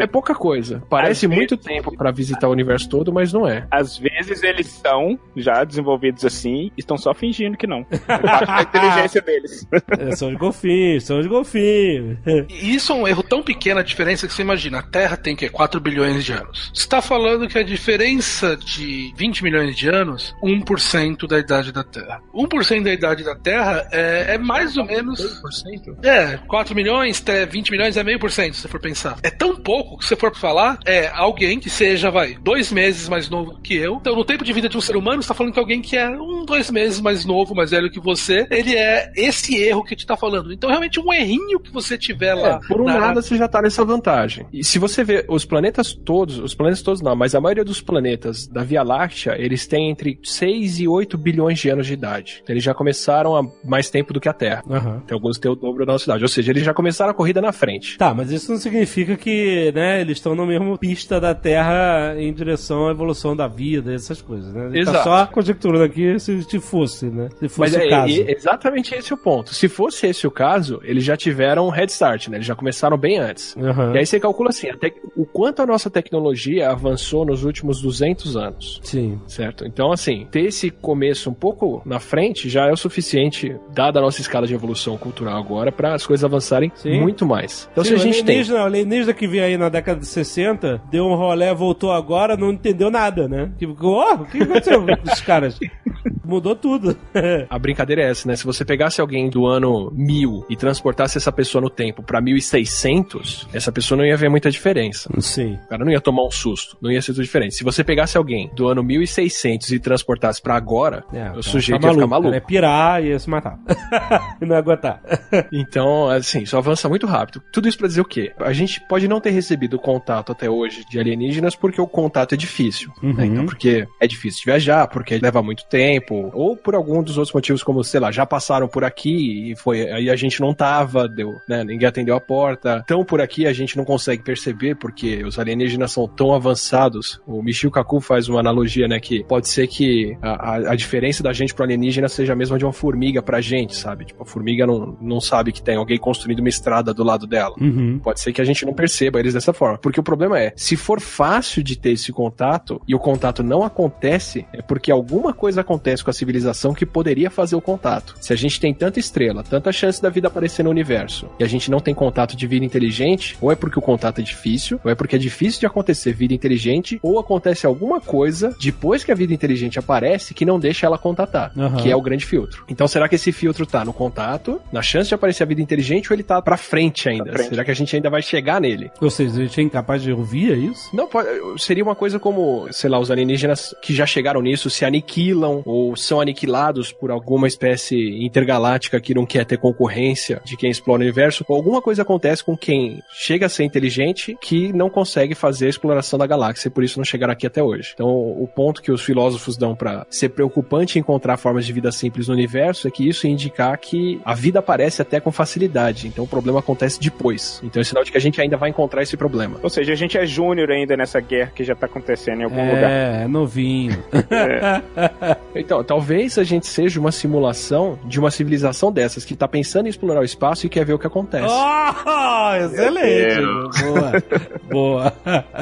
É 0.05 0.07
pouca 0.07 0.35
coisa. 0.35 0.83
Parece 0.89 1.25
Às 1.25 1.31
muito 1.31 1.57
tempo 1.57 1.95
para 1.95 2.11
visitar 2.11 2.47
o 2.47 2.51
universo 2.51 2.87
todo, 2.87 3.11
mas 3.11 3.33
não 3.33 3.47
é. 3.47 3.65
Às 3.71 3.97
vezes 3.97 4.43
eles 4.43 4.67
são 4.67 5.19
já 5.35 5.63
desenvolvidos 5.63 6.23
assim 6.23 6.71
e 6.77 6.79
estão 6.79 6.97
só 6.97 7.13
fingindo 7.13 7.57
que 7.57 7.65
não. 7.65 7.85
É 7.91 8.17
parte 8.17 8.47
da 8.47 8.61
inteligência 8.61 9.21
deles. 9.21 9.67
É, 9.99 10.15
são 10.15 10.29
os 10.29 10.35
golfinhos, 10.35 11.03
são 11.03 11.19
os 11.19 11.27
golfinhos. 11.27 12.17
E 12.49 12.75
isso 12.75 12.91
é 12.91 12.95
um 12.95 13.07
erro 13.07 13.23
tão 13.23 13.41
pequeno 13.41 13.79
a 13.79 13.83
diferença 13.83 14.27
que 14.27 14.33
você 14.33 14.41
imagina. 14.41 14.79
A 14.79 14.83
Terra 14.83 15.17
tem 15.17 15.35
que 15.35 15.49
4 15.49 15.79
bilhões 15.79 16.23
de 16.23 16.33
anos. 16.33 16.71
Você 16.73 16.81
está 16.81 17.01
falando 17.01 17.47
que 17.47 17.57
a 17.57 17.63
diferença 17.63 18.55
de 18.57 19.13
20 19.15 19.43
milhões 19.43 19.75
de 19.75 19.84
anos, 19.87 20.35
1% 20.43 21.27
da 21.27 21.39
idade 21.39 21.71
da 21.71 21.83
Terra. 21.83 22.21
1% 22.33 22.83
da 22.83 22.93
idade 22.93 23.23
da 23.23 23.35
Terra 23.35 23.87
é, 23.91 24.35
é 24.35 24.37
mais 24.37 24.77
ou 24.77 24.85
menos. 24.85 25.19
1%? 25.21 26.05
É, 26.05 26.37
4 26.47 26.75
milhões, 26.75 27.21
até 27.21 27.45
20 27.45 27.71
milhões 27.71 27.97
é 27.97 28.03
meio 28.03 28.19
por 28.19 28.31
cento, 28.31 28.55
se 28.55 28.61
você 28.61 28.67
for 28.67 28.79
pensar. 28.79 29.17
É 29.23 29.29
tão 29.29 29.55
pouco 29.55 29.97
que 29.97 30.03
se 30.03 30.09
você 30.09 30.15
for 30.15 30.35
falar, 30.35 30.79
é 30.85 31.07
alguém 31.13 31.59
que 31.59 31.69
seja, 31.69 32.09
vai, 32.11 32.35
dois 32.41 32.71
meses 32.71 33.07
mais 33.09 33.29
novo 33.29 33.59
que 33.61 33.75
eu. 33.75 33.95
Então, 33.95 34.15
no 34.15 34.25
tempo 34.25 34.43
de 34.43 34.53
vida 34.53 34.69
de 34.69 34.77
um 34.77 34.81
ser 34.81 34.95
humano, 34.95 35.21
você 35.21 35.27
tá 35.27 35.33
falando 35.33 35.53
que 35.53 35.59
alguém 35.59 35.81
que 35.81 35.95
é 35.97 36.09
um, 36.09 36.45
dois 36.45 36.69
meses 36.71 36.99
mais 37.01 37.25
novo, 37.25 37.55
mais 37.55 37.71
velho 37.71 37.89
que 37.91 37.99
você, 37.99 38.47
ele 38.49 38.75
é 38.75 39.11
esse 39.15 39.55
erro 39.61 39.83
que 39.83 39.95
te 39.95 40.05
tá 40.05 40.15
falando. 40.17 40.51
Então, 40.53 40.69
realmente, 40.69 40.99
um 40.99 41.11
errinho 41.13 41.59
que 41.59 41.71
você 41.71 41.97
tiver 41.97 42.33
lá. 42.33 42.59
É, 42.63 42.67
por 42.67 42.81
um 42.81 42.85
na- 42.85 42.99
nada 42.99 43.21
você 43.21 43.37
já 43.37 43.47
tá 43.47 43.61
nessa 43.61 43.83
vantagem. 43.85 44.45
E 44.51 44.63
se 44.63 44.79
você 44.79 45.03
ver 45.03 45.25
os 45.29 45.45
planetas 45.45 45.93
todos, 45.93 46.39
os 46.39 46.53
planetas 46.53 46.81
todos 46.81 47.01
não, 47.01 47.15
mas 47.15 47.35
a 47.35 47.41
maioria 47.41 47.63
dos 47.63 47.81
planetas 47.81 48.47
da 48.47 48.63
Via 48.63 48.83
Láctea, 48.83 49.35
eles 49.37 49.67
têm 49.67 49.74
entre 49.77 50.19
6 50.23 50.79
e 50.79 50.87
8 50.87 51.17
bilhões 51.17 51.59
de 51.59 51.69
anos 51.69 51.87
de 51.87 51.93
idade. 51.93 52.43
Eles 52.47 52.63
já 52.63 52.73
começaram 52.73 53.35
há 53.35 53.43
mais 53.63 53.89
tempo 53.89 54.13
do 54.13 54.19
que 54.19 54.29
a 54.29 54.33
Terra. 54.33 54.63
Aham. 54.69 55.01
Tem 55.05 55.15
alguns 55.15 55.37
que 55.37 55.43
têm 55.43 55.51
o 55.51 55.55
dobro 55.55 55.85
da 55.85 55.93
nossa 55.93 56.05
idade. 56.05 56.23
Ou 56.23 56.27
seja, 56.27 56.51
eles 56.51 56.63
já 56.63 56.73
começaram 56.73 57.11
a 57.11 57.13
corrida 57.13 57.41
na 57.41 57.51
frente. 57.51 57.97
Tá, 57.97 58.13
mas 58.13 58.31
isso 58.31 58.51
não 58.51 58.57
significa 58.59 59.15
que, 59.15 59.71
né, 59.73 60.01
eles 60.01 60.17
estão 60.17 60.35
na 60.35 60.45
mesma 60.45 60.77
pista 60.77 61.19
da 61.19 61.33
Terra 61.33 62.15
em 62.17 62.33
direção 62.33 62.87
à 62.87 62.91
evolução 62.91 63.35
da 63.35 63.47
vida, 63.47 63.93
essas 63.93 64.21
coisas, 64.21 64.53
né? 64.53 64.67
Ele 64.73 64.85
tá 64.85 64.91
Exato. 64.91 65.03
só 65.03 65.25
conjecturando 65.27 65.83
aqui 65.83 66.19
se, 66.19 66.43
se 66.43 66.59
fosse, 66.59 67.05
né? 67.07 67.29
Se 67.39 67.49
fosse 67.49 67.59
Mas 67.59 67.75
o 67.75 67.79
é, 67.79 67.89
caso. 67.89 68.13
é 68.21 68.31
exatamente 68.31 68.95
esse 68.95 69.13
o 69.13 69.17
ponto. 69.17 69.53
Se 69.53 69.67
fosse 69.67 70.07
esse 70.07 70.25
o 70.27 70.31
caso, 70.31 70.79
eles 70.83 71.03
já 71.03 71.15
tiveram 71.17 71.67
um 71.67 71.69
head 71.69 71.91
start, 71.91 72.27
né? 72.27 72.37
Eles 72.37 72.47
já 72.47 72.55
começaram 72.55 72.97
bem 72.97 73.17
antes. 73.19 73.55
Aham. 73.57 73.93
E 73.93 73.99
aí 73.99 74.05
você 74.05 74.19
calcula 74.19 74.49
assim, 74.49 74.69
até 74.69 74.93
o 75.15 75.25
quanto 75.25 75.61
a 75.61 75.65
nossa 75.65 75.89
tecnologia 75.89 76.69
avançou 76.69 77.25
nos 77.25 77.43
últimos 77.43 77.81
200 77.81 78.37
anos. 78.37 78.79
Sim. 78.83 79.19
certo? 79.27 79.64
Então, 79.65 79.91
assim, 79.91 80.27
ter 80.31 80.41
esse 80.41 80.69
começo 80.69 81.29
um 81.29 81.33
pouco 81.33 81.81
na 81.85 81.99
frente 81.99 82.49
já 82.49 82.67
é 82.67 82.71
o 82.71 82.77
suficiente, 82.77 83.55
dada 83.73 83.99
a 83.99 84.01
nossa 84.01 84.21
escala 84.21 84.47
de 84.47 84.53
evolução 84.53 84.97
cultural 84.97 85.37
agora, 85.37 85.71
para 85.71 85.93
as 85.93 86.05
coisas 86.05 86.23
avançarem 86.23 86.71
Sim. 86.75 86.99
muito 86.99 87.25
mais. 87.25 87.67
Então, 87.71 87.83
Sim, 87.83 87.91
se 87.91 87.95
a 87.95 87.97
gente 87.97 88.23
tem. 88.23 88.41
o 88.41 88.57
alienígena 88.57 89.13
que 89.13 89.27
veio 89.27 89.43
aí 89.43 89.57
na 89.57 89.69
década 89.69 89.99
de 89.99 90.07
60, 90.07 90.81
deu 90.91 91.05
um 91.05 91.15
rolé, 91.15 91.53
voltou 91.53 91.91
agora, 91.91 92.37
não 92.37 92.51
entendeu 92.51 92.91
nada, 92.91 93.27
né? 93.27 93.51
Tipo, 93.57 93.75
oh, 93.81 94.13
o 94.13 94.25
que 94.25 94.41
aconteceu 94.41 94.85
com 94.85 95.11
os 95.11 95.21
caras? 95.21 95.59
Mudou 96.23 96.55
tudo. 96.55 96.97
A 97.49 97.59
brincadeira 97.59 98.01
é 98.01 98.09
essa, 98.09 98.27
né? 98.27 98.35
Se 98.35 98.45
você 98.45 98.65
pegasse 98.65 98.99
alguém 98.99 99.29
do 99.29 99.45
ano 99.45 99.91
1000 99.93 100.45
e 100.49 100.55
transportasse 100.55 101.17
essa 101.17 101.31
pessoa 101.31 101.61
no 101.61 101.69
tempo 101.69 102.01
pra 102.01 102.19
1600, 102.19 103.47
essa 103.53 103.71
pessoa 103.71 103.97
não 103.97 104.05
ia 104.05 104.17
ver 104.17 104.29
muita 104.29 104.49
diferença. 104.49 105.09
Sim. 105.19 105.53
O 105.65 105.67
cara 105.67 105.85
não 105.85 105.91
ia 105.91 106.01
tomar 106.01 106.23
um 106.23 106.31
susto, 106.31 106.77
não 106.81 106.91
ia 106.91 107.01
ser 107.01 107.13
tudo 107.13 107.23
diferente. 107.23 107.55
Se 107.55 107.63
você 107.63 107.83
pegasse 107.83 108.17
alguém 108.17 108.49
do 108.55 108.67
ano 108.67 108.83
1600 108.83 109.54
e 109.63 109.79
transportasse 109.79 110.41
pra 110.41 110.55
agora, 110.55 111.03
É, 111.13 111.31
o 111.31 111.41
sujeito 111.43 111.81
tá 111.81 111.87
ia 111.87 111.93
ficar 111.93 112.07
maluco. 112.07 112.33
ia 112.33 112.41
pirar 112.41 113.03
e 113.03 113.07
ia 113.09 113.19
se 113.19 113.29
matar. 113.29 113.57
e 114.41 114.45
não 114.45 114.55
ia 114.55 114.59
aguentar. 114.59 115.01
Então, 115.51 116.09
assim, 116.09 116.41
isso 116.43 116.57
avança 116.57 116.87
muito 116.89 117.05
rápido. 117.05 117.41
Tudo 117.51 117.67
isso 117.67 117.77
pra 117.77 117.87
dizer 117.87 118.01
o 118.01 118.05
quê? 118.05 118.31
A 118.39 118.53
gente 118.53 118.81
pode 118.87 119.07
não 119.07 119.19
ter 119.19 119.29
recebido 119.31 119.77
contato 119.79 120.31
até 120.31 120.49
hoje 120.49 120.83
de 120.89 120.99
alienígenas 120.99 121.55
porque 121.55 121.79
o 121.79 121.87
contato 121.87 122.33
é 122.33 122.37
difícil. 122.37 122.91
né? 123.01 123.09
Uhum. 123.11 123.23
Então, 123.25 123.45
porque 123.45 123.87
é 124.01 124.07
difícil 124.07 124.39
de 124.39 124.45
viajar, 124.45 124.87
porque 124.87 125.17
leva 125.17 125.41
muito 125.41 125.65
tempo, 125.67 126.29
ou 126.33 126.55
por 126.55 126.75
algum 126.75 127.01
dos 127.03 127.17
outros 127.17 127.33
motivos, 127.33 127.63
como, 127.63 127.83
sei 127.83 127.99
lá, 127.99 128.11
já 128.11 128.25
passaram 128.25 128.67
por 128.67 128.83
aqui 128.83 129.51
e 129.51 129.55
foi 129.55 129.89
aí 129.91 130.09
a 130.09 130.15
gente 130.15 130.39
não 130.41 130.53
tava, 130.53 131.07
deu, 131.07 131.35
né? 131.47 131.63
Ninguém 131.63 131.87
atendeu 131.87 132.15
a 132.15 132.21
porta. 132.21 132.81
Então, 132.83 133.03
por 133.03 133.21
aqui 133.21 133.45
a 133.47 133.53
gente 133.53 133.77
não 133.77 133.85
consegue 133.85 134.23
perceber 134.23 134.75
porque 134.75 135.23
os 135.23 135.37
alienígenas 135.39 135.91
são 135.91 136.07
tão 136.07 136.33
avançados. 136.33 137.21
O 137.27 137.41
Michio 137.41 137.71
Kaku 137.71 137.99
faz 138.01 138.27
uma 138.29 138.39
analogia, 138.39 138.87
né? 138.87 138.99
Que 138.99 139.23
pode 139.23 139.44
ser 139.47 139.67
que 139.67 140.17
a, 140.21 140.51
a- 140.51 140.71
a 140.71 140.75
diferença 140.75 141.21
da 141.23 141.33
gente 141.33 141.53
pro 141.53 141.63
alienígena 141.63 142.07
seja 142.07 142.33
a 142.33 142.35
mesma 142.35 142.57
de 142.57 142.65
uma 142.65 142.73
formiga 142.73 143.21
pra 143.21 143.41
gente, 143.41 143.75
sabe? 143.75 144.05
Tipo, 144.05 144.23
a 144.23 144.25
formiga 144.25 144.65
não, 144.65 144.97
não 145.01 145.19
sabe 145.21 145.51
que 145.51 145.61
tem 145.61 145.75
alguém 145.77 145.97
construindo 145.97 146.39
uma 146.39 146.49
estrada 146.49 146.93
do 146.93 147.03
lado 147.03 147.25
dela. 147.27 147.55
Uhum. 147.59 147.99
Pode 148.03 148.19
ser 148.21 148.31
que 148.33 148.41
a 148.41 148.45
gente 148.45 148.65
não 148.65 148.73
perceba 148.73 149.19
eles 149.19 149.33
dessa 149.33 149.53
forma. 149.53 149.77
Porque 149.77 149.99
o 149.99 150.03
problema 150.03 150.39
é, 150.39 150.53
se 150.55 150.75
for 150.75 150.99
fácil 150.99 151.63
de 151.63 151.77
ter 151.77 151.91
esse 151.91 152.11
contato 152.11 152.81
e 152.87 152.95
o 152.95 152.99
contato 152.99 153.43
não 153.43 153.63
acontece, 153.63 154.45
é 154.53 154.61
porque 154.61 154.91
alguma 154.91 155.33
coisa 155.33 155.61
acontece 155.61 156.03
com 156.03 156.09
a 156.09 156.13
civilização 156.13 156.73
que 156.73 156.85
poderia 156.85 157.29
fazer 157.29 157.55
o 157.55 157.61
contato. 157.61 158.15
Se 158.19 158.33
a 158.33 158.35
gente 158.35 158.59
tem 158.59 158.73
tanta 158.73 158.99
estrela, 158.99 159.43
tanta 159.43 159.71
chance 159.71 160.01
da 160.01 160.09
vida 160.09 160.27
aparecer 160.27 160.63
no 160.63 160.69
universo, 160.69 161.27
e 161.39 161.43
a 161.43 161.47
gente 161.47 161.69
não 161.69 161.79
tem 161.79 161.93
contato 161.93 162.35
de 162.35 162.47
vida 162.47 162.65
inteligente, 162.65 163.37
ou 163.41 163.51
é 163.51 163.55
porque 163.55 163.77
o 163.79 163.81
contato 163.81 164.19
é 164.19 164.23
difícil, 164.23 164.79
ou 164.83 164.91
é 164.91 164.95
porque 164.95 165.15
é 165.15 165.19
difícil 165.19 165.59
de 165.59 165.65
acontecer 165.65 166.13
vida 166.13 166.33
inteligente, 166.33 166.99
ou 167.01 167.19
acontece 167.19 167.65
alguma 167.65 167.99
coisa 168.01 168.55
depois 168.61 169.03
que 169.03 169.11
a 169.11 169.15
vida 169.15 169.33
inteligente 169.35 169.77
aparece 169.79 170.33
que 170.33 170.45
não 170.45 170.59
deixa 170.59 170.85
ela 170.85 170.97
contatar, 170.97 171.51
Aham. 171.57 171.77
que 171.77 171.91
é 171.91 171.95
o 171.95 172.01
grande 172.01 172.25
filtro. 172.25 172.65
Então 172.67 172.87
será 172.87 173.07
que 173.07 173.15
esse 173.15 173.31
filtro 173.31 173.65
tá 173.65 173.83
no 173.83 173.93
contato, 173.93 174.61
na 174.71 174.81
chance 174.81 175.09
de 175.09 175.15
aparecer 175.15 175.43
a 175.43 175.45
vida 175.45 175.61
inteligente, 175.61 176.11
ou 176.11 176.15
ele 176.15 176.23
tá 176.23 176.41
pra 176.41 176.57
frente 176.57 177.09
ainda? 177.09 177.25
Pra 177.25 177.33
frente. 177.35 177.49
Será 177.49 177.65
que 177.65 177.71
a 177.71 177.75
gente 177.75 177.95
ainda 177.95 178.09
vai 178.09 178.21
chegar 178.21 178.59
nele? 178.59 178.91
Ou 179.01 179.09
seja, 179.09 179.41
a 179.41 179.45
gente 179.45 179.59
é 179.59 179.63
incapaz 179.63 180.01
de 180.01 180.11
ouvir, 180.11 180.51
é 180.53 180.55
isso? 180.55 180.95
Não, 180.95 181.07
pode, 181.07 181.27
seria 181.57 181.83
uma 181.83 181.95
coisa 181.95 182.19
como, 182.19 182.67
sei 182.71 182.89
lá, 182.89 182.99
os 182.99 183.11
alienígenas 183.11 183.75
que 183.81 183.93
já 183.93 184.05
chegaram 184.05 184.41
nisso 184.41 184.69
se 184.69 184.85
aniquilam 184.85 185.61
ou 185.65 185.95
são 185.95 186.21
aniquilados 186.21 186.91
por 186.91 187.11
alguma 187.11 187.47
espécie 187.47 188.23
intergaláctica 188.23 188.99
que 188.99 189.13
não 189.13 189.25
quer 189.25 189.45
ter 189.45 189.57
concorrência 189.57 190.41
de 190.45 190.55
quem 190.57 190.69
explora 190.69 191.01
o 191.01 191.03
universo, 191.03 191.45
ou 191.47 191.55
alguma 191.55 191.81
coisa 191.81 192.01
acontece 192.01 192.43
com 192.43 192.55
quem 192.57 193.01
chega 193.11 193.45
a 193.45 193.49
ser 193.49 193.63
inteligente 193.63 194.37
que 194.41 194.71
não 194.73 194.89
consegue 194.89 195.35
fazer 195.35 195.67
a 195.67 195.69
exploração 195.69 196.17
da 196.19 196.27
galáxia 196.27 196.67
e 196.67 196.71
por 196.71 196.83
isso 196.83 196.99
não 196.99 197.05
chegaram 197.05 197.33
aqui 197.33 197.47
até 197.47 197.61
hoje. 197.61 197.91
Então, 197.93 198.07
o 198.07 198.47
ponto 198.47 198.81
que 198.81 198.91
os 198.91 199.01
filósofos 199.01 199.24
dão 199.57 199.75
pra 199.75 200.05
ser 200.09 200.29
preocupante 200.29 200.99
encontrar 200.99 201.37
formas 201.37 201.65
de 201.65 201.73
vida 201.73 201.91
simples 201.91 202.27
no 202.27 202.33
universo 202.33 202.87
é 202.87 202.91
que 202.91 203.07
isso 203.07 203.27
indicar 203.27 203.77
que 203.77 204.19
a 204.23 204.33
vida 204.33 204.59
aparece 204.59 205.01
até 205.01 205.19
com 205.19 205.31
facilidade. 205.31 206.07
Então, 206.07 206.23
o 206.23 206.27
problema 206.27 206.59
acontece 206.59 206.99
depois. 206.99 207.61
Então, 207.63 207.81
é 207.81 207.83
sinal 207.83 208.03
de 208.03 208.11
que 208.11 208.17
a 208.17 208.21
gente 208.21 208.39
ainda 208.41 208.57
vai 208.57 208.69
encontrar 208.69 209.01
esse 209.01 209.15
problema. 209.17 209.59
Ou 209.61 209.69
seja, 209.69 209.93
a 209.93 209.95
gente 209.95 210.17
é 210.17 210.25
júnior 210.25 210.71
ainda 210.71 210.95
nessa 210.95 211.19
guerra 211.19 211.51
que 211.55 211.63
já 211.63 211.75
tá 211.75 211.85
acontecendo 211.85 212.41
em 212.41 212.43
algum 212.43 212.65
lugar. 212.65 212.89
É, 212.89 213.23
é 213.23 213.27
novinho. 213.27 214.03
Então, 215.55 215.83
talvez 215.83 216.37
a 216.37 216.43
gente 216.43 216.67
seja 216.67 216.99
uma 216.99 217.11
simulação 217.11 217.97
de 218.05 218.19
uma 218.19 218.29
civilização 218.29 218.91
dessas 218.91 219.23
que 219.23 219.35
tá 219.35 219.47
pensando 219.47 219.85
em 219.85 219.89
explorar 219.89 220.19
o 220.19 220.23
espaço 220.23 220.65
e 220.65 220.69
quer 220.69 220.85
ver 220.85 220.93
o 220.93 220.99
que 220.99 221.07
acontece. 221.07 221.47
Oh, 221.47 222.55
excelente. 222.55 223.41
Boa. 223.81 224.23
Boa. 224.69 225.11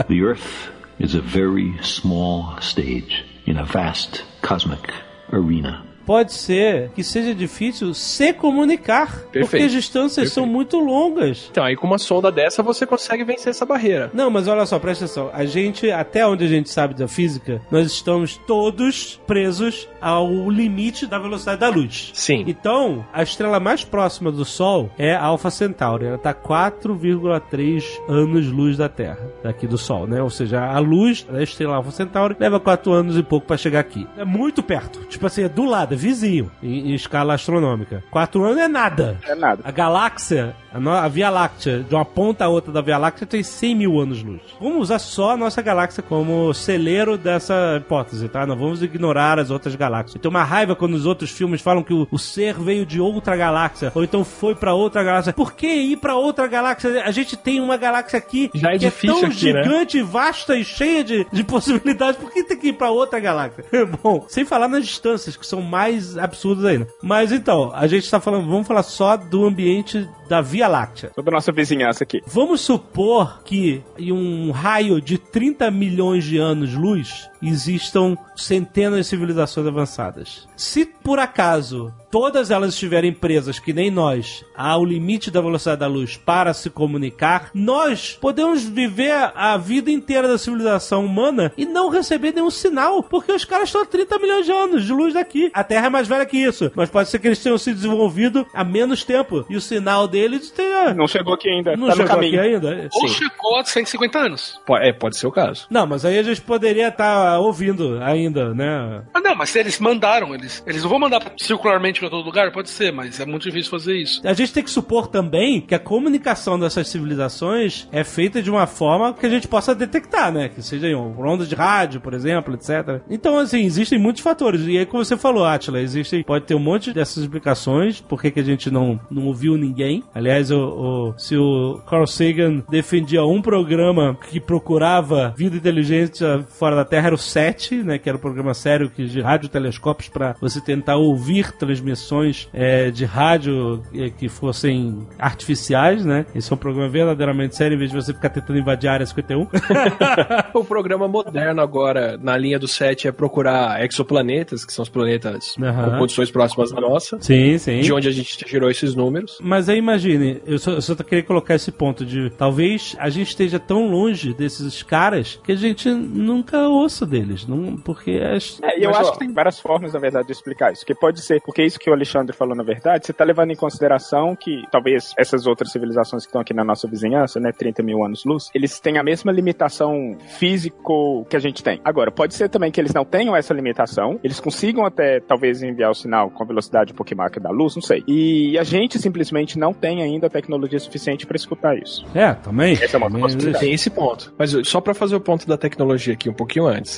The 0.08 0.16
Earth 0.16 0.72
is 1.00 1.16
a 1.16 1.22
very 1.22 1.74
small 1.82 2.58
stage 2.60 3.33
in 3.46 3.58
a 3.58 3.66
vast 3.66 4.24
cosmic 4.42 4.94
arena. 5.32 5.86
Pode 6.06 6.34
ser 6.34 6.90
que 6.96 7.04
seja 7.04 7.34
difícil 7.34 7.94
se 7.94 8.34
comunicar, 8.34 9.12
porque 9.24 9.40
Perfeito. 9.40 9.66
as 9.66 9.72
distâncias 9.72 10.32
são 10.32 10.46
muito 10.46 10.80
longas. 10.80 11.48
Então, 11.52 11.64
aí 11.64 11.76
com 11.76 11.88
uma 11.88 11.98
sonda 11.98 12.32
dessa 12.32 12.62
você 12.62 12.86
consegue 12.86 13.24
vencer 13.24 13.50
essa 13.52 13.66
barreira. 13.66 14.12
Não, 14.14 14.30
mas 14.30 14.48
olha 14.48 14.66
só, 14.66 14.80
presta 14.80 15.06
atenção. 15.06 15.30
A 15.34 15.46
gente, 15.46 15.90
até 15.92 16.26
onde 16.26 16.44
a 16.44 16.48
gente 16.48 16.70
sabe 16.70 16.94
da 16.94 17.08
física, 17.08 17.62
nós 17.72 17.88
estamos 17.88 18.38
todos 18.38 19.20
presos 19.26 19.88
ao 20.02 20.50
limite 20.50 21.06
da 21.06 21.18
velocidade 21.18 21.60
da 21.62 21.70
luz. 21.70 22.12
Sim. 22.14 22.44
Então, 22.48 23.06
a 23.14 23.24
estrela 23.24 23.60
mais 23.60 23.84
próxima 23.84 24.32
do 24.32 24.44
Sol 24.46 24.90
é 24.98 25.14
a 25.14 25.24
Alpha 25.24 25.50
Centauri. 25.50 26.06
Ela 26.06 26.16
está 26.16 26.34
4,3 26.34 27.84
anos-luz 28.08 28.78
da 28.78 28.90
Terra, 28.90 29.32
daqui 29.44 29.68
do 29.68 29.78
Sol, 29.78 30.08
né? 30.08 30.22
Ou 30.22 30.30
seja, 30.30 30.66
a 30.66 30.80
luz 30.80 31.24
da 31.24 31.42
estrela 31.42 31.76
Alpha 31.76 31.92
Centauri 31.92 32.36
leva 32.40 32.60
4 32.60 32.92
anos 32.92 33.18
e 33.18 33.24
pouco 33.24 33.48
para 33.48 33.58
chegar 33.58 33.80
aqui. 33.80 34.08
É 34.18 34.26
muito 34.26 34.62
perto. 34.62 35.00
Tipo 35.06 35.28
assim, 35.28 35.44
é 35.44 35.50
do 35.50 35.66
lado, 35.66 35.93
vizinho, 35.96 36.52
em, 36.62 36.92
em 36.92 36.94
escala 36.94 37.34
astronômica. 37.34 38.04
4 38.12 38.44
anos 38.44 38.58
é 38.58 38.68
nada. 38.68 39.18
É 39.28 39.36
nada. 39.36 39.62
A 39.64 39.72
galáxia, 39.72 40.56
a, 40.74 40.80
no- 40.80 40.92
a 40.92 41.08
Via 41.08 41.30
Láctea, 41.30 41.80
de 41.88 41.94
uma 41.94 42.06
ponta 42.06 42.46
a 42.46 42.50
outra 42.50 42.72
da 42.72 42.82
Via 42.82 42.98
Láctea, 42.98 43.28
tem 43.28 43.44
100 43.44 43.76
mil 43.76 44.00
anos-luz. 44.00 44.42
Vamos 44.60 44.82
usar 44.84 45.00
só 45.00 45.32
a 45.32 45.38
nossa 45.38 45.62
galáxia 45.62 46.02
como 46.04 46.54
celeiro 46.54 47.18
dessa 47.18 47.78
hipótese, 47.78 48.28
tá? 48.30 48.46
Não 48.46 48.56
vamos 48.56 48.82
ignorar 48.82 49.40
as 49.40 49.50
outras 49.52 49.76
galáxias. 49.76 50.16
Eu 50.16 50.22
tenho 50.22 50.34
uma 50.34 50.44
raiva 50.44 50.76
quando 50.76 50.94
os 50.96 51.06
outros 51.06 51.30
filmes 51.32 51.62
falam 51.62 51.84
que 51.84 51.94
o, 51.94 52.08
o 52.12 52.18
ser 52.18 52.56
veio 52.56 52.86
de 52.86 53.00
outra 53.00 53.36
galáxia, 53.36 53.92
ou 53.94 54.04
então 54.04 54.24
foi 54.24 54.56
pra 54.56 54.74
outra 54.74 55.04
galáxia. 55.04 55.34
Por 55.34 55.54
que 55.54 55.68
ir 55.68 55.98
pra 55.98 56.16
outra 56.16 56.48
galáxia? 56.48 57.04
A 57.04 57.12
gente 57.12 57.36
tem 57.38 57.60
uma 57.60 57.78
galáxia 57.78 58.18
aqui 58.18 58.50
Já 58.54 58.72
é 58.74 58.78
que 58.78 58.86
é 58.86 58.92
tão 58.92 59.18
aqui, 59.26 59.54
né? 59.54 59.64
gigante, 59.64 60.02
vasta 60.02 60.56
e 60.58 60.64
cheia 60.64 61.04
de, 61.04 61.26
de 61.32 61.44
possibilidades. 61.46 62.20
Por 62.20 62.32
que 62.32 62.44
tem 62.44 62.58
que 62.58 62.68
ir 62.70 62.74
pra 62.74 62.90
outra 62.92 63.20
galáxia? 63.20 63.64
Bom, 64.04 64.26
sem 64.28 64.46
falar 64.46 64.68
nas 64.68 64.86
distâncias, 64.86 65.36
que 65.36 65.46
são 65.46 65.62
mais 65.62 65.83
absurdas 66.18 66.66
ainda. 66.66 66.88
Mas 67.02 67.32
então, 67.32 67.72
a 67.74 67.88
gente 67.88 68.10
tá 68.10 68.20
falando, 68.20 68.48
vamos 68.48 68.68
falar 68.68 68.84
só 68.84 69.18
do 69.18 69.46
ambiente 69.46 70.08
da 70.28 70.42
Via 70.42 70.68
Láctea. 70.68 71.12
Sobre 71.14 71.34
a 71.34 71.38
nossa 71.38 71.52
vizinhança 71.52 72.04
aqui. 72.04 72.22
Vamos 72.26 72.62
supor 72.62 73.42
que 73.44 73.82
em 73.98 74.12
um 74.12 74.52
raio 74.52 75.02
de 75.02 75.18
30 75.18 75.70
milhões 75.72 76.24
de 76.24 76.38
anos-luz 76.38 77.30
existam 77.48 78.18
centenas 78.36 79.00
de 79.00 79.06
civilizações 79.06 79.68
avançadas. 79.68 80.48
Se 80.56 80.86
por 80.86 81.20
acaso 81.20 81.94
todas 82.10 82.52
elas 82.52 82.74
estiverem 82.74 83.12
presas, 83.12 83.58
que 83.58 83.74
nem 83.74 83.90
nós, 83.90 84.46
ao 84.56 84.86
limite 84.86 85.32
da 85.32 85.42
velocidade 85.42 85.80
da 85.80 85.88
luz 85.88 86.16
para 86.16 86.54
se 86.54 86.70
comunicar, 86.70 87.50
nós 87.56 88.18
podemos 88.22 88.64
viver 88.64 89.32
a 89.36 89.58
vida 89.58 89.90
inteira 89.90 90.28
da 90.28 90.38
civilização 90.38 91.06
humana 91.06 91.52
e 91.58 91.66
não 91.66 91.90
receber 91.90 92.32
nenhum 92.32 92.52
sinal, 92.52 93.02
porque 93.02 93.32
os 93.32 93.44
caras 93.44 93.70
estão 93.70 93.82
a 93.82 93.86
30 93.86 94.20
milhões 94.20 94.46
de 94.46 94.52
anos 94.52 94.86
de 94.86 94.94
luz 94.94 95.14
daqui. 95.14 95.50
A 95.54 95.64
Terra 95.64 95.88
é 95.88 95.90
mais 95.90 96.08
velha 96.08 96.26
que 96.26 96.38
isso, 96.38 96.72
mas 96.76 96.90
pode 96.90 97.10
ser 97.10 97.18
que 97.18 97.28
eles 97.28 97.42
tenham 97.42 97.58
se 97.58 97.74
desenvolvido 97.74 98.46
há 98.54 98.64
menos 98.64 99.04
tempo 99.04 99.44
e 99.50 99.56
o 99.56 99.62
sinal 99.62 100.08
deles 100.08 100.52
tenha. 100.52 100.94
Não 100.94 101.08
chegou 101.08 101.34
aqui 101.34 101.50
ainda. 101.50 101.76
Não 101.76 101.88
tá 101.88 101.96
no 101.96 102.02
chegou 102.02 102.16
caminho. 102.16 102.40
aqui 102.40 102.50
ainda? 102.50 102.90
Ou 102.94 103.08
Sim. 103.08 103.16
chegou 103.16 103.58
a 103.58 103.66
150 103.66 104.20
anos. 104.20 104.62
É, 104.82 104.94
pode 104.94 105.18
ser 105.18 105.26
o 105.26 105.32
caso. 105.32 105.66
Não, 105.70 105.88
mas 105.88 106.06
aí 106.06 106.20
a 106.20 106.24
gente 106.24 106.42
poderia 106.42 106.90
estar 106.90 107.33
ouvindo 107.40 108.00
ainda, 108.02 108.54
né? 108.54 109.04
Ah, 109.14 109.20
não, 109.22 109.36
mas 109.36 109.56
eles 109.56 109.80
mandaram, 109.80 110.34
eles, 110.34 110.64
eles 110.66 110.84
não 110.84 110.90
vão 110.90 111.00
mandar 111.00 111.34
circularmente 111.38 112.00
pra 112.00 112.10
todo 112.10 112.26
lugar? 112.26 112.52
Pode 112.52 112.70
ser, 112.70 112.92
mas 112.92 113.20
é 113.20 113.26
muito 113.26 113.44
difícil 113.44 113.72
fazer 113.72 113.96
isso. 113.96 114.22
A 114.26 114.34
gente 114.34 114.54
tem 114.54 114.64
que 114.64 114.70
supor 114.72 115.08
também 115.08 115.62
que 115.62 115.76
a 115.76 115.80
comunicação 115.80 116.60
dessas 116.60 116.88
civilizações 116.88 117.88
é 117.92 118.04
feita 118.04 118.42
de 118.42 118.50
uma 118.50 118.68
forma 118.68 119.14
que 119.14 119.26
a 119.26 119.30
gente 119.30 119.48
possa 119.48 119.74
detectar, 119.76 120.32
né? 120.32 120.50
Que 120.50 120.62
seja 120.62 120.88
em 120.88 120.96
onda 120.96 121.46
de 121.46 121.56
rádio, 121.56 122.02
por 122.02 122.14
exemplo, 122.14 122.54
etc. 122.54 123.02
Então, 123.10 123.38
assim, 123.40 123.62
existem 123.64 123.98
muitos 124.00 124.22
fatores. 124.22 124.62
E 124.68 124.78
aí, 124.78 124.86
como 124.86 125.04
você 125.04 125.16
falou, 125.18 125.46
Atila, 125.46 125.80
existem, 125.80 126.24
pode 126.24 126.46
ter 126.46 126.56
um 126.56 126.60
monte 126.60 126.94
dessas 126.94 127.18
explicações, 127.24 128.02
por 128.02 128.22
que 128.22 128.32
que 128.32 128.40
a 128.40 128.44
gente 128.44 128.70
não, 128.72 129.00
não 129.10 129.26
ouviu 129.28 129.58
ninguém. 129.58 130.04
Aliás, 130.14 130.52
o, 130.52 130.58
o- 130.60 131.14
se 131.18 131.36
o 131.38 131.82
Carl 131.88 132.06
Sagan 132.08 132.64
defendia 132.70 133.24
um 133.26 133.42
programa 133.42 134.18
que 134.30 134.40
procurava 134.40 135.34
vida 135.38 135.56
inteligente 135.56 136.20
fora 136.50 136.76
da 136.76 136.86
Terra, 136.86 137.08
era 137.08 137.16
o 137.16 137.18
SET, 137.24 137.72
né? 137.84 137.98
Que 137.98 138.10
era 138.10 138.18
um 138.18 138.22
programa 138.22 138.54
sério 138.54 138.90
que 138.90 139.08
já 139.08 139.24
radiotelescópios 139.24 140.10
para 140.10 140.36
você 140.40 140.62
tentar 140.62 140.98
ouvir 140.98 141.52
transmissões 141.54 142.48
é, 142.54 142.92
de 142.92 143.06
rádio 143.06 143.82
é, 143.94 144.10
que 144.10 144.30
fossem 144.30 145.08
artificiais, 145.18 146.06
né? 146.06 146.26
Esse 146.36 146.52
é 146.52 146.56
um 146.56 146.58
programa 146.58 146.90
verdadeiramente 146.90 147.56
sério, 147.56 147.76
em 147.76 147.78
vez 147.78 147.92
de 147.92 147.96
você 147.96 148.14
ficar 148.14 148.30
tentando 148.30 148.60
invadir 148.60 148.90
a 148.90 148.94
área 148.94 149.06
51. 149.06 149.48
o 150.54 150.64
programa 150.64 151.08
moderno 151.08 151.62
agora, 151.62 152.18
na 152.22 152.38
linha 152.38 152.60
do 152.60 152.68
7, 152.68 153.08
é 153.08 153.12
procurar 153.12 153.84
exoplanetas, 153.84 154.66
que 154.66 154.74
são 154.74 154.84
os 154.84 154.90
planetas 154.90 155.56
Aham. 155.62 155.92
com 155.92 155.98
condições 156.00 156.32
próximas 156.32 156.72
da 156.72 156.82
nossa. 156.82 157.18
sim, 157.22 157.58
sim. 157.58 157.82
De 157.82 157.94
onde 157.94 158.08
a 158.08 158.12
gente 158.12 158.46
gerou 158.48 158.70
esses 158.70 158.96
números. 158.96 159.38
Mas 159.42 159.70
aí 159.70 159.78
imagine, 159.78 160.42
eu 160.46 160.58
só, 160.58 160.72
eu 160.72 160.82
só 160.82 160.96
queria 160.96 161.24
colocar 161.24 161.56
esse 161.56 161.72
ponto 161.72 162.06
de 162.06 162.30
talvez 162.32 162.96
a 163.00 163.10
gente 163.10 163.30
esteja 163.30 163.60
tão 163.60 163.90
longe 163.90 164.34
desses 164.34 164.84
caras 164.84 165.40
que 165.44 165.52
a 165.52 165.56
gente 165.56 165.90
nunca 165.90 166.68
ouça 166.68 167.06
deles, 167.14 167.48
não, 167.48 167.78
porque 167.78 168.12
é, 168.12 168.38
É, 168.64 168.84
eu 168.84 168.90
Mas, 168.90 169.00
acho 169.00 169.10
ó, 169.10 169.14
que 169.14 169.20
tem 169.20 169.32
várias 169.32 169.60
formas, 169.60 169.94
na 169.94 170.00
verdade, 170.00 170.26
de 170.26 170.32
explicar 170.34 170.74
isso. 170.74 170.86
Que 170.86 170.96
pode 170.96 171.22
ser, 171.22 171.42
porque 171.42 171.64
isso 171.64 171.80
que 171.80 171.90
o 171.90 171.94
Alexandre 171.94 172.36
falou, 172.36 172.56
na 172.56 172.64
verdade, 172.64 173.06
você 173.06 173.14
tá 173.14 173.24
levando 173.24 173.52
em 173.52 173.56
consideração 173.56 174.36
que 174.36 174.64
talvez 174.72 175.14
essas 175.18 175.46
outras 175.46 175.72
civilizações 175.72 176.24
que 176.24 176.30
estão 176.30 176.42
aqui 176.42 176.54
na 176.54 176.64
nossa 176.64 176.88
vizinhança, 176.88 177.40
né, 177.40 177.52
30 177.52 177.84
mil 177.84 178.04
anos-luz, 178.04 178.50
eles 178.54 178.80
têm 178.80 178.98
a 178.98 179.04
mesma 179.04 179.32
limitação 179.32 180.18
físico 180.40 181.26
que 181.30 181.36
a 181.36 181.40
gente 181.40 181.64
tem. 181.64 181.80
Agora, 181.84 182.12
pode 182.12 182.34
ser 182.34 182.50
também 182.50 182.72
que 182.72 182.80
eles 182.82 182.94
não 182.94 183.06
tenham 183.06 183.36
essa 183.36 183.54
limitação, 183.54 184.20
eles 184.24 184.40
consigam 184.40 184.86
até, 184.86 185.20
talvez, 185.20 185.62
enviar 185.62 185.92
o 185.92 185.96
sinal 185.96 186.30
com 186.30 186.44
a 186.44 186.46
velocidade 186.48 186.94
um 186.94 186.96
pouquinho 186.96 187.18
maior 187.18 187.30
que 187.30 187.40
a 187.40 187.42
da 187.42 187.50
luz, 187.50 187.76
não 187.76 187.82
sei. 187.82 188.04
E 188.08 188.58
a 188.58 188.64
gente 188.64 188.98
simplesmente 189.00 189.58
não 189.58 189.74
tem 189.74 190.02
ainda 190.02 190.30
tecnologia 190.30 190.80
suficiente 190.80 191.26
para 191.26 191.36
escutar 191.36 191.78
isso. 191.78 192.06
é, 192.16 192.34
também. 192.34 192.74
Essa 192.74 192.98
é 192.98 192.98
uma 192.98 193.08
Também 193.08 193.22
possibilidade. 193.22 193.66
Tem 193.66 193.74
esse 193.74 193.90
ponto. 193.90 194.34
Mas 194.38 194.56
só 194.66 194.82
pra 194.82 194.94
fazer 194.94 195.16
o 195.16 195.22
ponto 195.22 195.48
da 195.48 195.58
tecnologia 195.58 196.14
aqui 196.14 196.30
um 196.30 196.34
pouquinho 196.34 196.66
antes. 196.68 196.93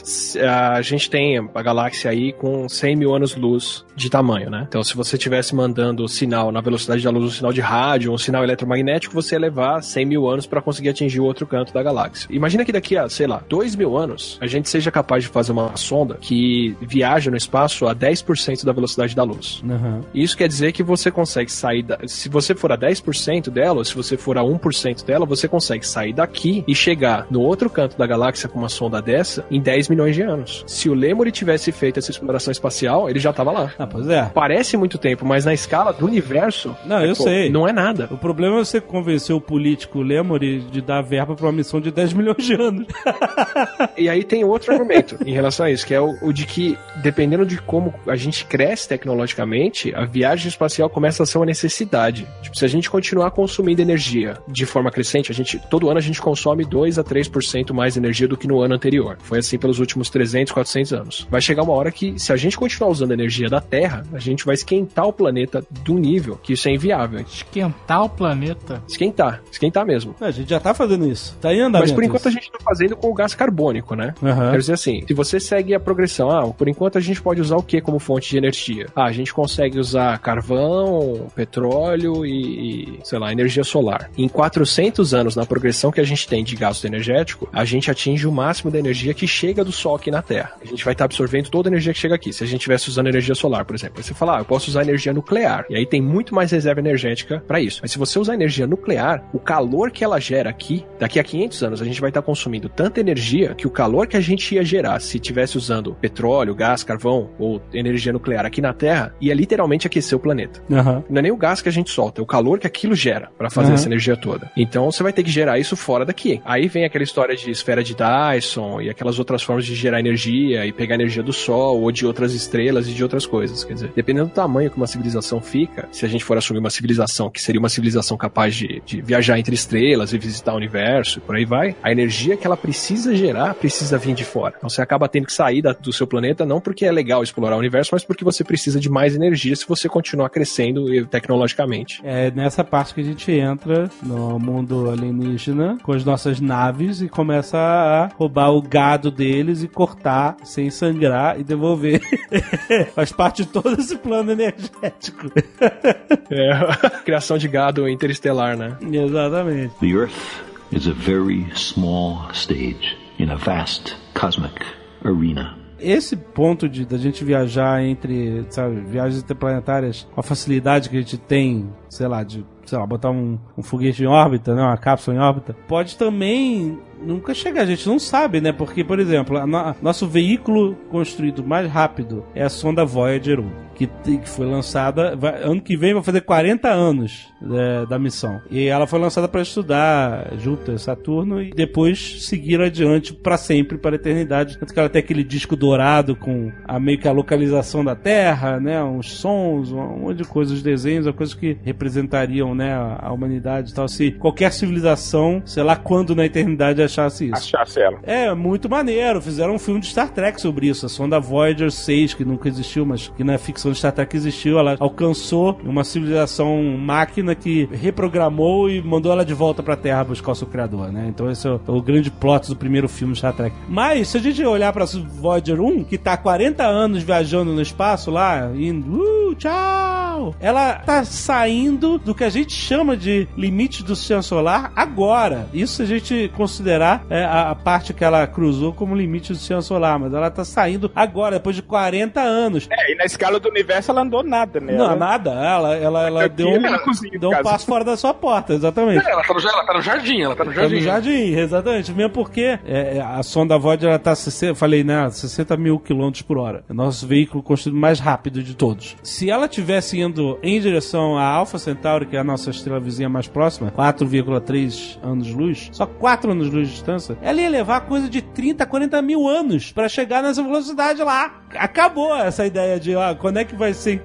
A 0.75 0.81
gente 0.81 1.09
tem 1.09 1.37
a 1.37 1.61
galáxia 1.61 2.11
aí 2.11 2.33
com 2.33 2.67
100 2.67 2.95
mil 2.95 3.13
anos-luz 3.15 3.85
de 3.95 4.09
tamanho, 4.09 4.49
né? 4.49 4.65
Então, 4.67 4.83
se 4.83 4.95
você 4.95 5.15
estivesse 5.15 5.55
mandando 5.55 6.07
sinal 6.07 6.51
na 6.51 6.61
velocidade 6.61 7.03
da 7.03 7.09
luz, 7.09 7.25
um 7.25 7.29
sinal 7.29 7.53
de 7.53 7.61
rádio, 7.61 8.11
um 8.11 8.17
sinal 8.17 8.43
eletromagnético, 8.43 9.13
você 9.13 9.35
ia 9.35 9.39
levar 9.39 9.81
100 9.81 10.05
mil 10.05 10.29
anos 10.29 10.45
pra 10.45 10.61
conseguir 10.61 10.89
atingir 10.89 11.19
o 11.19 11.25
outro 11.25 11.47
canto 11.47 11.73
da 11.73 11.81
galáxia. 11.81 12.27
Imagina 12.29 12.65
que 12.65 12.71
daqui 12.71 12.97
a, 12.97 13.07
sei 13.09 13.27
lá, 13.27 13.41
2 13.47 13.75
mil 13.75 13.97
anos, 13.97 14.37
a 14.41 14.47
gente 14.47 14.69
seja 14.69 14.91
capaz 14.91 15.23
de 15.23 15.29
fazer 15.29 15.51
uma 15.51 15.75
sonda 15.77 16.17
que 16.19 16.75
viaja 16.81 17.31
no 17.31 17.37
espaço 17.37 17.87
a 17.87 17.95
10% 17.95 18.65
da 18.65 18.71
velocidade 18.71 19.15
da 19.15 19.23
luz. 19.23 19.63
Aham. 19.67 20.01
Isso 20.13 20.37
quer 20.37 20.47
dizer 20.47 20.71
que 20.71 20.83
você 20.83 21.09
consegue 21.11 21.51
sair 21.51 21.83
da... 21.83 21.99
Se 22.07 22.29
você 22.29 22.53
for 22.53 22.71
a 22.71 22.77
10% 22.77 23.49
dela, 23.49 23.79
ou 23.79 23.85
se 23.85 23.95
você 23.95 24.17
for 24.17 24.37
a 24.37 24.41
1% 24.41 25.05
dela, 25.05 25.25
você 25.25 25.47
consegue 25.47 25.87
sair 25.87 26.13
daqui 26.13 26.63
e 26.67 26.75
chegar 26.75 27.27
no 27.29 27.41
outro 27.41 27.69
canto 27.69 27.97
da 27.97 28.05
galáxia 28.05 28.49
com 28.49 28.59
uma 28.59 28.69
sonda 28.69 29.01
dessa 29.01 29.45
em 29.49 29.61
10 29.61 29.84
milhões 29.89 30.15
de 30.15 30.21
anos. 30.21 30.63
Se 30.67 30.89
o 30.89 30.93
Lemur 30.93 31.29
tivesse 31.31 31.71
feito 31.71 31.99
essa 31.99 32.11
exploração 32.11 32.51
espacial, 32.51 33.09
ele 33.09 33.19
já 33.19 33.33
tava 33.33 33.51
lá. 33.51 33.73
Ah, 33.77 33.87
pois 33.87 34.07
é. 34.07 34.29
Parece 34.33 34.77
muito 34.77 34.97
tempo, 34.97 35.25
mas 35.25 35.45
na 35.45 35.53
escala 35.53 35.91
do 35.93 36.05
universo, 36.05 36.75
Não, 36.85 37.03
eu 37.03 37.15
pô, 37.15 37.23
sei. 37.23 37.49
não 37.49 37.67
é 37.67 37.73
nada. 37.73 38.07
O 38.11 38.17
problema 38.17 38.55
é 38.57 38.59
você 38.65 38.79
convencer 38.79 39.35
o 39.35 39.41
político 39.41 40.01
Lemuri 40.01 40.59
de 40.59 40.81
dar 40.81 41.01
verba 41.01 41.35
pra 41.35 41.45
uma 41.45 41.51
missão 41.51 41.81
de 41.81 41.91
10 41.91 42.13
milhões 42.13 42.43
de 42.43 42.53
anos. 42.53 42.85
E 43.97 44.09
aí 44.09 44.23
tem 44.23 44.43
outro 44.43 44.73
argumento 44.73 45.17
em 45.25 45.31
relação 45.31 45.65
a 45.65 45.71
isso, 45.71 45.85
que 45.85 45.93
é 45.93 46.01
o, 46.01 46.15
o 46.21 46.33
de 46.33 46.45
que, 46.45 46.77
dependendo 46.97 47.45
de 47.45 47.57
como 47.61 47.93
a 48.07 48.15
gente 48.15 48.45
cresce 48.45 48.87
tecnologicamente, 48.89 49.93
a 49.95 50.05
viagem 50.05 50.47
espacial 50.49 50.89
começa 50.89 51.23
a 51.23 51.25
ser 51.25 51.37
uma 51.37 51.45
necessidade. 51.45 52.27
Tipo, 52.41 52.57
se 52.57 52.65
a 52.65 52.67
gente 52.67 52.89
continuar 52.89 53.31
consumindo 53.31 53.81
energia 53.81 54.37
de 54.47 54.65
forma 54.65 54.91
crescente, 54.91 55.31
a 55.31 55.35
gente, 55.35 55.59
todo 55.69 55.89
ano 55.89 55.97
a 55.97 56.01
gente 56.01 56.21
consome 56.21 56.65
2 56.65 56.99
a 56.99 57.03
3% 57.03 57.73
mais 57.73 57.95
energia 57.97 58.27
do 58.27 58.37
que 58.37 58.47
no 58.47 58.61
ano 58.61 58.75
anterior. 58.75 59.17
Foi 59.21 59.39
assim 59.39 59.57
pelos 59.57 59.74
últimos 59.79 60.09
300, 60.09 60.53
400 60.53 60.93
anos. 60.93 61.27
Vai 61.29 61.41
chegar 61.41 61.63
uma 61.63 61.73
hora 61.73 61.91
que, 61.91 62.19
se 62.19 62.31
a 62.31 62.35
gente 62.35 62.57
continuar 62.57 62.89
usando 62.91 63.11
a 63.11 63.13
energia 63.13 63.49
da 63.49 63.61
Terra, 63.61 64.03
a 64.13 64.19
gente 64.19 64.45
vai 64.45 64.55
esquentar 64.55 65.07
o 65.07 65.13
planeta 65.13 65.63
um 65.95 65.99
nível 65.99 66.37
que 66.41 66.53
isso 66.53 66.67
é 66.67 66.73
inviável. 66.73 67.21
Esquentar 67.21 68.03
o 68.03 68.09
planeta. 68.09 68.83
Esquentar, 68.87 69.41
esquentar 69.51 69.85
mesmo. 69.85 70.15
A 70.19 70.31
gente 70.31 70.49
já 70.49 70.59
tá 70.59 70.73
fazendo 70.73 71.07
isso. 71.07 71.37
Tá 71.41 71.53
em 71.53 71.61
andamento. 71.61 71.89
Mas 71.89 71.91
por 71.91 72.03
enquanto 72.03 72.27
a 72.27 72.29
isso. 72.29 72.39
gente 72.39 72.51
tá 72.51 72.59
fazendo 72.63 72.95
com 72.95 73.09
o 73.09 73.13
gás 73.13 73.33
carbônico, 73.33 73.95
né? 73.95 74.13
Aham. 74.21 74.51
Quer 74.51 74.57
dizer 74.57 74.73
assim, 74.73 75.03
se 75.07 75.13
você 75.13 75.39
segue 75.39 75.73
a 75.73 75.79
progressão, 75.79 76.29
ah, 76.29 76.51
por 76.51 76.67
enquanto 76.67 76.97
a 76.97 77.01
gente 77.01 77.21
pode 77.21 77.41
usar 77.41 77.55
o 77.55 77.63
que 77.63 77.81
como 77.81 77.99
fonte 77.99 78.29
de 78.29 78.37
energia? 78.37 78.87
Ah, 78.95 79.05
a 79.05 79.11
gente 79.11 79.33
consegue 79.33 79.79
usar 79.79 80.17
carvão, 80.19 81.27
petróleo 81.35 82.25
e, 82.25 82.95
e, 82.95 82.99
sei 83.03 83.19
lá, 83.19 83.31
energia 83.31 83.63
solar. 83.63 84.09
Em 84.17 84.27
400 84.27 85.13
anos, 85.13 85.35
na 85.35 85.45
progressão 85.45 85.91
que 85.91 86.01
a 86.01 86.03
gente 86.03 86.27
tem 86.27 86.43
de 86.43 86.55
gasto 86.55 86.85
energético, 86.85 87.49
a 87.51 87.63
gente 87.65 87.89
atinge 87.89 88.27
o 88.27 88.31
máximo 88.31 88.71
da 88.71 88.79
energia 88.79 89.13
que 89.13 89.27
chega 89.27 89.63
do 89.65 89.71
Sol 89.71 89.95
aqui 89.95 90.09
na 90.11 90.21
Terra. 90.21 90.53
A 90.61 90.65
gente 90.65 90.83
vai 90.83 90.93
estar 90.93 91.05
absorvendo 91.05 91.49
toda 91.49 91.67
a 91.69 91.71
energia 91.71 91.93
que 91.93 91.99
chega 91.99 92.15
aqui. 92.15 92.31
Se 92.31 92.43
a 92.43 92.47
gente 92.47 92.57
estivesse 92.61 92.89
usando 92.89 93.07
energia 93.07 93.35
solar, 93.35 93.65
por 93.65 93.75
exemplo, 93.75 93.95
aí 93.97 94.03
você 94.03 94.13
fala, 94.13 94.37
ah, 94.37 94.39
eu 94.41 94.45
posso 94.45 94.69
usar 94.69 94.81
energia 94.83 95.13
nuclear. 95.13 95.65
E 95.69 95.75
aí 95.75 95.85
tem 95.85 96.01
muito 96.01 96.33
mais 96.33 96.51
reserva 96.51 96.79
energética 96.79 97.43
para 97.47 97.59
isso. 97.59 97.79
Mas 97.81 97.91
se 97.91 97.97
você 97.97 98.17
usar 98.19 98.33
energia 98.33 98.65
nuclear, 98.67 99.23
o 99.33 99.39
calor 99.39 99.91
que 99.91 100.03
ela 100.03 100.19
gera 100.19 100.49
aqui, 100.49 100.85
daqui 100.99 101.19
a 101.19 101.23
500 101.23 101.63
anos, 101.63 101.81
a 101.81 101.85
gente 101.85 101.99
vai 102.01 102.09
estar 102.09 102.21
consumindo 102.21 102.69
tanta 102.69 102.99
energia 102.99 103.53
que 103.55 103.67
o 103.67 103.69
calor 103.71 104.07
que 104.07 104.17
a 104.17 104.21
gente 104.21 104.55
ia 104.55 104.63
gerar 104.63 104.99
se 104.99 105.19
tivesse 105.19 105.57
usando 105.57 105.93
petróleo, 105.95 106.53
gás, 106.55 106.83
carvão 106.83 107.29
ou 107.39 107.61
energia 107.73 108.13
nuclear 108.13 108.45
aqui 108.45 108.61
na 108.61 108.73
Terra, 108.73 109.13
ia 109.19 109.33
literalmente 109.33 109.87
aquecer 109.87 110.17
o 110.17 110.21
planeta. 110.21 110.61
Aham. 110.71 111.03
Não 111.09 111.19
é 111.19 111.21
nem 111.23 111.31
o 111.31 111.37
gás 111.37 111.61
que 111.61 111.69
a 111.69 111.71
gente 111.71 111.89
solta, 111.89 112.21
é 112.21 112.23
o 112.23 112.25
calor 112.25 112.59
que 112.59 112.67
aquilo 112.67 112.95
gera 112.95 113.29
para 113.37 113.49
fazer 113.49 113.69
Uhum. 113.69 113.73
essa 113.75 113.87
energia 113.87 114.15
toda. 114.15 114.51
Então 114.55 114.91
você 114.91 115.01
vai 115.01 115.11
ter 115.11 115.23
que 115.23 115.29
gerar 115.31 115.57
isso 115.57 115.75
fora 115.75 116.05
daqui. 116.05 116.41
Aí 116.45 116.67
vem 116.67 116.85
aquela 116.85 117.03
história 117.03 117.35
de 117.35 117.49
esfera 117.49 117.83
de 117.83 117.95
Dyson 117.95 118.81
e 118.81 118.89
aquelas 118.89 119.17
outras 119.19 119.41
formas 119.41 119.54
de 119.63 119.75
gerar 119.75 119.99
energia 119.99 120.65
e 120.65 120.71
pegar 120.71 120.95
energia 120.95 121.21
do 121.21 121.31
Sol 121.31 121.81
ou 121.81 121.91
de 121.91 122.05
outras 122.05 122.33
estrelas 122.33 122.87
e 122.87 122.93
de 122.93 123.03
outras 123.03 123.25
coisas. 123.25 123.63
Quer 123.63 123.73
dizer, 123.75 123.91
dependendo 123.95 124.27
do 124.29 124.33
tamanho 124.33 124.71
que 124.71 124.77
uma 124.77 124.87
civilização 124.87 125.39
fica, 125.39 125.87
se 125.91 126.03
a 126.05 126.09
gente 126.09 126.23
for 126.23 126.37
assumir 126.37 126.59
uma 126.59 126.69
civilização 126.71 127.29
que 127.29 127.41
seria 127.41 127.59
uma 127.59 127.69
civilização 127.69 128.17
capaz 128.17 128.55
de, 128.55 128.81
de 128.85 129.01
viajar 129.01 129.37
entre 129.37 129.53
estrelas 129.53 130.11
e 130.13 130.17
visitar 130.17 130.53
o 130.53 130.57
universo, 130.57 131.21
por 131.21 131.35
aí 131.35 131.45
vai, 131.45 131.75
a 131.83 131.91
energia 131.91 132.35
que 132.35 132.47
ela 132.47 132.57
precisa 132.57 133.15
gerar 133.15 133.53
precisa 133.53 133.97
vir 133.97 134.15
de 134.15 134.23
fora. 134.25 134.55
Então 134.57 134.69
você 134.69 134.81
acaba 134.81 135.07
tendo 135.07 135.27
que 135.27 135.33
sair 135.33 135.61
da- 135.61 135.73
do 135.73 135.93
seu 135.93 136.07
planeta 136.07 136.45
não 136.45 136.59
porque 136.59 136.85
é 136.85 136.91
legal 136.91 137.21
explorar 137.21 137.55
o 137.55 137.59
universo, 137.59 137.91
mas 137.93 138.03
porque 138.03 138.23
você 138.23 138.43
precisa 138.43 138.79
de 138.79 138.89
mais 138.89 139.15
energia 139.15 139.55
se 139.55 139.67
você 139.67 139.87
continuar 139.87 140.29
crescendo 140.29 140.85
tecnologicamente. 141.07 142.01
É 142.03 142.31
nessa 142.31 142.63
parte 142.63 142.93
que 142.93 143.01
a 143.01 143.03
gente 143.03 143.31
entra 143.31 143.89
no 144.01 144.39
mundo 144.39 144.89
alienígena 144.89 145.77
com 145.83 145.91
as 145.91 146.03
nossas 146.05 146.39
naves 146.39 147.01
e 147.01 147.07
começa 147.09 147.57
a 147.57 148.07
roubar 148.15 148.49
o 148.51 148.61
gado 148.61 149.11
deles 149.45 149.63
e 149.63 149.67
cortar 149.67 150.37
sem 150.43 150.69
sangrar 150.69 151.39
e 151.39 151.43
devolver. 151.43 152.01
Faz 152.95 153.11
parte 153.11 153.43
de 153.43 153.49
todo 153.49 153.79
esse 153.79 153.95
plano 153.97 154.31
energético. 154.31 155.29
É, 156.27 157.01
criação 157.03 157.37
de 157.37 157.47
gado 157.47 157.87
interestelar, 157.87 158.57
né? 158.57 158.77
Exatamente. 158.81 159.75
The 159.79 159.87
Earth 159.87 160.43
is 160.71 160.87
a 160.87 160.91
very 160.91 161.45
small 161.55 162.29
stage 162.33 162.97
in 163.19 163.29
a 163.29 163.35
vast 163.35 163.95
cosmic 164.19 164.65
arena. 165.03 165.55
Esse 165.79 166.17
ponto 166.17 166.67
de 166.67 166.83
da 166.83 166.97
gente 166.97 167.23
viajar 167.23 167.83
entre, 167.83 168.43
sabe, 168.49 168.81
viagens 168.81 169.21
interplanetárias 169.21 170.07
com 170.13 170.19
a 170.19 170.23
facilidade 170.23 170.89
que 170.89 170.97
a 170.97 170.99
gente 170.99 171.17
tem, 171.17 171.69
sei 171.89 172.07
lá, 172.07 172.23
de, 172.23 172.43
sei 172.65 172.77
lá, 172.77 172.87
botar 172.87 173.11
um, 173.11 173.37
um 173.55 173.61
foguete 173.61 174.03
em 174.03 174.07
órbita, 174.07 174.55
né, 174.55 174.63
uma 174.63 174.77
cápsula 174.77 175.15
em 175.15 175.19
órbita, 175.19 175.55
pode 175.67 175.95
também 175.95 176.79
nunca 177.05 177.33
chegar, 177.33 177.61
a 177.61 177.65
gente 177.65 177.87
não 177.87 177.99
sabe, 177.99 178.41
né? 178.41 178.51
Porque, 178.51 178.83
por 178.83 178.99
exemplo, 178.99 179.45
no- 179.45 179.75
nosso 179.81 180.07
veículo 180.07 180.75
construído 180.89 181.43
mais 181.43 181.69
rápido 181.69 182.25
é 182.33 182.43
a 182.43 182.49
sonda 182.49 182.83
Voyager 182.85 183.39
1, 183.39 183.49
que, 183.75 183.89
foi 184.25 184.45
lançada, 184.45 185.17
ano 185.43 185.61
que 185.61 185.75
vem 185.77 185.93
vai 185.93 186.01
fazer 186.03 186.21
40 186.21 186.69
anos 186.69 187.27
é, 187.53 187.85
da 187.85 187.99
missão. 187.99 188.41
E 188.49 188.65
ela 188.67 188.87
foi 188.87 188.99
lançada 188.99 189.27
para 189.27 189.41
estudar 189.41 190.33
Júpiter, 190.39 190.79
Saturno 190.79 191.41
e 191.41 191.51
depois 191.51 192.25
seguir 192.25 192.59
adiante 192.61 193.13
para 193.13 193.37
sempre, 193.37 193.77
para 193.77 193.95
a 193.95 193.97
eternidade. 193.97 194.57
Tanto 194.57 194.73
que 194.73 194.79
ela 194.79 194.89
tem 194.89 194.99
aquele 194.99 195.23
disco 195.23 195.55
dourado 195.55 196.15
com 196.15 196.51
a 196.65 196.79
meio 196.79 196.97
que 196.97 197.07
a 197.07 197.11
localização 197.11 197.83
da 197.83 197.95
Terra, 197.95 198.59
né? 198.59 198.81
Uns 198.83 199.11
sons, 199.13 199.71
um 199.71 199.99
monte 199.99 200.17
de 200.17 200.23
coisas, 200.23 200.61
desenhos, 200.61 201.09
coisas 201.15 201.35
que 201.35 201.57
representariam, 201.63 202.55
né, 202.55 202.73
a 202.73 203.11
humanidade 203.11 203.71
e 203.71 203.73
tal. 203.73 203.87
Se 203.87 204.11
qualquer 204.11 204.51
civilização, 204.51 205.41
sei 205.45 205.63
lá 205.63 205.75
quando 205.75 206.15
na 206.15 206.25
eternidade 206.25 206.81
achasse 207.01 207.25
isso. 207.25 207.35
Achasse 207.55 207.79
ela. 207.79 207.99
É, 208.03 208.33
muito 208.33 208.67
maneiro. 208.67 209.21
Fizeram 209.21 209.55
um 209.55 209.59
filme 209.59 209.79
de 209.79 209.87
Star 209.87 210.09
Trek 210.09 210.41
sobre 210.41 210.67
isso. 210.67 210.85
A 210.85 210.89
sonda 210.89 211.19
Voyager 211.19 211.71
6, 211.71 212.15
que 212.15 212.25
nunca 212.25 212.47
existiu, 212.49 212.85
mas 212.85 213.11
que 213.15 213.23
é 213.29 213.37
ficção 213.37 213.75
quando 213.75 213.77
Star 213.77 213.91
Trek 213.91 214.15
existiu, 214.15 214.57
ela 214.57 214.75
alcançou 214.79 215.59
uma 215.63 215.83
civilização 215.83 216.63
máquina 216.77 217.35
que 217.35 217.67
reprogramou 217.71 218.69
e 218.69 218.81
mandou 218.81 219.11
ela 219.11 219.25
de 219.25 219.33
volta 219.33 219.61
pra 219.61 219.75
Terra 219.75 220.03
buscar 220.03 220.31
o 220.31 220.35
seu 220.35 220.47
criador, 220.47 220.91
né? 220.91 221.07
Então 221.09 221.29
esse 221.29 221.47
é 221.47 221.51
o, 221.51 221.59
o 221.67 221.81
grande 221.81 222.09
plot 222.09 222.47
do 222.47 222.55
primeiro 222.55 222.87
filme 222.87 223.13
de 223.13 223.19
Star 223.19 223.33
Trek. 223.33 223.55
Mas, 223.67 224.09
se 224.09 224.17
a 224.17 224.21
gente 224.21 224.43
olhar 224.45 224.71
pra 224.71 224.85
Voyager 224.85 225.59
1, 225.59 225.83
que 225.83 225.97
tá 225.97 226.13
há 226.13 226.17
40 226.17 226.63
anos 226.63 227.03
viajando 227.03 227.53
no 227.53 227.61
espaço 227.61 228.09
lá, 228.09 228.51
indo, 228.55 229.01
uh, 229.01 229.35
tchau! 229.35 230.35
Ela 230.39 230.75
tá 230.75 231.03
saindo 231.03 231.97
do 231.97 232.15
que 232.15 232.23
a 232.23 232.29
gente 232.29 232.53
chama 232.53 232.95
de 232.95 233.27
limite 233.35 233.83
do 233.83 233.95
sistema 233.95 234.21
solar 234.21 234.71
agora. 234.75 235.47
Isso 235.53 235.75
se 235.75 235.81
a 235.81 235.85
gente 235.85 236.31
considerar 236.75 237.05
é, 237.09 237.23
a, 237.23 237.51
a 237.51 237.55
parte 237.55 237.93
que 237.93 238.03
ela 238.03 238.25
cruzou 238.27 238.73
como 238.73 238.95
limite 238.95 239.31
do 239.31 239.37
sistema 239.37 239.61
solar, 239.61 239.97
mas 239.99 240.13
ela 240.13 240.29
tá 240.29 240.43
saindo 240.43 240.91
agora, 240.95 241.35
depois 241.35 241.55
de 241.55 241.61
40 241.61 242.19
anos. 242.21 242.67
É, 242.69 242.91
e 242.91 242.95
na 242.95 243.05
escala 243.05 243.39
do 243.39 243.49
universo 243.49 243.91
ela 243.91 244.01
andou 244.01 244.23
nada, 244.23 244.59
né? 244.59 244.73
Não, 244.73 244.85
Ela- 244.85 244.95
nada. 244.95 245.31
Ela, 245.31 245.75
ela, 245.75 246.07
ela 246.07 246.29
deu 246.29 246.47
um, 246.49 246.77
cozinha, 246.79 247.19
deu 247.19 247.29
um 247.29 247.31
no 247.31 247.37
caso. 247.37 247.43
passo 247.49 247.65
fora 247.65 247.83
da 247.83 247.97
sua 247.97 248.13
porta, 248.13 248.53
exatamente. 248.53 249.05
É, 249.07 249.11
ela, 249.11 249.23
tá 249.23 249.33
no, 249.33 249.39
ela 249.39 249.65
tá 249.65 249.73
no 249.73 249.81
jardim, 249.81 250.21
ela 250.21 250.35
tá 250.35 250.43
no 250.45 250.53
Tá 250.53 250.61
jardim. 250.61 250.75
no 250.75 250.81
jardim, 250.81 251.35
exatamente. 251.35 251.93
Mesmo 251.93 252.11
porque 252.11 252.59
é, 252.65 252.97
é, 252.97 253.01
a 253.01 253.21
sonda 253.23 253.57
Voyager 253.57 253.89
ela 253.89 253.99
tá, 253.99 254.15
60, 254.15 254.51
eu 254.51 254.55
falei, 254.55 254.83
né, 254.83 255.09
60 255.09 255.55
mil 255.57 255.79
quilômetros 255.79 256.21
por 256.21 256.37
hora. 256.37 256.63
É 256.69 256.73
o 256.73 256.75
nosso 256.75 257.05
veículo 257.07 257.41
construído 257.43 257.77
mais 257.79 257.99
rápido 257.99 258.41
de 258.43 258.55
todos. 258.55 258.95
Se 259.03 259.29
ela 259.29 259.47
tivesse 259.47 259.99
indo 259.99 260.37
em 260.43 260.59
direção 260.59 261.17
a 261.17 261.25
Alpha 261.25 261.57
Centauri, 261.57 262.05
que 262.05 262.15
é 262.15 262.19
a 262.19 262.23
nossa 262.23 262.49
estrela 262.49 262.79
vizinha 262.79 263.09
mais 263.09 263.27
próxima, 263.27 263.71
4,3 263.71 264.97
anos-luz, 265.03 265.69
só 265.71 265.85
4 265.85 266.31
anos-luz 266.31 266.64
de 266.65 266.73
distância, 266.73 267.17
ela 267.21 267.39
ia 267.39 267.49
levar 267.49 267.81
coisa 267.81 268.09
de 268.09 268.21
30, 268.21 268.65
40 268.65 269.01
mil 269.01 269.27
anos 269.27 269.71
pra 269.71 269.87
chegar 269.87 270.21
nessa 270.21 270.43
velocidade 270.43 271.01
lá. 271.01 271.44
Acabou 271.55 272.15
essa 272.15 272.45
ideia 272.45 272.79
de, 272.79 272.95
ah, 272.95 273.15
quando 273.19 273.37
é 273.37 273.45
que 273.45 273.55
vai 273.55 273.73
ser, 273.73 274.01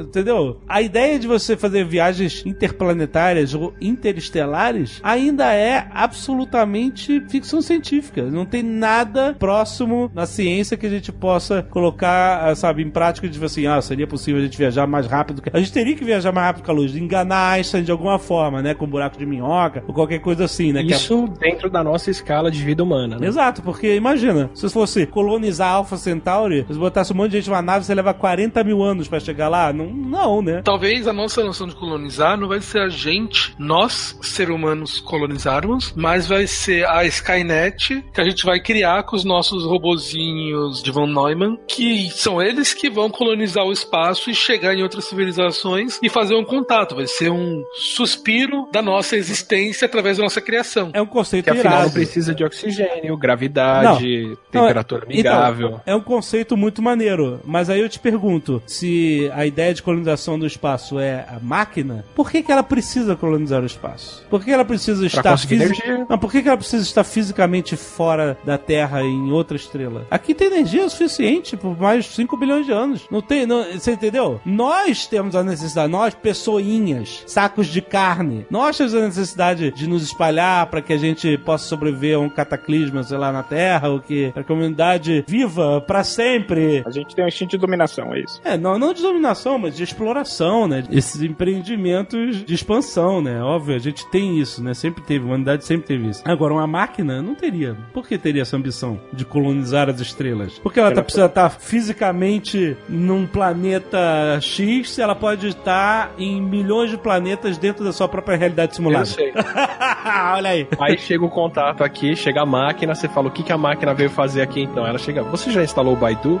entendeu? 0.00 0.60
A 0.68 0.80
ideia 0.82 1.18
de 1.18 1.26
você 1.26 1.56
fazer 1.56 1.84
viagens 1.84 2.42
interplanetárias 2.46 3.54
ou 3.54 3.72
interestelares 3.80 5.00
ainda 5.02 5.52
é 5.54 5.86
absolutamente 5.92 7.20
ficção 7.28 7.60
científica. 7.62 8.22
Não 8.22 8.44
tem 8.44 8.62
nada 8.62 9.34
próximo 9.38 10.10
na 10.14 10.26
ciência 10.26 10.76
que 10.76 10.86
a 10.86 10.90
gente 10.90 11.10
possa 11.12 11.62
colocar, 11.62 12.48
ah, 12.48 12.54
sabe, 12.54 12.82
em 12.82 12.90
prática 12.90 13.28
de 13.28 13.44
assim, 13.44 13.66
ah, 13.66 13.80
seria 13.82 14.06
possível 14.06 14.40
a 14.40 14.44
gente 14.44 14.56
viajar 14.56 14.86
mais 14.86 15.06
rápido. 15.06 15.42
que- 15.42 15.50
A 15.52 15.58
gente 15.58 15.72
teria 15.72 15.94
que 15.94 16.04
viajar 16.04 16.32
mais 16.32 16.46
rápido 16.46 16.64
que 16.64 16.70
a 16.70 16.74
luz, 16.74 16.96
enganar 16.96 17.52
Einstein 17.52 17.82
de 17.82 17.90
alguma 17.92 18.18
forma, 18.18 18.62
né, 18.62 18.74
com 18.74 18.84
um 18.84 18.88
buraco 18.88 19.18
de 19.18 19.26
minhoca 19.26 19.82
ou 19.86 19.92
qualquer 19.94 20.18
coisa 20.20 20.44
assim, 20.44 20.72
né? 20.72 20.82
que 20.82 20.92
é- 20.92 20.96
Isso 20.96 21.28
dentro 21.38 21.68
da 21.68 21.82
nossa 21.84 22.10
escala 22.10 22.50
de 22.50 22.62
vida 22.62 22.82
humana, 22.82 23.18
né? 23.18 23.26
Exato, 23.26 23.62
porque 23.62 23.94
imagina, 23.96 24.50
se 24.54 24.68
fosse 24.70 25.06
colonizar 25.06 25.72
Alpha 25.72 25.96
Centauri, 25.96 26.64
botasse 26.84 27.12
um 27.12 27.16
monte 27.16 27.30
de 27.32 27.38
gente 27.38 27.48
numa 27.48 27.62
nave, 27.62 27.84
você 27.84 27.94
leva 27.94 28.12
40 28.12 28.62
mil 28.62 28.82
anos 28.82 29.08
pra 29.08 29.18
chegar 29.20 29.48
lá? 29.48 29.72
Não, 29.72 29.86
não 29.86 30.42
né? 30.42 30.60
Talvez 30.62 31.08
a 31.08 31.12
nossa 31.12 31.42
noção 31.42 31.66
de 31.66 31.74
colonizar 31.74 32.38
não 32.38 32.48
vai 32.48 32.60
ser 32.60 32.80
a 32.80 32.88
gente, 32.88 33.54
nós, 33.58 34.18
ser 34.22 34.50
humanos, 34.50 35.00
colonizarmos, 35.00 35.92
mas 35.96 36.26
vai 36.26 36.46
ser 36.46 36.86
a 36.86 37.04
Skynet 37.04 38.04
que 38.12 38.20
a 38.20 38.24
gente 38.24 38.44
vai 38.44 38.60
criar 38.60 39.02
com 39.04 39.16
os 39.16 39.24
nossos 39.24 39.64
robozinhos 39.64 40.82
de 40.82 40.90
Von 40.90 41.06
Neumann, 41.06 41.56
que 41.66 42.10
são 42.10 42.40
eles 42.42 42.74
que 42.74 42.90
vão 42.90 43.08
colonizar 43.08 43.64
o 43.64 43.72
espaço 43.72 44.30
e 44.30 44.34
chegar 44.34 44.74
em 44.74 44.82
outras 44.82 45.04
civilizações 45.06 45.98
e 46.02 46.08
fazer 46.08 46.34
um 46.34 46.44
contato. 46.44 46.94
Vai 46.94 47.06
ser 47.06 47.30
um 47.30 47.62
suspiro 47.74 48.68
da 48.72 48.82
nossa 48.82 49.16
existência 49.16 49.86
através 49.86 50.18
da 50.18 50.24
nossa 50.24 50.40
criação. 50.40 50.90
É 50.92 51.00
um 51.00 51.06
conceito 51.06 51.44
Que 51.44 51.50
afinal 51.50 51.80
irado. 51.80 51.92
precisa 51.92 52.34
de 52.34 52.44
oxigênio, 52.44 53.16
gravidade, 53.16 54.36
temperatura 54.50 55.06
Não, 55.08 55.12
então, 55.14 55.32
amigável. 55.32 55.80
é 55.86 55.94
um 55.94 56.00
conceito 56.00 56.56
muito 56.56 56.63
maneiro. 56.82 57.40
Mas 57.44 57.70
aí 57.70 57.80
eu 57.80 57.88
te 57.88 57.98
pergunto: 57.98 58.62
se 58.66 59.30
a 59.34 59.46
ideia 59.46 59.74
de 59.74 59.82
colonização 59.82 60.38
do 60.38 60.46
espaço 60.46 60.98
é 60.98 61.26
a 61.28 61.38
máquina, 61.40 62.04
por 62.14 62.30
que, 62.30 62.42
que 62.42 62.52
ela 62.52 62.62
precisa 62.62 63.16
colonizar 63.16 63.62
o 63.62 63.66
espaço? 63.66 64.24
Por 64.28 64.44
que 64.44 64.50
ela 64.50 64.64
precisa 64.64 65.06
estar 65.06 65.36
fisi-. 65.38 65.82
Não, 66.08 66.18
por 66.18 66.30
que, 66.30 66.42
que 66.42 66.48
ela 66.48 66.56
precisa 66.56 66.82
estar 66.82 67.04
fisicamente 67.04 67.76
fora 67.76 68.36
da 68.44 68.58
Terra 68.58 69.02
em 69.02 69.30
outra 69.30 69.56
estrela? 69.56 70.06
Aqui 70.10 70.34
tem 70.34 70.48
energia 70.48 70.88
suficiente 70.88 71.56
por 71.56 71.78
mais 71.78 72.06
5 72.06 72.36
bilhões 72.36 72.66
de 72.66 72.72
anos. 72.72 73.06
Não 73.10 73.20
tem, 73.20 73.46
não, 73.46 73.64
você 73.64 73.92
entendeu? 73.92 74.40
Nós 74.44 75.06
temos 75.06 75.34
a 75.34 75.42
necessidade, 75.42 75.90
nós, 75.90 76.14
pessoinhas, 76.14 77.22
sacos 77.26 77.66
de 77.66 77.80
carne, 77.80 78.46
nós 78.50 78.76
temos 78.76 78.94
a 78.94 79.00
necessidade 79.00 79.70
de 79.70 79.88
nos 79.88 80.02
espalhar 80.02 80.66
para 80.66 80.82
que 80.82 80.92
a 80.92 80.98
gente 80.98 81.36
possa 81.38 81.66
sobreviver 81.66 82.16
a 82.16 82.20
um 82.20 82.28
cataclisma, 82.28 83.02
sei 83.02 83.18
lá, 83.18 83.32
na 83.32 83.42
Terra, 83.42 83.88
ou 83.88 84.00
que 84.00 84.32
a 84.34 84.42
comunidade 84.42 85.24
viva 85.26 85.80
para 85.80 86.04
sempre. 86.04 86.53
A 86.86 86.90
gente 86.90 87.14
tem 87.14 87.24
um 87.24 87.28
instinto 87.28 87.50
de 87.50 87.58
dominação, 87.58 88.14
é 88.14 88.20
isso. 88.20 88.40
É, 88.44 88.56
não, 88.56 88.78
não 88.78 88.92
de 88.92 89.02
dominação, 89.02 89.58
mas 89.58 89.76
de 89.76 89.82
exploração, 89.82 90.66
né? 90.66 90.84
Esses 90.90 91.22
empreendimentos 91.22 92.44
de 92.44 92.54
expansão, 92.54 93.20
né? 93.20 93.42
Óbvio, 93.42 93.74
a 93.74 93.78
gente 93.78 94.08
tem 94.10 94.38
isso, 94.38 94.62
né? 94.62 94.74
Sempre 94.74 95.02
teve, 95.02 95.24
a 95.24 95.28
humanidade 95.28 95.64
sempre 95.64 95.86
teve 95.86 96.08
isso. 96.08 96.22
Agora, 96.24 96.54
uma 96.54 96.66
máquina 96.66 97.22
não 97.22 97.34
teria. 97.34 97.76
Por 97.92 98.06
que 98.06 98.18
teria 98.18 98.42
essa 98.42 98.56
ambição 98.56 99.00
de 99.12 99.24
colonizar 99.24 99.88
as 99.88 100.00
estrelas? 100.00 100.58
Porque 100.58 100.80
ela 100.80 100.92
tá, 100.92 101.02
precisa 101.02 101.26
estar 101.26 101.50
fisicamente 101.50 102.76
num 102.88 103.26
planeta 103.26 104.38
X, 104.40 104.90
se 104.90 105.02
ela 105.02 105.14
pode 105.14 105.48
estar 105.48 106.12
em 106.18 106.40
milhões 106.40 106.90
de 106.90 106.96
planetas 106.96 107.58
dentro 107.58 107.84
da 107.84 107.92
sua 107.92 108.08
própria 108.08 108.36
realidade 108.36 108.76
simulada. 108.76 109.02
Eu 109.02 109.06
sei. 109.06 109.32
Olha 110.34 110.50
aí. 110.50 110.68
Aí 110.78 110.98
chega 110.98 111.24
o 111.24 111.30
contato 111.30 111.82
aqui, 111.82 112.14
chega 112.14 112.42
a 112.42 112.46
máquina, 112.46 112.94
você 112.94 113.08
fala 113.08 113.28
o 113.28 113.30
que, 113.30 113.42
que 113.42 113.52
a 113.52 113.58
máquina 113.58 113.94
veio 113.94 114.10
fazer 114.10 114.42
aqui 114.42 114.60
então. 114.60 114.86
Ela 114.86 114.98
chega, 114.98 115.22
você 115.22 115.50
já 115.50 115.62
instalou 115.62 115.94
o 115.94 115.96
Baidu? 115.96 116.40